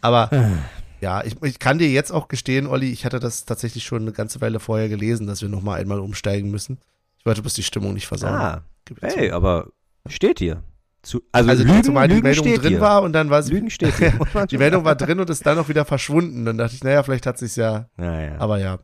Aber 0.01 0.31
ja, 1.01 1.24
ich, 1.24 1.40
ich 1.42 1.59
kann 1.59 1.78
dir 1.78 1.88
jetzt 1.90 2.11
auch 2.11 2.28
gestehen, 2.28 2.66
Olli, 2.66 2.90
ich 2.90 3.05
hatte 3.05 3.20
das 3.20 3.44
tatsächlich 3.44 3.84
schon 3.84 4.03
eine 4.03 4.12
ganze 4.12 4.40
Weile 4.40 4.61
vorher 4.61 4.88
gelesen, 4.88 5.26
dass 5.26 5.42
wir 5.42 5.49
nochmal 5.49 5.80
einmal 5.80 6.01
umsteigen 6.01 6.51
müssen. 6.51 6.78
Ich 7.18 7.26
wollte 7.26 7.42
bloß 7.42 7.55
die 7.55 7.62
Stimmung 7.62 7.94
nicht 7.94 8.07
versauen. 8.07 8.33
Ah, 8.34 8.62
Hey, 9.03 9.30
aber 9.30 9.68
steht 10.08 10.38
hier. 10.38 10.62
Zu, 11.03 11.22
also, 11.30 11.50
also 11.50 11.62
Lügen, 11.64 11.84
zumal 11.84 12.08
die 12.08 12.14
Lügen 12.14 12.25
Meldung 12.26 12.54
drin 12.54 12.68
hier. 12.70 12.80
war 12.80 13.03
und 13.03 13.12
dann 13.12 13.30
war 13.30 13.42
sie 13.42 13.53
Lügen 13.53 13.70
steht 13.70 13.95
hier. 13.99 14.12
Die 14.50 14.58
Meldung 14.58 14.84
war 14.84 14.96
drin 14.96 15.20
und 15.20 15.30
ist 15.30 15.45
dann 15.46 15.58
auch 15.58 15.68
wieder 15.68 15.84
verschwunden. 15.84 16.45
Dann 16.45 16.58
dachte 16.58 16.75
ich, 16.75 16.83
naja, 16.83 17.03
vielleicht 17.03 17.26
hat 17.26 17.38
sich's 17.38 17.57
ja, 17.57 17.88
Naja. 17.96 18.37
aber 18.38 18.58
ja. 18.58 18.79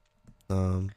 Ähm, 0.50 0.90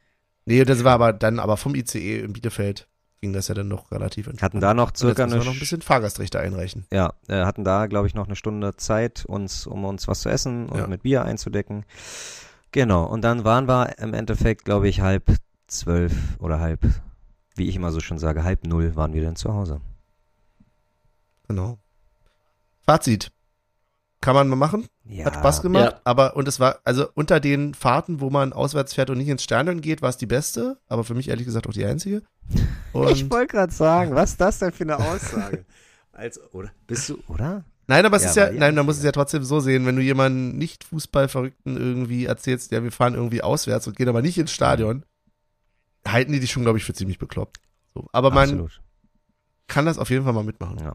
nee, 0.44 0.62
das 0.64 0.84
war 0.84 0.92
aber 0.92 1.12
dann, 1.12 1.38
aber 1.38 1.56
vom 1.56 1.74
ICE 1.74 2.20
in 2.20 2.34
Bielefeld 2.34 2.86
ging 3.20 3.32
das 3.32 3.48
ja 3.48 3.54
dann 3.54 3.68
noch 3.68 3.90
relativ 3.90 4.26
entspannt. 4.26 4.42
hatten 4.42 4.60
da 4.60 4.74
noch 4.74 4.94
circa 4.96 5.24
eine, 5.24 5.32
wir 5.34 5.44
noch 5.44 5.52
ein 5.52 5.58
bisschen 5.58 5.82
Fahrgastrechte 5.82 6.38
einreichen. 6.38 6.86
ja, 6.92 7.14
äh, 7.28 7.44
hatten 7.44 7.64
da, 7.64 7.86
glaube 7.86 8.06
ich, 8.06 8.14
noch 8.14 8.26
eine 8.26 8.36
Stunde 8.36 8.76
Zeit, 8.76 9.24
uns, 9.26 9.66
um 9.66 9.84
uns 9.84 10.06
was 10.08 10.20
zu 10.20 10.28
essen 10.28 10.68
und 10.68 10.78
Ja. 10.78 10.86
mit 10.86 11.02
Bier 11.02 11.24
einzudecken. 11.24 11.84
Genau. 12.72 13.04
Und 13.04 13.22
dann 13.22 13.44
waren 13.44 13.66
wir 13.66 13.98
im 13.98 14.14
Endeffekt, 14.14 14.64
glaube 14.64 14.88
ich, 14.88 15.00
halb 15.00 15.24
zwölf 15.66 16.12
oder 16.38 16.60
halb, 16.60 16.80
wie 17.56 17.68
ich 17.68 17.76
immer 17.76 17.92
so 17.92 18.00
schon 18.00 18.18
sage, 18.18 18.44
halb 18.44 18.66
null 18.66 18.94
waren 18.94 19.12
wir 19.14 19.22
dann 19.22 19.36
zu 19.36 19.52
Hause. 19.52 19.80
Genau. 21.48 21.78
Fazit. 22.86 23.32
Kann 24.20 24.34
man 24.34 24.48
mal 24.48 24.56
machen. 24.56 24.86
Ja. 25.08 25.24
Hat 25.24 25.36
Spaß 25.36 25.62
gemacht. 25.62 25.92
Ja. 25.92 26.00
Aber, 26.04 26.36
und 26.36 26.46
es 26.48 26.60
war, 26.60 26.80
also 26.84 27.06
unter 27.14 27.40
den 27.40 27.72
Fahrten, 27.74 28.20
wo 28.20 28.28
man 28.30 28.52
auswärts 28.52 28.92
fährt 28.94 29.08
und 29.10 29.18
nicht 29.18 29.28
ins 29.28 29.42
Stadion 29.42 29.80
geht, 29.80 30.02
war 30.02 30.10
es 30.10 30.18
die 30.18 30.26
beste. 30.26 30.78
Aber 30.86 31.02
für 31.02 31.14
mich 31.14 31.28
ehrlich 31.28 31.46
gesagt 31.46 31.66
auch 31.66 31.72
die 31.72 31.84
einzige. 31.84 32.22
Und 32.92 33.10
Ich 33.10 33.30
wollte 33.30 33.48
gerade 33.52 33.72
sagen, 33.72 34.14
was 34.14 34.30
ist 34.32 34.40
das 34.40 34.58
denn 34.58 34.72
für 34.72 34.84
eine 34.84 34.98
Aussage? 34.98 35.64
Als, 36.12 36.40
oder? 36.52 36.70
Bist 36.86 37.08
du, 37.08 37.18
oder? 37.28 37.64
Nein, 37.86 38.04
aber 38.04 38.16
es 38.16 38.24
Ja, 38.24 38.28
ist 38.30 38.36
ja, 38.36 38.50
nein, 38.50 38.74
man 38.74 38.84
muss 38.84 38.98
es 38.98 39.04
ja 39.04 39.12
trotzdem 39.12 39.44
so 39.44 39.60
sehen, 39.60 39.86
wenn 39.86 39.96
du 39.96 40.02
jemanden 40.02 40.58
nicht 40.58 40.84
Fußballverrückten 40.84 41.76
irgendwie 41.76 42.26
erzählst, 42.26 42.70
ja, 42.72 42.82
wir 42.82 42.92
fahren 42.92 43.14
irgendwie 43.14 43.42
auswärts 43.42 43.86
und 43.86 43.96
gehen 43.96 44.08
aber 44.08 44.20
nicht 44.20 44.36
ins 44.36 44.50
Stadion, 44.50 45.04
halten 46.06 46.32
die 46.32 46.40
dich 46.40 46.50
schon, 46.50 46.64
glaube 46.64 46.76
ich, 46.78 46.84
für 46.84 46.92
ziemlich 46.92 47.18
bekloppt. 47.18 47.60
So. 47.94 48.06
Aber 48.12 48.30
man 48.30 48.48
Absolut. 48.50 48.80
kann 49.68 49.86
das 49.86 49.98
auf 49.98 50.10
jeden 50.10 50.24
Fall 50.24 50.32
mal 50.34 50.44
mitmachen. 50.44 50.78
Ja. 50.80 50.94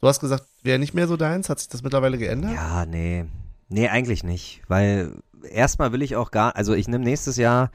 Du 0.00 0.08
hast 0.08 0.20
gesagt, 0.20 0.44
wäre 0.62 0.78
nicht 0.78 0.94
mehr 0.94 1.08
so 1.08 1.16
deins, 1.18 1.50
hat 1.50 1.58
sich 1.58 1.68
das 1.68 1.82
mittlerweile 1.82 2.16
geändert? 2.16 2.52
Ja, 2.54 2.86
nee. 2.86 3.26
Nee, 3.70 3.88
eigentlich 3.88 4.24
nicht. 4.24 4.62
Weil 4.68 5.14
erstmal 5.48 5.92
will 5.92 6.02
ich 6.02 6.16
auch 6.16 6.30
gar, 6.30 6.56
also 6.56 6.74
ich 6.74 6.88
nehme 6.88 7.04
nächstes 7.04 7.36
Jahr, 7.36 7.70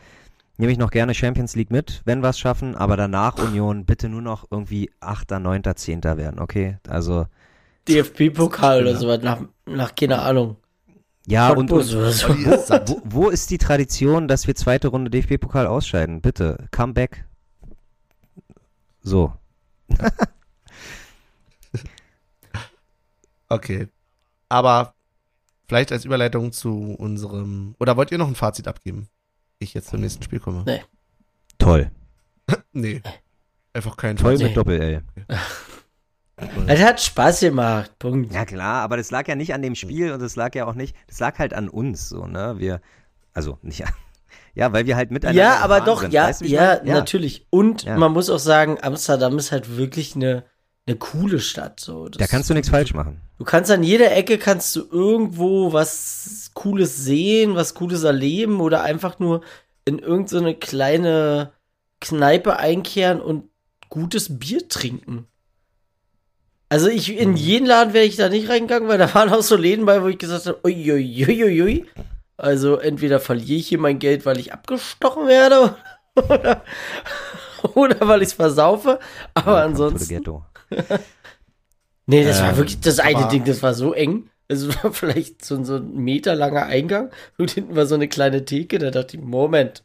nehme 0.57 0.72
ich 0.72 0.77
noch 0.77 0.91
gerne 0.91 1.13
Champions 1.13 1.55
League 1.55 1.72
mit, 1.72 2.01
wenn 2.05 2.22
wir 2.22 2.30
es 2.30 2.39
schaffen, 2.39 2.76
aber 2.76 2.97
danach 2.97 3.38
Union 3.38 3.85
bitte 3.85 4.09
nur 4.09 4.22
noch 4.22 4.45
irgendwie 4.51 4.91
8., 4.99 5.31
9., 5.31 5.63
10. 5.76 6.03
werden, 6.03 6.39
okay? 6.39 6.77
Also, 6.88 7.26
DFB-Pokal 7.88 8.81
oder 8.81 8.91
Ja. 8.91 8.97
sowas 8.97 9.19
nach, 9.22 9.41
nach, 9.65 9.95
keine 9.95 10.22
Ahnung. 10.22 10.57
Ja, 11.27 11.49
und, 11.51 11.72
und 11.72 11.84
satt. 11.84 12.89
wo, 12.89 13.01
wo 13.03 13.30
ist 13.30 13.49
die 13.49 13.57
Tradition, 13.57 14.27
dass 14.27 14.45
wir 14.45 14.55
zweite 14.55 14.89
Runde 14.89 15.09
DFB-Pokal 15.09 15.65
ausscheiden? 15.65 16.22
Bitte, 16.22 16.67
come 16.72 16.93
back. 16.93 17.26
So. 19.01 19.34
Okay. 23.47 23.88
Aber 24.49 24.94
vielleicht 25.67 25.91
als 25.91 26.05
Überleitung 26.05 26.51
zu 26.51 26.95
unserem. 26.97 27.75
Oder 27.79 27.97
wollt 27.97 28.11
ihr 28.11 28.17
noch 28.17 28.27
ein 28.27 28.35
Fazit 28.35 28.67
abgeben? 28.67 29.07
Ich 29.59 29.73
jetzt 29.73 29.89
zum 29.89 30.01
nächsten 30.01 30.23
Spiel 30.23 30.39
komme. 30.39 30.63
Nee. 30.65 30.81
Toll. 31.57 31.91
Nee. 32.73 33.01
Einfach 33.73 33.97
kein 33.97 34.17
Toll 34.17 34.33
Fazit. 34.33 34.47
mit 34.47 34.57
Doppel-L. 34.57 35.03
Es 36.67 36.81
hat 36.83 36.99
Spaß 37.01 37.39
gemacht. 37.39 37.97
Punkt. 37.97 38.33
Ja 38.33 38.43
klar, 38.45 38.81
aber 38.83 38.97
das 38.97 39.09
lag 39.09 39.25
ja 39.27 39.35
nicht 39.35 39.53
an 39.53 39.61
dem 39.61 39.73
Spiel 39.75 40.11
und 40.11 40.21
das 40.21 40.35
lag 40.35 40.53
ja 40.53 40.65
auch 40.65 40.73
nicht, 40.75 40.93
das 41.07 41.19
lag 41.19 41.39
halt 41.39 41.53
an 41.53 41.69
uns, 41.69 42.09
so, 42.09 42.25
ne? 42.27 42.55
Wir, 42.57 42.81
also 43.33 43.57
nicht 43.61 43.85
an, 43.85 43.93
ja, 44.53 44.73
weil 44.73 44.85
wir 44.85 44.97
halt 44.97 45.11
miteinander 45.11 45.41
Ja, 45.41 45.59
aber 45.59 45.79
doch, 45.79 46.01
sind. 46.01 46.11
ja, 46.13 46.25
Weißt 46.27 46.41
du, 46.41 46.45
ja, 46.47 46.79
meine? 46.83 46.91
natürlich. 46.93 47.47
Und 47.51 47.83
Ja. 47.83 47.95
man 47.97 48.11
muss 48.11 48.29
auch 48.29 48.39
sagen, 48.39 48.77
Amsterdam 48.81 49.37
ist 49.37 49.53
halt 49.53 49.77
wirklich 49.77 50.15
eine, 50.15 50.43
eine 50.88 50.98
coole 50.98 51.40
Stadt. 51.40 51.80
So. 51.80 52.07
Das- 52.10 52.20
Da 52.20 52.28
kannst 52.28 52.49
du 52.49 52.53
nichts 52.53 52.70
falsch 52.70 52.94
machen. 52.94 53.22
Du 53.38 53.44
kannst 53.44 53.72
an 53.72 53.84
jeder 53.84 54.16
Ecke 54.16 54.38
kannst 54.38 54.76
du 54.76 54.86
irgendwo 54.90 55.74
was 55.74 56.52
Cooles 56.53 56.98
sehen, 56.98 57.56
was 57.56 57.74
Cooles 57.74 58.03
erleben 58.03 58.62
oder 58.62 58.84
einfach 58.84 59.20
nur 59.20 59.41
in 59.84 59.99
irgendeine 59.99 60.52
so 60.52 60.57
kleine 60.60 61.52
Kneipe 62.02 62.57
einkehren 62.57 63.20
und 63.22 63.49
gutes 63.90 64.38
Bier 64.40 64.68
trinken. 64.70 65.28
Also 66.70 66.88
ich, 66.88 67.12
Mhm. 67.12 67.18
in 67.18 67.36
jeden 67.36 67.66
Laden 67.68 67.94
wäre 67.94 68.06
ich 68.06 68.16
da 68.16 68.30
nicht 68.30 68.49
reingegangen, 68.49 68.88
weil 68.90 68.98
da 68.98 69.14
waren 69.14 69.32
auch 69.34 69.41
so 69.44 69.56
Läden 69.56 69.86
bei, 69.86 70.02
wo 70.02 70.07
ich 70.07 70.18
gesagt 70.18 70.45
habe, 70.48 70.60
uiuiuiui. 70.66 71.86
Also 72.38 72.78
entweder 72.78 73.20
verliere 73.20 73.60
ich 73.60 73.68
hier 73.70 73.80
mein 73.80 73.99
Geld, 73.99 74.26
weil 74.26 74.40
ich 74.40 74.52
abgestochen 74.53 75.28
werde 75.28 75.76
oder, 76.16 76.64
oder 77.76 78.07
weil 78.07 78.22
ich 78.22 78.30
es 78.30 78.34
versaufe. 78.34 78.99
Aber 79.34 79.57
the 79.57 79.64
ansonsten. 79.64 80.44
Nee, 82.07 82.23
das 82.23 82.39
war 82.41 82.52
Ähm, 82.52 82.57
wirklich 82.57 82.80
das 82.81 82.99
eine 82.99 83.18
aber- 83.18 83.30
Ding, 83.30 83.45
das 83.45 83.64
war 83.64 83.73
so 83.73 83.93
eng. 83.93 84.30
Es 84.47 84.68
war 84.84 84.93
vielleicht 84.93 85.43
so, 85.43 85.56
ein- 85.56 85.65
so 85.65 85.77
ein 85.77 85.95
Meter 85.95 86.35
langer 86.35 86.65
Eingang 86.68 87.10
und 87.39 87.49
hinten 87.52 87.76
war 87.76 87.88
so 87.88 87.95
eine 87.95 88.07
kleine 88.07 88.45
Theke. 88.45 88.77
Da 88.77 88.91
dachte 88.91 89.18
ich, 89.18 89.23
Moment. 89.23 89.84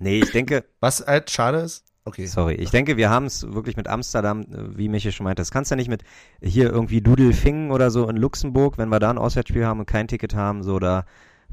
Nee, 0.00 0.20
ich 0.20 0.30
denke, 0.32 0.64
Was 0.80 1.04
halt 1.06 1.30
schade 1.30 1.58
ist. 1.58 1.84
Okay. 2.04 2.26
sorry, 2.26 2.54
ich 2.54 2.70
denke, 2.70 2.96
wir 2.96 3.10
haben 3.10 3.26
es 3.26 3.52
wirklich 3.52 3.76
mit 3.76 3.86
Amsterdam, 3.86 4.44
wie 4.76 4.88
Michi 4.88 5.12
schon 5.12 5.22
meinte, 5.22 5.40
das 5.40 5.52
kannst 5.52 5.70
du 5.70 5.74
ja 5.74 5.76
nicht 5.76 5.88
mit 5.88 6.02
hier 6.42 6.68
irgendwie 6.68 7.00
Dudelfingen 7.00 7.70
oder 7.70 7.92
so 7.92 8.08
in 8.08 8.16
Luxemburg, 8.16 8.76
wenn 8.76 8.88
wir 8.88 8.98
da 8.98 9.10
ein 9.10 9.18
Auswärtsspiel 9.18 9.64
haben 9.64 9.78
und 9.78 9.86
kein 9.86 10.08
Ticket 10.08 10.34
haben, 10.34 10.64
so, 10.64 10.80
da 10.80 11.04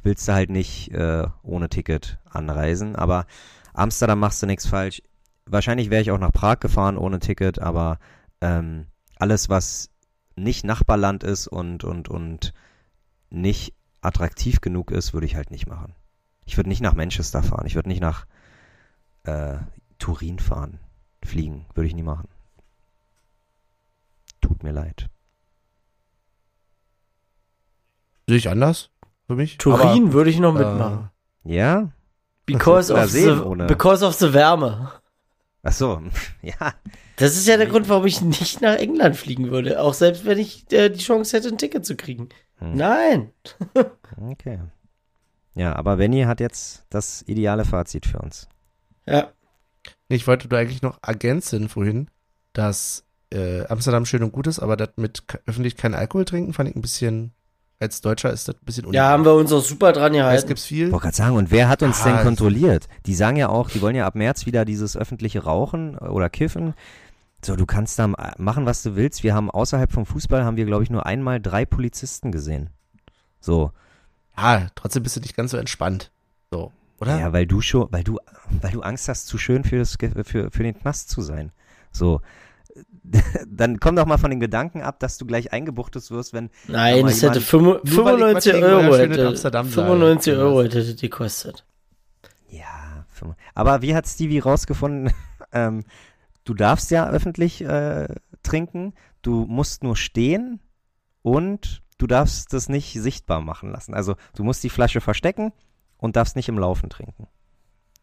willst 0.01 0.27
du 0.27 0.33
halt 0.33 0.49
nicht 0.49 0.91
äh, 0.91 1.27
ohne 1.43 1.69
Ticket 1.69 2.17
anreisen. 2.27 2.95
Aber 2.95 3.27
Amsterdam 3.73 4.19
machst 4.19 4.41
du 4.41 4.47
nichts 4.47 4.65
falsch. 4.65 5.03
Wahrscheinlich 5.51 5.89
wäre 5.89 6.01
ich 6.01 6.11
auch 6.11 6.19
nach 6.19 6.31
Prag 6.31 6.59
gefahren 6.59 6.97
ohne 6.97 7.19
Ticket, 7.19 7.59
aber 7.59 7.97
ähm, 8.39 8.85
alles, 9.17 9.49
was 9.49 9.89
nicht 10.35 10.63
Nachbarland 10.63 11.23
ist 11.23 11.47
und, 11.47 11.83
und, 11.83 12.07
und 12.07 12.53
nicht 13.29 13.73
attraktiv 14.01 14.61
genug 14.61 14.91
ist, 14.91 15.13
würde 15.13 15.25
ich 15.25 15.35
halt 15.35 15.51
nicht 15.51 15.67
machen. 15.67 15.93
Ich 16.45 16.57
würde 16.57 16.69
nicht 16.69 16.81
nach 16.81 16.93
Manchester 16.93 17.43
fahren. 17.43 17.65
Ich 17.65 17.75
würde 17.75 17.89
nicht 17.89 18.01
nach 18.01 18.25
äh, 19.23 19.57
Turin 19.97 20.39
fahren. 20.39 20.79
Fliegen. 21.23 21.65
Würde 21.73 21.87
ich 21.87 21.95
nie 21.95 22.03
machen. 22.03 22.27
Tut 24.41 24.63
mir 24.63 24.71
leid. 24.71 25.09
Sehe 28.27 28.37
ich 28.37 28.49
anders 28.49 28.89
für 29.27 29.35
mich. 29.35 29.57
Turin 29.57 30.13
würde 30.13 30.29
ich 30.29 30.39
noch 30.39 30.55
Aber, 30.55 30.71
mitmachen. 30.71 31.09
Ja? 31.43 31.91
Because 32.45 32.91
of, 32.91 33.09
the, 33.09 33.43
because 33.67 34.03
of 34.03 34.15
the 34.15 34.33
Wärme. 34.33 34.91
Ach 35.69 35.73
so. 35.73 36.01
Ja. 36.41 36.73
Das 37.17 37.35
ist 37.35 37.47
ja 37.47 37.57
der 37.57 37.67
Grund, 37.67 37.89
warum 37.89 38.05
ich 38.05 38.21
nicht 38.21 38.61
nach 38.61 38.77
England 38.77 39.15
fliegen 39.15 39.51
würde. 39.51 39.81
Auch 39.81 39.93
selbst 39.93 40.25
wenn 40.25 40.39
ich 40.39 40.71
äh, 40.71 40.89
die 40.89 40.99
Chance 40.99 41.35
hätte, 41.35 41.49
ein 41.49 41.57
Ticket 41.57 41.85
zu 41.85 41.95
kriegen. 41.95 42.29
Hm. 42.57 42.75
Nein. 42.75 43.31
Okay. 44.31 44.59
Ja, 45.53 45.75
aber 45.75 45.97
Benny 45.97 46.23
hat 46.23 46.39
jetzt 46.39 46.83
das 46.89 47.23
ideale 47.27 47.63
Fazit 47.63 48.05
für 48.05 48.17
uns. 48.17 48.49
Ja. 49.05 49.31
Ich 50.09 50.27
wollte 50.27 50.49
nur 50.49 50.59
eigentlich 50.59 50.81
noch 50.81 50.97
ergänzen 51.01 51.69
vorhin, 51.69 52.09
dass 52.51 53.05
äh, 53.31 53.65
Amsterdam 53.67 54.05
schön 54.05 54.23
und 54.23 54.33
gut 54.33 54.47
ist, 54.47 54.59
aber 54.59 54.75
das 54.75 54.89
mit 54.97 55.23
öffentlich 55.45 55.77
kein 55.77 55.93
Alkohol 55.93 56.25
trinken 56.25 56.53
fand 56.53 56.69
ich 56.69 56.75
ein 56.75 56.81
bisschen, 56.81 57.31
als 57.79 58.01
Deutscher 58.01 58.31
ist 58.31 58.47
das 58.47 58.55
ein 58.55 58.65
bisschen 58.65 58.91
Ja, 58.93 59.09
haben 59.09 59.23
wir 59.25 59.33
uns 59.33 59.51
auch 59.53 59.63
super 59.63 59.93
dran 59.93 60.13
Es 60.13 60.17
gehalten. 60.17 60.47
gibt's 60.47 60.65
viel. 60.65 60.87
Ich 60.87 60.91
wollte 60.91 61.03
gerade 61.03 61.15
sagen, 61.15 61.35
und 61.37 61.49
wer 61.51 61.69
hat 61.69 61.81
uns 61.81 61.99
Ja, 61.99 62.05
denn 62.05 62.15
es- 62.17 62.23
kontrolliert? 62.23 62.87
Die 63.05 63.15
sagen 63.15 63.37
ja 63.37 63.49
auch, 63.49 63.69
die 63.69 63.81
wollen 63.81 63.95
ja 63.95 64.05
ab 64.05 64.15
März 64.15 64.45
wieder 64.45 64.65
dieses 64.65 64.97
öffentliche 64.97 65.43
Rauchen 65.43 65.97
oder 65.97 66.29
Kiffen. 66.29 66.73
So, 67.43 67.55
du 67.55 67.65
kannst 67.65 67.97
da 67.97 68.07
machen, 68.37 68.65
was 68.65 68.83
du 68.83 68.95
willst. 68.97 69.23
Wir 69.23 69.33
haben 69.33 69.49
außerhalb 69.49 69.91
vom 69.93 70.05
Fußball, 70.05 70.43
haben 70.43 70.57
wir, 70.57 70.65
glaube 70.65 70.83
ich, 70.83 70.89
nur 70.89 71.05
einmal 71.05 71.39
drei 71.39 71.65
Polizisten 71.65 72.31
gesehen. 72.33 72.69
So, 73.39 73.71
Ja, 74.37 74.67
trotzdem 74.75 75.03
bist 75.03 75.15
du 75.15 75.21
nicht 75.21 75.35
ganz 75.37 75.51
so 75.51 75.57
entspannt. 75.57 76.11
So, 76.51 76.71
oder? 76.99 77.17
Ja, 77.19 77.31
weil 77.33 77.45
du 77.45 77.61
schon, 77.61 77.87
weil 77.91 78.03
du, 78.03 78.19
weil 78.61 78.71
du 78.71 78.81
Angst 78.81 79.07
hast, 79.07 79.27
zu 79.27 79.37
schön 79.37 79.63
für, 79.63 79.77
das, 79.77 79.95
für, 80.25 80.51
für 80.51 80.63
den 80.63 80.77
Knast 80.77 81.09
zu 81.09 81.21
sein. 81.21 81.51
So. 81.91 82.21
Dann 83.47 83.79
komm 83.79 83.95
doch 83.95 84.05
mal 84.05 84.17
von 84.17 84.29
den 84.29 84.39
Gedanken 84.39 84.81
ab, 84.81 84.99
dass 84.99 85.17
du 85.17 85.25
gleich 85.25 85.53
eingebuchtet 85.53 86.09
wirst, 86.11 86.33
wenn 86.33 86.49
Nein, 86.67 87.05
es 87.07 87.21
hätte 87.21 87.39
jemand- 87.39 87.83
fünf- 87.83 87.95
Nur 87.95 88.05
weil 88.05 88.37
ich 88.37 88.43
95 88.43 88.53
mal 88.53 88.61
wegen 88.61 88.65
Euro 88.65 88.97
hätte. 88.97 89.27
Amsterdam 89.27 89.65
sei. 89.67 89.71
95 89.81 90.33
Euro 90.35 90.63
hätte 90.63 90.83
das 90.85 90.95
gekostet. 91.01 91.65
Ja, 92.49 93.05
aber 93.53 93.81
wie 93.81 93.95
hat 93.95 94.07
Stevie 94.07 94.39
rausgefunden? 94.39 95.11
ähm, 95.51 95.83
du 96.45 96.53
darfst 96.53 96.91
ja 96.91 97.09
öffentlich 97.09 97.61
äh, 97.61 98.07
trinken, 98.43 98.93
du 99.21 99.45
musst 99.45 99.83
nur 99.83 99.95
stehen 99.95 100.59
und 101.21 101.81
du 101.97 102.07
darfst 102.07 102.53
das 102.53 102.69
nicht 102.69 102.93
sichtbar 102.99 103.41
machen 103.41 103.71
lassen. 103.71 103.93
Also 103.93 104.15
du 104.35 104.43
musst 104.43 104.63
die 104.63 104.69
Flasche 104.69 105.01
verstecken 105.01 105.51
und 105.97 106.15
darfst 106.15 106.35
nicht 106.35 106.49
im 106.49 106.57
Laufen 106.57 106.89
trinken. 106.89 107.27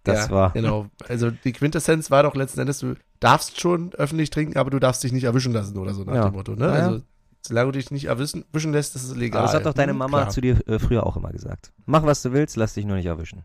Das 0.06 0.28
ja, 0.28 0.34
war. 0.34 0.52
Genau. 0.52 0.86
Also 1.08 1.30
die 1.30 1.52
Quintessenz 1.52 2.10
war 2.10 2.22
doch 2.22 2.34
letzten 2.34 2.60
Endes, 2.60 2.78
du 2.78 2.94
darfst 3.20 3.60
schon 3.60 3.92
öffentlich 3.94 4.30
trinken, 4.30 4.56
aber 4.58 4.70
du 4.70 4.78
darfst 4.78 5.02
dich 5.02 5.12
nicht 5.12 5.24
erwischen 5.24 5.52
lassen 5.52 5.76
oder 5.78 5.94
so 5.94 6.04
nach 6.04 6.14
Ja. 6.14 6.24
dem 6.28 6.34
Motto, 6.34 6.54
ne? 6.54 6.68
Also 6.68 7.02
solange 7.42 7.72
du 7.72 7.78
dich 7.78 7.90
nicht 7.90 8.06
erwischen, 8.06 8.44
erwischen 8.52 8.72
lässt, 8.72 8.96
ist 8.96 9.04
es 9.04 9.14
legal. 9.16 9.40
Aber 9.42 9.46
das 9.46 9.54
hat 9.54 9.66
doch 9.66 9.74
deine 9.74 9.92
Hm, 9.92 9.98
Mama 9.98 10.18
klar. 10.22 10.30
zu 10.30 10.40
dir 10.40 10.66
äh, 10.68 10.78
früher 10.78 11.06
auch 11.06 11.16
immer 11.16 11.30
gesagt. 11.30 11.72
Mach, 11.86 12.02
was 12.04 12.22
du 12.22 12.32
willst, 12.32 12.56
lass 12.56 12.74
dich 12.74 12.84
nur 12.84 12.96
nicht 12.96 13.06
erwischen. 13.06 13.42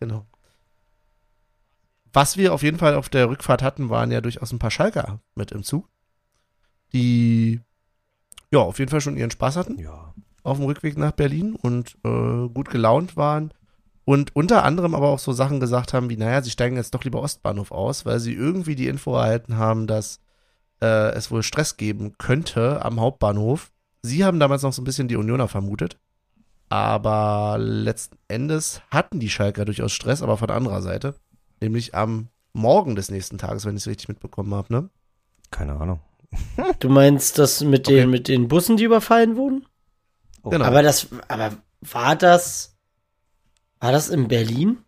Genau. 0.00 0.26
Was 2.12 2.36
wir 2.36 2.52
auf 2.52 2.62
jeden 2.62 2.78
Fall 2.78 2.94
auf 2.94 3.08
der 3.08 3.28
Rückfahrt 3.30 3.62
hatten, 3.62 3.88
waren 3.88 4.10
ja 4.10 4.20
durchaus 4.20 4.52
ein 4.52 4.58
paar 4.58 4.70
Schalker 4.70 5.20
mit 5.34 5.50
im 5.52 5.62
Zug, 5.62 5.88
die 6.92 7.60
ja 8.50 8.58
auf 8.60 8.78
jeden 8.78 8.90
Fall 8.90 9.00
schon 9.00 9.16
ihren 9.16 9.30
Spaß 9.30 9.56
hatten 9.56 9.78
Ja. 9.78 10.12
auf 10.42 10.58
dem 10.58 10.66
Rückweg 10.66 10.98
nach 10.98 11.12
Berlin 11.12 11.54
und 11.54 11.96
äh, 12.04 12.48
gut 12.48 12.68
gelaunt 12.68 13.16
waren 13.16 13.52
und 14.04 14.34
unter 14.34 14.64
anderem 14.64 14.94
aber 14.94 15.08
auch 15.08 15.18
so 15.18 15.32
Sachen 15.32 15.60
gesagt 15.60 15.92
haben 15.92 16.10
wie, 16.10 16.16
naja, 16.16 16.42
sie 16.42 16.50
steigen 16.50 16.76
jetzt 16.76 16.94
doch 16.94 17.04
lieber 17.04 17.22
Ostbahnhof 17.22 17.70
aus, 17.70 18.04
weil 18.04 18.18
sie 18.20 18.34
irgendwie 18.34 18.74
die 18.74 18.88
Info 18.88 19.14
erhalten 19.14 19.56
haben, 19.56 19.86
dass 19.86 20.20
äh, 20.80 21.10
es 21.12 21.30
wohl 21.30 21.42
Stress 21.42 21.76
geben 21.76 22.16
könnte 22.18 22.84
am 22.84 23.00
Hauptbahnhof. 23.00 23.70
Sie 24.02 24.24
haben 24.24 24.40
damals 24.40 24.62
noch 24.62 24.72
so 24.72 24.82
ein 24.82 24.84
bisschen 24.84 25.06
die 25.08 25.16
Unioner 25.16 25.46
vermutet, 25.46 25.98
aber 26.68 27.56
letzten 27.60 28.16
Endes 28.28 28.82
hatten 28.90 29.20
die 29.20 29.30
Schalker 29.30 29.64
durchaus 29.64 29.92
Stress, 29.92 30.22
aber 30.22 30.36
von 30.36 30.50
anderer 30.50 30.82
Seite, 30.82 31.14
nämlich 31.60 31.94
am 31.94 32.28
Morgen 32.54 32.96
des 32.96 33.10
nächsten 33.10 33.38
Tages, 33.38 33.64
wenn 33.64 33.76
ich 33.76 33.82
es 33.82 33.86
richtig 33.86 34.08
mitbekommen 34.08 34.52
habe, 34.54 34.72
ne? 34.72 34.90
Keine 35.50 35.74
Ahnung. 35.80 36.00
Du 36.80 36.88
meinst 36.88 37.38
das 37.38 37.62
mit 37.62 37.86
Okay. 37.86 38.00
den, 38.00 38.10
mit 38.10 38.26
den 38.26 38.48
Bussen, 38.48 38.76
die 38.76 38.84
überfallen 38.84 39.36
wurden? 39.36 39.66
Oh. 40.42 40.50
Genau. 40.50 40.64
Aber 40.64 40.82
das, 40.82 41.08
aber 41.28 41.52
war 41.82 42.16
das, 42.16 42.71
war 43.82 43.92
das 43.92 44.08
in 44.08 44.28
Berlin? 44.28 44.78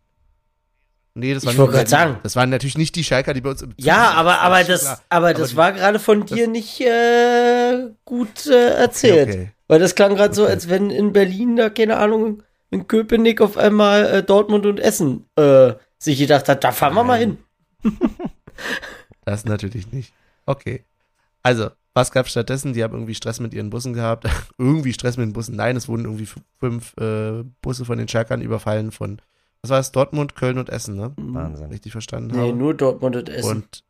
Nee, 1.16 1.34
das 1.34 1.44
Ich 1.44 1.48
waren 1.50 1.58
wollte 1.58 1.72
grad 1.74 1.88
sagen. 1.88 2.18
Das 2.24 2.34
waren 2.34 2.50
natürlich 2.50 2.76
nicht 2.78 2.96
die 2.96 3.04
Schalker, 3.04 3.34
die 3.34 3.40
bei 3.40 3.50
uns 3.50 3.62
im 3.62 3.72
Ja, 3.76 4.10
aber, 4.12 4.40
aber 4.40 4.64
das, 4.64 4.80
klar. 4.80 5.00
aber 5.10 5.32
das 5.34 5.50
die- 5.50 5.56
war 5.56 5.72
gerade 5.72 5.98
von 6.00 6.26
dir 6.26 6.48
nicht 6.48 6.80
äh, 6.80 7.90
gut 8.04 8.46
äh, 8.46 8.70
erzählt. 8.70 9.28
Okay, 9.28 9.38
okay. 9.42 9.50
Weil 9.68 9.78
das 9.78 9.94
klang 9.94 10.16
gerade 10.16 10.34
so, 10.34 10.42
Okay. 10.42 10.52
als 10.52 10.68
wenn 10.68 10.90
in 10.90 11.12
Berlin 11.12 11.54
da, 11.56 11.70
keine 11.70 11.98
Ahnung, 11.98 12.42
in 12.70 12.88
Köpenick 12.88 13.40
auf 13.40 13.56
einmal 13.56 14.06
äh, 14.06 14.22
Dortmund 14.24 14.66
und 14.66 14.80
Essen 14.80 15.26
äh, 15.36 15.74
sich 15.98 16.18
gedacht 16.18 16.48
hat, 16.48 16.64
da 16.64 16.72
fahren 16.72 16.94
wir 16.94 17.04
mal 17.04 17.18
hin. 17.18 17.38
Das 19.24 19.44
natürlich 19.46 19.90
nicht. 19.90 20.12
Okay. 20.46 20.84
Also, 21.42 21.70
was 21.94 22.10
gab 22.10 22.28
stattdessen? 22.28 22.72
Die 22.72 22.82
haben 22.82 22.92
irgendwie 22.94 23.14
Stress 23.14 23.38
mit 23.40 23.54
ihren 23.54 23.70
Bussen 23.70 23.92
gehabt. 23.94 24.26
irgendwie 24.58 24.92
Stress 24.92 25.16
mit 25.16 25.26
den 25.26 25.32
Bussen. 25.32 25.56
Nein, 25.56 25.76
es 25.76 25.88
wurden 25.88 26.04
irgendwie 26.04 26.28
fünf 26.58 26.94
äh, 26.98 27.44
Busse 27.62 27.84
von 27.84 27.98
den 27.98 28.08
Schalkern 28.08 28.42
überfallen 28.42 28.90
von, 28.90 29.20
was 29.62 29.70
war 29.70 29.78
es, 29.80 29.92
Dortmund, 29.92 30.34
Köln 30.34 30.58
und 30.58 30.68
Essen, 30.70 30.96
ne? 30.96 31.12
Wahnsinn. 31.16 31.68
Richtig 31.70 31.92
verstanden 31.92 32.32
Nee, 32.36 32.48
habe. 32.48 32.52
nur 32.58 32.74
Dortmund 32.74 33.16
und 33.16 33.28
Essen. 33.28 33.48
Und 33.50 33.84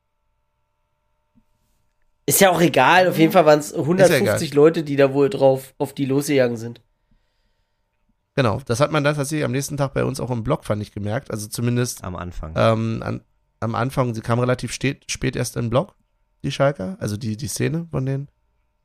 Ist 2.27 2.41
ja 2.41 2.51
auch 2.51 2.61
egal, 2.61 3.09
auf 3.09 3.19
jeden 3.19 3.33
Fall 3.33 3.45
waren 3.47 3.59
es 3.59 3.75
150 3.75 4.55
Leute, 4.55 4.83
die 4.83 4.97
da 4.97 5.13
wohl 5.13 5.29
drauf 5.31 5.75
auf 5.79 5.93
die 5.95 6.05
losgegangen 6.07 6.57
sind. 6.57 6.81
Genau, 8.37 8.61
das 8.67 8.81
hat 8.81 8.91
man 8.91 9.05
dann 9.05 9.15
tatsächlich 9.15 9.45
am 9.45 9.53
nächsten 9.53 9.77
Tag 9.77 9.95
bei 9.95 10.05
uns 10.05 10.19
auch 10.21 10.31
im 10.31 10.43
Blog, 10.43 10.65
fand 10.65 10.83
ich, 10.83 10.93
gemerkt. 10.93 11.31
Also 11.31 11.47
zumindest 11.49 12.03
Am 12.03 12.17
Anfang. 12.17 12.53
ähm, 12.57 13.01
an, 13.05 13.21
am 13.61 13.75
Anfang, 13.75 14.13
sie 14.15 14.23
kam 14.23 14.41
relativ 14.41 14.73
spät, 14.73 15.05
spät 15.11 15.37
erst 15.37 15.57
im 15.57 15.71
Blog, 15.71 15.95
die 16.45 16.53
Schalker, 16.53 16.97
also 17.01 17.17
die, 17.17 17.37
die 17.37 17.49
Szene 17.49 17.87
von 17.91 18.07
denen. 18.07 18.29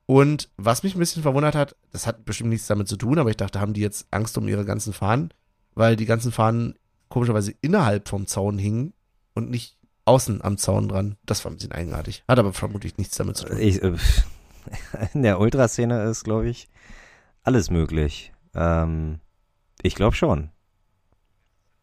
Und 0.06 0.50
was 0.58 0.82
mich 0.82 0.96
ein 0.96 1.00
bisschen 1.00 1.22
verwundert 1.22 1.54
hat, 1.54 1.76
das 1.92 2.08
hat 2.08 2.26
bestimmt 2.26 2.50
nichts 2.50 2.68
damit 2.68 2.88
zu 2.88 2.98
tun, 2.98 3.20
aber 3.20 3.30
ich 3.30 3.38
dachte, 3.38 3.62
haben 3.62 3.74
die 3.74 3.82
jetzt 3.82 4.08
Angst 4.10 4.38
um 4.38 4.48
ihre 4.48 4.66
ganzen 4.66 4.92
Fahnen, 4.92 5.32
weil 5.76 5.96
die 5.96 6.08
ganzen 6.08 6.32
Fahnen 6.32 6.80
komischerweise 7.10 7.54
innerhalb 7.62 8.10
vom 8.10 8.26
Zaun 8.26 8.58
hingen 8.58 8.94
und 9.36 9.52
nicht 9.52 9.78
außen 10.06 10.44
am 10.44 10.58
Zaun 10.58 10.88
dran. 10.88 11.16
Das 11.26 11.46
war 11.46 11.52
ein 11.52 11.56
bisschen 11.56 11.72
eigenartig. 11.72 12.24
Hat 12.28 12.40
aber 12.40 12.54
vermutlich 12.54 12.98
nichts 12.98 13.18
damit 13.18 13.38
zu 13.38 13.46
tun. 13.46 13.60
Ich, 13.60 13.84
äh, 13.84 13.96
in 15.14 15.22
der 15.22 15.40
Ultraszene 15.40 16.04
ist, 16.04 16.24
glaube 16.24 16.50
ich, 16.50 16.70
alles 17.44 17.70
möglich. 17.70 18.34
Ähm, 18.56 19.20
ich 19.82 19.96
glaube 19.96 20.16
schon. 20.16 20.50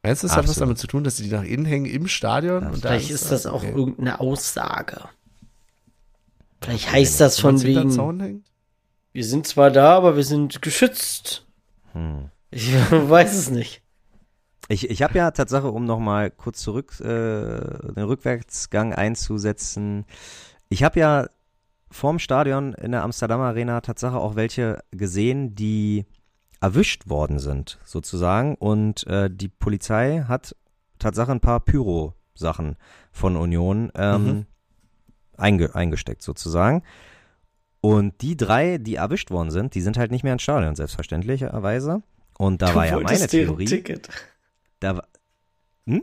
Meinst 0.03 0.23
du, 0.23 0.29
das 0.29 0.37
hat 0.37 0.49
was 0.49 0.57
damit 0.57 0.79
zu 0.79 0.87
tun, 0.87 1.03
dass 1.03 1.17
die 1.17 1.29
nach 1.29 1.43
innen 1.43 1.65
hängen 1.65 1.87
im 1.87 2.07
Stadion? 2.07 2.63
Ja, 2.63 2.69
und 2.71 2.85
da 2.85 2.91
Vielleicht 2.91 3.11
ist 3.11 3.33
das 3.33 3.47
auch 3.47 3.63
okay. 3.63 3.73
irgendeine 3.75 4.21
Aussage. 4.21 5.09
Vielleicht 6.61 6.91
heißt 6.91 7.21
das 7.21 7.39
von 7.39 7.63
wegen, 7.63 7.91
Zaun 7.91 8.21
hängt? 8.21 8.47
wir 9.13 9.25
sind 9.25 9.47
zwar 9.47 9.71
da, 9.71 9.97
aber 9.97 10.17
wir 10.17 10.25
sind 10.25 10.63
geschützt. 10.63 11.47
Hm. 11.93 12.31
Ich 12.51 12.73
weiß 12.91 13.37
es 13.37 13.51
nicht. 13.51 13.83
Ich, 14.69 14.91
ich 14.91 15.03
habe 15.03 15.17
ja 15.17 15.31
Tatsache, 15.31 15.71
um 15.71 15.85
nochmal 15.85 16.31
kurz 16.31 16.61
zurück 16.61 16.99
äh, 17.01 17.05
den 17.05 18.05
Rückwärtsgang 18.05 18.93
einzusetzen, 18.95 20.05
ich 20.69 20.83
habe 20.83 20.99
ja 20.99 21.27
vorm 21.91 22.19
Stadion 22.19 22.75
in 22.75 22.91
der 22.91 23.05
Amsterdam 23.05 23.41
Arena 23.41 23.81
Tatsache 23.81 24.17
auch 24.17 24.35
welche 24.35 24.81
gesehen, 24.91 25.55
die 25.55 26.07
erwischt 26.61 27.09
worden 27.09 27.39
sind, 27.39 27.79
sozusagen. 27.85 28.57
Und 28.57 29.07
äh, 29.07 29.31
die 29.31 29.49
Polizei 29.49 30.25
hat 30.27 30.57
Tatsache 30.99 31.31
ein 31.31 31.41
paar 31.41 31.61
Pyro-Sachen 31.61 32.77
von 33.13 33.37
Union 33.37 33.93
ähm, 33.95 34.25
Mhm. 34.25 34.47
Einge 35.39 35.75
eingesteckt, 35.75 36.23
sozusagen. 36.23 36.83
Und 37.81 38.21
die 38.23 38.37
drei, 38.37 38.79
die 38.79 38.97
erwischt 38.97 39.31
worden 39.31 39.51
sind, 39.51 39.75
die 39.75 39.81
sind 39.81 39.97
halt 39.99 40.11
nicht 40.11 40.25
mehr 40.25 40.33
ins 40.33 40.43
Stadion, 40.43 40.75
selbstverständlicherweise. 40.75 42.03
Und 42.39 42.63
da 42.63 42.71
Du 42.71 42.75
war 42.75 42.87
ja 42.87 42.99
meine 42.99 43.27
Theorie. 43.29 43.65
Ticket. 43.67 44.09
Da, 44.81 44.97
war- 44.97 45.09
hm? 45.87 46.03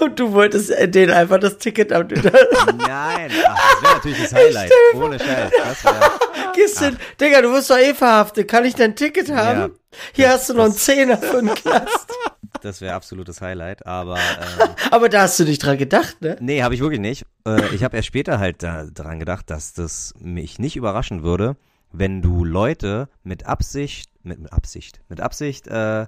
Und 0.00 0.18
du 0.18 0.32
wolltest 0.32 0.70
äh, 0.70 0.88
denen 0.88 1.12
einfach 1.12 1.38
das 1.38 1.58
Ticket 1.58 1.92
ab. 1.92 2.10
Nein, 2.10 3.30
ach, 3.46 3.74
das 3.74 3.82
wäre 3.82 3.94
natürlich 3.94 4.22
das 4.22 4.34
Highlight. 4.34 4.72
Ohne 4.94 5.18
Scheiß. 5.18 5.52
Das 5.56 5.84
wär, 5.84 6.10
Gehst 6.54 6.80
du, 6.80 6.96
Digga, 7.20 7.42
du 7.42 7.52
wirst 7.52 7.70
doch 7.70 7.78
eh 7.78 7.94
verhaftet. 7.94 8.48
Kann 8.48 8.64
ich 8.64 8.74
dein 8.74 8.96
Ticket 8.96 9.30
haben? 9.30 9.74
Hier 10.12 10.30
hast 10.30 10.48
du 10.48 10.54
noch 10.54 10.64
einen 10.64 10.74
Zehner 10.74 11.16
für 11.16 11.42
den 11.42 11.54
Knast. 11.54 12.08
das 12.62 12.80
wäre 12.80 12.94
absolutes 12.94 13.40
Highlight. 13.40 13.86
Aber 13.86 14.16
ähm, 14.60 14.68
Aber 14.90 15.08
da 15.08 15.22
hast 15.22 15.38
du 15.38 15.44
nicht 15.44 15.64
dran 15.64 15.78
gedacht, 15.78 16.20
ne? 16.20 16.36
nee, 16.40 16.62
habe 16.62 16.74
ich 16.74 16.80
wirklich 16.80 17.00
nicht. 17.00 17.24
Äh, 17.46 17.74
ich 17.74 17.84
habe 17.84 17.96
erst 17.96 18.08
später 18.08 18.38
halt 18.38 18.62
da, 18.62 18.84
daran 18.92 19.18
gedacht, 19.18 19.50
dass 19.50 19.74
das 19.74 20.14
mich 20.18 20.58
nicht 20.58 20.76
überraschen 20.76 21.22
würde, 21.22 21.56
wenn 21.92 22.22
du 22.22 22.44
Leute 22.44 23.08
mit 23.22 23.46
Absicht, 23.46 24.10
mit, 24.22 24.40
mit 24.40 24.52
Absicht, 24.52 25.00
mit 25.08 25.20
Absicht 25.20 25.66
äh, 25.68 26.06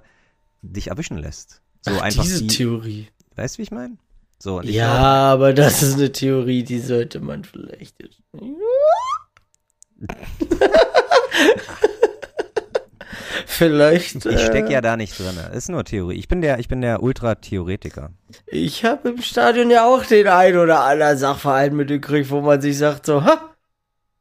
dich 0.61 0.87
erwischen 0.87 1.17
lässt. 1.17 1.61
So 1.81 1.91
Ach, 1.97 2.01
einfach 2.01 2.23
diese 2.23 2.43
die, 2.43 2.47
Theorie. 2.47 3.07
Weißt 3.35 3.55
du, 3.55 3.57
wie 3.59 3.63
ich 3.63 3.71
meine? 3.71 3.97
So, 4.39 4.61
Ja, 4.61 4.85
glaub, 4.85 5.03
aber 5.33 5.53
das 5.53 5.81
ist 5.81 5.95
eine 5.95 6.11
Theorie, 6.11 6.63
die 6.63 6.79
sollte 6.79 7.19
man 7.19 7.43
vielleicht. 7.45 7.95
vielleicht. 13.45 14.25
ich 14.25 14.39
steck 14.41 14.69
äh, 14.69 14.73
ja 14.73 14.81
da 14.81 14.97
nicht 14.97 15.17
drin. 15.17 15.35
Ist 15.53 15.69
nur 15.69 15.83
Theorie. 15.83 16.15
Ich 16.15 16.27
bin 16.27 16.41
der, 16.41 16.59
ich 16.59 16.67
bin 16.67 16.81
der 16.81 17.01
Ultra-Theoretiker. 17.01 18.11
Ich 18.47 18.85
habe 18.85 19.09
im 19.09 19.21
Stadion 19.21 19.69
ja 19.69 19.85
auch 19.85 20.05
den 20.05 20.27
ein 20.27 20.57
oder 20.57 20.81
anderen 20.81 21.17
Sachverhalt 21.17 21.73
mitgekriegt, 21.73 22.29
wo 22.29 22.41
man 22.41 22.61
sich 22.61 22.77
sagt 22.77 23.05
so, 23.05 23.23
ha, 23.23 23.55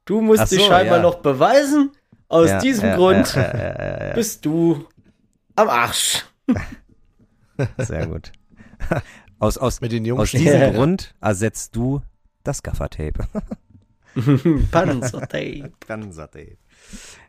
du 0.05 0.21
musst 0.21 0.43
Ach 0.43 0.47
so, 0.47 0.57
dich 0.57 0.67
scheinbar 0.67 0.99
ja. 0.99 1.03
noch 1.03 1.17
beweisen. 1.17 1.93
Aus 2.29 2.51
Ja, 2.51 2.59
diesem 2.59 2.89
ja, 2.89 2.97
Grund 2.97 3.39
bist 4.15 4.45
du 4.45 4.87
am 5.57 5.69
Arsch. 5.69 6.25
Sehr 7.79 8.07
gut. 8.07 8.33
Aus, 9.41 9.59
aus, 9.59 9.81
Mit 9.81 9.93
den 9.93 10.05
Jungs. 10.05 10.21
aus 10.23 10.31
diesem 10.31 10.61
Ja. 10.61 10.71
Grund 10.71 11.15
ersetzt 11.21 11.75
du 11.77 12.01
das 12.45 12.63
Gaffertape. 12.63 13.27
Panzertape. 14.71 15.73
Panzertape. 15.87 16.57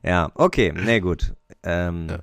Ja, 0.04 0.32
okay, 0.36 0.72
nee, 0.74 1.00
gut. 1.00 1.34
Ähm, 1.64 2.08
Ja. 2.10 2.20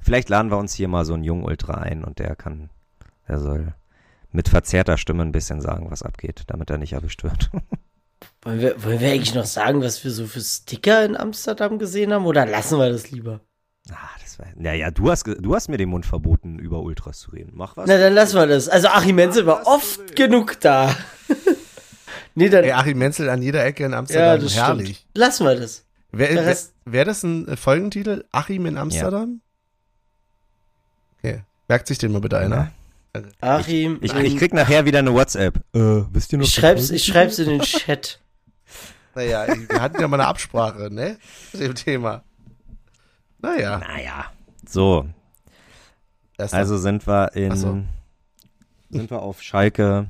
Vielleicht 0.00 0.28
laden 0.28 0.50
wir 0.50 0.58
uns 0.58 0.74
hier 0.74 0.86
mal 0.88 1.06
so 1.06 1.14
einen 1.14 1.24
jungen 1.24 1.44
Ultra 1.44 1.78
ein 1.78 2.04
und 2.04 2.18
der 2.18 2.36
kann, 2.36 2.68
der 3.26 3.38
soll 3.40 3.74
mit 4.32 4.50
verzerrter 4.50 4.98
Stimme 4.98 5.22
ein 5.22 5.32
bisschen 5.32 5.62
sagen, 5.62 5.90
was 5.90 6.02
abgeht, 6.02 6.42
damit 6.48 6.68
er 6.68 6.76
nicht 6.76 6.92
erwischt 6.92 7.22
wird. 7.24 7.50
Wollen 8.42 8.60
wir, 8.60 8.84
wollen 8.84 9.00
wir 9.00 9.10
eigentlich 9.12 9.34
noch 9.34 9.46
sagen, 9.46 9.80
was 9.80 10.04
wir 10.04 10.10
so 10.10 10.26
für 10.26 10.40
Sticker 10.42 11.04
in 11.06 11.16
Amsterdam 11.16 11.78
gesehen 11.78 12.12
haben? 12.12 12.26
Oder 12.26 12.44
lassen 12.44 12.78
wir 12.78 12.90
das 12.90 13.10
lieber? 13.10 13.40
Ah, 13.90 13.96
das 14.22 14.38
war, 14.38 14.46
naja, 14.56 14.90
du 14.90 15.10
hast, 15.10 15.26
du 15.26 15.54
hast 15.54 15.68
mir 15.68 15.76
den 15.76 15.88
Mund 15.88 16.06
verboten, 16.06 16.58
über 16.58 16.80
Ultras 16.80 17.20
zu 17.20 17.30
reden. 17.30 17.52
Mach 17.54 17.76
was. 17.76 17.86
Na, 17.86 17.98
dann 17.98 18.12
lassen 18.14 18.36
wir 18.36 18.46
das. 18.46 18.68
Also 18.68 18.88
Achim 18.88 19.16
Menzel 19.16 19.46
war 19.46 19.66
oft 19.66 20.16
genug 20.16 20.60
da. 20.60 20.94
nee, 22.34 22.48
dann. 22.48 22.64
Ey, 22.64 22.72
Achim 22.72 22.98
Menzel 22.98 23.28
an 23.28 23.42
jeder 23.42 23.64
Ecke 23.64 23.84
in 23.84 23.92
ja, 23.92 23.98
Amsterdam. 23.98 24.40
das 24.40 24.56
Herrlich. 24.56 24.96
stimmt. 24.96 25.06
Lassen 25.14 25.46
wir 25.46 25.54
das. 25.56 25.84
Wäre 26.12 26.46
wär, 26.46 26.56
wär 26.84 27.04
das 27.04 27.22
ein 27.22 27.48
äh, 27.48 27.56
Folgentitel? 27.56 28.24
Achim 28.30 28.66
in 28.66 28.78
Amsterdam? 28.78 29.40
Okay. 31.18 31.42
Merkt 31.68 31.88
sich 31.88 31.98
den 31.98 32.12
mal 32.12 32.20
bitte 32.20 32.38
einer. 32.38 32.70
Achim. 33.40 33.98
Ich, 34.00 34.12
in- 34.12 34.24
ich 34.24 34.36
krieg 34.36 34.52
nachher 34.52 34.84
wieder 34.84 34.98
eine 34.98 35.14
WhatsApp. 35.14 35.56
Äh, 35.74 36.02
wisst 36.12 36.32
ihr 36.32 36.38
noch? 36.38 36.46
ich 36.46 36.54
schreib's, 36.54 36.90
ich 36.90 37.04
schreib's 37.04 37.38
in 37.38 37.48
den 37.48 37.60
Chat. 37.60 38.20
Naja, 39.16 39.46
wir 39.46 39.80
hatten 39.80 40.00
ja 40.00 40.08
mal 40.08 40.18
eine 40.18 40.26
Absprache, 40.28 40.92
ne? 40.92 41.18
Zu 41.52 41.58
dem 41.58 41.76
Thema. 41.76 42.24
Naja. 43.44 43.78
Naja. 43.78 44.24
So, 44.66 45.06
erst 46.38 46.54
Also 46.54 46.78
sind 46.78 47.06
wir 47.06 47.32
in, 47.34 47.54
so. 47.56 47.82
sind 48.90 49.10
wir 49.10 49.20
auf 49.20 49.42
Schalke, 49.42 50.06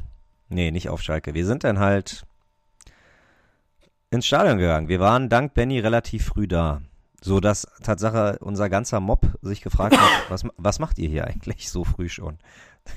nee, 0.49 0.71
nicht 0.71 0.89
auf 0.89 1.03
Schalke, 1.03 1.35
wir 1.35 1.45
sind 1.45 1.65
dann 1.65 1.81
halt 1.81 2.25
ins 4.11 4.27
Stadion 4.27 4.59
gegangen. 4.59 4.87
Wir 4.89 5.01
waren 5.01 5.29
dank 5.29 5.55
Benny 5.55 5.81
relativ 5.81 6.27
früh 6.27 6.47
da, 6.47 6.81
so 7.21 7.41
dass 7.41 7.67
Tatsache 7.83 8.39
unser 8.41 8.69
ganzer 8.69 9.01
Mob 9.01 9.27
sich 9.43 9.61
gefragt 9.63 9.99
hat, 9.99 10.11
was, 10.31 10.45
was 10.57 10.79
macht 10.79 10.99
ihr 10.99 11.09
hier 11.09 11.27
eigentlich 11.27 11.69
so 11.71 11.83
früh 11.85 12.09
schon? 12.09 12.39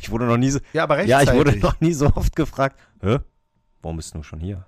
Ich 0.01 0.11
wurde 0.11 0.25
noch 0.25 0.37
nie 0.37 0.51
so, 0.51 0.59
ja, 0.73 0.83
aber 0.83 1.01
ja, 1.03 1.17
rechtzeitig. 1.17 1.29
ich 1.29 1.47
wurde 1.55 1.59
noch 1.59 1.81
nie 1.81 1.93
so 1.93 2.11
oft 2.13 2.35
gefragt, 2.35 2.77
hä, 3.01 3.17
warum 3.81 3.97
bist 3.97 4.13
du 4.13 4.21
schon 4.21 4.39
hier? 4.39 4.65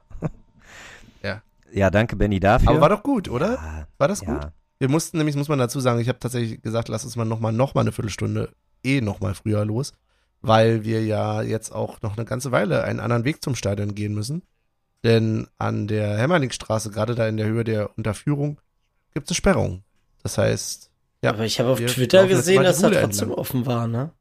Ja. 1.21 1.43
Ja, 1.71 1.89
danke 1.91 2.15
Benny 2.15 2.39
dafür. 2.39 2.69
aber 2.69 2.81
war 2.81 2.89
doch 2.89 3.03
gut, 3.03 3.29
oder? 3.29 3.53
ja, 3.55 3.87
War 3.99 4.07
das 4.07 4.21
gut? 4.21 4.39
Wir 4.79 4.89
mussten 4.89 5.17
nämlich, 5.17 5.35
muss 5.35 5.49
man 5.49 5.59
dazu 5.59 5.79
sagen, 5.79 5.99
ich 5.99 6.07
habe 6.07 6.19
tatsächlich 6.19 6.61
gesagt, 6.61 6.87
lass 6.87 7.03
uns 7.03 7.15
mal 7.15 7.25
nochmal 7.25 7.51
noch 7.51 7.73
mal 7.75 7.81
eine 7.81 7.91
Viertelstunde 7.91 8.49
eh 8.83 9.01
nochmal 9.01 9.35
früher 9.35 9.65
los, 9.65 9.93
weil 10.41 10.85
wir 10.85 11.03
ja 11.03 11.41
jetzt 11.41 11.71
auch 11.71 12.01
noch 12.01 12.15
eine 12.15 12.25
ganze 12.25 12.51
Weile 12.51 12.83
einen 12.83 13.01
anderen 13.01 13.25
Weg 13.25 13.43
zum 13.43 13.55
Stadion 13.55 13.93
gehen 13.93 14.13
müssen. 14.13 14.41
Denn 15.03 15.47
an 15.57 15.87
der 15.87 16.17
Hemmerlingstraße, 16.17 16.91
gerade 16.91 17.15
da 17.15 17.27
in 17.27 17.37
der 17.37 17.47
Höhe 17.47 17.63
der 17.63 17.97
Unterführung, 17.97 18.59
gibt 19.13 19.27
es 19.27 19.31
eine 19.31 19.35
Sperrung. 19.35 19.83
Das 20.23 20.37
heißt, 20.37 20.89
ja, 21.23 21.31
Aber 21.31 21.45
ich 21.45 21.59
habe 21.59 21.69
auf 21.69 21.79
Twitter 21.79 22.27
gesehen, 22.27 22.63
dass 22.63 22.79
da 22.79 22.89
trotzdem 22.89 23.29
entlang. 23.29 23.31
offen 23.31 23.65
war, 23.65 23.87
ne? 23.87 24.11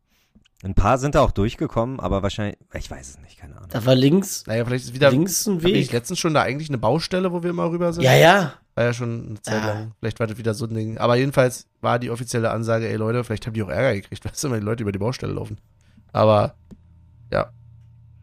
ein 0.65 0.75
paar 0.75 0.99
sind 0.99 1.15
da 1.15 1.21
auch 1.21 1.31
durchgekommen, 1.31 2.01
aber 2.01 2.23
wahrscheinlich, 2.25 2.59
ich 2.75 2.91
weiß 2.91 3.11
es 3.11 3.19
nicht, 3.21 3.39
keine 3.39 3.57
Ahnung. 3.57 3.69
Da 3.71 3.87
war 3.87 3.95
links, 3.95 4.45
naja, 4.47 4.65
vielleicht 4.65 4.87
ist 4.87 4.95
wieder 4.95 5.11
links 5.13 5.47
ein 5.47 5.63
Weg. 5.63 5.93
letztens 5.93 6.19
schon 6.19 6.35
da 6.35 6.43
eigentlich 6.43 6.69
eine 6.69 6.79
Baustelle, 6.79 7.33
wo 7.33 7.45
wir 7.45 7.51
immer 7.51 7.71
rüber 7.71 7.93
sind? 7.93 8.03
Ja, 8.03 8.15
ja. 8.17 8.55
War 8.79 8.85
ja 8.85 8.93
schon 8.93 9.27
eine 9.31 9.43
Zeit 9.43 9.61
Ah. 9.63 9.67
lang. 9.67 9.93
Vielleicht 9.99 10.21
war 10.21 10.29
das 10.29 10.39
wieder 10.39 10.55
so 10.55 10.67
ein 10.67 10.73
Ding. 10.75 10.99
Aber 10.99 11.17
jedenfalls 11.17 11.67
war 11.81 11.99
die 11.99 12.11
offizielle 12.11 12.53
Ansage, 12.53 12.89
ey 12.89 12.95
Leute, 12.95 13.25
vielleicht 13.25 13.45
haben 13.45 13.55
die 13.55 13.63
auch 13.65 13.69
Ärger 13.69 13.93
gekriegt, 13.95 14.25
weißt 14.25 14.45
du, 14.45 14.53
wenn 14.53 14.61
die 14.61 14.65
Leute 14.67 14.85
über 14.85 14.93
die 14.93 15.01
Baustelle 15.01 15.33
laufen. 15.33 15.59
Aber, 16.13 16.55
ja. 17.33 17.51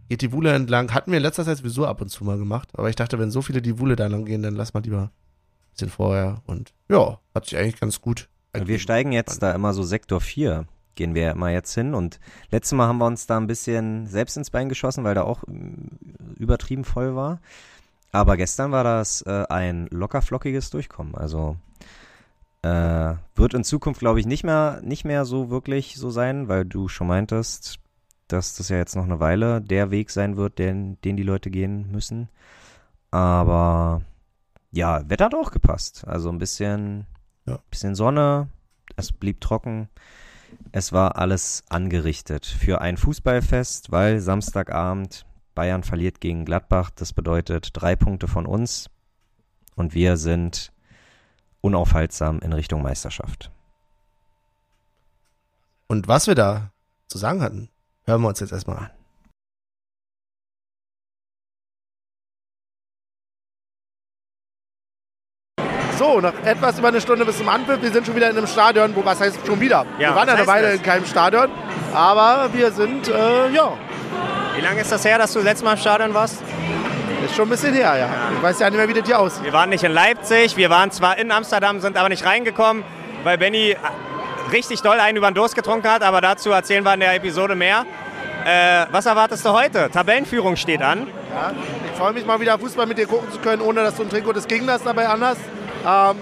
Geht 0.08 0.22
die 0.22 0.32
Wuhle 0.32 0.54
entlang. 0.54 0.94
Hatten 0.94 1.12
wir 1.12 1.18
in 1.18 1.24
letzter 1.24 1.44
Zeit 1.44 1.58
sowieso 1.58 1.86
ab 1.86 2.00
und 2.00 2.08
zu 2.08 2.24
mal 2.24 2.38
gemacht. 2.38 2.70
Aber 2.74 2.88
ich 2.90 2.96
dachte, 2.96 3.20
wenn 3.20 3.32
so 3.32 3.42
viele 3.42 3.62
die 3.62 3.80
Wuhle 3.80 3.98
da 3.98 4.08
lang 4.08 4.24
gehen, 4.24 4.44
dann 4.44 4.56
lass 4.56 4.74
mal 4.74 4.82
lieber 4.82 5.02
ein 5.02 5.72
bisschen 5.72 5.90
vorher. 5.90 6.42
Und 6.46 6.74
ja, 6.90 7.20
hat 7.34 7.46
sich 7.48 7.58
eigentlich 7.58 7.80
ganz 7.82 8.00
gut. 8.00 8.30
Wir 8.54 8.80
steigen 8.80 9.12
jetzt 9.12 9.44
da 9.44 9.52
immer 9.52 9.74
so 9.74 9.84
Sektor 9.84 10.22
4, 10.22 10.66
gehen 10.96 11.16
wir 11.16 11.32
immer 11.32 11.50
jetzt 11.50 11.74
hin. 11.74 11.94
Und 11.94 12.22
letztes 12.50 12.72
Mal 12.78 12.88
haben 12.88 13.00
wir 13.00 13.08
uns 13.08 13.28
da 13.28 13.36
ein 13.36 13.48
bisschen 13.48 14.08
selbst 14.08 14.38
ins 14.38 14.52
Bein 14.52 14.70
geschossen, 14.70 15.04
weil 15.04 15.16
da 15.16 15.24
auch 15.24 15.44
mm, 15.48 16.36
übertrieben 16.38 16.86
voll 16.86 17.14
war. 17.18 17.42
Aber 18.16 18.38
gestern 18.38 18.72
war 18.72 18.86
das 18.86 19.24
äh, 19.24 19.44
ein 19.50 19.88
lockerflockiges 19.92 20.70
Durchkommen. 20.70 21.16
Also 21.16 21.58
äh, 22.62 23.16
wird 23.36 23.54
in 23.54 23.66
Zukunft, 23.66 24.00
glaube 24.00 24.22
ich, 24.22 24.26
nicht 24.26 24.46
mehr, 24.46 24.80
nicht 24.84 25.04
mehr 25.04 25.26
so 25.26 25.50
wirklich 25.50 25.98
so 25.98 26.10
sein, 26.10 26.48
weil 26.48 26.64
du 26.64 26.88
schon 26.88 27.08
meintest, 27.08 27.78
dass 28.30 28.56
das 28.56 28.70
ja 28.70 28.78
jetzt 28.78 28.96
noch 28.96 29.04
eine 29.04 29.20
Weile 29.20 29.60
der 29.62 29.92
Weg 29.92 30.12
sein 30.12 30.38
wird, 30.38 30.60
den, 30.60 30.98
den 31.02 31.18
die 31.18 31.24
Leute 31.24 31.50
gehen 31.50 31.92
müssen. 31.92 32.30
Aber 33.12 34.02
ja, 34.72 35.02
Wetter 35.10 35.26
hat 35.26 35.36
auch 35.36 35.52
gepasst. 35.52 36.08
Also 36.08 36.30
ein 36.30 36.38
bisschen, 36.40 37.08
Ja. 37.46 37.60
bisschen 37.70 37.96
Sonne, 37.96 38.48
es 38.96 39.12
blieb 39.12 39.42
trocken. 39.42 39.90
Es 40.72 40.94
war 40.94 41.18
alles 41.18 41.66
angerichtet 41.68 42.46
für 42.46 42.80
ein 42.80 42.96
Fußballfest, 42.96 43.92
weil 43.92 44.22
Samstagabend 44.22 45.26
Bayern 45.56 45.84
verliert 45.84 46.22
gegen 46.22 46.46
Gladbach. 46.46 46.92
Das 46.94 47.14
bedeutet 47.14 47.70
drei 47.74 47.96
Punkte 47.96 48.28
von 48.28 48.46
uns 48.46 48.90
und 49.76 49.94
wir 49.94 50.18
sind 50.18 50.72
unaufhaltsam 51.62 52.40
in 52.40 52.54
Richtung 52.54 52.84
Meisterschaft. 52.84 53.52
Und 55.88 56.08
was 56.08 56.28
wir 56.28 56.36
da 56.36 56.72
zu 57.08 57.18
sagen 57.18 57.42
hatten, 57.42 57.70
hören 58.06 58.22
wir 58.22 58.28
uns 58.28 58.40
jetzt 58.40 58.52
erstmal 58.52 58.78
an. 58.78 58.90
So, 65.98 66.20
nach 66.20 66.34
etwas 66.44 66.78
über 66.78 66.90
eine 66.90 67.00
Stunde 67.00 67.24
bis 67.24 67.38
zum 67.38 67.48
Anpfiff. 67.48 67.82
Wir 67.82 67.92
sind 67.92 68.06
schon 68.06 68.18
wieder 68.18 68.30
in 68.30 68.38
einem 68.38 68.48
Stadion, 68.48 68.94
wo 68.96 69.06
was 69.06 69.22
heißt 69.22 69.48
schon 69.48 69.62
wieder? 69.62 69.86
Ja, 69.98 70.10
wir 70.10 70.16
waren 70.16 70.28
ja 70.28 70.34
eine 70.36 70.46
Weile 70.46 70.68
das? 70.68 70.76
in 70.76 70.84
keinem 70.84 71.06
Stadion, 71.06 71.50
aber 71.94 72.54
wir 72.54 72.72
sind, 72.72 73.08
äh, 73.08 73.50
ja, 73.52 73.78
Wie 74.56 74.62
lange 74.62 74.82
ist 74.82 74.92
das 74.92 75.04
her, 75.04 75.18
dass 75.18 75.34
du 75.34 75.40
letztes 75.40 75.64
Mal 75.64 75.74
im 75.74 75.80
Stadion 75.80 76.14
warst? 76.14 76.42
ist 77.26 77.36
schon 77.36 77.48
ein 77.48 77.50
bisschen 77.50 77.74
her, 77.74 77.98
ja. 77.98 78.10
Ich 78.36 78.42
weiß 78.42 78.60
ja 78.60 78.70
nicht 78.70 78.78
mehr, 78.78 78.88
wie 78.88 78.94
das 78.94 79.06
hier 79.06 79.20
aussieht. 79.20 79.44
Wir 79.44 79.54
waren 79.54 79.70
nicht 79.70 79.84
in 79.84 79.92
Leipzig, 79.92 80.56
wir 80.58 80.70
waren 80.70 80.92
zwar 80.92 81.18
in 81.18 81.32
Amsterdam, 81.32 81.80
sind 81.82 81.98
aber 81.98 82.10
nicht 82.10 82.26
reingekommen, 82.26 82.84
weil 83.24 83.38
Benny 83.38 83.72
äh, 83.72 83.78
richtig 84.52 84.82
doll 84.82 85.00
einen 85.00 85.18
über 85.18 85.30
den 85.30 85.36
Durst 85.36 85.56
getrunken 85.56 85.90
hat, 85.90 86.04
aber 86.04 86.22
dazu 86.22 86.52
erzählen 86.52 86.84
wir 86.84 86.94
in 86.94 87.00
der 87.00 87.16
Episode 87.16 87.56
mehr. 87.56 87.86
Äh, 88.46 88.86
was 88.92 89.08
erwartest 89.08 89.44
du 89.44 89.50
heute? 89.50 89.90
Tabellenführung 89.92 90.56
steht 90.56 90.82
an. 90.82 91.08
Ja, 91.34 91.52
ich 91.92 91.98
freue 91.98 92.14
mich 92.14 92.26
mal 92.26 92.40
wieder 92.40 92.60
Fußball 92.60 92.86
mit 92.86 92.98
dir 92.98 93.08
gucken 93.08 93.32
zu 93.32 93.40
können, 93.40 93.62
ohne 93.62 93.82
dass 93.82 93.96
du 93.96 94.04
ein 94.04 94.10
Trikot 94.10 94.34
des 94.34 94.48
Gegners 94.48 94.84
dabei 94.84 95.08
anhast. 95.08 95.42
Ähm, 95.86 96.18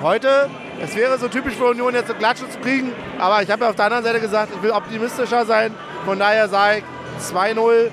heute, 0.00 0.48
es 0.80 0.94
wäre 0.94 1.18
so 1.18 1.28
typisch 1.28 1.54
für 1.54 1.66
Union, 1.66 1.92
jetzt 1.92 2.08
eine 2.08 2.18
Klatsche 2.18 2.48
zu 2.48 2.58
kriegen, 2.60 2.92
aber 3.18 3.42
ich 3.42 3.50
habe 3.50 3.64
ja 3.64 3.70
auf 3.70 3.76
der 3.76 3.86
anderen 3.86 4.04
Seite 4.04 4.20
gesagt, 4.20 4.52
ich 4.54 4.62
will 4.62 4.70
optimistischer 4.70 5.44
sein. 5.44 5.74
Von 6.06 6.18
daher 6.18 6.48
sage 6.48 6.78
ich 6.78 6.84
2-0 7.20 7.90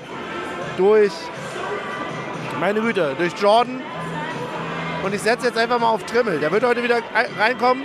durch, 0.76 1.12
meine 2.60 2.80
Güte, 2.80 3.14
durch 3.18 3.32
Jordan. 3.40 3.80
Und 5.04 5.14
ich 5.14 5.20
setze 5.20 5.46
jetzt 5.46 5.58
einfach 5.58 5.78
mal 5.80 5.88
auf 5.90 6.04
Trimmel. 6.04 6.38
Der 6.38 6.52
wird 6.52 6.64
heute 6.64 6.82
wieder 6.82 6.96
ein- 6.96 7.26
reinkommen. 7.38 7.84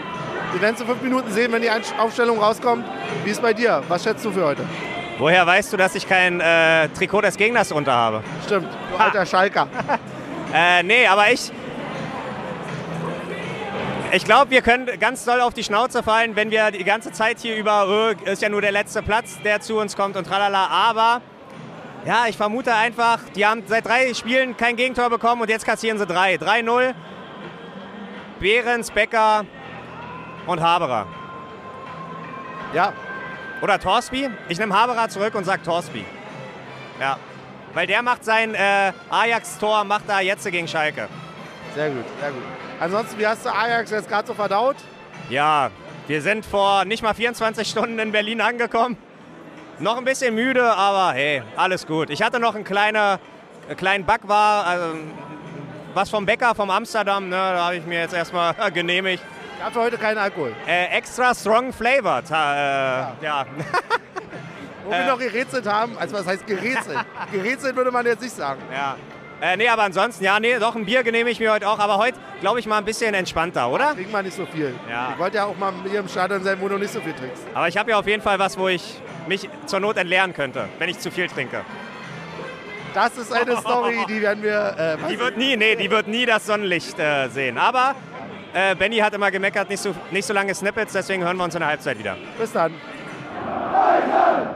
Wir 0.54 0.62
werden 0.62 0.76
es 0.76 0.82
in 0.82 0.88
fünf 0.88 1.02
Minuten 1.02 1.32
sehen, 1.32 1.52
wenn 1.52 1.62
die 1.62 1.70
Aufstellung 1.98 2.40
rauskommt. 2.40 2.86
Wie 3.24 3.32
ist 3.32 3.42
bei 3.42 3.54
dir? 3.54 3.82
Was 3.88 4.04
schätzt 4.04 4.24
du 4.24 4.32
für 4.32 4.46
heute? 4.46 4.64
Woher 5.18 5.46
weißt 5.48 5.74
du, 5.74 5.78
dass 5.78 5.96
ich 5.96 6.08
kein 6.08 6.40
äh, 6.40 6.90
Trikot 6.90 7.22
des 7.22 7.36
Gegners 7.38 7.72
unter 7.72 7.92
habe? 7.92 8.24
Stimmt, 8.46 8.68
du 8.92 8.98
alter 9.04 9.26
Schalker. 9.26 9.68
Äh, 10.54 10.82
nee, 10.82 11.06
aber 11.06 11.30
ich. 11.30 11.52
Ich 14.12 14.24
glaube, 14.24 14.52
wir 14.52 14.62
können 14.62 14.88
ganz 15.00 15.26
doll 15.26 15.42
auf 15.42 15.54
die 15.54 15.66
Schnauze 15.66 16.02
fallen, 16.02 16.38
wenn 16.38 16.50
wir 16.50 16.72
die 16.72 16.86
ganze 16.86 17.12
Zeit 17.12 17.40
hier 17.40 17.58
über, 17.58 18.16
äh, 18.26 18.32
ist 18.32 18.42
ja 18.42 18.48
nur 18.48 18.62
der 18.62 18.72
letzte 18.72 19.04
Platz, 19.04 19.38
der 19.44 19.60
zu 19.60 19.78
uns 19.78 19.98
kommt 19.98 20.16
und 20.16 20.26
tralala. 20.26 20.68
Aber 20.68 21.22
ja, 22.06 22.26
ich 22.30 22.38
vermute 22.38 22.74
einfach, 22.74 23.20
die 23.36 23.46
haben 23.46 23.64
seit 23.68 23.86
drei 23.86 24.14
Spielen 24.14 24.56
kein 24.56 24.78
Gegentor 24.78 25.10
bekommen 25.10 25.42
und 25.42 25.50
jetzt 25.50 25.66
kassieren 25.66 25.98
sie 25.98 26.06
drei. 26.06 26.36
3-0. 26.36 26.94
Behrens, 28.40 28.92
Becker 28.92 29.46
und 30.46 30.62
Haberer. 30.62 31.06
Ja, 32.74 32.94
Oder 33.62 33.78
Torsby. 33.78 34.30
Ich 34.48 34.58
nehme 34.58 34.74
Haberer 34.74 35.10
zurück 35.10 35.36
und 35.36 35.44
sage 35.44 35.64
Torsby. 35.64 36.06
Ja. 37.00 37.18
Weil 37.74 37.88
der 37.88 38.02
macht 38.04 38.24
sein 38.24 38.56
äh, 38.56 38.94
Ajax-Tor, 39.10 39.84
macht 39.84 40.08
er 40.08 40.22
jetzt 40.22 40.50
gegen 40.50 40.68
Schalke. 40.68 41.10
Sehr 41.78 41.92
gut, 41.92 42.06
sehr 42.20 42.32
gut. 42.32 42.42
Ansonsten, 42.80 43.20
wie 43.20 43.28
hast 43.28 43.46
du 43.46 43.54
Ajax 43.54 43.92
jetzt 43.92 44.10
gerade 44.10 44.28
so 44.28 44.34
verdaut? 44.34 44.78
Ja, 45.30 45.70
wir 46.08 46.24
sind 46.24 46.44
vor 46.44 46.86
nicht 46.86 47.04
mal 47.04 47.14
24 47.14 47.70
Stunden 47.70 48.00
in 48.00 48.12
Berlin 48.12 48.42
angekommen. 48.42 48.98
Noch 49.78 50.00
ein 50.00 50.04
bisschen 50.04 50.34
müde, 50.34 50.74
aber 50.74 51.14
hey, 51.14 51.44
alles 51.56 51.86
gut. 51.86 52.10
Ich 52.10 52.24
hatte 52.24 52.40
noch 52.40 52.56
einen 52.56 52.64
kleiner, 52.64 53.20
äh, 53.70 53.76
kleinen 53.76 54.06
Backwar, 54.08 54.66
also 54.66 54.96
was 55.94 56.10
vom 56.10 56.26
Bäcker 56.26 56.56
vom 56.56 56.72
Amsterdam, 56.72 57.30
ne, 57.30 57.36
da 57.36 57.66
habe 57.66 57.76
ich 57.76 57.86
mir 57.86 58.00
jetzt 58.00 58.16
erstmal 58.16 58.56
genehmigt. 58.74 59.24
Ich 59.60 59.64
habe 59.64 59.80
heute 59.80 60.00
keinen 60.00 60.18
Alkohol. 60.18 60.56
Äh, 60.66 60.98
extra 60.98 61.36
strong 61.36 61.72
flavored. 61.72 62.32
Äh, 62.32 62.34
ja. 62.34 63.46
Wo 64.84 64.90
wir 64.90 65.06
noch 65.06 65.20
gerätselt 65.20 65.68
haben, 65.68 65.96
also 66.00 66.16
was 66.16 66.26
heißt 66.26 66.48
gerätselt? 66.48 67.06
gerätselt 67.32 67.76
würde 67.76 67.92
man 67.92 68.04
jetzt 68.04 68.24
nicht 68.24 68.36
sagen. 68.36 68.64
ja. 68.74 68.96
Äh, 69.40 69.56
nee, 69.56 69.68
aber 69.68 69.84
ansonsten, 69.84 70.24
ja, 70.24 70.40
nee, 70.40 70.58
doch 70.58 70.76
ein 70.76 70.86
Bier 70.86 71.04
genehmige 71.04 71.30
ich 71.30 71.40
mir 71.40 71.52
heute 71.52 71.70
auch, 71.70 71.78
aber 71.78 71.98
heute, 71.98 72.18
glaube 72.42 72.60
ich, 72.60 72.66
mal 72.66 72.80
ein 72.80 72.86
bisschen 72.86 73.14
entspannter, 73.14 73.70
oder? 73.70 73.94
Trinkt 73.94 74.12
man 74.12 74.26
nicht 74.26 74.36
so 74.36 74.48
viel. 74.48 74.74
Ja. 74.90 75.12
Ich 75.14 75.20
wollte 75.20 75.38
ja 75.38 75.46
auch 75.46 75.58
mal 75.58 75.74
hier 75.88 76.00
im 76.00 76.08
Stadion 76.08 76.44
sein, 76.44 76.58
wo 76.60 76.68
du 76.68 76.78
nicht 76.78 76.92
so 76.92 77.00
viel 77.00 77.14
trinkst. 77.14 77.44
Aber 77.54 77.68
ich 77.68 77.78
habe 77.78 77.92
ja 77.92 78.00
auf 78.00 78.08
jeden 78.08 78.24
Fall 78.24 78.40
was, 78.40 78.58
wo 78.58 78.68
ich 78.68 79.00
mich 79.28 79.48
zur 79.68 79.80
Not 79.80 79.98
entleeren 79.98 80.34
könnte, 80.34 80.68
wenn 80.80 80.90
ich 80.90 80.98
zu 80.98 81.12
viel 81.12 81.28
trinke. 81.28 81.62
Das 82.96 83.16
ist 83.16 83.32
eine 83.32 83.58
Story, 83.58 83.98
die 84.10 84.22
werden 84.22 84.42
wir. 84.42 84.98
Äh? 85.06 85.12
Die 85.12 85.20
wird 85.20 85.38
nie, 85.38 85.56
nee, 85.56 85.76
die 85.76 85.92
wird 85.92 86.08
nie 86.08 86.26
das 86.26 86.48
Sonnenlicht 86.48 86.98
äh, 86.98 87.28
sehen. 87.28 87.60
Aber 87.60 87.94
äh, 88.54 88.74
Benny 88.74 88.98
hat 88.98 89.14
immer 89.14 89.30
gemeckert, 89.30 89.70
nicht 89.70 89.84
so, 89.84 89.94
nicht 90.10 90.26
so 90.26 90.34
lange 90.34 90.56
Snippets, 90.56 90.94
deswegen 90.94 91.24
hören 91.24 91.38
wir 91.38 91.44
uns 91.44 91.54
in 91.54 91.60
der 91.60 91.70
Halbzeit 91.70 92.00
wieder. 92.00 92.18
Bis 92.40 92.54
dann. 92.54 92.74
Ja? 93.72 94.56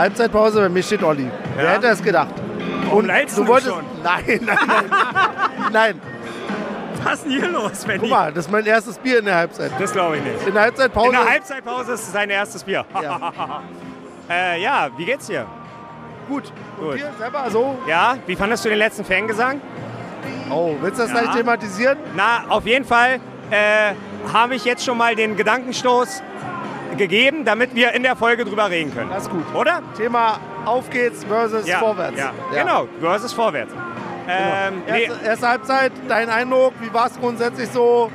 Halbzeitpause, 0.00 0.60
bei 0.60 0.68
mir 0.68 0.82
steht 0.82 1.02
Olli. 1.02 1.30
Wer 1.56 1.70
hätte 1.70 1.86
es 1.88 2.02
gedacht? 2.02 2.34
Und 2.90 3.06
leidest 3.06 3.38
du 3.38 3.46
wolltest. 3.46 3.72
schon? 3.72 3.84
Nein, 4.02 4.40
nein, 4.42 4.58
nein. 4.66 5.70
nein. 5.72 6.00
Was 7.04 7.14
ist 7.14 7.24
denn 7.24 7.32
hier 7.32 7.48
los, 7.48 7.84
Benny? 7.84 7.98
Guck 8.00 8.10
mal, 8.10 8.32
das 8.32 8.46
ist 8.46 8.50
mein 8.52 8.66
erstes 8.66 8.98
Bier 8.98 9.20
in 9.20 9.24
der 9.24 9.36
Halbzeit. 9.36 9.70
Das 9.78 9.92
glaube 9.92 10.16
ich 10.18 10.22
nicht. 10.24 10.46
In 10.46 10.52
der 10.54 10.62
Halbzeitpause. 10.64 11.06
In 11.06 11.12
der 11.12 11.30
Halbzeitpause 11.30 11.92
ist 11.92 12.12
sein 12.12 12.28
erstes 12.30 12.64
Bier. 12.64 12.84
Ja. 13.02 13.32
äh, 14.30 14.60
ja, 14.62 14.88
wie 14.96 15.04
geht's 15.04 15.26
dir? 15.26 15.46
Gut. 16.28 16.52
Und 16.78 16.84
Gut. 16.90 16.98
dir 16.98 17.10
selber 17.18 17.50
so? 17.50 17.78
Ja, 17.86 18.16
wie 18.26 18.36
fandest 18.36 18.64
du 18.64 18.68
den 18.68 18.78
letzten 18.78 19.04
Fangesang? 19.04 19.60
Oh, 20.50 20.74
willst 20.80 20.98
du 20.98 21.04
das 21.04 21.12
Ja. 21.12 21.20
gleich 21.22 21.36
thematisieren? 21.36 21.98
Na, 22.16 22.44
auf 22.48 22.66
jeden 22.66 22.84
Fall 22.84 23.20
äh, 23.50 23.92
habe 24.32 24.54
ich 24.56 24.64
jetzt 24.64 24.84
schon 24.84 24.98
mal 24.98 25.14
den 25.14 25.36
Gedankenstoß 25.36 26.22
gegeben, 27.00 27.44
damit 27.44 27.74
wir 27.74 27.92
in 27.92 28.02
der 28.04 28.14
Folge 28.14 28.44
drüber 28.44 28.70
reden 28.70 28.94
können. 28.94 29.10
Das 29.10 29.24
ist 29.24 29.30
gut. 29.30 29.44
Oder? 29.54 29.82
Thema 29.96 30.38
Auf 30.64 30.88
geht's 30.90 31.24
versus 31.24 31.66
Ja, 31.66 31.78
vorwärts. 31.78 32.18
Ja, 32.18 32.32
genau. 32.54 32.86
Versus 33.00 33.32
vorwärts. 33.32 33.72
Ähm, 34.28 34.82
nee, 34.86 35.04
Erste, 35.04 35.24
erste 35.26 35.48
Halbzeit, 35.48 35.92
dein 36.06 36.28
Eindruck, 36.28 36.74
wie 36.80 36.92
war 36.94 37.06
es 37.06 37.18
grundsätzlich 37.18 37.68
so? 37.70 38.12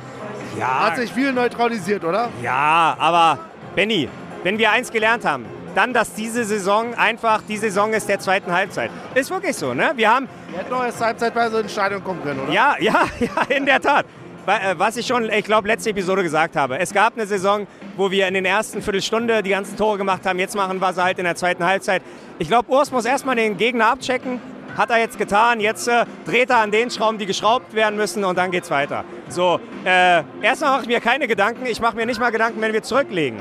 ja, 0.58 0.86
Hat 0.86 0.96
sich 0.96 1.12
viel 1.12 1.32
neutralisiert, 1.32 2.04
oder? 2.04 2.30
ja, 2.42 2.96
aber 2.98 3.38
Benny, 3.74 4.08
wenn 4.42 4.56
wir 4.56 4.70
eins 4.70 4.90
gelernt 4.90 5.24
haben, 5.26 5.44
dann, 5.74 5.92
dass 5.92 6.14
diese 6.14 6.44
Saison 6.44 6.94
einfach 6.94 7.42
die 7.46 7.58
Saison 7.58 7.92
ist 7.92 8.08
der 8.08 8.18
zweiten 8.18 8.50
Halbzeit. 8.50 8.90
Ist 9.14 9.30
wirklich 9.30 9.54
so, 9.56 9.74
ne? 9.74 9.92
Wir 9.96 10.08
haben, 10.14 10.26
Wir 10.48 10.60
hätten 10.60 10.70
doch 10.70 10.82
erst 10.84 11.04
Halbzeitweise 11.04 11.60
ins 11.60 11.72
Stadion 11.72 12.02
kommen 12.02 12.22
können, 12.22 12.40
oder? 12.40 12.52
ja, 12.52 12.76
ja, 12.78 13.04
ja, 13.20 13.54
in 13.54 13.66
der 13.66 13.80
Tat. 13.80 14.06
Äh, 14.46 14.78
Was 14.78 14.96
ich 14.96 15.06
schon, 15.06 15.28
ich 15.28 15.44
glaube, 15.44 15.66
letzte 15.66 15.90
Episode 15.90 16.22
gesagt 16.22 16.54
habe. 16.56 16.78
Es 16.78 16.92
gab 16.92 17.14
eine 17.14 17.26
Saison, 17.26 17.66
wo 17.96 18.10
wir 18.10 18.28
in 18.28 18.34
den 18.34 18.44
ersten 18.44 18.80
Viertelstunde 18.80 19.42
die 19.42 19.50
ganzen 19.50 19.76
Tore 19.76 19.98
gemacht 19.98 20.24
haben. 20.24 20.38
Jetzt 20.38 20.54
machen 20.54 20.80
wir 20.80 20.92
sie 20.92 21.02
halt 21.02 21.18
in 21.18 21.24
der 21.24 21.34
zweiten 21.34 21.64
Halbzeit. 21.64 22.02
Ich 22.38 22.46
glaube, 22.46 22.70
Urs 22.70 22.92
muss 22.92 23.04
erstmal 23.04 23.34
den 23.34 23.56
Gegner 23.56 23.90
abchecken. 23.90 24.40
Hat 24.76 24.90
er 24.90 24.98
jetzt 24.98 25.18
getan. 25.18 25.58
Jetzt 25.58 25.88
äh, 25.88 26.04
dreht 26.24 26.50
er 26.50 26.58
an 26.58 26.70
den 26.70 26.90
Schrauben, 26.90 27.18
die 27.18 27.26
geschraubt 27.26 27.74
werden 27.74 27.96
müssen 27.96 28.24
und 28.24 28.38
dann 28.38 28.50
geht's 28.52 28.70
weiter. 28.70 29.04
So, 29.28 29.58
äh, 29.84 30.22
erstmal 30.42 30.70
mache 30.70 30.82
ich 30.82 30.88
mir 30.88 31.00
keine 31.00 31.26
Gedanken. 31.26 31.66
Ich 31.66 31.80
mache 31.80 31.96
mir 31.96 32.06
nicht 32.06 32.20
mal 32.20 32.30
Gedanken, 32.30 32.60
wenn 32.60 32.72
wir 32.72 32.82
zurücklegen. 32.82 33.40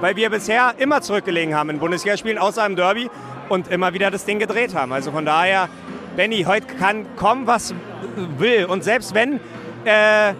Weil 0.00 0.14
wir 0.14 0.30
bisher 0.30 0.74
immer 0.78 1.00
zurückgelegen 1.00 1.54
haben 1.54 1.70
in 1.70 1.78
Bundesligaspielen, 1.78 2.38
außer 2.38 2.64
im 2.66 2.76
Derby 2.76 3.10
und 3.48 3.68
immer 3.68 3.92
wieder 3.92 4.10
das 4.10 4.24
Ding 4.24 4.38
gedreht 4.38 4.74
haben. 4.74 4.92
Also 4.92 5.10
von 5.10 5.24
daher, 5.24 5.68
Benny, 6.16 6.44
heute 6.44 6.66
kann 6.66 7.06
kommen, 7.16 7.46
was 7.46 7.74
will. 8.38 8.66
Und 8.66 8.84
selbst 8.84 9.14
wenn 9.14 9.40
äh, 9.84 10.34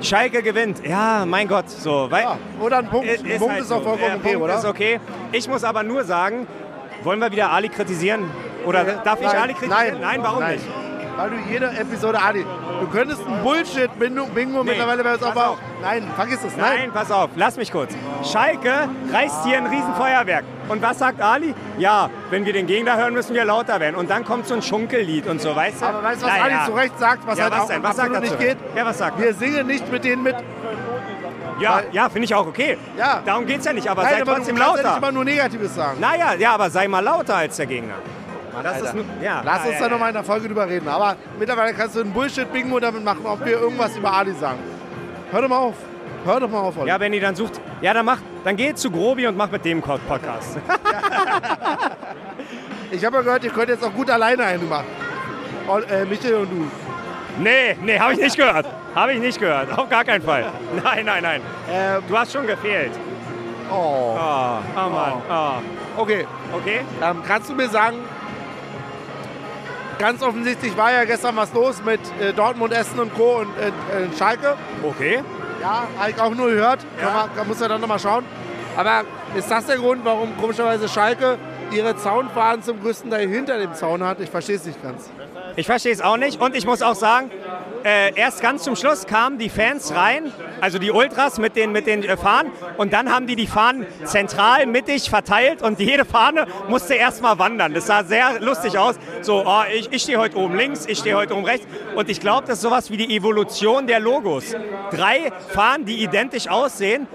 Schalke 0.00 0.42
gewinnt, 0.42 0.86
ja, 0.86 1.24
mein 1.26 1.48
Gott, 1.48 1.68
so. 1.70 2.10
Weil, 2.10 2.22
Ja, 2.22 2.38
oder 2.60 2.78
ein 2.78 2.88
Punkt. 2.88 3.08
ist 3.08 3.24
Ein 3.24 3.38
Punkt 3.38 3.54
halt 3.54 3.62
ist 3.64 3.72
auch 3.72 3.82
vollkommen 3.82 4.16
okay, 4.16 4.32
Punkt 4.32 4.42
oder? 4.42 4.58
ist 4.58 4.64
okay. 4.64 5.00
Ich 5.32 5.48
muss 5.48 5.64
aber 5.64 5.82
nur 5.82 6.04
sagen, 6.04 6.46
wollen 7.02 7.18
wir 7.20 7.30
wieder 7.30 7.50
Ali 7.50 7.68
kritisieren? 7.68 8.24
Oder 8.64 8.84
darf 8.84 9.20
ich 9.20 9.26
nein, 9.26 9.36
Ali 9.36 9.54
kritisieren? 9.54 10.00
nein, 10.00 10.20
warum 10.22 10.40
nein. 10.40 10.54
nicht? 10.54 10.64
Weil 11.16 11.30
du 11.30 11.36
jede 11.50 11.66
Episode, 11.70 12.18
Adi, 12.20 12.44
du 12.80 12.86
könntest 12.88 13.20
ein 13.26 13.42
Bullshit-Bingo 13.42 14.26
Bingo 14.26 14.62
Nee, 14.62 14.70
mittlerweile 14.70 15.02
bei 15.02 15.14
uns 15.14 15.22
aufbauen. 15.22 15.50
auf. 15.52 15.58
Nein, 15.82 16.04
vergiss 16.14 16.38
es, 16.44 16.56
Nein, 16.56 16.78
nein. 16.78 16.90
pass 16.92 17.10
auf, 17.10 17.30
lass 17.36 17.56
mich 17.56 17.72
kurz. 17.72 17.94
Schalke 18.24 18.88
reißt 19.12 19.44
hier 19.44 19.58
ein 19.58 19.66
Riesenfeuerwerk. 19.66 20.44
Und 20.68 20.82
was 20.82 20.98
sagt 20.98 21.20
Ali? 21.22 21.54
Ja, 21.78 22.10
wenn 22.30 22.44
wir 22.44 22.52
den 22.52 22.66
Gegner 22.66 22.96
hören, 22.96 23.14
müssen 23.14 23.34
wir 23.34 23.44
lauter 23.44 23.78
werden. 23.80 23.94
Und 23.96 24.10
dann 24.10 24.24
kommt 24.24 24.46
so 24.46 24.54
ein 24.54 24.62
Schunkellied 24.62 25.26
und 25.26 25.40
so, 25.40 25.54
weißt 25.54 25.80
du? 25.80 25.86
Aber 25.86 26.02
weißt 26.02 26.22
du, 26.22 26.26
was. 26.26 26.32
Ali 26.40 26.54
zu 26.66 26.72
Recht 26.72 26.98
sagt, 26.98 27.26
was 27.26 27.38
Ja, 27.38 27.44
halt 27.44 27.52
was 27.54 27.60
auch 27.62 27.68
denn? 27.68 27.82
Was 27.82 27.96
sagt 27.96 28.14
absolut 28.16 28.40
er 28.40 28.46
nicht 28.46 28.58
geht? 28.60 28.76
Ja, 28.76 28.84
was 28.86 28.98
sagt 28.98 29.18
er? 29.18 29.24
Wir 29.26 29.34
singen 29.34 29.66
nicht 29.66 29.90
mit 29.92 30.04
denen 30.04 30.22
mit. 30.22 30.34
Ja, 31.60 31.76
Weil- 31.76 31.86
ja 31.92 32.08
finde 32.10 32.24
ich 32.26 32.34
auch 32.34 32.46
okay. 32.46 32.76
Ja. 32.98 33.22
Darum 33.24 33.46
geht's 33.46 33.64
ja 33.64 33.72
nicht, 33.72 33.88
aber 33.88 34.02
Nein, 34.02 34.10
sei 34.12 34.16
aber 34.22 34.24
du 34.32 34.36
trotzdem 34.38 34.56
kannst 34.56 34.68
ja 34.68 34.74
nicht 34.76 34.84
lauter. 34.84 34.98
immer 34.98 35.12
nur 35.12 35.24
Negatives 35.24 35.74
sagen. 35.74 36.00
naja, 36.00 36.34
ja, 36.38 36.52
aber 36.52 36.68
sei 36.68 36.86
mal 36.88 37.00
lauter 37.02 37.36
als 37.36 37.56
der 37.56 37.66
Gegner. 37.66 37.94
Das 38.62 38.74
Alter. 38.74 38.86
ist, 38.86 38.94
nur- 38.94 39.04
ja, 39.22 39.42
Lass 39.44 39.64
ja, 39.64 39.70
uns 39.70 39.74
ja, 39.80 39.84
da 39.84 39.88
nochmal 39.92 40.08
in 40.08 40.14
der 40.14 40.24
Folge 40.24 40.48
drüber 40.48 40.68
reden. 40.68 40.88
Aber 40.88 41.16
mittlerweile 41.38 41.74
kannst 41.74 41.96
du 41.96 42.00
ein 42.00 42.12
Bullshit-Bingo 42.12 42.78
damit 42.80 43.04
machen, 43.04 43.24
ob 43.24 43.44
wir 43.44 43.60
irgendwas 43.60 43.96
über 43.96 44.12
Ali 44.12 44.32
sagen. 44.32 44.58
Hör 45.30 45.42
doch 45.42 45.48
mal 45.48 45.58
auf. 45.58 45.74
Hör 46.24 46.40
doch 46.40 46.48
mal 46.50 46.60
auf, 46.60 46.76
Olli. 46.78 46.88
Ja, 46.88 46.98
wenn 46.98 47.12
die 47.12 47.20
dann 47.20 47.36
sucht, 47.36 47.60
ja, 47.80 47.94
dann 47.94 48.04
mach, 48.06 48.18
dann 48.44 48.56
geh 48.56 48.74
zu 48.74 48.90
Grobi 48.90 49.26
und 49.26 49.36
mach 49.36 49.50
mit 49.50 49.64
dem 49.64 49.80
Podcast. 49.82 50.58
Ich 52.90 53.04
habe 53.04 53.16
ja 53.16 53.22
gehört, 53.22 53.44
ihr 53.44 53.50
könnt 53.50 53.68
jetzt 53.68 53.84
auch 53.84 53.92
gut 53.92 54.08
alleine 54.10 54.44
einen 54.44 54.68
machen. 54.68 54.86
Ol- 55.68 55.84
Äh, 55.90 56.04
Michael 56.04 56.34
und 56.36 56.50
du. 56.50 56.70
nee, 57.42 57.76
nee, 57.82 57.98
habe 57.98 58.12
ich 58.12 58.20
nicht 58.20 58.36
gehört. 58.36 58.66
Habe 58.94 59.12
ich 59.14 59.18
nicht 59.20 59.38
gehört. 59.40 59.76
Auf 59.76 59.88
gar 59.88 60.04
keinen 60.04 60.22
Fall. 60.22 60.46
Nein, 60.84 61.04
nein, 61.04 61.22
nein. 61.22 61.40
Ähm, 61.70 62.02
Du 62.08 62.16
hast 62.16 62.32
schon 62.32 62.46
gefehlt. 62.46 62.92
oh. 63.70 64.16
Oh, 64.16 64.58
oh 64.76 64.88
Mann. 64.88 65.12
Oh. 65.28 66.00
Okay, 66.02 66.26
Okay? 66.52 66.80
ähm, 67.02 67.16
kannst 67.26 67.50
du 67.50 67.54
mir 67.54 67.68
sagen, 67.68 67.96
ganz 69.98 70.22
offensichtlich 70.22 70.76
war 70.76 70.92
ja 70.92 71.04
gestern 71.04 71.36
was 71.36 71.52
los 71.52 71.82
mit 71.84 72.00
äh, 72.20 72.32
Dortmund, 72.32 72.72
Essen 72.72 72.98
und 72.98 73.14
Co. 73.14 73.38
und 73.38 73.48
äh, 73.58 73.68
äh, 73.68 74.16
Schalke. 74.18 74.56
Okay. 74.82 75.22
Ja, 75.60 75.88
habe 75.98 76.10
ich 76.10 76.20
auch 76.20 76.34
nur 76.34 76.50
gehört. 76.50 76.80
Ja. 77.00 77.28
Da 77.34 77.44
muss 77.44 77.60
er 77.60 77.68
dann 77.68 77.80
nochmal 77.80 77.98
schauen. 77.98 78.24
Aber 78.76 79.04
ist 79.34 79.50
das 79.50 79.66
der 79.66 79.76
Grund, 79.76 80.04
warum 80.04 80.36
komischerweise 80.36 80.88
Schalke 80.88 81.38
ihre 81.72 81.96
Zaunfahnen 81.96 82.62
zum 82.62 82.80
größten 82.80 83.10
Teil 83.10 83.28
hinter 83.28 83.58
dem 83.58 83.74
Zaun 83.74 84.04
hat? 84.04 84.20
Ich 84.20 84.30
verstehe 84.30 84.56
es 84.56 84.66
nicht 84.66 84.82
ganz. 84.82 85.10
Ich 85.56 85.66
verstehe 85.66 85.92
es 85.92 86.02
auch 86.02 86.18
nicht. 86.18 86.40
Und 86.40 86.54
ich 86.54 86.66
muss 86.66 86.82
auch 86.82 86.94
sagen, 86.94 87.30
äh, 87.86 88.12
erst 88.16 88.42
ganz 88.42 88.64
zum 88.64 88.74
Schluss 88.74 89.06
kamen 89.06 89.38
die 89.38 89.48
Fans 89.48 89.94
rein, 89.94 90.32
also 90.60 90.78
die 90.78 90.90
Ultras 90.90 91.38
mit 91.38 91.54
den, 91.54 91.70
mit 91.70 91.86
den 91.86 92.02
äh, 92.02 92.16
Fahnen. 92.16 92.50
Und 92.78 92.92
dann 92.92 93.14
haben 93.14 93.26
die 93.26 93.36
die 93.36 93.46
Fahnen 93.46 93.86
zentral 94.04 94.66
mittig 94.66 95.08
verteilt 95.08 95.62
und 95.62 95.78
jede 95.78 96.04
Fahne 96.04 96.46
musste 96.68 96.94
erstmal 96.94 97.38
wandern. 97.38 97.74
Das 97.74 97.86
sah 97.86 98.02
sehr 98.02 98.40
lustig 98.40 98.76
aus. 98.76 98.96
So, 99.22 99.44
oh, 99.46 99.62
ich, 99.72 99.92
ich 99.92 100.02
stehe 100.02 100.18
heute 100.18 100.36
oben 100.36 100.56
links, 100.56 100.86
ich 100.86 100.98
stehe 100.98 101.16
heute 101.16 101.34
oben 101.34 101.44
rechts. 101.44 101.66
Und 101.94 102.08
ich 102.08 102.18
glaube, 102.18 102.46
das 102.46 102.58
ist 102.58 102.62
sowas 102.62 102.90
wie 102.90 102.96
die 102.96 103.14
Evolution 103.16 103.86
der 103.86 104.00
Logos. 104.00 104.56
Drei 104.90 105.30
Fahnen, 105.48 105.84
die 105.84 106.02
identisch 106.02 106.48
aussehen, 106.48 107.06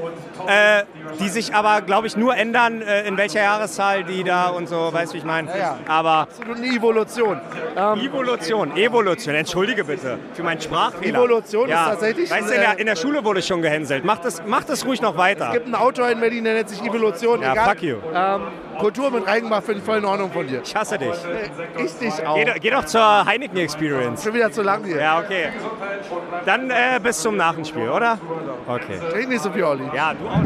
äh, 0.47 0.83
die 1.19 1.27
sich 1.27 1.53
aber, 1.53 1.81
glaube 1.81 2.07
ich, 2.07 2.15
nur 2.15 2.35
ändern, 2.35 2.81
äh, 2.81 3.07
in 3.07 3.17
welcher 3.17 3.41
Jahreszahl 3.41 4.05
die 4.05 4.23
da 4.23 4.47
und 4.47 4.69
so, 4.69 4.93
weißt 4.93 5.11
du, 5.11 5.15
wie 5.15 5.19
ich 5.19 5.25
meine? 5.25 5.49
ja. 5.57 5.77
Aber 5.87 6.21
Absolut 6.21 6.57
eine 6.57 6.67
Evolution. 6.67 7.41
Ähm, 7.75 7.99
Evolution, 7.99 8.77
Evolution, 8.77 9.35
entschuldige 9.35 9.83
bitte 9.83 10.17
für 10.35 10.43
meinen 10.43 10.61
Sprachfehler. 10.61 11.19
Evolution 11.19 11.69
ist 11.69 11.75
tatsächlich 11.75 12.31
Weißt 12.31 12.49
du, 12.49 12.53
in 12.53 12.61
äh, 12.61 12.63
der, 12.65 12.79
in 12.79 12.85
der 12.85 12.95
Schule 12.95 13.23
wurde 13.23 13.39
ich 13.39 13.45
schon 13.47 13.61
gehänselt. 13.61 14.03
Mach 14.05 14.19
das, 14.19 14.41
mach 14.45 14.63
das 14.63 14.85
ruhig 14.85 15.01
noch 15.01 15.17
weiter. 15.17 15.47
Es 15.47 15.53
gibt 15.53 15.65
einen 15.65 15.75
Autor 15.75 16.09
in 16.09 16.19
Berlin, 16.19 16.43
der 16.43 16.53
nennt 16.55 16.69
sich 16.69 16.81
Evolution. 16.81 17.41
Ja, 17.41 17.53
Egal. 17.53 17.69
fuck 17.69 17.81
you. 17.83 17.97
Ähm, 18.13 18.41
Kultur 18.79 19.11
mit 19.11 19.27
Reichenbach 19.27 19.61
finde 19.63 19.79
ich 19.79 19.83
voll 19.85 19.97
in 19.97 20.05
Ordnung 20.05 20.31
von 20.31 20.47
dir. 20.47 20.61
Ich 20.63 20.75
hasse 20.75 20.97
dich. 20.97 21.09
Ich 21.77 21.93
dich 21.99 22.25
auch. 22.25 22.35
Geh, 22.35 22.45
doch- 22.45 22.55
geh 22.59 22.69
doch 22.69 22.85
zur 22.85 23.25
Heineken 23.25 23.57
Experience. 23.57 24.23
Schon 24.23 24.33
wieder 24.33 24.51
zu 24.51 24.61
lang 24.63 24.83
hier. 24.83 24.97
Ja, 24.99 25.19
okay. 25.19 25.49
Dann 26.45 26.69
äh, 26.69 26.99
bis 27.01 27.21
zum 27.21 27.35
Nachenspiel, 27.37 27.89
oder? 27.89 28.17
Okay. 28.67 28.99
Trink 29.11 29.29
nicht 29.29 29.41
so 29.43 29.51
viel, 29.51 29.63
Olli. 29.63 29.83
Ja, 29.93 30.13
du 30.13 30.27
auch. 30.27 30.39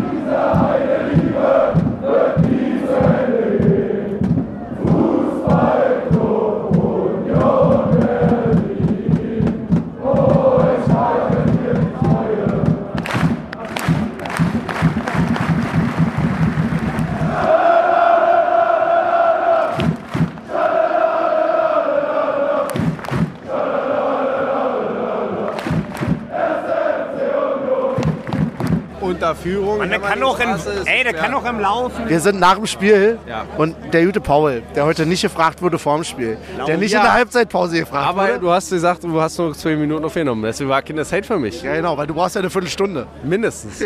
Unter 29.05 29.35
Führung. 29.35 29.77
Man, 29.77 29.89
der 29.89 29.99
kann 29.99 30.21
auch 30.23 30.39
im, 30.39 30.49
ey, 30.85 31.03
der 31.03 31.13
ja. 31.13 31.21
kann 31.21 31.33
auch 31.33 31.45
im 31.45 31.59
Laufen. 31.59 32.07
Wir 32.09 32.19
sind 32.19 32.39
nach 32.39 32.55
dem 32.55 32.65
Spiel 32.65 33.17
Ja. 33.27 33.45
und 33.57 33.75
der 33.93 34.05
gute 34.05 34.19
Paul, 34.21 34.63
der 34.75 34.85
heute 34.85 35.05
nicht 35.05 35.21
gefragt 35.21 35.61
wurde 35.61 35.77
vor 35.77 35.95
dem 35.95 36.03
Spiel, 36.03 36.37
der 36.67 36.77
nicht 36.77 36.91
ja. 36.91 36.99
in 36.99 37.03
der 37.05 37.13
Halbzeitpause 37.13 37.79
gefragt 37.79 38.07
Aber 38.07 38.23
wurde. 38.27 38.39
du 38.39 38.51
hast 38.51 38.69
gesagt, 38.69 39.03
du 39.03 39.21
hast 39.21 39.37
nur 39.37 39.53
zwei 39.53 39.75
Minuten 39.75 40.03
aufgenommen. 40.05 40.43
Deswegen 40.43 40.69
war 40.69 40.81
keine 40.81 41.05
Zeit 41.05 41.25
für 41.25 41.37
mich. 41.37 41.61
Ja, 41.61 41.75
genau, 41.75 41.97
weil 41.97 42.07
du 42.07 42.13
brauchst 42.13 42.35
ja 42.35 42.39
eine 42.41 42.49
Viertelstunde. 42.49 43.05
Mindestens. 43.23 43.83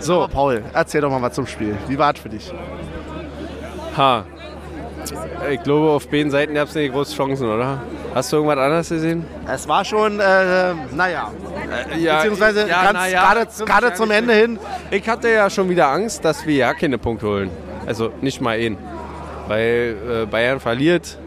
So, 0.00 0.28
Paul, 0.32 0.62
erzähl 0.72 1.00
doch 1.00 1.10
mal 1.10 1.22
was 1.22 1.34
zum 1.34 1.46
Spiel. 1.46 1.76
Wie 1.88 1.98
war 1.98 2.12
es 2.12 2.20
für 2.20 2.28
dich? 2.28 2.52
Ha. 3.96 4.24
Ich 5.50 5.62
glaube, 5.62 5.90
auf 5.90 6.08
beiden 6.08 6.30
Seiten 6.30 6.54
gab 6.54 6.68
es 6.68 6.74
nicht 6.74 6.92
große 6.92 7.14
Chancen, 7.14 7.48
oder? 7.48 7.80
Hast 8.14 8.32
du 8.32 8.36
irgendwas 8.36 8.58
anderes 8.58 8.88
gesehen? 8.88 9.24
Es 9.52 9.68
war 9.68 9.84
schon, 9.84 10.18
äh, 10.20 10.74
naja, 10.94 11.30
Ja, 11.98 12.16
beziehungsweise 12.16 12.68
ja, 12.68 12.92
ganz 12.92 13.12
ja, 13.12 13.32
gerade 13.32 13.48
gerade 13.66 13.94
zum. 13.94 14.10
Ende 14.10 14.32
hin. 14.34 14.58
Ich 14.90 15.08
hatte 15.08 15.28
ja 15.30 15.50
schon 15.50 15.68
wieder 15.68 15.88
Angst, 15.88 16.24
dass 16.24 16.46
wir 16.46 16.54
ja 16.54 16.74
keine 16.74 16.98
Punkte 16.98 17.26
holen. 17.26 17.50
Also 17.86 18.12
nicht 18.20 18.40
mal 18.40 18.56
einen. 18.58 18.78
Weil 19.48 19.96
äh, 20.22 20.26
Bayern 20.26 20.60
verliert, 20.60 21.18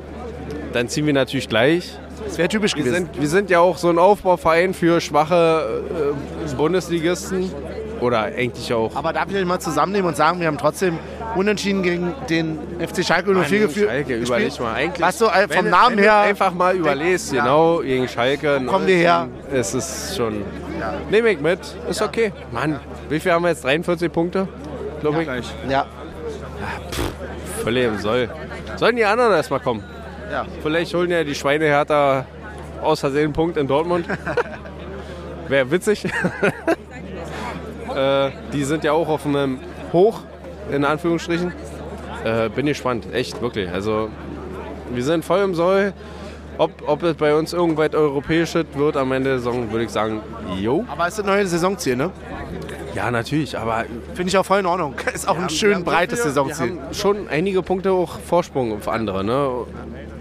dann 0.74 0.88
ziehen 0.88 1.06
wir 1.06 1.14
natürlich 1.14 1.50
gleich. 1.50 1.94
Das 2.26 2.38
wäre 2.38 2.48
typisch 2.50 2.76
Wir 2.76 2.84
gewesen. 2.84 3.06
sind, 3.12 3.22
wir 3.22 3.28
sind 3.28 3.50
ja 3.50 3.60
auch 3.60 3.78
so 3.78 3.90
ein 3.90 4.00
Aufbauverein 4.00 4.74
für 4.74 5.00
schwache 5.02 5.84
äh, 6.50 6.56
Bundesligisten. 6.56 7.52
Oder 8.00 8.20
eigentlich 8.26 8.72
auch. 8.74 8.96
Aber 8.96 9.12
darf 9.12 9.26
ich 9.30 9.36
euch 9.36 9.46
mal 9.46 9.60
zusammennehmen 9.60 10.08
und 10.10 10.16
sagen, 10.16 10.40
wir 10.40 10.46
haben 10.48 10.58
trotzdem 10.60 11.00
unentschieden 11.36 11.84
gegen 11.84 12.14
den 12.30 12.60
FC 12.80 13.06
Schalke 13.06 13.32
04 13.34 13.44
gegen 13.50 13.64
geführt. 13.68 13.90
Schalke, 13.90 14.16
überleg 14.18 14.60
mal. 14.60 14.74
Eigentlich, 14.74 15.02
Was 15.02 15.18
du 15.18 15.26
äh, 15.26 15.48
vom 15.48 15.66
wenn, 15.66 15.70
Namen 15.70 15.98
wenn 15.98 16.04
her. 16.04 16.22
Du 16.24 16.30
einfach 16.30 16.54
mal 16.54 16.76
überlegst, 16.76 17.34
Ja. 17.34 17.44
genau, 17.44 17.80
gegen 17.80 18.08
Schalke. 18.08 18.62
kommen 18.66 18.88
wir 18.88 18.96
her? 18.96 19.28
Es 19.52 19.74
ist 19.74 20.16
schon. 20.16 20.44
Nehme 21.10 21.30
ich 21.30 21.40
mit, 21.40 21.60
ist 21.90 22.02
okay. 22.02 22.32
Mann, 22.52 22.80
wie 23.10 23.20
viel 23.20 23.32
haben 23.32 23.44
wir 23.44 23.50
jetzt? 23.50 23.64
43 23.64 24.12
Punkte? 24.12 24.48
Glaube 25.02 25.22
ich. 25.24 25.70
Ja, 25.70 25.86
Völlig 27.64 27.86
im 27.86 27.98
Soll. 28.00 28.30
Sollen 28.78 28.96
die 28.96 29.06
anderen 29.06 29.34
erstmal 29.34 29.60
kommen? 29.60 29.84
Ja. 30.32 30.46
Vielleicht 30.62 30.94
holen 30.94 31.10
ja 31.12 31.24
die 31.24 31.36
Schweinehärter 31.36 32.26
aus 32.82 33.00
Versehen 33.00 33.26
einen 33.26 33.34
Punkt 33.34 33.58
in 33.58 33.68
Dortmund. 33.68 34.06
Wäre 35.48 35.70
witzig. 35.72 36.06
äh, 37.96 38.30
die 38.54 38.64
sind 38.64 38.84
ja 38.84 38.92
auch 38.92 39.08
auf 39.08 39.26
einem 39.26 39.60
Hoch, 39.94 40.22
in 40.72 40.86
Anführungsstrichen. 40.86 41.54
Äh, 42.24 42.50
bin 42.50 42.66
gespannt, 42.66 43.08
echt, 43.14 43.42
wirklich. 43.42 43.70
Also, 43.70 44.10
wir 44.92 45.04
sind 45.04 45.24
voll 45.24 45.42
im 45.42 45.56
Soll. 45.56 45.94
Ob, 46.58 46.72
ob 46.88 47.04
es 47.04 47.16
bei 47.16 47.36
uns 47.36 47.54
irgendweit 47.54 47.94
europäisch 47.94 48.56
wird 48.56 48.98
am 48.98 49.12
Ende 49.12 49.30
der 49.30 49.38
Saison, 49.38 49.72
würde 49.72 49.86
ich 49.86 49.92
sagen, 49.92 50.22
jo. 50.60 50.86
aber 50.88 51.08
es 51.08 51.14
ist 51.14 51.20
ein 51.20 51.28
neues 51.28 51.52
Saisonziel, 51.52 51.96
ne? 51.96 52.12
Ja, 52.96 53.12
natürlich, 53.12 53.56
aber 53.56 53.86
Finde 54.16 54.30
ich 54.30 54.38
auch 54.40 54.46
voll 54.46 54.62
in 54.62 54.66
Ordnung. 54.66 54.96
Ist 55.14 55.30
auch 55.30 55.38
ein 55.38 55.52
schön 55.52 55.84
breites 55.84 56.18
wir, 56.18 56.32
Saisonziel. 56.32 56.74
Wir 56.74 56.82
haben 56.82 56.94
schon 56.96 57.28
einige 57.28 57.62
Punkte 57.62 57.92
auch 57.92 58.18
Vorsprung 58.20 58.74
auf 58.74 58.88
andere, 58.88 59.24
ne? 59.24 59.50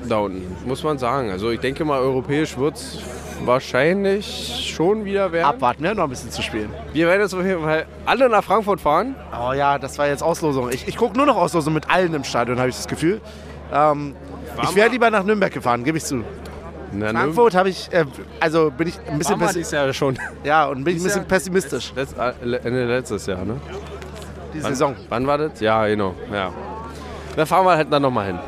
Da 0.06 0.18
unten, 0.18 0.44
muss 0.66 0.85
man 0.85 0.98
sagen. 0.98 1.31
Also 1.31 1.51
ich 1.51 1.60
denke 1.60 1.86
mal, 1.86 2.01
europäisch 2.01 2.59
wird 2.59 2.77
es 2.77 2.98
wahrscheinlich 3.47 4.73
schon 4.74 5.05
wieder 5.05 5.32
werden. 5.32 5.47
Abwarten, 5.47 5.82
wir 5.82 5.90
haben 5.90 5.97
noch 5.97 6.05
ein 6.05 6.10
bisschen 6.10 6.31
zu 6.31 6.43
spielen. 6.43 6.70
Wir 6.93 7.06
werden 7.06 7.23
jetzt 7.23 7.35
auf 7.35 7.44
jeden 7.44 7.62
Fall 7.62 7.86
alle 8.05 8.28
nach 8.28 8.44
Frankfurt 8.44 8.81
fahren. 8.81 9.14
Oh 9.32 9.52
ja, 9.52 9.78
das 9.78 9.98
war 9.98 10.09
jetzt 10.09 10.23
Auslosung. 10.23 10.70
Ich, 10.70 10.86
ich 10.89 10.97
gucke 10.97 11.16
nur 11.16 11.27
noch 11.27 11.36
Auslosung 11.36 11.74
mit 11.74 11.89
allen 11.89 12.14
im 12.14 12.24
Stadion, 12.24 12.59
habe 12.59 12.68
ich 12.68 12.77
das 12.77 12.89
Gefühl. 12.89 13.20
Ähm, 13.73 14.14
ich 14.62 14.74
wäre 14.74 14.89
lieber 14.89 15.10
nach 15.10 15.24
Nürnberg 15.24 15.52
gefahren, 15.52 15.85
gebe 15.85 15.98
ich 15.98 16.05
zu. 16.05 16.24
Na, 16.93 17.10
Frankfurt 17.10 17.55
habe 17.55 17.68
ich, 17.68 17.93
äh, 17.93 18.05
also 18.40 18.70
bin 18.70 18.89
ich 18.89 18.98
ein 19.09 19.18
bisschen, 19.18 19.32
Waren 19.32 19.40
wir 19.40 19.47
pessi 19.48 19.59
dieses 19.59 19.73
Jahr 19.73 19.93
schon. 19.93 20.18
ja, 20.44 20.66
und 20.66 20.85
bin 20.85 20.97
ich 20.97 21.02
ein 21.02 21.05
bisschen 21.05 21.24
pessimistisch, 21.24 21.93
Letz, 21.94 22.14
äh, 22.18 22.56
Ende 22.64 22.86
letztes 22.86 23.27
Jahr, 23.27 23.44
ne? 23.44 23.60
die 24.56 24.60
Saison. 24.62 24.97
Wann 25.09 25.27
war 25.27 25.39
das? 25.39 25.60
Ja, 25.60 25.86
genau. 25.86 26.14
Ja. 26.32 26.52
Dann 27.35 27.47
fahren 27.47 27.66
wir 27.66 27.77
halt 27.77 27.93
dann 27.93 28.02
nochmal 28.02 28.27
hin. 28.27 28.39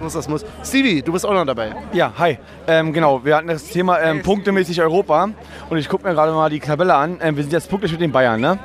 Das 0.00 0.04
muss, 0.04 0.12
das 0.14 0.28
muss. 0.28 0.44
Stevie, 0.66 1.02
du 1.02 1.12
bist 1.12 1.26
auch 1.26 1.34
noch 1.34 1.44
dabei. 1.44 1.74
Ja, 1.92 2.10
hi. 2.16 2.38
Ähm, 2.66 2.94
genau, 2.94 3.22
wir 3.22 3.36
hatten 3.36 3.48
das 3.48 3.64
Thema 3.64 4.00
ähm, 4.00 4.22
punktemäßig 4.22 4.80
Europa. 4.80 5.28
Und 5.68 5.76
ich 5.76 5.90
gucke 5.90 6.08
mir 6.08 6.14
gerade 6.14 6.32
mal 6.32 6.48
die 6.48 6.58
Tabelle 6.58 6.94
an. 6.94 7.18
Ähm, 7.20 7.36
wir 7.36 7.42
sind 7.42 7.52
jetzt 7.52 7.68
punktgleich 7.68 7.92
mit 7.92 8.00
den 8.00 8.10
Bayern, 8.10 8.40
ne? 8.40 8.58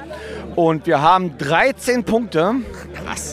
Und 0.56 0.88
wir 0.88 1.02
haben 1.02 1.38
13 1.38 2.06
Punkte 2.06 2.56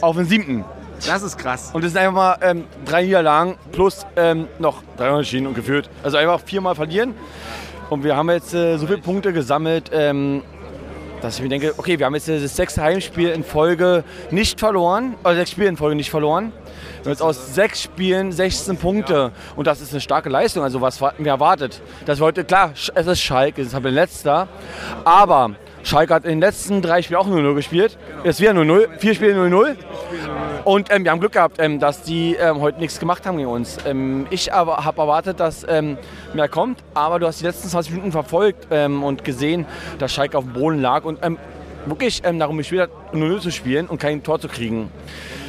auf 0.00 0.16
den 0.16 0.24
siebten. 0.24 0.64
Das 1.06 1.22
ist 1.22 1.38
krass. 1.38 1.70
Und 1.72 1.84
es 1.84 1.92
sind 1.92 2.00
einfach 2.00 2.12
mal 2.12 2.36
ähm, 2.42 2.64
drei 2.84 3.04
Niederlagen 3.04 3.54
plus 3.70 4.04
ähm, 4.16 4.48
noch 4.58 4.82
drei 4.96 5.12
Unentschieden 5.12 5.46
und 5.46 5.54
geführt. 5.54 5.88
Also 6.02 6.16
einfach 6.16 6.40
viermal 6.40 6.74
verlieren. 6.74 7.14
Und 7.88 8.02
wir 8.02 8.16
haben 8.16 8.30
jetzt 8.30 8.52
äh, 8.52 8.78
so 8.78 8.86
viele 8.86 8.98
Punkte 8.98 9.32
gesammelt, 9.32 9.90
ähm, 9.92 10.42
dass 11.20 11.36
ich 11.36 11.42
mir 11.42 11.48
denke, 11.48 11.74
okay, 11.76 12.00
wir 12.00 12.06
haben 12.06 12.16
jetzt 12.16 12.28
das 12.28 12.56
sechste 12.56 12.82
Heimspiel 12.82 13.28
in 13.28 13.44
Folge 13.44 14.02
nicht 14.32 14.58
verloren, 14.58 15.14
also 15.22 15.38
sechs 15.38 15.52
Spiele 15.52 15.68
in 15.68 15.76
Folge 15.76 15.94
nicht 15.94 16.10
verloren. 16.10 16.52
Wir 17.02 17.06
haben 17.06 17.12
jetzt 17.14 17.22
aus 17.22 17.52
sechs 17.56 17.82
Spielen 17.82 18.30
16 18.30 18.76
Punkte. 18.76 19.32
Und 19.56 19.66
das 19.66 19.80
ist 19.80 19.90
eine 19.90 20.00
starke 20.00 20.28
Leistung. 20.28 20.62
Also 20.62 20.80
was 20.80 21.00
hatten 21.00 21.24
wir 21.24 21.32
erwartet? 21.32 21.82
Dass 22.06 22.20
wir 22.20 22.26
heute, 22.26 22.44
klar, 22.44 22.74
es 22.74 23.06
ist 23.08 23.20
Schalke, 23.20 23.60
es 23.60 23.68
ist 23.68 23.74
aber 23.74 23.90
letzter. 23.90 24.46
Aber 25.02 25.50
Schalke 25.82 26.14
hat 26.14 26.24
in 26.24 26.30
den 26.30 26.40
letzten 26.40 26.80
drei 26.80 27.02
Spielen 27.02 27.18
auch 27.18 27.26
0-0 27.26 27.54
gespielt. 27.56 27.98
Jetzt 28.22 28.40
wieder 28.40 28.52
0-0, 28.52 28.98
vier 28.98 29.14
Spiele 29.16 29.34
0-0. 29.34 29.74
Und 30.62 30.92
ähm, 30.92 31.02
wir 31.02 31.10
haben 31.10 31.18
Glück 31.18 31.32
gehabt, 31.32 31.56
ähm, 31.58 31.80
dass 31.80 32.02
die 32.02 32.36
ähm, 32.36 32.60
heute 32.60 32.78
nichts 32.78 33.00
gemacht 33.00 33.26
haben 33.26 33.36
gegen 33.36 33.48
uns. 33.48 33.78
Ähm, 33.84 34.28
ich 34.30 34.52
aber 34.52 34.84
habe 34.84 35.00
erwartet, 35.00 35.40
dass 35.40 35.66
ähm, 35.68 35.98
mehr 36.34 36.48
kommt, 36.48 36.84
aber 36.94 37.18
du 37.18 37.26
hast 37.26 37.40
die 37.40 37.44
letzten 37.44 37.68
20 37.68 37.94
Minuten 37.94 38.12
verfolgt 38.12 38.68
ähm, 38.70 39.02
und 39.02 39.24
gesehen, 39.24 39.66
dass 39.98 40.12
Schalke 40.12 40.38
auf 40.38 40.44
dem 40.44 40.52
Boden 40.52 40.80
lag 40.80 41.02
und 41.02 41.18
wirklich 41.86 42.22
ähm, 42.24 42.38
darum 42.38 42.58
gespielt 42.58 42.82
hat, 42.82 42.90
0-0 43.14 43.40
zu 43.40 43.50
spielen 43.50 43.86
und 43.86 43.98
kein 44.00 44.22
Tor 44.22 44.38
zu 44.40 44.48
kriegen. 44.48 44.90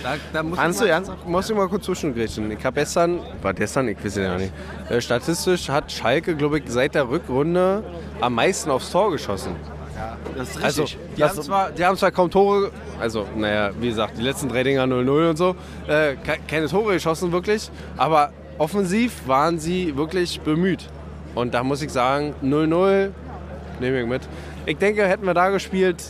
Da, 0.01 0.15
da 0.34 0.43
muss 0.43 0.57
Kannst 0.57 0.80
ich 0.80 0.85
du 0.85 0.88
mal, 0.89 0.93
ernsthaft? 0.95 1.27
Muss 1.27 1.49
ich 1.49 1.55
mal 1.55 1.68
kurz 1.69 1.85
zwischengrätschen. 1.85 2.51
Ich 2.51 2.65
habe 2.65 2.80
gestern, 2.80 3.19
war 3.41 3.53
gestern, 3.53 3.88
ich 3.88 3.97
weiß 3.97 4.05
es 4.05 4.15
ja 4.18 4.38
nicht. 4.38 4.51
Äh, 4.89 4.99
statistisch 5.01 5.69
hat 5.69 5.91
Schalke, 5.91 6.35
glaube 6.35 6.60
ich, 6.60 6.64
seit 6.68 6.95
der 6.95 7.07
Rückrunde 7.10 7.84
am 8.19 8.35
meisten 8.35 8.69
aufs 8.69 8.91
Tor 8.91 9.11
geschossen. 9.11 9.55
Das 10.35 10.49
ist 10.55 10.64
Also, 10.64 10.85
die 11.15 11.23
haben, 11.23 11.41
zwar, 11.41 11.72
die 11.72 11.85
haben 11.85 11.95
zwar 11.95 12.11
kaum 12.11 12.30
Tore, 12.30 12.72
also, 12.99 13.26
naja, 13.38 13.69
wie 13.80 13.88
gesagt, 13.89 14.18
die 14.18 14.22
letzten 14.23 14.49
drei 14.49 14.64
Dinger 14.64 14.84
0-0 14.85 15.30
und 15.30 15.38
so, 15.38 15.55
äh, 15.88 16.15
ke- 16.15 16.39
keine 16.47 16.68
Tore 16.68 16.93
geschossen 16.93 17.31
wirklich, 17.31 17.69
aber 17.95 18.31
offensiv 18.57 19.27
waren 19.27 19.60
sie 19.60 19.95
wirklich 19.95 20.41
bemüht. 20.41 20.89
Und 21.35 21.53
da 21.53 21.64
muss 21.64 21.81
ich 21.81 21.91
sagen, 21.91 22.34
0-0, 22.43 23.11
nehme 23.80 24.01
ich 24.01 24.07
mit. 24.07 24.22
Ich 24.65 24.77
denke, 24.77 25.07
hätten 25.07 25.26
wir 25.26 25.34
da 25.35 25.49
gespielt, 25.49 26.03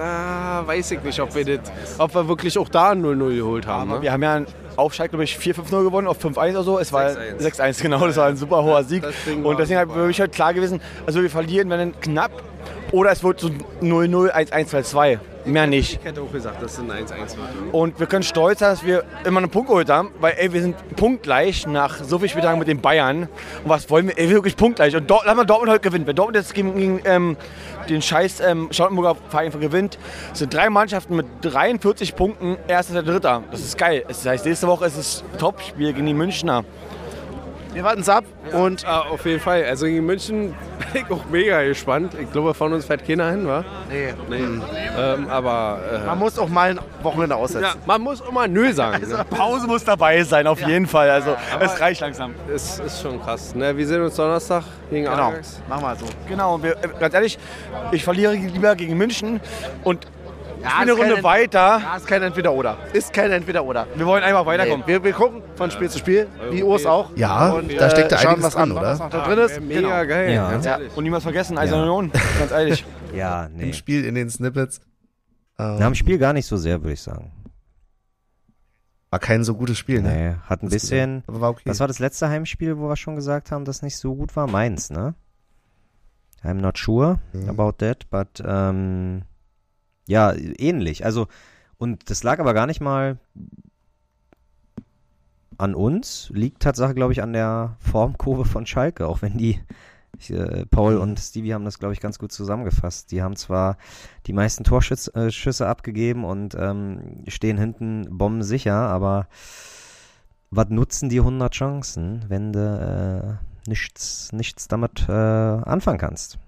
ah, 0.00 0.62
weiß 0.66 0.90
ich 0.92 1.02
nicht, 1.02 1.20
ob 1.20 1.34
wir, 1.34 1.44
das, 1.44 1.70
ob 1.98 2.14
wir 2.14 2.28
wirklich 2.28 2.58
auch 2.58 2.68
da 2.68 2.90
ein 2.90 3.04
0-0 3.04 3.36
geholt 3.36 3.66
haben. 3.66 3.90
Ne? 3.90 4.02
wir 4.02 4.12
haben 4.12 4.22
ja 4.22 4.42
auf 4.76 4.94
Schalke, 4.94 5.10
glaube 5.10 5.24
ich, 5.24 5.36
4-5-0 5.36 5.84
gewonnen, 5.84 6.06
auf 6.06 6.22
5-1 6.22 6.50
oder 6.50 6.62
so. 6.62 6.78
Es 6.78 6.92
war 6.92 7.10
6-1. 7.10 7.40
6-1, 7.40 7.82
genau. 7.82 8.06
Das 8.06 8.16
war 8.16 8.26
ein 8.26 8.36
super 8.36 8.62
hoher 8.62 8.84
Sieg. 8.84 9.04
Und 9.42 9.58
deswegen 9.58 9.90
für 9.90 10.06
mich 10.06 10.20
halt 10.20 10.32
klar 10.32 10.54
gewesen, 10.54 10.80
also 11.06 11.22
wir 11.22 11.30
verlieren, 11.30 11.70
wenn 11.70 11.78
dann 11.78 12.00
knapp. 12.00 12.32
Oder 12.92 13.10
es 13.10 13.22
wird 13.24 13.40
so 13.40 13.48
0-0, 13.82 14.32
1-1, 14.32 14.70
2-2. 14.70 15.18
Mehr 15.46 15.66
nicht. 15.68 16.00
Ich 16.00 16.04
hätte 16.04 16.20
auch 16.20 16.32
gesagt, 16.32 16.60
das 16.60 16.74
sind 16.74 16.90
1-1 16.90 17.36
wird. 17.36 17.72
Und 17.72 18.00
wir 18.00 18.06
können 18.06 18.24
stolz 18.24 18.58
sein, 18.58 18.70
dass 18.70 18.84
wir 18.84 19.04
immer 19.24 19.38
einen 19.38 19.50
Punkt 19.50 19.68
geholt 19.68 19.88
haben, 19.88 20.10
weil 20.20 20.34
ey, 20.36 20.52
wir 20.52 20.60
sind 20.60 20.76
punktgleich 20.96 21.66
nach 21.68 22.02
so 22.02 22.18
vielen 22.18 22.30
Spieltagen 22.30 22.58
mit 22.58 22.66
den 22.66 22.80
Bayern. 22.80 23.22
Und 23.62 23.68
was 23.70 23.88
wollen 23.88 24.08
wir? 24.08 24.18
Ey, 24.18 24.28
wirklich 24.28 24.56
punktgleich. 24.56 24.96
Und 24.96 25.08
Dort, 25.08 25.24
lass 25.24 25.36
mal 25.36 25.44
Dortmund 25.44 25.70
heute 25.70 25.82
gewinnen. 25.82 26.06
Wenn 26.06 26.16
Dortmund 26.16 26.36
jetzt 26.36 26.52
gegen, 26.52 26.74
gegen 26.74 27.00
ähm, 27.04 27.36
den 27.88 28.02
scheiß 28.02 28.40
ähm, 28.40 28.68
Charlottenburger 28.70 29.16
Verein 29.28 29.50
gewinnt, 29.58 29.98
sind 30.32 30.52
drei 30.52 30.70
Mannschaften 30.70 31.16
mit 31.16 31.26
43 31.42 32.14
Punkten, 32.16 32.56
erster, 32.68 33.02
dritter. 33.02 33.42
Das 33.50 33.60
ist 33.60 33.78
geil. 33.78 34.04
Das 34.06 34.24
heißt, 34.24 34.44
nächste 34.44 34.66
Woche 34.66 34.86
ist 34.86 34.96
es 34.96 35.24
Topspiel 35.38 35.92
gegen 35.92 36.06
die 36.06 36.14
Münchner. 36.14 36.64
Wir 37.76 37.84
warten 37.84 38.00
es 38.00 38.08
ab 38.08 38.24
und 38.52 38.86
Ah, 38.88 39.00
auf 39.02 39.26
jeden 39.26 39.38
Fall. 39.38 39.62
Also 39.64 39.84
gegen 39.84 40.06
München 40.06 40.54
bin 40.94 41.04
ich 41.04 41.10
auch 41.10 41.26
mega 41.26 41.62
gespannt. 41.62 42.14
Ich 42.18 42.32
glaube, 42.32 42.54
von 42.54 42.72
uns 42.72 42.86
fährt 42.86 43.06
keiner 43.06 43.30
hin, 43.30 43.46
wa? 43.46 43.66
nee, 43.90 44.14
Nee. 44.30 44.38
Ähm, 44.98 45.28
aber 45.28 45.78
äh, 45.92 46.06
man 46.06 46.18
muss 46.18 46.38
auch 46.38 46.48
mal 46.48 46.70
ein 46.70 46.80
Wochenende 47.02 47.36
aussetzen. 47.36 47.64
ja, 47.64 47.74
man 47.84 48.00
muss 48.00 48.22
immer 48.26 48.48
Nö 48.48 48.72
sagen. 48.72 49.06
Ne? 49.06 49.26
Pause 49.28 49.66
muss 49.66 49.84
dabei 49.84 50.22
sein, 50.22 50.46
auf 50.46 50.60
jeden 50.66 50.86
Fall. 50.86 51.10
Also, 51.10 51.36
es 51.60 51.78
reicht 51.78 52.00
langsam. 52.00 52.34
Ist, 52.48 52.80
ist 52.80 53.02
schon 53.02 53.20
krass. 53.20 53.54
Ne? 53.54 53.76
Wir 53.76 53.86
sehen 53.86 54.00
uns 54.00 54.16
Donnerstag 54.16 54.64
gegen 54.88 55.04
Genau, 55.04 55.28
Ajax. 55.32 55.60
mach 55.68 55.82
mal 55.82 55.96
so. 55.98 56.06
Genau, 56.30 56.62
wir, 56.62 56.72
äh, 56.82 56.88
ganz 56.98 57.12
ehrlich, 57.12 57.38
ich 57.92 58.02
verliere 58.04 58.32
lieber 58.32 58.74
gegen 58.74 58.96
München 58.96 59.38
und 59.84 60.06
Ja, 60.66 60.78
eine 60.80 60.92
ist 60.92 60.98
Runde 60.98 61.22
weiter. 61.22 61.78
Ja, 61.82 61.96
ist 61.96 62.06
kein 62.06 62.22
Entweder-Oder. 62.22 62.76
Ist 62.92 63.12
kein 63.12 63.30
Entweder-Oder. 63.30 63.86
Wir 63.94 64.06
wollen 64.06 64.22
einfach 64.24 64.42
Nee, 64.42 64.46
weiterkommen. 64.48 64.86
wir, 64.86 65.02
wir 65.04 65.12
gucken 65.12 65.42
von 65.54 65.70
Spiel 65.70 65.88
zu 65.88 65.98
Spiel, 65.98 66.26
wie 66.50 66.62
Urs 66.62 66.84
auch. 66.86 67.10
Ja, 67.16 67.50
und, 67.52 67.72
da 67.78 67.88
steckt 67.90 68.12
da 68.12 68.18
schauen, 68.18 68.34
einiges 68.34 68.44
was 68.46 68.56
an, 68.56 68.72
oder? 68.72 68.82
Was 68.82 68.98
noch 68.98 69.10
da 69.10 69.24
drin 69.26 69.38
ist. 69.38 69.60
Mega 69.60 70.04
geil. 70.04 70.32
Ja. 70.34 70.50
Ganz 70.50 70.64
Ja. 70.66 70.78
Und 70.94 71.04
niemals 71.04 71.22
vergessen, 71.22 71.56
Eiserne 71.56 71.84
Ja. 71.86 71.90
Union, 71.92 72.12
ganz 72.38 72.50
ehrlich. 72.52 72.84
Ja, 73.14 73.48
nee. 73.48 73.64
Im 73.68 73.72
Spiel, 73.72 74.04
in 74.04 74.14
den 74.14 74.28
Snippets. 74.28 74.80
Ähm, 75.58 75.76
Na, 75.78 75.86
im 75.86 75.94
Spiel 75.94 76.18
gar 76.18 76.32
nicht 76.34 76.44
so 76.46 76.56
sehr, 76.58 76.82
würde 76.82 76.92
ich 76.92 77.00
sagen. 77.00 77.32
War 79.10 79.20
kein 79.20 79.44
so 79.44 79.54
gutes 79.54 79.78
Spiel, 79.78 80.02
ne? 80.02 80.12
Nee, 80.12 80.34
hat 80.50 80.62
ein 80.62 80.66
Das- 80.66 80.74
bisschen. 80.74 81.22
Aber 81.26 81.40
war 81.40 81.50
okay. 81.50 81.62
Was 81.64 81.80
war 81.80 81.86
das 81.86 81.98
letzte 82.00 82.28
Heimspiel, 82.28 82.76
wo 82.78 82.88
wir 82.88 82.96
schon 82.96 83.14
gesagt 83.14 83.52
haben, 83.52 83.64
dass 83.64 83.80
nicht 83.82 83.96
so 83.96 84.14
gut 84.14 84.34
war? 84.36 84.48
Mainz, 84.48 84.90
ne? 84.90 85.14
I'm 86.44 86.54
not 86.60 86.76
sure 86.76 87.18
Mhm. 87.32 87.48
about 87.48 87.72
that, 87.78 88.10
but 88.10 88.42
ähm, 88.44 89.22
ja, 90.06 90.34
ähnlich. 90.34 91.04
Also, 91.04 91.28
und 91.78 92.10
das 92.10 92.22
lag 92.22 92.38
aber 92.38 92.54
gar 92.54 92.66
nicht 92.66 92.80
mal 92.80 93.18
an 95.58 95.74
uns, 95.74 96.30
liegt 96.32 96.62
Tatsache, 96.62 96.94
glaube 96.94 97.12
ich, 97.12 97.22
an 97.22 97.32
der 97.32 97.76
Formkurve 97.80 98.44
von 98.44 98.66
Schalke, 98.66 99.06
auch 99.06 99.22
wenn 99.22 99.38
die, 99.38 99.60
ich, 100.18 100.30
äh, 100.30 100.66
Paul 100.66 100.96
und 100.96 101.18
Stevie 101.18 101.54
haben 101.54 101.64
das, 101.64 101.78
glaube 101.78 101.94
ich, 101.94 102.00
ganz 102.00 102.18
gut 102.18 102.32
zusammengefasst. 102.32 103.10
Die 103.10 103.22
haben 103.22 103.36
zwar 103.36 103.76
die 104.26 104.32
meisten 104.32 104.64
Torschüsse 104.64 105.14
äh, 105.14 105.30
Schüsse 105.30 105.66
abgegeben 105.66 106.24
und 106.24 106.54
ähm, 106.58 107.24
stehen 107.28 107.58
hinten 107.58 108.06
bombensicher, 108.10 108.74
aber 108.74 109.28
was 110.50 110.68
nutzen 110.68 111.08
die 111.08 111.18
100 111.18 111.52
Chancen, 111.52 112.24
wenn 112.28 112.52
du 112.52 113.40
äh, 113.40 113.68
nichts, 113.68 114.32
nichts 114.32 114.68
damit 114.68 115.08
äh, 115.08 115.12
anfangen 115.12 115.98
kannst? 115.98 116.38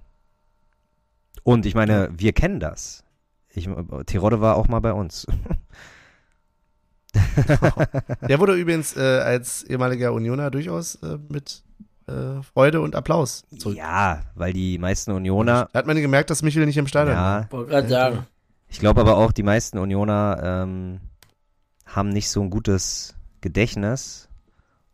Und 1.43 1.67
ich 1.67 1.75
meine, 1.75 2.11
wir 2.13 2.33
kennen 2.33 2.61
das. 2.61 3.05
Ich, 3.59 3.69
Tirode 4.07 4.41
war 4.41 4.57
auch 4.57 4.69
mal 4.69 4.81
bei 4.81 4.93
uns. 4.93 5.27
Der 8.29 8.39
wurde 8.39 8.55
übrigens 8.55 8.97
äh, 8.97 9.01
als 9.01 9.65
ehemaliger 9.65 10.13
Unioner 10.13 10.51
durchaus 10.51 10.97
äh, 10.97 11.19
mit 11.29 11.63
äh, 12.07 12.43
Freude 12.43 12.81
und 12.81 12.95
Applaus 12.95 13.45
zurück. 13.59 13.77
ja, 13.77 14.23
weil 14.35 14.53
die 14.53 14.79
meisten 14.79 15.13
Unioner, 15.13 15.69
hat 15.75 15.87
man 15.87 15.97
gemerkt, 15.97 16.31
dass 16.31 16.43
Michel 16.43 16.67
nicht 16.67 16.77
im 16.77 16.87
Stadion 16.87 17.17
war. 17.17 17.43
ja, 17.43 17.53
Wollte 17.53 17.71
gerade 17.71 17.89
sagen. 17.89 18.27
ich 18.69 18.79
glaube 18.81 19.01
aber 19.01 19.17
auch, 19.17 19.33
die 19.33 19.43
meisten 19.43 19.79
Unioner 19.79 20.41
ähm, 20.43 21.01
haben 21.87 22.11
nicht 22.11 22.31
so 22.31 22.43
ein 22.43 22.51
gutes 22.51 23.15
Gedächtnis. 23.41 24.28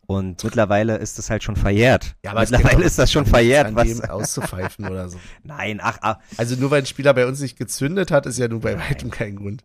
Und 0.07 0.43
mittlerweile 0.43 0.97
ist 0.97 1.17
das 1.17 1.29
halt 1.29 1.43
schon 1.43 1.55
verjährt. 1.55 2.15
Ja, 2.23 2.31
aber 2.31 2.41
mittlerweile 2.41 2.83
ist 2.83 2.99
das 2.99 3.11
schon 3.11 3.23
An 3.25 3.29
verjährt. 3.29 3.67
dem 3.69 3.75
Was, 3.75 4.01
auszupfeifen 4.09 4.85
oder 4.87 5.09
so. 5.09 5.17
nein, 5.43 5.79
ach, 5.81 5.97
ach, 6.01 6.17
Also 6.37 6.55
nur 6.55 6.71
weil 6.71 6.81
ein 6.81 6.85
Spieler 6.85 7.13
bei 7.13 7.25
uns 7.25 7.39
nicht 7.41 7.57
gezündet 7.57 8.11
hat, 8.11 8.25
ist 8.25 8.37
ja 8.37 8.47
nun 8.47 8.59
bei 8.61 8.77
weitem 8.77 9.09
kein 9.09 9.35
Grund. 9.35 9.63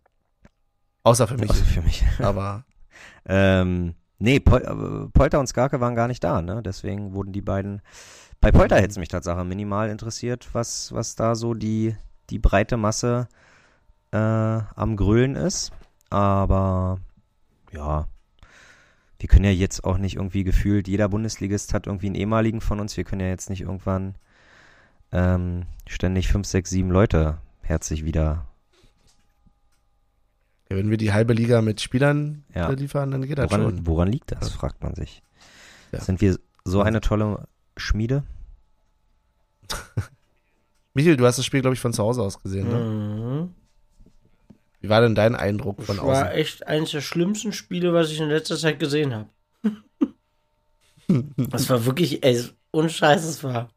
Außer 1.03 1.27
für 1.27 1.37
mich. 1.37 1.49
also 1.49 1.63
für 1.63 1.81
mich. 1.81 2.03
Aber 2.19 2.65
Ähm, 3.25 3.95
nee, 4.19 4.39
Pol 4.39 4.61
äh, 4.61 5.09
Polter 5.11 5.39
und 5.39 5.47
Skarke 5.47 5.79
waren 5.79 5.95
gar 5.95 6.07
nicht 6.07 6.23
da, 6.23 6.41
ne? 6.41 6.61
Deswegen 6.63 7.13
wurden 7.13 7.33
die 7.33 7.41
beiden. 7.41 7.81
Bei 8.39 8.51
Polter 8.51 8.77
hätte 8.77 8.89
es 8.89 8.97
mich 8.97 9.09
Tatsache 9.09 9.43
minimal 9.43 9.89
interessiert, 9.89 10.49
was, 10.53 10.91
was 10.93 11.15
da 11.15 11.35
so 11.35 11.53
die, 11.53 11.95
die 12.31 12.39
breite 12.39 12.77
Masse 12.77 13.27
äh, 14.11 14.17
am 14.17 14.95
Grölen 14.95 15.35
ist. 15.35 15.71
Aber 16.09 16.97
ja, 17.71 18.07
wir 19.21 19.27
können 19.29 19.45
ja 19.45 19.51
jetzt 19.51 19.83
auch 19.83 19.99
nicht 19.99 20.15
irgendwie 20.15 20.43
gefühlt, 20.43 20.87
jeder 20.87 21.07
Bundesligist 21.07 21.75
hat 21.75 21.85
irgendwie 21.85 22.07
einen 22.07 22.15
ehemaligen 22.15 22.59
von 22.59 22.79
uns. 22.79 22.97
Wir 22.97 23.03
können 23.03 23.21
ja 23.21 23.27
jetzt 23.27 23.51
nicht 23.51 23.61
irgendwann 23.61 24.15
ähm, 25.11 25.67
ständig 25.87 26.27
fünf, 26.27 26.47
sechs, 26.47 26.71
sieben 26.71 26.89
Leute 26.89 27.37
herzlich 27.61 28.03
wieder. 28.03 28.47
ja, 30.71 30.75
wenn 30.77 30.89
wir 30.89 30.97
die 30.97 31.13
halbe 31.13 31.33
Liga 31.33 31.61
mit 31.61 31.81
Spielern 31.81 32.43
Ja. 32.55 32.69
liefern, 32.71 33.11
dann 33.11 33.21
geht 33.21 33.37
das 33.37 33.51
Woran, 33.51 33.61
schon. 33.61 33.85
woran 33.87 34.07
liegt 34.11 34.31
das, 34.31 34.49
fragt 34.49 34.81
man 34.81 34.95
sich. 34.95 35.21
Ja. 35.91 36.01
Sind 36.01 36.19
wir 36.21 36.39
so 36.65 36.81
eine 36.81 36.99
tolle 37.01 37.47
Schmiede? 37.77 38.23
Michel, 40.95 41.15
du 41.15 41.25
hast 41.27 41.37
das 41.37 41.45
Spiel, 41.45 41.61
glaube 41.61 41.75
ich, 41.75 41.79
von 41.79 41.93
zu 41.93 42.01
Hause 42.03 42.23
aus 42.23 42.41
gesehen, 42.41 42.67
ne? 42.67 42.79
Mhm. 42.79 43.55
Wie 44.81 44.89
war 44.89 45.01
denn 45.01 45.15
dein 45.15 45.35
Eindruck 45.35 45.81
von 45.83 45.97
Das 45.97 46.05
außen? 46.05 46.23
war 46.23 46.33
echt 46.33 46.67
eines 46.67 46.91
der 46.91 47.01
schlimmsten 47.01 47.53
Spiele, 47.53 47.93
was 47.93 48.11
ich 48.11 48.19
in 48.19 48.29
letzter 48.29 48.57
Zeit 48.57 48.79
gesehen 48.79 49.13
habe. 49.13 49.29
Das 51.37 51.69
war 51.69 51.85
wirklich, 51.85 52.23
ey, 52.23 52.41
ohne 52.71 52.89
Scheiß, 52.89 53.25
es 53.25 53.43
war. 53.43 53.69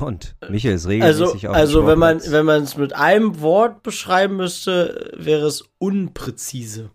Und 0.00 0.34
Michael 0.48 0.74
ist 0.74 0.88
regelmäßig 0.88 1.48
Also, 1.48 1.48
auf 1.50 1.54
also 1.56 1.86
wenn 1.86 1.98
man 1.98 2.20
wenn 2.26 2.44
man 2.46 2.62
es 2.62 2.76
mit 2.76 2.92
einem 2.94 3.40
Wort 3.40 3.82
beschreiben 3.82 4.36
müsste, 4.36 5.12
wäre 5.16 5.46
es 5.46 5.62
unpräzise. 5.78 6.90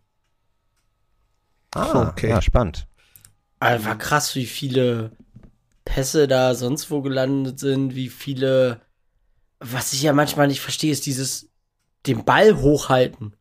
ah, 1.74 2.10
Okay. 2.10 2.30
ja, 2.30 2.42
spannend. 2.42 2.88
Einfach 3.60 3.98
krass, 3.98 4.36
wie 4.36 4.46
viele 4.46 5.12
Pässe 5.86 6.28
da 6.28 6.54
sonst 6.54 6.92
wo 6.92 7.02
gelandet 7.02 7.60
sind, 7.60 7.96
wie 7.96 8.10
viele. 8.10 8.82
Was 9.60 9.94
ich 9.94 10.02
ja 10.04 10.12
manchmal 10.14 10.48
nicht 10.48 10.62
verstehe, 10.62 10.92
ist 10.92 11.06
dieses 11.06 11.50
den 12.06 12.24
Ball 12.26 12.58
hochhalten. 12.58 13.36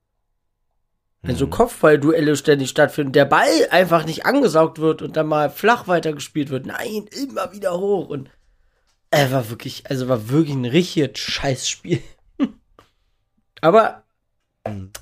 Wenn 1.23 1.37
so 1.37 1.49
Kopfballduelle 1.49 2.37
ständig 2.37 2.71
stattfinden, 2.71 3.13
der 3.13 3.25
Ball 3.25 3.69
einfach 3.71 4.05
nicht 4.05 4.27
angesaugt 4.27 4.79
wird 4.79 5.03
und 5.03 5.17
dann 5.17 5.27
mal 5.27 5.51
flach 5.51 5.89
weitergespielt 5.89 6.51
wird. 6.51 6.67
Nein, 6.67 7.07
immer 7.11 7.53
wieder 7.53 7.77
hoch. 7.77 8.09
Und 8.09 8.31
er 9.11 9.33
war 9.33 9.51
wirklich, 9.51 9.91
also 9.91 10.07
war 10.09 10.29
wirklich 10.29 10.55
ein 10.55 10.65
richtiges 10.65 11.19
Scheißspiel. 11.19 12.01
Aber 13.61 14.05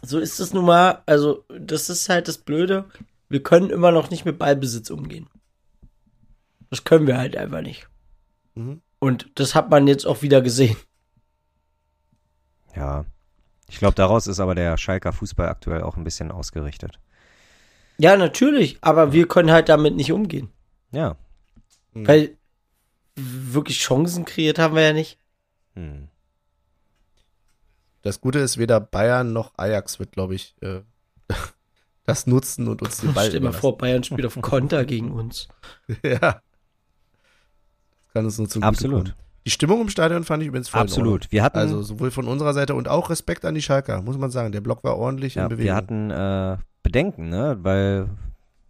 so 0.03 0.19
ist 0.19 0.41
es 0.41 0.55
nun 0.55 0.65
mal. 0.65 1.03
Also, 1.07 1.45
das 1.49 1.91
ist 1.91 2.09
halt 2.09 2.29
das 2.29 2.39
Blöde. 2.39 2.87
Wir 3.29 3.43
können 3.43 3.71
immer 3.71 3.93
noch 3.93 4.11
nicht 4.11 4.25
mit 4.25 4.39
Ballbesitz 4.39 4.91
umgehen. 4.91 5.29
Das 6.71 6.85
können 6.85 7.07
wir 7.07 7.19
halt 7.19 7.37
einfach 7.37 7.61
nicht. 7.61 7.89
Mhm. 8.55 8.81
Und 8.99 9.29
das 9.35 9.55
hat 9.55 9.71
man 9.71 9.87
jetzt 9.87 10.07
auch 10.07 10.23
wieder 10.23 10.41
gesehen. 10.41 10.77
Ja. 12.75 13.05
Ich 13.75 13.81
glaube, 13.81 13.97
daraus 13.97 14.29
ist 14.29 14.39
aber 14.39 14.55
der 14.55 14.79
Schalker 14.79 15.13
Fußball 15.13 15.49
aktuell 15.49 15.83
auch 15.83 15.97
ein 15.97 16.05
bisschen 16.05 16.31
ausgerichtet. 16.31 17.01
Ja, 17.99 18.17
natürlich, 18.17 18.79
aber 18.83 19.13
wir 19.13 19.27
können 19.27 19.51
halt 19.51 19.69
damit 19.69 19.97
nicht 19.97 20.13
umgehen. 20.13 20.49
Ja. 20.93 21.17
Mhm. 21.93 22.07
Weil 22.07 22.39
wirklich 23.17 23.81
Chancen 23.81 24.25
kreiert 24.27 24.61
haben 24.61 24.77
wir 24.77 24.83
ja 24.83 24.93
nicht. 24.93 25.19
Hm. 25.75 26.07
Das 28.03 28.21
Gute 28.21 28.39
ist, 28.39 28.59
weder 28.59 28.79
Bayern 28.79 29.33
noch 29.33 29.55
Ajax 29.57 29.99
wird, 29.99 30.13
glaube 30.13 30.37
ich, 30.37 30.55
äh, 30.61 30.83
das 32.07 32.29
nutzen 32.29 32.69
und 32.69 32.81
uns 32.81 32.99
den 32.99 33.13
Ball 33.13 33.27
Stell 33.27 33.41
dir 33.41 33.47
mal 33.47 33.53
vor, 33.53 33.77
Bayern 33.77 34.05
spielt 34.05 34.25
auf 34.25 34.39
Konter 34.41 34.85
gegen 34.85 35.11
uns. 35.11 35.49
ja. 36.05 36.19
Das 36.21 36.41
kann 38.13 38.25
uns 38.25 38.39
nur 38.39 38.49
zum 38.49 38.63
Absolut. 38.63 39.17
Die 39.47 39.51
Stimmung 39.51 39.83
im 39.83 39.89
Stadion 39.91 40.25
fand 40.25 40.43
ich 40.43 40.49
übrigens 40.49 40.69
voll 40.71 40.81
Absolut. 40.81 41.31
Wir 41.31 41.43
hatten. 41.43 41.59
Also 41.59 41.83
sowohl 41.83 42.11
von 42.11 42.27
unserer 42.27 42.55
Seite 42.55 42.75
und 42.75 42.89
auch 42.89 43.11
Respekt 43.11 43.45
an 43.45 43.55
die 43.55 43.61
Schalker, 43.63 44.01
muss 44.03 44.17
man 44.17 44.31
sagen. 44.31 44.53
Der 44.53 44.61
Block 44.63 44.83
war 44.85 44.97
ordentlich 44.97 45.35
ja, 45.35 45.43
in 45.45 45.49
Bewegung. 45.51 45.65
wir 45.67 45.75
hatten 45.75 46.11
äh, 46.11 46.57
Bedenken, 46.83 47.29
ne? 47.29 47.59
Weil 47.61 48.09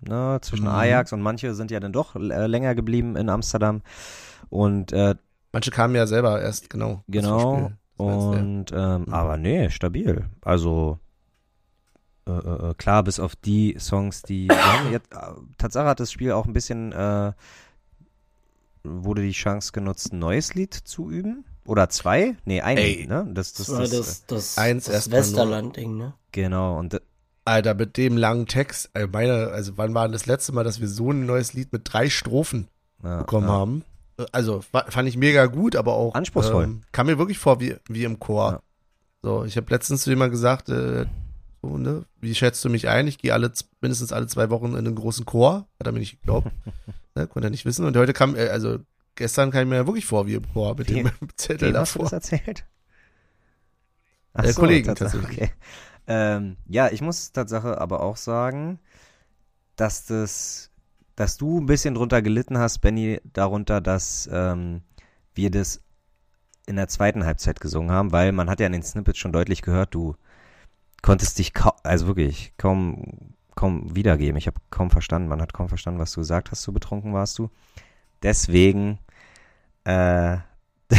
ne, 0.01 0.38
zwischen 0.42 0.64
Mhm. 0.64 0.70
Ajax 0.72 1.12
und 1.12 1.22
manche 1.22 1.55
sind 1.55 1.70
ja 1.70 1.78
dann 1.80 1.92
doch 1.92 2.16
äh, 2.16 2.46
länger 2.46 2.74
geblieben 2.74 3.14
in 3.16 3.28
Amsterdam. 3.28 3.82
Und 4.51 4.92
äh, 4.92 5.14
Manche 5.52 5.70
kamen 5.70 5.94
ja 5.94 6.09
selber 6.09 6.42
erst, 6.42 6.68
genau. 6.68 7.05
Genau. 7.06 7.70
Und 7.96 8.72
ähm, 8.74 9.02
Mhm. 9.02 9.14
aber 9.14 9.36
nee, 9.36 9.70
stabil. 9.70 10.24
Also 10.42 10.98
äh, 12.26 12.32
äh, 12.32 12.70
äh, 12.70 12.74
klar, 12.74 13.05
bis 13.05 13.20
auf 13.20 13.36
die 13.36 13.76
Songs, 13.78 14.22
die 14.22 14.48
wir 14.48 14.56
haben 14.72 14.90
jetzt, 14.90 15.12
äh, 15.14 15.18
Tatsache 15.59 15.86
hat 15.86 16.01
das 16.01 16.10
Spiel 16.10 16.32
auch 16.32 16.46
ein 16.46 16.52
bisschen 16.52 16.90
äh, 16.90 17.32
wurde 18.85 19.23
die 19.23 19.32
Chance 19.32 19.73
genutzt, 19.73 20.12
ein 20.12 20.19
neues 20.19 20.55
Lied 20.55 20.74
zu 20.74 21.11
üben 21.11 21.44
oder 21.66 21.89
zwei? 21.89 22.36
Nee, 22.44 22.61
ein 22.61 22.77
Ey. 22.77 22.97
Lied, 23.01 23.09
ne? 23.09 23.27
Das, 23.32 23.52
das, 23.55 23.66
Das 23.66 23.78
das, 23.78 23.90
das, 23.90 24.27
das, 24.27 24.59
eins 24.59 24.85
das. 24.86 25.11
Westerland-Ding, 25.11 25.97
ne? 25.97 26.15
genau 26.32 26.78
und 26.78 26.94
äh, 26.94 27.01
Alter, 27.47 27.74
mit 27.74 27.97
dem 27.98 28.16
langen 28.16 28.47
Text, 28.47 28.90
äh, 28.94 29.06
meine, 29.06 29.48
also 29.48 29.77
wann 29.77 29.93
war 29.94 30.06
denn 30.06 30.12
das 30.12 30.27
letzte 30.27 30.52
Mal, 30.52 30.65
dass 30.65 30.81
wir 30.81 30.89
so 30.89 31.11
ein 31.11 31.27
neues 31.27 31.52
Lied 31.52 31.73
mit 31.73 31.82
drei 31.85 32.09
Strophen 32.09 32.69
ja, 33.02 33.19
bekommen 33.19 33.48
ja. 33.48 33.52
haben? 33.52 33.85
Äh, 34.19 34.24
Also 34.32 34.62
fa- 34.62 34.86
fand 34.89 35.09
ich 35.09 35.16
mega 35.19 35.47
gut, 35.47 35.77
aber 35.77 35.93
auch 35.94 36.15
Anspruchsvoll. 36.15 36.65
Ähm, 36.65 36.81
kam 36.93 37.06
mir 37.06 37.19
wirklich 37.19 37.39
vor 37.39 37.61
wie, 37.61 37.77
wie 37.89 38.05
im 38.05 38.19
Chor. 38.19 38.52
Ja. 38.52 38.61
So, 39.23 39.44
ich 39.44 39.56
habe 39.56 39.70
letztens 39.70 40.02
zu 40.02 40.11
jemandem 40.11 40.32
gesagt, 40.32 40.69
äh, 40.70 41.06
so, 41.62 41.77
ne, 41.78 42.05
wie 42.20 42.35
schätzt 42.35 42.65
du 42.65 42.69
mich 42.70 42.89
ein? 42.89 43.06
Ich 43.06 43.19
gehe 43.19 43.32
alle 43.32 43.51
mindestens 43.81 44.12
alle 44.12 44.27
zwei 44.27 44.48
Wochen 44.51 44.73
in 44.73 44.77
einen 44.78 44.94
großen 44.94 45.24
Chor. 45.27 45.66
Hat 45.78 45.86
er 45.86 45.93
mir 45.93 45.98
nicht 46.01 46.20
geglaubt. 46.20 46.48
ne, 47.15 47.27
konnte 47.27 47.49
er 47.49 47.51
nicht 47.51 47.65
wissen. 47.65 47.85
Und 47.86 47.97
heute 47.97 48.12
kam, 48.12 48.36
äh, 48.36 48.49
also 48.49 48.78
gestern 49.15 49.51
kam 49.51 49.62
ich 49.62 49.69
mir 49.69 49.77
ja 49.77 49.86
wirklich 49.86 50.07
vor 50.07 50.27
wie 50.27 50.35
im 50.35 50.49
Chor 50.53 50.77
mit 50.77 50.89
dem 50.91 51.11
Zettel 51.36 51.73
Wem 51.73 51.77
hast 51.77 51.95
du 51.95 51.99
davor. 51.99 52.11
das 52.11 52.12
erzählt? 52.12 52.66
Ach 54.32 54.43
Der 54.43 54.55
Kollegen 54.55 54.95
Tatsache, 54.95 55.20
tatsächlich. 55.20 55.43
Okay. 55.43 55.51
Ähm, 56.07 56.57
ja, 56.66 56.89
ich 56.91 57.01
muss 57.01 57.32
Tatsache 57.32 57.81
aber 57.81 58.03
auch 58.03 58.16
sagen, 58.16 58.81
dass 59.77 60.07
das, 60.07 60.70
dass 61.16 61.36
du 61.36 61.61
ein 61.61 61.66
bisschen 61.66 61.95
drunter 61.95 62.23
gelitten 62.23 62.59
hast, 62.59 62.81
Benny, 62.81 63.20
darunter, 63.24 63.81
dass 63.81 64.28
ähm, 64.32 64.82
wir 65.35 65.51
das 65.51 65.82
in 66.66 66.77
der 66.77 66.89
zweiten 66.89 67.24
Halbzeit 67.24 67.61
gesungen 67.61 67.91
haben, 67.91 68.12
weil 68.12 68.32
man 68.32 68.51
hat 68.51 68.61
ja 68.61 68.66
in 68.66 68.73
den 68.73 68.82
Snippets 68.82 69.19
schon 69.19 69.32
deutlich 69.32 69.62
gehört, 69.62 69.95
du 69.95 70.16
konntest 71.03 71.39
dich 71.39 71.53
kaum, 71.55 71.73
also 71.82 72.07
wirklich 72.07 72.55
kaum, 72.57 73.34
kaum 73.56 73.94
wiedergeben. 73.94 74.36
Ich 74.36 74.47
habe 74.47 74.56
kaum 74.70 74.90
verstanden, 74.90 75.28
man 75.28 75.40
hat 75.43 75.52
kaum 75.52 75.68
verstanden, 75.68 76.01
was 76.01 76.12
du 76.12 76.20
gesagt 76.20 76.51
hast, 76.51 76.62
so 76.62 76.72
betrunken 76.72 77.12
warst 77.12 77.39
du. 77.39 77.51
Deswegen, 78.22 78.98
äh, 79.85 80.39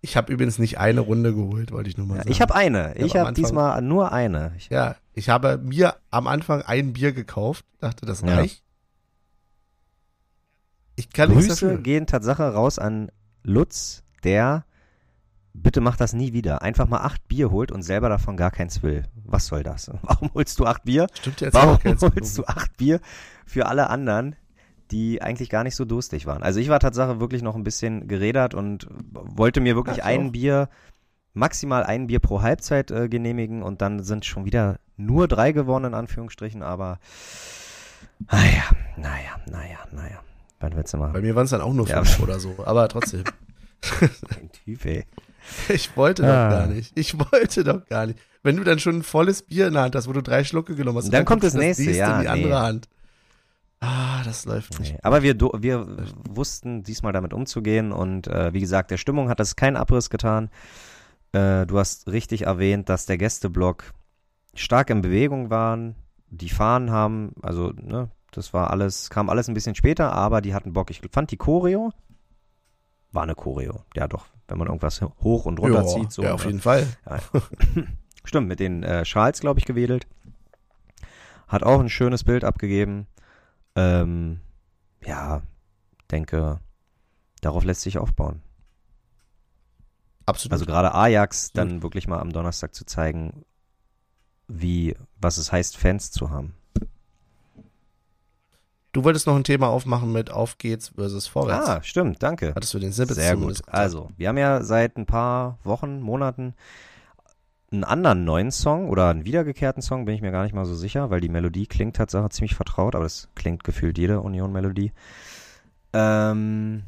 Ich 0.00 0.18
habe 0.18 0.30
übrigens 0.30 0.58
nicht 0.58 0.76
eine 0.78 1.00
Runde 1.00 1.34
geholt, 1.34 1.72
wollte 1.72 1.88
ich 1.88 1.96
nur 1.96 2.06
mal 2.06 2.16
Ja, 2.16 2.20
sagen. 2.20 2.30
ich 2.32 2.40
habe 2.42 2.54
eine. 2.54 2.98
Ja, 2.98 3.06
Ich 3.06 3.16
habe 3.16 3.28
Anfang- 3.28 3.34
diesmal 3.42 3.80
nur 3.80 4.12
eine. 4.12 4.52
Ich, 4.58 4.68
Ja, 4.68 4.96
ich 5.14 5.30
habe 5.30 5.56
mir 5.56 5.96
am 6.10 6.26
Anfang 6.26 6.60
ein 6.60 6.92
Bier 6.92 7.12
gekauft, 7.12 7.64
dachte, 7.80 8.04
das 8.04 8.20
Ja. 8.20 8.34
reicht. 8.36 8.62
Ich 10.96 11.10
kann 11.10 11.30
Grüße 11.32 11.78
gehen 11.80 12.06
Tatsache 12.06 12.52
raus 12.52 12.78
an 12.78 13.10
Lutz, 13.42 14.02
der 14.22 14.64
bitte 15.54 15.80
macht 15.80 16.00
das 16.00 16.12
nie 16.12 16.32
wieder. 16.32 16.62
Einfach 16.62 16.88
mal 16.88 16.98
acht 17.00 17.26
Bier 17.28 17.50
holt 17.50 17.72
und 17.72 17.82
selber 17.82 18.08
davon 18.08 18.36
gar 18.36 18.50
keins 18.50 18.82
will. 18.82 19.04
Was 19.24 19.46
soll 19.46 19.62
das? 19.62 19.90
Warum 20.02 20.30
holst 20.34 20.58
du 20.58 20.66
acht 20.66 20.84
Bier? 20.84 21.06
Stimmt 21.14 21.40
jetzt 21.40 21.54
Warum 21.54 21.78
holst 21.84 22.36
du 22.38 22.44
acht 22.44 22.76
Bier 22.76 23.00
für 23.46 23.66
alle 23.66 23.88
anderen, 23.88 24.36
die 24.90 25.22
eigentlich 25.22 25.48
gar 25.50 25.64
nicht 25.64 25.76
so 25.76 25.84
durstig 25.84 26.26
waren? 26.26 26.42
Also 26.42 26.60
ich 26.60 26.68
war 26.68 26.80
Tatsache 26.80 27.20
wirklich 27.20 27.42
noch 27.42 27.54
ein 27.54 27.64
bisschen 27.64 28.08
gerädert 28.08 28.54
und 28.54 28.86
wollte 29.12 29.60
mir 29.60 29.76
wirklich 29.76 29.98
Ja, 29.98 30.04
ein 30.04 30.28
auch. 30.28 30.32
Bier, 30.32 30.68
maximal 31.32 31.84
ein 31.84 32.06
Bier 32.08 32.18
pro 32.20 32.42
Halbzeit 32.42 32.90
äh, 32.90 33.08
genehmigen 33.08 33.62
und 33.62 33.80
dann 33.80 34.02
sind 34.02 34.24
schon 34.24 34.44
wieder 34.44 34.80
nur 34.96 35.26
drei 35.28 35.52
geworden, 35.52 35.84
in 35.86 35.94
Anführungsstrichen, 35.94 36.62
aber 36.62 36.98
naja, 38.30 38.62
naja, 38.96 39.36
naja, 39.46 39.78
naja. 39.92 40.20
Was 40.60 40.74
willst 40.76 40.94
du 40.94 40.98
Bei 40.98 41.20
mir 41.20 41.34
waren 41.34 41.44
es 41.44 41.50
dann 41.50 41.60
auch 41.60 41.72
nur 41.72 41.86
Ja. 41.88 42.04
fünf 42.04 42.20
oder 42.20 42.38
so, 42.38 42.54
aber 42.64 42.88
trotzdem. 42.88 43.24
Ein 44.00 44.50
Typ, 44.52 44.84
ey. 44.86 45.04
Ich 45.68 45.96
wollte 45.96 46.24
Ah. 46.24 46.50
doch 46.50 46.56
gar 46.58 46.66
nicht. 46.68 46.92
Ich 46.98 47.18
wollte 47.18 47.64
doch 47.64 47.84
gar 47.86 48.06
nicht. 48.06 48.18
Wenn 48.42 48.56
du 48.56 48.64
dann 48.64 48.78
schon 48.78 48.96
ein 48.96 49.02
volles 49.02 49.42
Bier 49.42 49.68
in 49.68 49.74
der 49.74 49.82
Hand 49.82 49.94
hast, 49.94 50.06
wo 50.08 50.12
du 50.12 50.22
drei 50.22 50.44
Schlucke 50.44 50.74
genommen 50.74 50.98
hast, 50.98 51.06
und 51.06 51.14
Dann 51.14 51.24
kommt 51.24 51.42
kommt 51.42 51.54
das 51.54 51.60
nächste, 51.60 51.90
ja, 51.92 52.16
in 52.16 52.22
die 52.22 52.28
andere 52.28 52.48
nee. 52.50 52.54
Hand. 52.54 52.88
Ah, 53.80 54.22
das 54.24 54.44
läuft 54.46 54.78
nicht. 54.80 54.92
Nee. 54.92 54.98
Aber 55.02 55.22
wir, 55.22 55.38
wir 55.38 55.86
wussten 56.28 56.82
diesmal 56.82 57.12
damit 57.12 57.32
umzugehen 57.34 57.92
und 57.92 58.26
äh, 58.28 58.52
wie 58.54 58.60
gesagt, 58.60 58.90
der 58.90 58.96
Stimmung 58.96 59.28
hat 59.28 59.40
das 59.40 59.56
keinen 59.56 59.76
Abriss 59.76 60.08
getan. 60.10 60.48
Äh, 61.32 61.66
du 61.66 61.78
hast 61.78 62.08
richtig 62.08 62.42
erwähnt, 62.42 62.88
dass 62.88 63.06
der 63.06 63.18
Gästeblock 63.18 63.92
stark 64.54 64.88
in 64.90 65.02
Bewegung 65.02 65.50
waren. 65.50 65.96
Die 66.28 66.48
Fahnen 66.48 66.90
haben, 66.90 67.32
also, 67.42 67.72
ne, 67.76 68.10
das 68.30 68.52
war 68.54 68.70
alles, 68.70 69.10
kam 69.10 69.28
alles 69.28 69.48
ein 69.48 69.54
bisschen 69.54 69.74
später, 69.74 70.12
aber 70.12 70.40
die 70.40 70.54
hatten 70.54 70.72
Bock. 70.72 70.90
Ich 70.90 71.00
fand 71.12 71.30
die 71.30 71.36
Choreo, 71.36 71.92
war 73.14 73.22
eine 73.22 73.34
Choreo. 73.34 73.84
Ja, 73.94 74.08
doch, 74.08 74.26
wenn 74.48 74.58
man 74.58 74.66
irgendwas 74.66 75.00
hoch 75.00 75.46
und 75.46 75.58
runter 75.60 75.82
Ja, 75.82 75.86
zieht. 75.86 76.12
So, 76.12 76.22
ja, 76.22 76.34
auf 76.34 76.44
jeden 76.44 76.60
Fall. 76.60 76.86
Stimmt, 78.24 78.48
mit 78.48 78.60
den 78.60 78.82
äh, 78.82 79.04
Schals, 79.04 79.40
glaube 79.40 79.60
ich, 79.60 79.66
gewedelt. 79.66 80.06
Hat 81.46 81.62
auch 81.62 81.80
ein 81.80 81.90
schönes 81.90 82.24
Bild 82.24 82.42
abgegeben. 82.42 83.06
Ähm, 83.76 84.40
ja, 85.04 85.42
denke, 86.10 86.60
darauf 87.40 87.64
lässt 87.64 87.82
sich 87.82 87.98
aufbauen. 87.98 88.42
Absolut. 90.26 90.52
Also 90.52 90.64
gerade 90.64 90.94
Ajax 90.94 91.52
dann 91.52 91.82
wirklich 91.82 92.08
mal 92.08 92.18
am 92.18 92.32
Donnerstag 92.32 92.74
zu 92.74 92.86
zeigen, 92.86 93.44
wie, 94.48 94.96
was 95.16 95.36
es 95.36 95.52
heißt, 95.52 95.76
Fans 95.76 96.10
zu 96.10 96.30
haben. 96.30 96.54
Du 98.94 99.04
wolltest 99.04 99.26
noch 99.26 99.36
ein 99.36 99.44
Thema 99.44 99.68
aufmachen 99.68 100.10
mit 100.10 100.30
Auf 100.30 100.56
geht's 100.56 100.92
versus 100.94 101.26
Vorwärts. 101.26 101.68
Ah, 101.68 101.82
stimmt, 101.82 102.22
danke. 102.22 102.52
Hattest 102.54 102.72
du 102.72 102.78
den 102.78 102.92
Snippet 102.92 103.16
Sehr 103.16 103.36
gut. 103.36 103.60
Also, 103.66 104.08
wir 104.16 104.28
haben 104.28 104.38
ja 104.38 104.62
seit 104.62 104.96
ein 104.96 105.04
paar 105.04 105.58
Wochen, 105.64 106.00
Monaten 106.00 106.54
einen 107.74 107.84
anderen 107.84 108.24
neuen 108.24 108.50
Song 108.50 108.88
oder 108.88 109.08
einen 109.08 109.24
wiedergekehrten 109.24 109.82
Song, 109.82 110.04
bin 110.04 110.14
ich 110.14 110.22
mir 110.22 110.30
gar 110.30 110.44
nicht 110.44 110.54
mal 110.54 110.64
so 110.64 110.74
sicher, 110.74 111.10
weil 111.10 111.20
die 111.20 111.28
Melodie 111.28 111.66
klingt 111.66 111.96
tatsächlich 111.96 112.30
ziemlich 112.30 112.54
vertraut, 112.54 112.94
aber 112.94 113.04
das 113.04 113.28
klingt 113.34 113.64
gefühlt 113.64 113.98
jede 113.98 114.20
Union-Melodie. 114.20 114.92
Ähm, 115.92 116.84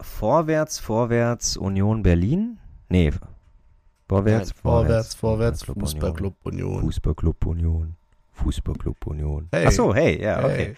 vorwärts, 0.00 0.78
vorwärts, 0.78 1.56
Union 1.56 2.02
Berlin? 2.02 2.58
Nee. 2.88 3.12
Vorwärts, 4.08 4.50
Nein, 4.50 4.62
vorwärts, 4.62 5.14
vorwärts, 5.14 5.64
Fußballclub 5.64 5.90
Fußballclub 5.90 6.34
Union. 6.44 6.68
Union. 6.68 6.82
Fußballclub 6.84 7.46
Union. 7.46 7.96
Fußballclub 8.32 9.06
Union. 9.06 9.48
Hey. 9.52 9.66
Ach 9.68 9.72
so, 9.72 9.94
hey, 9.94 10.22
ja, 10.22 10.44
okay. 10.44 10.56
Hey. 10.56 10.76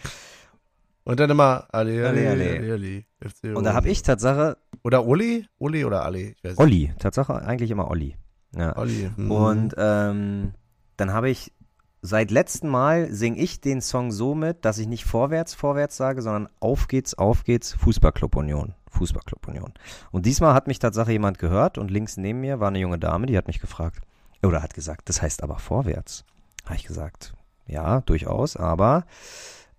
Und 1.04 1.20
dann 1.20 1.30
immer 1.30 1.66
Ali, 1.70 2.02
Ali, 2.02 2.26
Ali, 2.26 2.48
Ali, 2.48 2.70
Ali. 2.70 3.06
Ali, 3.42 3.54
Und 3.54 3.64
da 3.64 3.74
habe 3.74 3.88
ich 3.88 4.02
Tatsache 4.02 4.56
Oder 4.82 5.04
Uli? 5.06 5.46
Uli 5.58 5.84
oder 5.84 6.04
Ali? 6.04 6.34
Ich 6.36 6.44
weiß 6.44 6.52
nicht. 6.52 6.60
Olli, 6.60 6.94
Tatsache 6.98 7.34
eigentlich 7.34 7.70
immer 7.70 7.90
Olli. 7.90 8.16
Ja. 8.56 8.76
Olli. 8.76 9.10
hm. 9.14 9.30
Und 9.30 9.74
ähm, 9.76 10.52
dann 10.96 11.12
habe 11.12 11.28
ich 11.28 11.52
seit 12.00 12.30
letztem 12.30 12.70
Mal 12.70 13.12
singe 13.12 13.38
ich 13.38 13.60
den 13.60 13.80
Song 13.80 14.12
so 14.12 14.34
mit, 14.34 14.64
dass 14.64 14.78
ich 14.78 14.86
nicht 14.86 15.04
vorwärts, 15.04 15.54
vorwärts 15.54 15.96
sage, 15.96 16.22
sondern 16.22 16.48
auf 16.60 16.88
geht's, 16.88 17.14
auf 17.14 17.44
geht's, 17.44 17.72
Fußballclub 17.74 18.36
Union. 18.36 18.74
Fußballclub 18.90 19.48
Union. 19.48 19.72
Und 20.10 20.26
diesmal 20.26 20.54
hat 20.54 20.66
mich 20.66 20.78
tatsächlich 20.78 21.14
jemand 21.14 21.38
gehört 21.38 21.78
und 21.78 21.90
links 21.90 22.16
neben 22.16 22.40
mir 22.40 22.60
war 22.60 22.68
eine 22.68 22.78
junge 22.78 22.98
Dame, 22.98 23.26
die 23.26 23.36
hat 23.36 23.46
mich 23.46 23.60
gefragt, 23.60 24.00
Oder 24.42 24.62
hat 24.62 24.74
gesagt, 24.74 25.08
das 25.08 25.22
heißt 25.22 25.42
aber 25.42 25.58
vorwärts. 25.58 26.24
Habe 26.66 26.76
ich 26.76 26.84
gesagt, 26.84 27.34
ja, 27.66 28.00
durchaus, 28.02 28.56
aber 28.56 29.06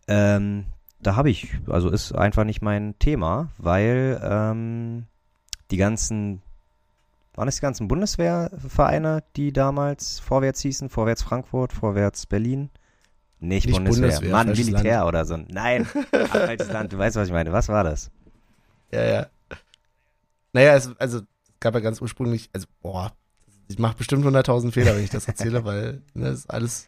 ähm, 0.07 0.65
da 0.99 1.15
habe 1.15 1.29
ich, 1.29 1.49
also 1.67 1.89
ist 1.89 2.13
einfach 2.13 2.43
nicht 2.43 2.61
mein 2.61 2.97
Thema, 2.99 3.49
weil 3.57 4.19
ähm, 4.23 5.05
die 5.71 5.77
ganzen, 5.77 6.41
waren 7.35 7.47
es 7.47 7.55
die 7.55 7.61
ganzen 7.61 7.87
Bundeswehrvereine, 7.87 9.23
die 9.35 9.53
damals 9.53 10.19
vorwärts 10.19 10.61
hießen? 10.61 10.89
Vorwärts 10.89 11.21
Frankfurt, 11.21 11.73
vorwärts 11.73 12.25
Berlin? 12.25 12.69
Nicht, 13.39 13.67
Nicht 13.67 13.75
Bundeswehr, 13.75 14.07
Bundeswehr, 14.07 14.31
Mann, 14.31 14.47
Militär 14.47 14.97
Land. 14.99 15.07
oder 15.07 15.25
so. 15.25 15.37
Nein, 15.37 15.85
falsches 16.29 16.71
Land, 16.71 16.93
du 16.93 16.97
weißt, 16.97 17.15
was 17.15 17.27
ich 17.27 17.33
meine. 17.33 17.51
Was 17.51 17.67
war 17.67 17.83
das? 17.83 18.09
Ja, 18.91 19.03
ja. 19.03 19.27
Naja, 20.53 20.75
es, 20.75 20.89
also, 20.97 21.19
es 21.19 21.23
gab 21.59 21.73
ja 21.73 21.81
ganz 21.81 22.01
ursprünglich, 22.01 22.49
also, 22.53 22.65
boah, 22.81 23.11
ich 23.67 23.77
mache 23.77 23.97
bestimmt 23.97 24.25
100.000 24.25 24.71
Fehler, 24.71 24.95
wenn 24.95 25.03
ich 25.03 25.09
das 25.09 25.27
erzähle, 25.27 25.65
weil 25.65 26.01
ne, 26.13 26.29
das 26.29 26.39
ist 26.39 26.49
alles 26.49 26.87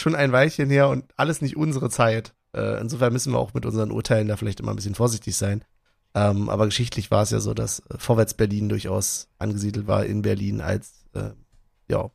schon 0.00 0.14
ein 0.14 0.32
Weilchen 0.32 0.70
her 0.70 0.88
und 0.88 1.04
alles 1.16 1.40
nicht 1.42 1.56
unsere 1.56 1.90
Zeit. 1.90 2.34
Äh, 2.54 2.80
insofern 2.80 3.12
müssen 3.12 3.32
wir 3.32 3.38
auch 3.38 3.54
mit 3.54 3.64
unseren 3.66 3.90
Urteilen 3.92 4.28
da 4.28 4.36
vielleicht 4.36 4.60
immer 4.60 4.72
ein 4.72 4.76
bisschen 4.76 4.94
vorsichtig 4.94 5.36
sein. 5.36 5.64
Ähm, 6.14 6.48
aber 6.48 6.64
geschichtlich 6.66 7.10
war 7.10 7.22
es 7.22 7.30
ja 7.30 7.38
so, 7.40 7.54
dass 7.54 7.80
äh, 7.80 7.98
Vorwärts 7.98 8.34
Berlin 8.34 8.68
durchaus 8.68 9.28
angesiedelt 9.38 9.86
war 9.86 10.04
in 10.04 10.22
Berlin 10.22 10.60
als, 10.60 11.04
äh, 11.14 11.30
ja, 11.88 12.10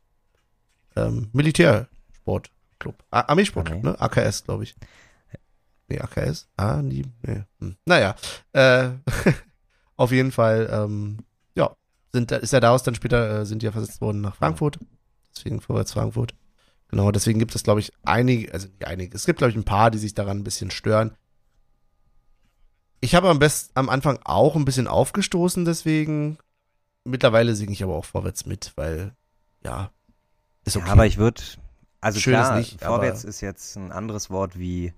ähm, 0.96 1.30
Militärsportclub. 1.32 3.02
Armeesportclub, 3.10 3.78
Okay. 3.78 3.86
ne? 3.86 4.00
AKS, 4.00 4.44
glaube 4.44 4.64
ich. 4.64 4.74
Nee, 5.88 6.00
AKS? 6.00 6.48
Ah, 6.56 6.82
nie. 6.82 7.04
Nee. 7.22 7.44
Hm. 7.60 7.76
Naja, 7.86 8.16
äh, 8.52 8.90
auf 9.96 10.10
jeden 10.10 10.32
Fall, 10.32 10.68
ähm, 10.70 11.18
ja, 11.54 11.74
sind, 12.12 12.32
ist 12.32 12.52
er 12.52 12.60
daraus 12.60 12.82
dann 12.82 12.94
später, 12.94 13.40
äh, 13.40 13.46
sind 13.46 13.62
die 13.62 13.66
ja 13.66 13.72
versetzt 13.72 14.00
worden 14.00 14.20
nach 14.20 14.36
Frankfurt. 14.36 14.78
Deswegen 15.34 15.60
vorwärts 15.60 15.92
Frankfurt. 15.92 16.34
Genau, 16.88 17.10
deswegen 17.10 17.38
gibt 17.38 17.54
es, 17.54 17.62
glaube 17.64 17.80
ich, 17.80 17.92
einige, 18.04 18.52
also 18.52 18.68
einige, 18.84 19.14
es 19.16 19.26
gibt, 19.26 19.38
glaube 19.38 19.50
ich, 19.50 19.56
ein 19.56 19.64
paar, 19.64 19.90
die 19.90 19.98
sich 19.98 20.14
daran 20.14 20.38
ein 20.38 20.44
bisschen 20.44 20.70
stören. 20.70 21.16
Ich 23.00 23.14
habe 23.14 23.28
am 23.28 23.38
besten 23.38 23.72
am 23.74 23.88
Anfang 23.88 24.18
auch 24.24 24.56
ein 24.56 24.64
bisschen 24.64 24.88
aufgestoßen, 24.88 25.64
deswegen. 25.64 26.38
Mittlerweile 27.04 27.54
singe 27.54 27.72
ich 27.72 27.82
aber 27.84 27.94
auch 27.94 28.04
vorwärts 28.04 28.46
mit, 28.46 28.72
weil, 28.76 29.14
ja, 29.64 29.90
ist 30.64 30.76
okay. 30.76 30.86
Ja, 30.86 30.92
aber 30.92 31.06
ich 31.06 31.18
würde, 31.18 31.40
also 32.00 32.18
Schön 32.18 32.34
ist 32.34 32.40
klar, 32.40 32.58
nicht, 32.58 32.80
vorwärts 32.82 33.24
ist 33.24 33.40
jetzt 33.40 33.76
ein 33.76 33.92
anderes 33.92 34.28
Wort 34.30 34.58
wie 34.58 34.92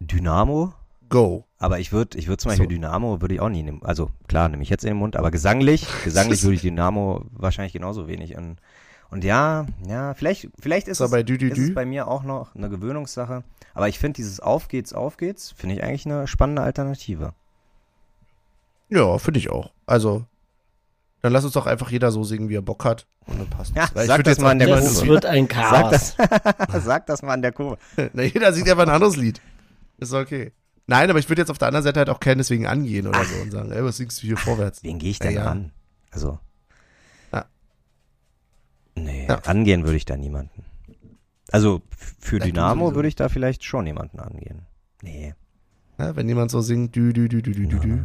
Dynamo. 0.00 0.72
Go. 1.10 1.44
Aber 1.58 1.78
ich 1.78 1.92
würde, 1.92 2.18
ich 2.18 2.28
würde 2.28 2.38
zum 2.38 2.50
So. 2.50 2.52
Beispiel 2.52 2.68
Dynamo 2.68 3.20
würde 3.20 3.34
ich 3.34 3.40
auch 3.40 3.50
nie 3.50 3.62
nehmen. 3.62 3.82
Also 3.82 4.10
klar, 4.26 4.48
nehme 4.48 4.62
ich 4.62 4.70
jetzt 4.70 4.84
in 4.84 4.90
den 4.90 4.96
Mund, 4.96 5.16
aber 5.16 5.30
gesanglich, 5.30 5.86
gesanglich 6.04 6.42
würde 6.42 6.54
ich 6.54 6.62
Dynamo 6.62 7.24
wahrscheinlich 7.30 7.72
genauso 7.74 8.08
wenig. 8.08 8.36
Und, 8.36 8.56
und 9.14 9.22
ja, 9.22 9.64
ja, 9.86 10.12
vielleicht, 10.14 10.48
vielleicht 10.58 10.88
ist, 10.88 10.98
es, 10.98 11.10
bei 11.12 11.22
Dü, 11.22 11.38
Dü, 11.38 11.48
ist 11.48 11.58
es 11.58 11.72
bei 11.74 11.86
mir 11.86 12.08
auch 12.08 12.24
noch 12.24 12.54
eine 12.56 12.68
Gewöhnungssache. 12.68 13.44
Aber 13.72 13.88
ich 13.88 14.00
finde 14.00 14.16
dieses 14.16 14.40
Auf 14.40 14.66
geht's, 14.66 14.92
auf 14.92 15.16
geht's, 15.16 15.52
finde 15.56 15.76
ich 15.76 15.84
eigentlich 15.84 16.04
eine 16.04 16.26
spannende 16.26 16.62
Alternative. 16.62 17.32
Ja, 18.88 19.16
finde 19.18 19.38
ich 19.38 19.50
auch. 19.50 19.70
Also, 19.86 20.24
dann 21.22 21.32
lass 21.32 21.44
uns 21.44 21.54
doch 21.54 21.66
einfach 21.66 21.90
jeder 21.92 22.10
so 22.10 22.24
singen, 22.24 22.48
wie 22.48 22.56
er 22.56 22.62
Bock 22.62 22.84
hat. 22.84 23.06
Und 23.26 23.38
dann 23.38 23.48
passt 23.48 23.74
Ja, 23.76 23.84
es. 23.84 23.94
Weil 23.94 24.02
ich 24.02 24.08
sag 24.08 24.24
das 24.24 24.38
mal 24.40 24.50
in 24.52 24.58
der 24.58 24.68
Kurve. 24.80 25.06
wird 25.06 25.26
ein 25.26 25.48
Sag 25.48 25.70
Chaos. 25.70 26.16
das, 26.72 26.84
sag 26.84 27.06
das 27.06 27.22
mal 27.22 27.34
an 27.34 27.42
der 27.42 27.52
Kurve. 27.52 27.78
Na, 28.14 28.22
jeder 28.24 28.52
singt 28.52 28.68
einfach 28.68 28.82
ein 28.82 28.90
anderes 28.90 29.14
Lied. 29.16 29.40
Ist 29.98 30.12
okay. 30.12 30.50
Nein, 30.88 31.08
aber 31.08 31.20
ich 31.20 31.28
würde 31.28 31.40
jetzt 31.42 31.50
auf 31.50 31.58
der 31.58 31.68
anderen 31.68 31.84
Seite 31.84 32.00
halt 32.00 32.10
auch 32.10 32.18
keinen 32.20 32.38
deswegen 32.38 32.66
angehen 32.66 33.06
oder 33.06 33.24
so 33.24 33.42
und 33.42 33.52
sagen, 33.52 33.70
ey, 33.70 33.82
was 33.84 33.96
singst 33.96 34.22
du 34.22 34.26
hier 34.26 34.36
vorwärts? 34.36 34.82
Wen 34.82 34.98
gehe 34.98 35.10
ich 35.10 35.20
denn 35.20 35.34
Ja, 35.34 35.44
ja. 35.44 35.50
an? 35.50 35.70
Also. 36.10 36.40
Nee, 38.96 39.26
Ja. 39.28 39.38
angehen 39.44 39.84
würde 39.84 39.96
ich 39.96 40.04
da 40.04 40.16
niemanden. 40.16 40.64
Also 41.50 41.82
für 42.18 42.38
Ja, 42.38 42.44
du 42.44 42.52
Dynamo 42.52 42.94
würde 42.94 43.08
ich 43.08 43.16
da 43.16 43.28
vielleicht 43.28 43.64
schon 43.64 43.86
jemanden 43.86 44.18
angehen. 44.20 44.62
Nee. 45.02 45.34
Ja, 45.98 46.16
wenn 46.16 46.28
jemand 46.28 46.50
so 46.50 46.60
singt, 46.60 46.96
dü, 46.96 47.12
dü, 47.12 47.28
dü, 47.28 47.42
dü, 47.42 47.52
dü, 47.54 47.66
dü, 47.68 47.80
dü. 47.80 48.04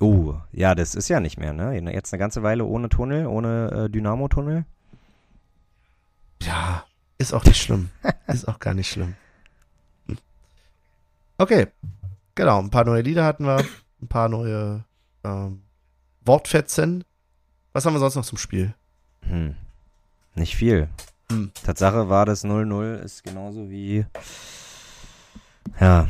Oh, 0.00 0.34
ja, 0.52 0.74
das 0.74 0.94
ist 0.94 1.08
ja 1.08 1.20
nicht 1.20 1.38
mehr, 1.38 1.52
ne? 1.52 1.74
Jetzt 1.92 2.12
eine 2.12 2.18
ganze 2.18 2.42
Weile 2.42 2.64
ohne 2.64 2.88
Tunnel, 2.88 3.26
ohne 3.26 3.70
äh, 3.86 3.90
Dynamo-Tunnel. 3.90 4.64
Ja, 6.42 6.84
ist 7.18 7.32
auch 7.34 7.44
nicht 7.44 7.60
schlimm. 7.62 7.90
ist 8.26 8.48
auch 8.48 8.58
gar 8.58 8.74
nicht 8.74 8.88
schlimm. 8.90 9.14
Okay, 11.38 11.68
genau, 12.34 12.58
ein 12.60 12.70
paar 12.70 12.84
neue 12.84 13.02
Lieder 13.02 13.24
hatten 13.24 13.44
wir, 13.44 13.64
ein 14.02 14.08
paar 14.08 14.28
neue 14.28 14.84
ähm, 15.24 15.62
Wortfetzen. 16.24 17.04
Was 17.72 17.86
haben 17.86 17.94
wir 17.94 18.00
sonst 18.00 18.16
noch 18.16 18.24
zum 18.24 18.38
Spiel? 18.38 18.74
Hm. 19.22 19.54
Nicht 20.34 20.56
viel. 20.56 20.88
Hm. 21.30 21.52
Tatsache 21.64 22.08
war 22.08 22.26
das 22.26 22.44
0-0 22.44 22.96
ist 23.02 23.22
genauso 23.24 23.70
wie. 23.70 24.04
Ja, 25.80 26.08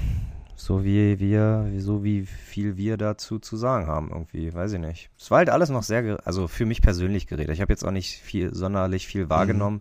so 0.57 0.85
wie 0.85 1.19
wir, 1.19 1.71
so 1.79 2.05
wie 2.05 2.25
viel 2.27 2.77
wir 2.77 2.97
dazu 2.97 3.39
zu 3.39 3.57
sagen 3.57 3.87
haben, 3.87 4.11
irgendwie, 4.11 4.53
weiß 4.53 4.73
ich 4.73 4.79
nicht. 4.79 5.11
Es 5.19 5.31
war 5.31 5.39
halt 5.39 5.51
alles 5.51 5.69
noch 5.71 5.83
sehr, 5.83 6.19
also 6.25 6.49
für 6.49 6.67
mich 6.67 6.83
persönlich 6.83 7.27
geredet. 7.27 7.55
Ich 7.55 7.61
habe 7.61 7.73
jetzt 7.73 7.85
auch 7.85 7.91
nicht 7.91 8.21
viel, 8.21 8.55
sonderlich 8.55 9.07
viel 9.07 9.29
wahrgenommen. 9.31 9.81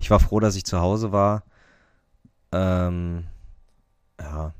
Ich 0.00 0.10
war 0.10 0.20
froh, 0.20 0.40
dass 0.40 0.56
ich 0.56 0.64
zu 0.64 0.80
Hause 0.80 1.12
war. 1.12 1.44
Ähm, 2.52 3.24
ja, 4.20 4.52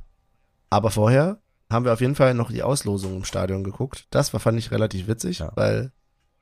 Aber 0.71 0.91
vorher 0.91 1.39
haben 1.71 1.85
wir 1.85 1.93
auf 1.93 2.01
jeden 2.01 2.15
Fall 2.15 2.35
noch 2.35 2.51
die 2.51 2.63
Auslosung 2.63 3.17
im 3.17 3.25
Stadion 3.25 3.65
geguckt. 3.65 4.07
Das 4.11 4.33
war, 4.33 4.41
fand 4.41 4.59
ich 4.59 4.71
relativ 4.71 5.07
witzig, 5.09 5.39
Ja. 5.41 5.53
weil, 5.55 5.93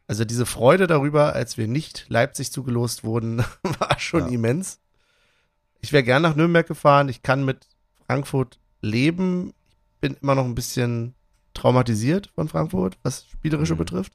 also 0.06 0.24
diese 0.24 0.46
Freude 0.46 0.86
darüber, 0.86 1.34
als 1.34 1.56
wir 1.56 1.68
nicht 1.68 2.06
Leipzig 2.08 2.52
zugelost 2.52 3.04
wurden, 3.04 3.38
war 3.78 3.98
schon 3.98 4.26
Ja. 4.26 4.28
immens. 4.28 4.80
Ich 5.80 5.92
wäre 5.92 6.02
gern 6.04 6.22
nach 6.22 6.36
Nürnberg 6.36 6.66
gefahren. 6.66 7.08
Ich 7.08 7.22
kann 7.22 7.44
mit 7.44 7.66
Frankfurt 8.06 8.58
leben. 8.80 9.52
Ich 9.94 10.00
bin 10.00 10.16
immer 10.20 10.34
noch 10.34 10.44
ein 10.44 10.54
bisschen 10.54 11.14
traumatisiert 11.54 12.28
von 12.34 12.48
Frankfurt, 12.48 12.98
was 13.02 13.26
Spielerische 13.26 13.74
Mhm. 13.74 13.78
betrifft. 13.78 14.12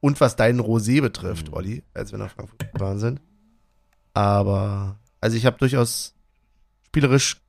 Und 0.00 0.20
was 0.20 0.36
deinen 0.36 0.60
Rosé 0.60 1.00
betrifft, 1.00 1.48
Mhm. 1.48 1.54
Olli, 1.54 1.82
als 1.92 2.12
wir 2.12 2.18
nach 2.18 2.30
Frankfurt 2.30 2.72
gefahren 2.72 2.98
sind. 3.00 3.20
Aber, 4.14 4.98
also 5.20 5.36
ich 5.36 5.44
habe 5.46 5.58
durchaus 5.58 6.14
spielerisch 6.86 7.40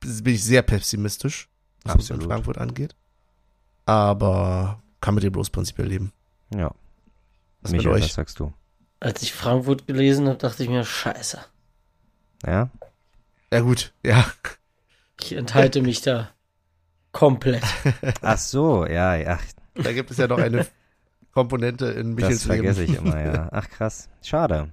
bin 0.00 0.34
ich 0.34 0.42
sehr 0.42 0.62
pessimistisch, 0.62 1.48
was 1.84 1.94
Absolut. 1.94 2.24
Frankfurt 2.24 2.58
angeht. 2.58 2.96
Aber 3.84 4.82
kann 5.00 5.14
mit 5.14 5.22
dem 5.24 5.32
bloß 5.32 5.50
prinzipiell 5.50 5.88
leben. 5.88 6.12
ja. 6.54 6.72
Was 7.62 7.72
mit 7.72 7.80
Michael, 7.80 7.96
euch? 7.96 8.04
was 8.04 8.14
sagst 8.14 8.38
du? 8.40 8.52
Als 9.00 9.22
ich 9.22 9.32
Frankfurt 9.32 9.86
gelesen 9.86 10.28
habe, 10.28 10.38
dachte 10.38 10.62
ich 10.62 10.68
mir, 10.68 10.84
scheiße. 10.84 11.38
Ja? 12.46 12.70
Ja 13.52 13.60
gut, 13.60 13.92
ja. 14.02 14.24
Ich 15.20 15.32
enthalte 15.32 15.82
mich 15.82 16.00
da 16.02 16.30
komplett. 17.12 17.62
Ach 18.22 18.38
so, 18.38 18.86
ja, 18.86 19.14
ja. 19.16 19.38
Da 19.74 19.92
gibt 19.92 20.10
es 20.10 20.16
ja 20.16 20.26
noch 20.26 20.38
eine 20.38 20.66
Komponente 21.32 21.86
in 21.86 22.16
Das 22.16 22.24
Michels 22.28 22.44
Leben. 22.46 22.56
vergesse 22.56 22.84
ich 22.84 22.94
immer, 22.96 23.20
ja. 23.20 23.48
Ach 23.52 23.68
krass. 23.68 24.08
Schade. 24.22 24.70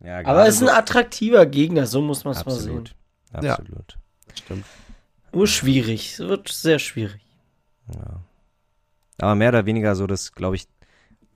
Ja, 0.00 0.24
Aber 0.24 0.46
es 0.46 0.56
ist 0.56 0.62
ein 0.62 0.68
attraktiver 0.68 1.44
Gegner, 1.46 1.86
so 1.86 2.00
muss 2.00 2.24
man 2.24 2.34
es 2.34 2.44
mal 2.46 2.52
sehen. 2.52 2.78
Absolut. 2.78 2.94
Ja. 3.42 3.54
Absolut. 3.54 3.98
Stimmt. 4.34 4.64
Nur 5.32 5.46
schwierig. 5.46 6.12
Es 6.14 6.18
wird 6.20 6.48
sehr 6.48 6.78
schwierig. 6.78 7.20
Ja. 7.94 8.20
Aber 9.18 9.34
mehr 9.34 9.48
oder 9.50 9.66
weniger 9.66 9.94
so, 9.96 10.06
das 10.06 10.32
glaube 10.32 10.56
ich, 10.56 10.66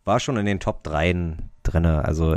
war 0.04 0.20
schon 0.20 0.36
in 0.36 0.46
den 0.46 0.60
Top 0.60 0.82
3 0.84 1.36
drinne. 1.62 2.04
Also, 2.04 2.36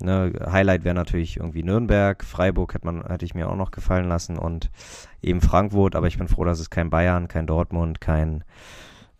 ne, 0.00 0.32
Highlight 0.50 0.84
wäre 0.84 0.94
natürlich 0.94 1.36
irgendwie 1.36 1.62
Nürnberg, 1.62 2.24
Freiburg 2.24 2.74
hätte 2.74 2.86
man, 2.86 3.06
hätte 3.06 3.24
ich 3.24 3.34
mir 3.34 3.48
auch 3.48 3.56
noch 3.56 3.70
gefallen 3.70 4.08
lassen 4.08 4.38
und 4.38 4.70
eben 5.20 5.40
Frankfurt, 5.40 5.94
aber 5.94 6.06
ich 6.06 6.18
bin 6.18 6.28
froh, 6.28 6.44
dass 6.44 6.60
es 6.60 6.70
kein 6.70 6.90
Bayern, 6.90 7.28
kein 7.28 7.46
Dortmund, 7.46 8.00
kein 8.00 8.44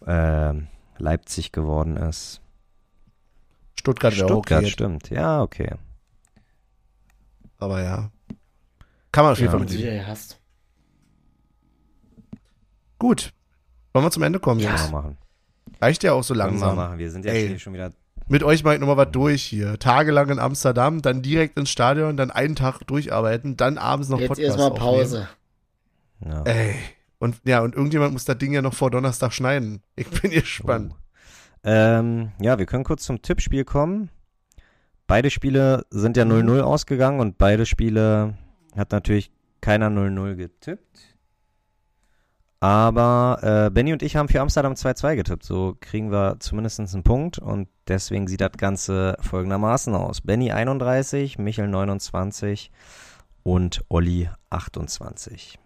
ähm, 0.07 0.69
Leipzig 0.99 1.53
geworden 1.53 1.97
ist. 1.97 2.41
Stuttgart 3.79 4.17
wäre 4.17 4.27
auch 4.27 4.31
Stuttgart 4.31 4.63
okay. 4.63 4.71
stimmt, 4.71 5.11
ja, 5.11 5.43
okay. 5.43 5.75
Aber 7.59 7.83
ja. 7.83 8.11
Kann 9.13 9.25
man 9.25 9.33
auf 9.33 9.39
jeden 9.39 9.53
Ja. 9.53 9.59
Fall 9.59 9.67
mit 9.67 10.07
hast. 10.07 10.41
Gut. 12.99 13.33
Wollen 13.93 14.05
wir 14.07 14.11
zum 14.11 14.23
Ende 14.23 14.41
kommen, 14.41 14.61
wir 14.61 14.71
machen. 14.91 15.19
Reicht 15.83 16.05
ja 16.05 16.13
auch 16.13 16.23
so 16.23 16.33
Können 16.35 16.45
wir 16.45 16.61
langsam. 16.61 16.77
machen. 16.77 16.99
Wir 16.99 17.11
sind 17.11 17.25
ja 17.25 17.33
Ey. 17.33 17.49
hier 17.49 17.59
schon 17.59 17.75
wieder. 17.75 17.91
Mit 18.29 18.45
euch 18.45 18.63
mache 18.63 18.75
ich 18.75 18.81
nochmal 18.81 18.97
was 18.97 19.11
durch 19.11 19.43
hier. 19.43 19.79
Tagelang 19.81 20.31
in 20.31 20.39
Amsterdam, 20.39 21.03
dann 21.03 21.23
direkt 21.23 21.59
ins 21.59 21.71
Stadion, 21.71 22.17
dann 22.17 22.31
einen 22.31 22.55
Tag 22.55 22.81
durcharbeiten, 22.87 23.57
dann 23.57 23.79
abends 23.79 24.09
noch 24.09 24.21
Jetzt 24.21 24.29
Podcast 24.29 24.47
erstmal 24.59 24.71
aufnehmen. 24.71 24.97
Pause. 25.01 25.29
Ja. 26.25 26.43
Ey. 26.45 26.77
Und 27.19 27.37
ja, 27.45 27.61
und 27.61 27.75
irgendjemand 27.75 28.13
muss 28.13 28.25
das 28.25 28.39
Ding 28.39 28.53
ja 28.53 28.63
noch 28.63 28.75
vor 28.75 28.91
Donnerstag 28.91 29.33
schneiden. 29.33 29.83
Ich 29.97 30.09
bin 30.09 30.31
gespannt. 30.31 30.95
Ähm, 31.65 32.33
ja, 32.41 32.59
wir 32.59 32.67
können 32.67 32.85
kurz 32.85 33.05
zum 33.05 33.21
Tippspiel 33.23 33.65
kommen. 33.65 34.09
Beide 35.07 35.31
Spiele 35.31 35.85
sind 35.91 36.17
ja 36.17 36.25
0-0 36.25 36.61
ausgegangen 36.61 37.21
und 37.21 37.39
beide 37.39 37.67
Spiele 37.67 38.39
hat 38.77 38.93
natürlich 38.93 39.31
keiner 39.61 39.89
0-0 39.89 40.37
getippt. 40.37 41.12
Aber 42.63 43.41
äh, 43.67 43.71
Benny 43.71 43.93
und 43.93 44.05
ich 44.05 44.15
haben 44.15 44.29
für 44.29 44.41
Amsterdam 44.41 44.75
2-2 44.75 45.17
getippt. 45.17 45.43
So 45.43 45.77
kriegen 45.81 46.13
wir 46.13 46.37
zumindest 46.39 46.79
einen 46.79 47.03
Punkt. 47.03 47.41
Und 47.41 47.69
deswegen 47.89 48.29
sieht 48.29 48.41
das 48.41 48.53
Ganze 48.57 49.17
folgendermaßen 49.19 49.93
aus. 49.97 50.21
Benny 50.21 50.53
31, 50.53 51.39
Michel 51.39 51.67
29 51.67 52.71
und 53.43 53.85
Olli 53.89 54.31
28. 54.51 55.59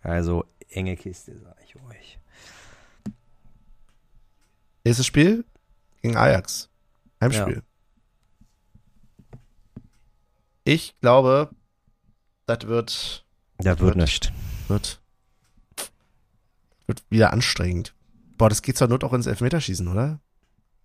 Also 0.00 0.44
enge 0.70 0.96
Kiste, 0.96 1.40
sag 1.40 1.56
ich 1.64 1.74
euch. 1.74 2.20
Nächstes 4.84 5.06
Spiel 5.06 5.44
gegen 6.02 6.16
Ajax. 6.16 6.70
Heimspiel. 7.20 7.64
Ich 10.62 10.94
glaube, 11.00 11.50
das 12.46 12.64
wird, 12.68 13.26
Das 13.56 13.66
wird 13.80 13.80
Wird. 13.80 13.96
nicht. 13.96 14.32
wird, 14.68 15.00
wird 16.88 17.04
wieder 17.10 17.32
anstrengend. 17.32 17.94
Boah, 18.36 18.48
das 18.48 18.62
geht 18.62 18.76
zur 18.76 18.88
Not 18.88 19.04
auch 19.04 19.12
ins 19.12 19.26
Elfmeterschießen, 19.26 19.86
oder? 19.86 20.20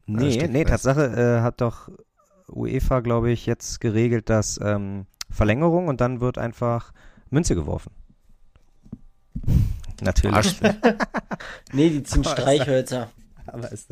Nee, 0.06 0.34
steht 0.34 0.52
nee. 0.52 0.66
Tatsache 0.66 1.06
äh, 1.06 1.42
hat 1.42 1.62
doch 1.62 1.90
UEFA, 2.50 3.00
glaube 3.00 3.32
ich, 3.32 3.46
jetzt 3.46 3.80
geregelt, 3.80 4.30
dass 4.30 4.60
ähm, 4.62 5.06
Verlängerung 5.30 5.88
und 5.88 6.02
dann 6.02 6.20
wird 6.20 6.38
einfach 6.38 6.92
Münze 7.30 7.56
geworfen. 7.56 7.92
Natürlich. 10.02 10.60
Nee, 11.74 11.90
die 11.90 12.04
ziehen 12.04 12.24
Streichhölzer. 12.24 13.10
Aber 13.48 13.72
ist, 13.72 13.90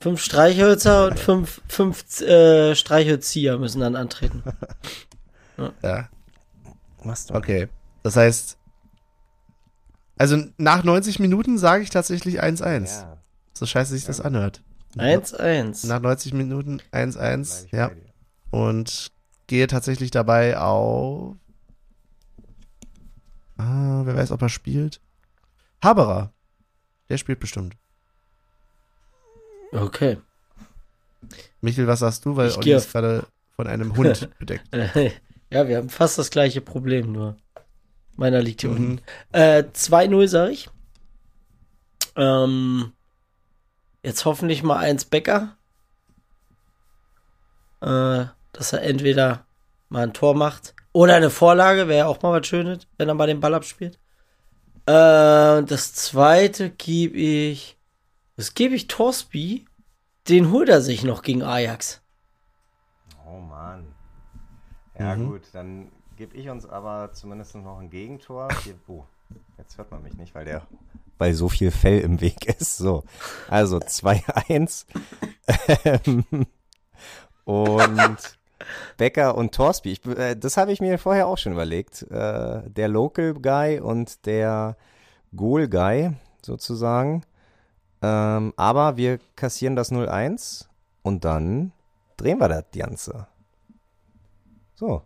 Fünf 0.00 0.20
Streichhölzer 0.20 1.06
und 1.06 1.18
fünf, 1.18 1.62
fünf 1.68 2.20
äh, 2.20 2.74
Streichhölzieher 2.74 3.58
müssen 3.58 3.80
dann 3.80 3.94
antreten. 3.94 4.42
ja, 5.82 6.08
du? 7.04 7.34
okay. 7.34 7.68
Das 8.02 8.16
heißt, 8.16 8.58
also 10.16 10.36
nach 10.58 10.84
90 10.84 11.18
Minuten 11.18 11.58
sage 11.58 11.82
ich 11.82 11.90
tatsächlich 11.90 12.42
1-1. 12.42 13.00
Ja, 13.02 13.22
So 13.52 13.66
scheiße 13.66 13.92
sich 13.94 14.04
das 14.04 14.20
anhört. 14.20 14.62
1-1. 14.96 15.86
Nach 15.86 16.00
90 16.00 16.34
Minuten 16.34 16.80
bleib 16.90 17.08
1-1, 17.08 17.66
ich 17.66 17.72
ja. 17.72 17.90
Und 18.50 19.10
gehe 19.48 19.66
tatsächlich 19.66 20.10
dabei 20.10 20.58
auf. 20.58 21.36
Ah, 23.56 24.02
wer 24.04 24.16
weiß, 24.16 24.30
ob 24.30 24.42
er 24.42 24.48
spielt. 24.48 25.00
Haberer. 25.82 26.32
Der 27.08 27.18
spielt 27.18 27.40
bestimmt. 27.40 27.76
Okay. 29.72 30.18
Michel, 31.60 31.86
was 31.86 32.00
sagst 32.00 32.24
du? 32.24 32.36
Weil 32.36 32.48
Ich 32.48 32.56
Olli 32.56 32.72
ist 32.72 32.92
gerade 32.92 33.26
von 33.56 33.66
einem 33.66 33.96
Hund 33.96 34.28
bedeckt. 34.38 34.64
ja, 35.50 35.68
wir 35.68 35.76
haben 35.76 35.88
fast 35.90 36.18
das 36.18 36.30
gleiche 36.30 36.60
Problem, 36.60 37.12
nur 37.12 37.36
meiner 38.16 38.40
liegt 38.42 38.60
hier 38.62 38.70
unten. 38.70 38.92
Mhm. 38.92 39.00
Äh, 39.32 39.64
2-0 39.72 40.28
sag 40.28 40.50
ich. 40.50 40.68
Ähm, 42.16 42.92
jetzt 44.02 44.24
hoffentlich 44.24 44.62
mal 44.62 44.78
eins 44.78 45.04
Becker. 45.04 45.56
Äh, 47.80 48.26
dass 48.52 48.72
er 48.72 48.82
entweder 48.82 49.46
mal 49.88 50.04
ein 50.04 50.14
Tor 50.14 50.34
macht 50.34 50.74
oder 50.92 51.16
eine 51.16 51.30
Vorlage, 51.30 51.88
wäre 51.88 51.98
ja 51.98 52.06
auch 52.06 52.22
mal 52.22 52.38
was 52.40 52.46
Schönes, 52.46 52.86
wenn 52.96 53.08
er 53.08 53.14
mal 53.14 53.26
den 53.26 53.40
Ball 53.40 53.54
abspielt. 53.54 53.98
Äh, 54.86 55.62
das 55.64 55.92
zweite 55.94 56.70
gebe 56.70 57.16
ich. 57.18 57.76
Das 58.36 58.54
gebe 58.54 58.74
ich 58.74 58.86
Torsby. 58.88 59.66
Den 60.28 60.50
holt 60.50 60.68
er 60.68 60.80
sich 60.80 61.04
noch 61.04 61.22
gegen 61.22 61.42
Ajax. 61.42 62.00
Oh 63.26 63.40
Mann. 63.40 63.86
Ja 64.98 65.16
Mhm. 65.16 65.26
gut, 65.28 65.42
dann 65.52 65.90
gebe 66.16 66.36
ich 66.36 66.48
uns 66.48 66.66
aber 66.66 67.12
zumindest 67.12 67.54
noch 67.56 67.78
ein 67.78 67.90
Gegentor. 67.90 68.48
Hier, 68.62 68.74
oh, 68.88 69.04
jetzt 69.58 69.78
hört 69.78 69.90
man 69.90 70.02
mich 70.02 70.14
nicht, 70.14 70.34
weil 70.34 70.44
der 70.44 70.62
weil 71.18 71.34
so 71.34 71.48
viel 71.48 71.70
Fell 71.70 72.00
im 72.00 72.20
Weg 72.20 72.46
ist. 72.60 72.76
So, 72.76 73.04
also 73.48 73.78
2-1. 73.78 74.86
Ähm, 75.84 76.24
und 77.44 78.38
Becker 78.96 79.36
und 79.36 79.54
Torsby. 79.54 79.92
Ich, 79.92 80.06
äh, 80.06 80.34
das 80.34 80.56
habe 80.56 80.72
ich 80.72 80.80
mir 80.80 80.98
vorher 80.98 81.26
auch 81.26 81.38
schon 81.38 81.52
überlegt. 81.52 82.02
Äh, 82.10 82.68
der 82.68 82.88
Local 82.88 83.34
Guy 83.34 83.80
und 83.80 84.26
der 84.26 84.76
Goal 85.36 85.68
Guy 85.68 86.12
sozusagen. 86.42 87.24
Ähm, 88.02 88.52
aber 88.56 88.96
wir 88.96 89.18
kassieren 89.36 89.76
das 89.76 89.92
0-1 89.92 90.66
und 91.02 91.24
dann 91.24 91.72
drehen 92.16 92.38
wir 92.38 92.48
das 92.48 92.64
Ganze. 92.74 93.26
So. 94.74 95.02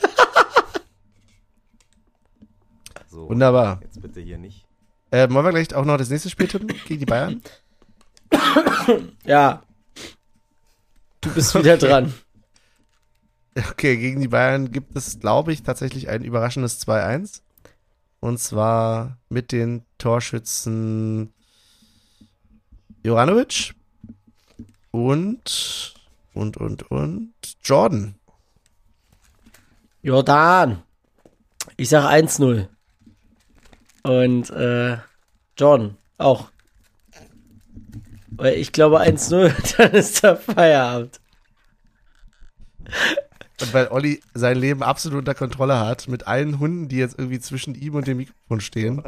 so. 3.08 3.28
Wunderbar. 3.28 3.80
Jetzt 3.82 4.00
bitte 4.00 4.20
hier 4.20 4.38
nicht. 4.38 4.64
Äh, 5.10 5.28
wollen 5.30 5.44
wir 5.44 5.52
gleich 5.52 5.74
auch 5.74 5.84
noch 5.84 5.96
das 5.96 6.10
nächste 6.10 6.30
Spiel 6.30 6.48
tippen 6.48 6.68
gegen 6.68 7.00
die 7.00 7.06
Bayern? 7.06 7.42
Ja. 9.24 9.62
Du 11.20 11.32
bist 11.32 11.54
wieder 11.54 11.78
dran. 11.78 12.12
Okay, 13.56 13.96
gegen 13.96 14.20
die 14.20 14.28
Bayern 14.28 14.72
gibt 14.72 14.96
es, 14.96 15.20
glaube 15.20 15.52
ich, 15.52 15.62
tatsächlich 15.62 16.08
ein 16.08 16.24
überraschendes 16.24 16.86
2-1. 16.86 17.40
Und 18.20 18.38
zwar 18.38 19.18
mit 19.28 19.52
den 19.52 19.84
Torschützen 19.98 21.32
Joranovic 23.04 23.74
und, 24.90 25.94
und, 26.32 26.56
und, 26.56 26.90
und 26.90 27.34
Jordan. 27.62 28.14
Jordan. 30.04 30.82
Ich 31.78 31.88
sag 31.88 32.04
1-0. 32.04 32.68
Und 34.02 34.50
äh, 34.50 34.98
Jordan 35.56 35.96
auch. 36.18 36.50
Weil 38.28 38.54
ich 38.54 38.72
glaube 38.72 39.00
1-0, 39.00 39.76
dann 39.78 39.92
ist 39.92 40.22
der 40.22 40.36
Feierabend. 40.36 41.20
Und 43.62 43.72
weil 43.72 43.88
Olli 43.88 44.20
sein 44.34 44.58
Leben 44.58 44.82
absolut 44.82 45.20
unter 45.20 45.34
Kontrolle 45.34 45.80
hat, 45.80 46.06
mit 46.06 46.26
allen 46.26 46.58
Hunden, 46.58 46.88
die 46.88 46.98
jetzt 46.98 47.18
irgendwie 47.18 47.40
zwischen 47.40 47.74
ihm 47.74 47.94
und 47.94 48.06
dem 48.06 48.18
Mikrofon 48.18 48.60
stehen. 48.60 49.02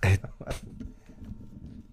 Ey, 0.00 0.18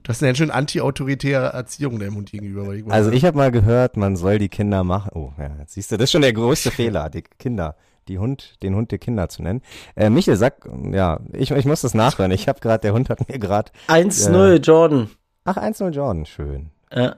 Du 0.10 0.14
hast 0.14 0.23
eine 0.23 0.30
ganz 0.30 0.40
schön 0.40 0.49
anti-autoritäre 0.49 1.53
Erziehung 1.53 1.99
deinem 1.99 2.15
Hund 2.15 2.31
gegenüber. 2.31 2.64
mal 2.64 2.84
Also 2.90 3.11
ich 3.11 3.26
habe 3.26 3.38
mal 3.38 3.52
gehört, 3.52 3.95
man 3.95 4.15
soll 4.15 4.40
die 4.40 4.49
Kinder 4.49 4.84
machen. 4.84 5.11
Oh, 5.14 5.34
ja, 5.38 5.52
jetzt 5.60 5.76
siehst 5.76 5.91
du, 5.91 5.98
das 5.98 6.06
ist 6.06 6.11
schon 6.14 6.23
der 6.23 6.34
größte 6.34 6.72
Fehler, 6.72 7.11
die 7.11 7.22
Kinder, 7.22 7.76
die 8.07 8.18
Hund, 8.18 8.56
den 8.64 8.73
Hund 8.73 8.90
die 8.90 8.98
Kinder 8.98 9.30
zu 9.30 9.44
nennen. 9.44 9.61
Äh, 9.95 10.10
Michel, 10.10 10.36
sag, 10.36 10.68
ja, 10.91 11.19
ich, 11.34 11.52
ich 11.52 11.65
muss 11.65 11.81
das 11.81 11.94
nachhören. 11.94 12.31
Ich 12.31 12.48
habe 12.48 12.60
gerade, 12.60 12.81
der 12.81 12.94
Hund 12.94 13.11
hat 13.11 13.30
mir 13.30 13.38
gerade. 13.38 13.72
1-0 13.88 14.56
Jordan. 14.65 15.11
Ach, 15.44 15.57
1-0 15.57 15.91
Jordan, 15.91 16.26
schön. 16.26 16.72
Ja. 16.91 17.18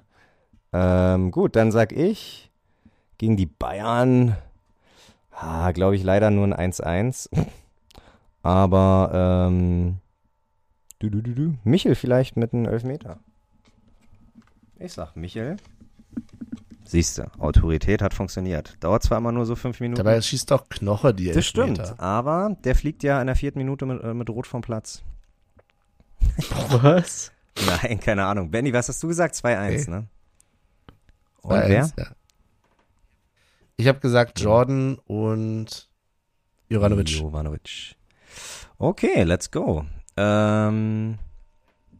Ähm, 0.73 1.31
gut, 1.31 1.55
dann 1.55 1.72
sag 1.72 1.93
ich 1.93 2.51
gegen 3.18 3.38
die 3.38 3.45
Bayern, 3.45 4.35
ah, 5.31 5.72
glaube 5.72 5.95
ich 5.95 6.03
leider 6.03 6.30
nur 6.30 6.43
ein 6.43 6.73
1-1. 6.73 7.30
Aber 8.43 9.47
ähm, 9.47 10.01
du, 11.01 11.09
du, 11.09 11.21
du, 11.21 11.33
du. 11.33 11.57
Michel 11.63 11.95
vielleicht 11.95 12.37
mit 12.37 12.53
einem 12.53 12.65
Elfmeter. 12.65 13.19
Ich 14.79 14.93
sag 14.93 15.15
Michel. 15.15 15.57
Siehste, 16.83 17.31
Autorität 17.39 18.01
hat 18.01 18.13
funktioniert. 18.13 18.75
Dauert 18.81 19.03
zwar 19.03 19.17
immer 19.19 19.31
nur 19.31 19.45
so 19.45 19.55
fünf 19.55 19.79
Minuten. 19.79 19.97
Dabei 20.03 20.19
schießt 20.19 20.51
doch 20.51 20.67
Knoche 20.67 21.13
die 21.13 21.31
das 21.31 21.45
stimmt, 21.45 21.79
Elfmeter. 21.79 21.99
aber 22.03 22.57
der 22.65 22.75
fliegt 22.75 23.03
ja 23.03 23.21
in 23.21 23.27
der 23.27 23.35
vierten 23.35 23.59
Minute 23.59 23.85
mit, 23.85 24.03
äh, 24.03 24.13
mit 24.13 24.29
Rot 24.29 24.45
vom 24.47 24.61
Platz. 24.61 25.01
Was? 26.69 27.31
Nein, 27.65 27.99
keine 27.99 28.25
Ahnung. 28.25 28.49
Benny, 28.51 28.71
was 28.73 28.87
hast 28.89 29.01
du 29.03 29.07
gesagt? 29.07 29.35
2-1, 29.35 29.81
Okay. 29.81 29.91
ne? 29.91 30.07
Und 31.41 31.51
2-1, 31.51 31.67
wer? 31.67 31.91
Ja. 31.97 32.11
Ich 33.77 33.87
habe 33.87 33.99
gesagt 33.99 34.39
Jordan 34.39 34.97
und 35.05 35.89
Juranovic. 36.69 37.09
Jovanovic. 37.09 37.95
Okay, 38.77 39.23
let's 39.23 39.49
go. 39.51 39.85
Ähm, 40.22 41.18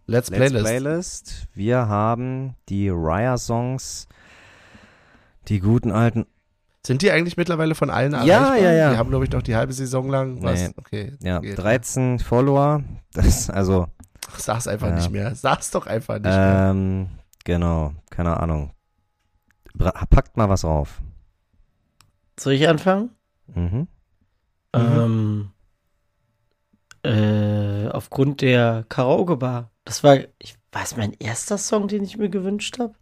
Let's, 0.08 0.30
let's 0.30 0.38
Playlist. 0.52 0.66
Playlist. 0.66 1.48
Wir 1.54 1.88
haben 1.88 2.56
die 2.70 2.90
Raya-Songs, 2.90 4.08
die 5.48 5.60
guten 5.60 5.92
alten. 5.92 6.26
Sind 6.86 7.02
die 7.04 7.12
eigentlich 7.12 7.38
mittlerweile 7.38 7.76
von 7.76 7.90
allen 7.90 8.12
Ja, 8.12 8.20
erreichbar? 8.20 8.58
ja, 8.58 8.72
ja. 8.74 8.92
Die 8.92 8.98
haben, 8.98 9.10
glaube 9.10 9.24
ich, 9.26 9.32
noch 9.32 9.44
die 9.44 9.56
halbe 9.56 9.72
Saison 9.74 10.10
lang 10.10 10.42
was. 10.44 10.60
Nee. 10.62 10.74
Okay. 10.78 11.14
Ja, 11.22 11.40
geht. 11.40 11.58
13 11.58 12.20
Follower. 12.20 12.84
Das, 13.14 13.50
also, 13.50 13.88
Ach, 14.32 14.40
Sag's 14.40 14.68
einfach 14.68 14.90
Ja. 14.90 14.96
nicht 14.96 15.12
mehr. 15.12 15.36
Sag's 15.36 15.72
doch 15.72 15.86
einfach 15.88 16.16
nicht 16.16 16.26
mehr. 16.26 16.68
ähm, 16.72 17.10
genau, 17.44 17.94
keine 18.10 18.40
Ahnung. 18.40 18.72
Bra 19.74 19.92
packt 20.10 20.36
mal 20.38 20.50
was 20.50 20.66
auf. 20.66 21.02
Soll 22.40 22.54
ich 22.54 22.68
anfangen? 22.68 23.12
Mhm. 23.54 23.88
Ähm, 24.74 25.52
äh, 27.04 27.88
aufgrund 27.90 28.42
der 28.42 28.86
Karaoke-Bar. 28.90 29.72
Das 29.86 30.04
war, 30.04 30.18
ich 30.40 30.56
weiß, 30.72 30.98
mein 30.98 31.14
erster 31.14 31.58
Song, 31.58 31.88
den 31.88 32.04
ich 32.04 32.18
mir 32.18 32.30
gewünscht 32.30 32.80
habe. 32.80 32.94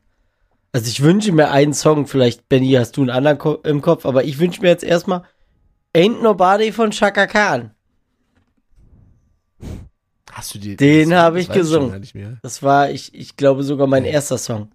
Also 0.72 0.88
ich 0.88 1.02
wünsche 1.02 1.32
mir 1.32 1.50
einen 1.52 1.74
Song, 1.74 2.06
vielleicht, 2.06 2.48
Benny, 2.48 2.72
hast 2.74 2.96
du 2.98 3.02
einen 3.02 3.10
anderen 3.10 3.38
Ko 3.38 3.56
im 3.64 3.82
Kopf, 3.82 4.06
aber 4.06 4.24
ich 4.24 4.40
wünsche 4.40 4.62
mir 4.62 4.70
jetzt 4.70 4.84
erstmal 4.84 5.24
Ain't 5.96 6.22
Nobody 6.22 6.72
von 6.72 6.92
Chaka 6.92 7.26
Khan. 7.26 7.72
Hast 10.32 10.54
du 10.54 10.60
die? 10.60 10.76
Den 10.76 11.14
habe 11.16 11.40
ich 11.40 11.52
gesungen. 11.52 12.08
mehr. 12.14 12.38
Das 12.44 12.62
war, 12.62 12.92
ich, 12.92 13.14
ich 13.16 13.36
glaube, 13.36 13.64
sogar 13.64 13.88
mein 13.88 14.06
erster 14.06 14.38
Song. 14.38 14.72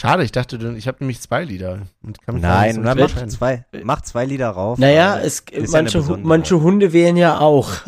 Schade, 0.00 0.22
ich 0.22 0.30
dachte, 0.32 0.56
ich 0.76 0.86
habe 0.86 0.98
nämlich 1.00 1.20
zwei 1.20 1.44
Lieder. 1.44 1.80
Und 2.02 2.22
kann 2.22 2.36
mich 2.36 2.42
gar 2.42 2.58
Nein, 2.60 2.74
so 2.76 2.80
mit 2.82 2.98
mach 2.98 3.26
zwei, 3.26 3.64
mach 3.82 4.00
zwei 4.02 4.26
Lieder 4.26 4.50
rauf. 4.50 4.78
Naja, 4.78 5.18
es, 5.18 5.40
ist 5.40 5.72
ja 5.74 5.82
manche, 5.82 6.00
manche 6.22 6.60
Hunde 6.60 6.92
wählen 6.92 7.16
ja 7.16 7.38
auch. 7.38 7.70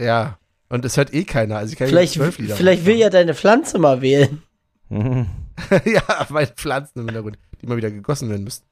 Ja. 0.00 0.38
Und 0.68 0.84
es 0.84 0.96
hört 0.96 1.14
eh 1.14 1.22
keiner. 1.22 1.58
Also 1.58 1.72
ich 1.72 1.78
kann 1.78 1.86
vielleicht 1.86 2.14
zwölf 2.14 2.36
Lieder 2.38 2.56
vielleicht 2.56 2.84
will 2.84 2.96
ja 2.96 3.10
deine 3.10 3.34
Pflanze 3.34 3.78
mal 3.78 4.00
wählen. 4.02 4.42
Ja, 5.84 6.02
meine 6.30 6.48
Pflanzen 6.48 6.98
im 7.00 7.06
Hintergrund, 7.06 7.38
die 7.62 7.66
mal 7.68 7.76
wieder 7.76 7.92
gegossen 7.92 8.28
werden 8.28 8.42
müssten. 8.42 8.66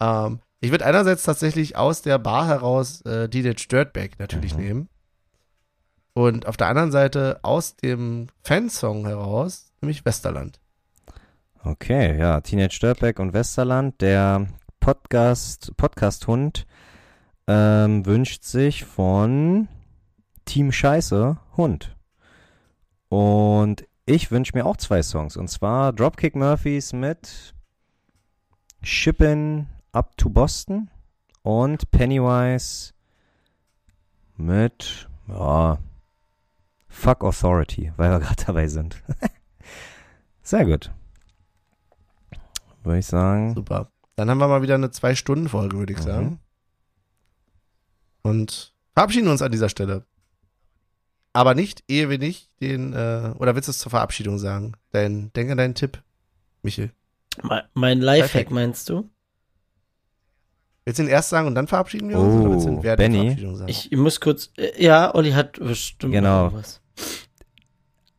Ähm, 0.00 0.40
ich 0.60 0.72
würde 0.72 0.84
einerseits 0.84 1.22
tatsächlich 1.22 1.76
aus 1.76 2.02
der 2.02 2.18
Bar 2.18 2.48
heraus 2.48 3.02
äh, 3.02 3.28
Teenage 3.28 3.68
Dirtbag 3.70 4.18
natürlich 4.18 4.56
Mhm. 4.56 4.62
nehmen. 4.62 4.88
Und 6.12 6.46
auf 6.46 6.56
der 6.56 6.68
anderen 6.68 6.90
Seite 6.90 7.38
aus 7.42 7.76
dem 7.76 8.26
Fansong 8.42 9.06
heraus, 9.06 9.72
nämlich 9.80 10.04
Westerland. 10.04 10.58
Okay, 11.66 12.18
ja, 12.18 12.42
Teenage 12.42 12.78
Dirtbag 12.78 13.18
und 13.18 13.32
Westerland. 13.32 13.98
Der 14.02 14.48
Podcast, 14.80 15.74
Podcast-Hund 15.78 16.66
ähm, 17.46 18.04
wünscht 18.04 18.44
sich 18.44 18.84
von 18.84 19.68
Team 20.44 20.72
Scheiße 20.72 21.38
Hund. 21.56 21.96
Und 23.08 23.86
ich 24.04 24.30
wünsche 24.30 24.52
mir 24.54 24.66
auch 24.66 24.76
zwei 24.76 25.02
Songs. 25.02 25.38
Und 25.38 25.48
zwar 25.48 25.94
Dropkick 25.94 26.36
Murphys 26.36 26.92
mit 26.92 27.54
Shippin' 28.82 29.66
Up 29.92 30.18
to 30.18 30.28
Boston 30.28 30.90
und 31.40 31.90
Pennywise 31.90 32.92
mit 34.36 35.08
ja, 35.28 35.78
Fuck 36.88 37.24
Authority, 37.24 37.90
weil 37.96 38.10
wir 38.10 38.20
gerade 38.26 38.44
dabei 38.44 38.68
sind. 38.68 39.02
Sehr 40.42 40.66
gut. 40.66 40.90
Würde 42.84 42.98
ich 42.98 43.06
sagen. 43.06 43.54
Super. 43.54 43.90
Dann 44.16 44.30
haben 44.30 44.38
wir 44.38 44.46
mal 44.48 44.62
wieder 44.62 44.74
eine 44.76 44.90
Zwei-Stunden-Folge, 44.90 45.76
würde 45.78 45.92
ich 45.92 45.98
Mhm. 45.98 46.02
sagen. 46.04 46.40
Und 48.22 48.74
verabschieden 48.94 49.28
uns 49.28 49.42
an 49.42 49.52
dieser 49.52 49.68
Stelle. 49.68 50.04
Aber 51.32 51.54
nicht, 51.54 51.82
ehe 51.88 52.08
wir 52.10 52.18
nicht 52.18 52.48
den, 52.60 52.92
äh, 52.92 53.32
oder 53.38 53.54
willst 53.56 53.66
du 53.68 53.70
es 53.72 53.78
zur 53.80 53.90
Verabschiedung 53.90 54.38
sagen? 54.38 54.72
Dein, 54.92 55.32
denk 55.32 55.50
an 55.50 55.58
deinen 55.58 55.74
Tipp, 55.74 56.00
Michel. 56.62 56.92
Me- 57.42 57.64
Mein 57.74 58.00
Lifehack, 58.00 58.34
Lifehack. 58.34 58.50
meinst 58.52 58.88
du? 58.88 59.10
Willst 60.84 60.98
du 61.00 61.02
ihn 61.02 61.08
erst 61.08 61.30
sagen 61.30 61.48
und 61.48 61.54
dann 61.56 61.66
verabschieden 61.66 62.08
wir 62.08 62.18
uns? 62.18 62.34
oder 62.34 62.50
willst 62.52 62.66
du 62.66 62.70
ihn 62.70 62.78
Oh, 62.78 62.82
während 62.84 63.00
der 63.00 63.04
Benny? 63.08 63.18
Verabschiedung 63.22 63.56
sagen? 63.56 63.68
Ich, 63.70 63.90
ich 63.90 63.98
muss 63.98 64.20
kurz. 64.20 64.50
äh, 64.58 64.80
Ja, 64.82 65.12
Olli 65.14 65.32
hat 65.32 65.58
bestimmt 65.58 66.12
Genau. 66.12 66.44
irgendwas. 66.44 66.80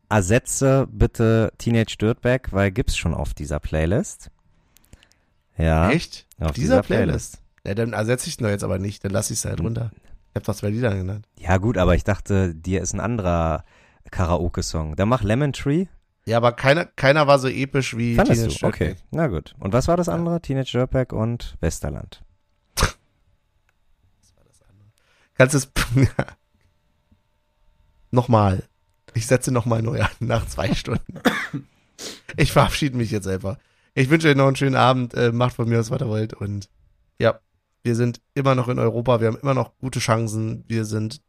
Ersetze 0.10 0.88
bitte 0.92 1.52
Teenage 1.58 1.96
Dirtbag, 2.00 2.52
weil 2.52 2.72
gibt's 2.72 2.98
schon 2.98 3.14
auf 3.14 3.34
dieser 3.34 3.60
Playlist. 3.60 4.30
Ja. 5.58 5.90
Echt? 5.90 6.26
Auf 6.40 6.52
dieser 6.52 6.82
Playlist? 6.82 7.42
Ja, 7.66 7.74
dann 7.74 7.94
ersetze 7.94 8.28
ich 8.30 8.40
ihn 8.40 8.44
doch 8.44 8.50
jetzt 8.52 8.64
aber 8.64 8.78
nicht, 8.78 9.04
dann 9.04 9.12
lasse 9.12 9.34
ich 9.34 9.40
es 9.40 9.46
halt 9.46 9.62
runter. 9.62 9.92
Ich 10.30 10.36
habe 10.36 10.46
doch 10.46 10.56
zwei 10.56 10.70
Lieder 10.70 10.94
genannt. 10.94 11.28
Ja, 11.40 11.58
gut, 11.58 11.78
aber 11.78 11.96
ich 11.96 12.04
dachte, 12.04 12.54
dir 12.54 12.82
ist 12.82 12.94
ein 12.94 13.00
anderer 13.00 13.64
Karaoke-Song. 14.12 14.96
Dann 14.96 15.08
mach 15.10 15.24
Lemon 15.24 15.54
Tree. 15.54 15.86
Ja, 16.26 16.38
aber 16.38 16.52
keiner, 16.52 16.86
keiner 16.86 17.28
war 17.28 17.40
so 17.40 17.48
episch 17.48 17.96
wie 17.96 18.16
Fandest 18.16 18.42
Teenage 18.42 18.60
du? 18.60 18.68
Okay, 18.68 18.96
na 19.12 19.28
gut. 19.28 19.56
Und 19.60 19.74
was 19.74 19.88
war 19.88 19.96
das 19.96 20.10
andere? 20.10 20.42
Teenage 20.42 20.72
Dirtbag 20.74 21.14
und 21.14 21.56
Westerland. 21.62 22.24
Kannst 25.36 25.54
du 25.54 25.60
es 25.60 25.70
nochmal. 28.12 28.64
Ich 29.14 29.28
setze 29.28 29.52
nochmal 29.52 29.82
neu 29.82 30.02
an, 30.02 30.10
nach 30.20 30.46
zwei 30.48 30.74
Stunden. 30.76 31.22
Ich 32.36 32.52
verabschiede 32.52 32.98
mich 32.98 33.12
jetzt 33.12 33.28
einfach. 33.28 33.58
Ich 33.98 34.10
wünsche 34.10 34.28
euch 34.28 34.36
noch 34.36 34.48
einen 34.48 34.58
schönen 34.58 34.76
Abend. 34.76 35.14
Äh, 35.14 35.32
macht 35.32 35.56
von 35.56 35.70
mir 35.70 35.80
aus, 35.80 35.90
was 35.90 36.02
ihr 36.02 36.10
wollt. 36.10 36.34
Und 36.34 36.70
ja, 37.18 37.40
wir 37.82 37.96
sind 37.96 38.22
immer 38.34 38.54
noch 38.54 38.68
in 38.68 38.78
Europa. 38.78 39.22
Wir 39.22 39.28
haben 39.28 39.40
immer 39.42 39.54
noch 39.54 39.78
gute 39.78 40.00
Chancen. 40.00 40.66
Wir 40.68 40.84
sind 40.84 41.22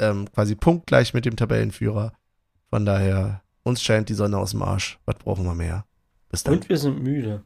ähm, 0.00 0.32
quasi 0.32 0.54
punktgleich 0.54 1.12
mit 1.12 1.26
dem 1.26 1.36
Tabellenführer. 1.36 2.14
Von 2.70 2.86
daher, 2.86 3.42
uns 3.62 3.82
scheint 3.82 4.08
die 4.08 4.14
Sonne 4.14 4.38
aus 4.38 4.52
dem 4.52 4.62
Arsch. 4.62 4.98
Was 5.04 5.16
brauchen 5.16 5.44
wir 5.44 5.54
mehr? 5.54 5.84
Bis 6.30 6.42
dann. 6.42 6.54
Und 6.54 6.70
wir 6.70 6.78
sind 6.78 7.02
müde. 7.02 7.44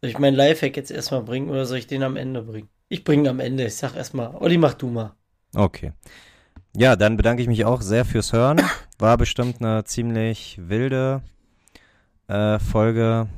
Soll 0.00 0.10
ich 0.10 0.18
meinen 0.18 0.36
Lifehack 0.36 0.76
jetzt 0.76 0.92
erstmal 0.92 1.22
bringen 1.22 1.50
oder 1.50 1.66
soll 1.66 1.78
ich 1.78 1.88
den 1.88 2.04
am 2.04 2.16
Ende 2.16 2.42
bringen? 2.42 2.68
Ich 2.88 3.02
bringe 3.02 3.24
ihn 3.24 3.28
am 3.28 3.40
Ende. 3.40 3.66
Ich 3.66 3.74
sag 3.74 3.96
erstmal, 3.96 4.36
Olli, 4.36 4.56
mach 4.56 4.74
du 4.74 4.88
mal. 4.88 5.16
Okay. 5.52 5.92
Ja, 6.76 6.94
dann 6.94 7.16
bedanke 7.16 7.42
ich 7.42 7.48
mich 7.48 7.64
auch 7.64 7.82
sehr 7.82 8.04
fürs 8.04 8.32
Hören. 8.32 8.60
War 8.98 9.16
bestimmt 9.16 9.60
eine 9.60 9.82
ziemlich 9.82 10.60
wilde 10.62 11.22
äh, 12.28 12.58
Folge. 12.58 13.28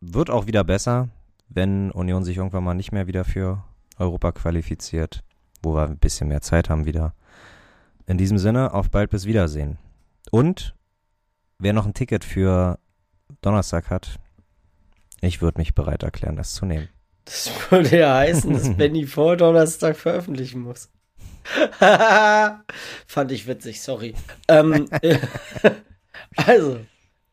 Wird 0.00 0.30
auch 0.30 0.46
wieder 0.46 0.62
besser, 0.64 1.08
wenn 1.48 1.90
Union 1.90 2.24
sich 2.24 2.36
irgendwann 2.36 2.64
mal 2.64 2.74
nicht 2.74 2.92
mehr 2.92 3.06
wieder 3.06 3.24
für 3.24 3.64
Europa 3.98 4.32
qualifiziert, 4.32 5.22
wo 5.62 5.74
wir 5.74 5.84
ein 5.84 5.98
bisschen 5.98 6.28
mehr 6.28 6.42
Zeit 6.42 6.68
haben 6.68 6.84
wieder. 6.84 7.14
In 8.06 8.18
diesem 8.18 8.38
Sinne, 8.38 8.72
auf 8.72 8.90
bald 8.90 9.10
bis 9.10 9.24
Wiedersehen. 9.26 9.78
Und 10.30 10.74
wer 11.58 11.72
noch 11.72 11.86
ein 11.86 11.94
Ticket 11.94 12.24
für 12.24 12.78
Donnerstag 13.40 13.90
hat, 13.90 14.18
ich 15.20 15.40
würde 15.40 15.58
mich 15.58 15.74
bereit 15.74 16.02
erklären, 16.02 16.36
das 16.36 16.54
zu 16.54 16.66
nehmen. 16.66 16.88
Das 17.24 17.50
würde 17.70 17.98
ja 17.98 18.14
heißen, 18.14 18.52
dass 18.52 18.74
Benny 18.76 19.06
vor 19.06 19.36
Donnerstag 19.36 19.96
veröffentlichen 19.96 20.60
muss. 20.60 20.90
Fand 23.06 23.32
ich 23.32 23.46
witzig, 23.46 23.80
sorry. 23.82 24.14
Ähm, 24.48 24.88
äh, 25.00 25.18
also, 26.36 26.80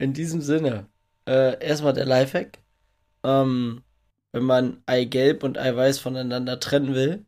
in 0.03 0.13
diesem 0.13 0.41
Sinne, 0.41 0.87
äh, 1.25 1.57
erstmal 1.65 1.93
der 1.93 2.05
Lifehack. 2.05 2.59
Ähm, 3.23 3.83
wenn 4.33 4.43
man 4.43 4.83
Eigelb 4.85 5.43
und 5.43 5.57
Eiweiß 5.57 5.99
voneinander 5.99 6.59
trennen 6.59 6.93
will, 6.93 7.25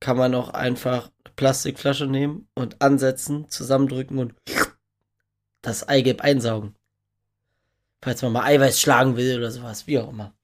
kann 0.00 0.16
man 0.16 0.34
auch 0.34 0.50
einfach 0.50 1.10
eine 1.24 1.34
Plastikflasche 1.36 2.06
nehmen 2.06 2.48
und 2.54 2.80
ansetzen, 2.80 3.48
zusammendrücken 3.48 4.18
und 4.18 4.34
das 5.60 5.86
Eigelb 5.86 6.22
einsaugen. 6.22 6.74
Falls 8.02 8.22
man 8.22 8.32
mal 8.32 8.44
Eiweiß 8.44 8.80
schlagen 8.80 9.16
will 9.16 9.36
oder 9.38 9.50
sowas, 9.50 9.86
wie 9.86 9.98
auch 9.98 10.08
immer. 10.08 10.34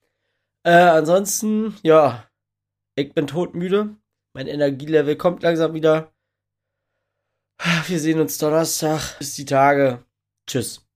Äh, 0.63 0.71
ansonsten, 0.71 1.75
ja, 1.83 2.25
ich 2.95 3.13
bin 3.13 3.27
todmüde. 3.27 3.95
Mein 4.33 4.47
Energielevel 4.47 5.15
kommt 5.15 5.41
langsam 5.41 5.73
wieder. 5.73 6.13
Wir 7.87 7.99
sehen 7.99 8.19
uns 8.19 8.37
Donnerstag. 8.37 9.17
Bis 9.17 9.35
die 9.35 9.45
Tage. 9.45 10.05
Tschüss. 10.47 10.88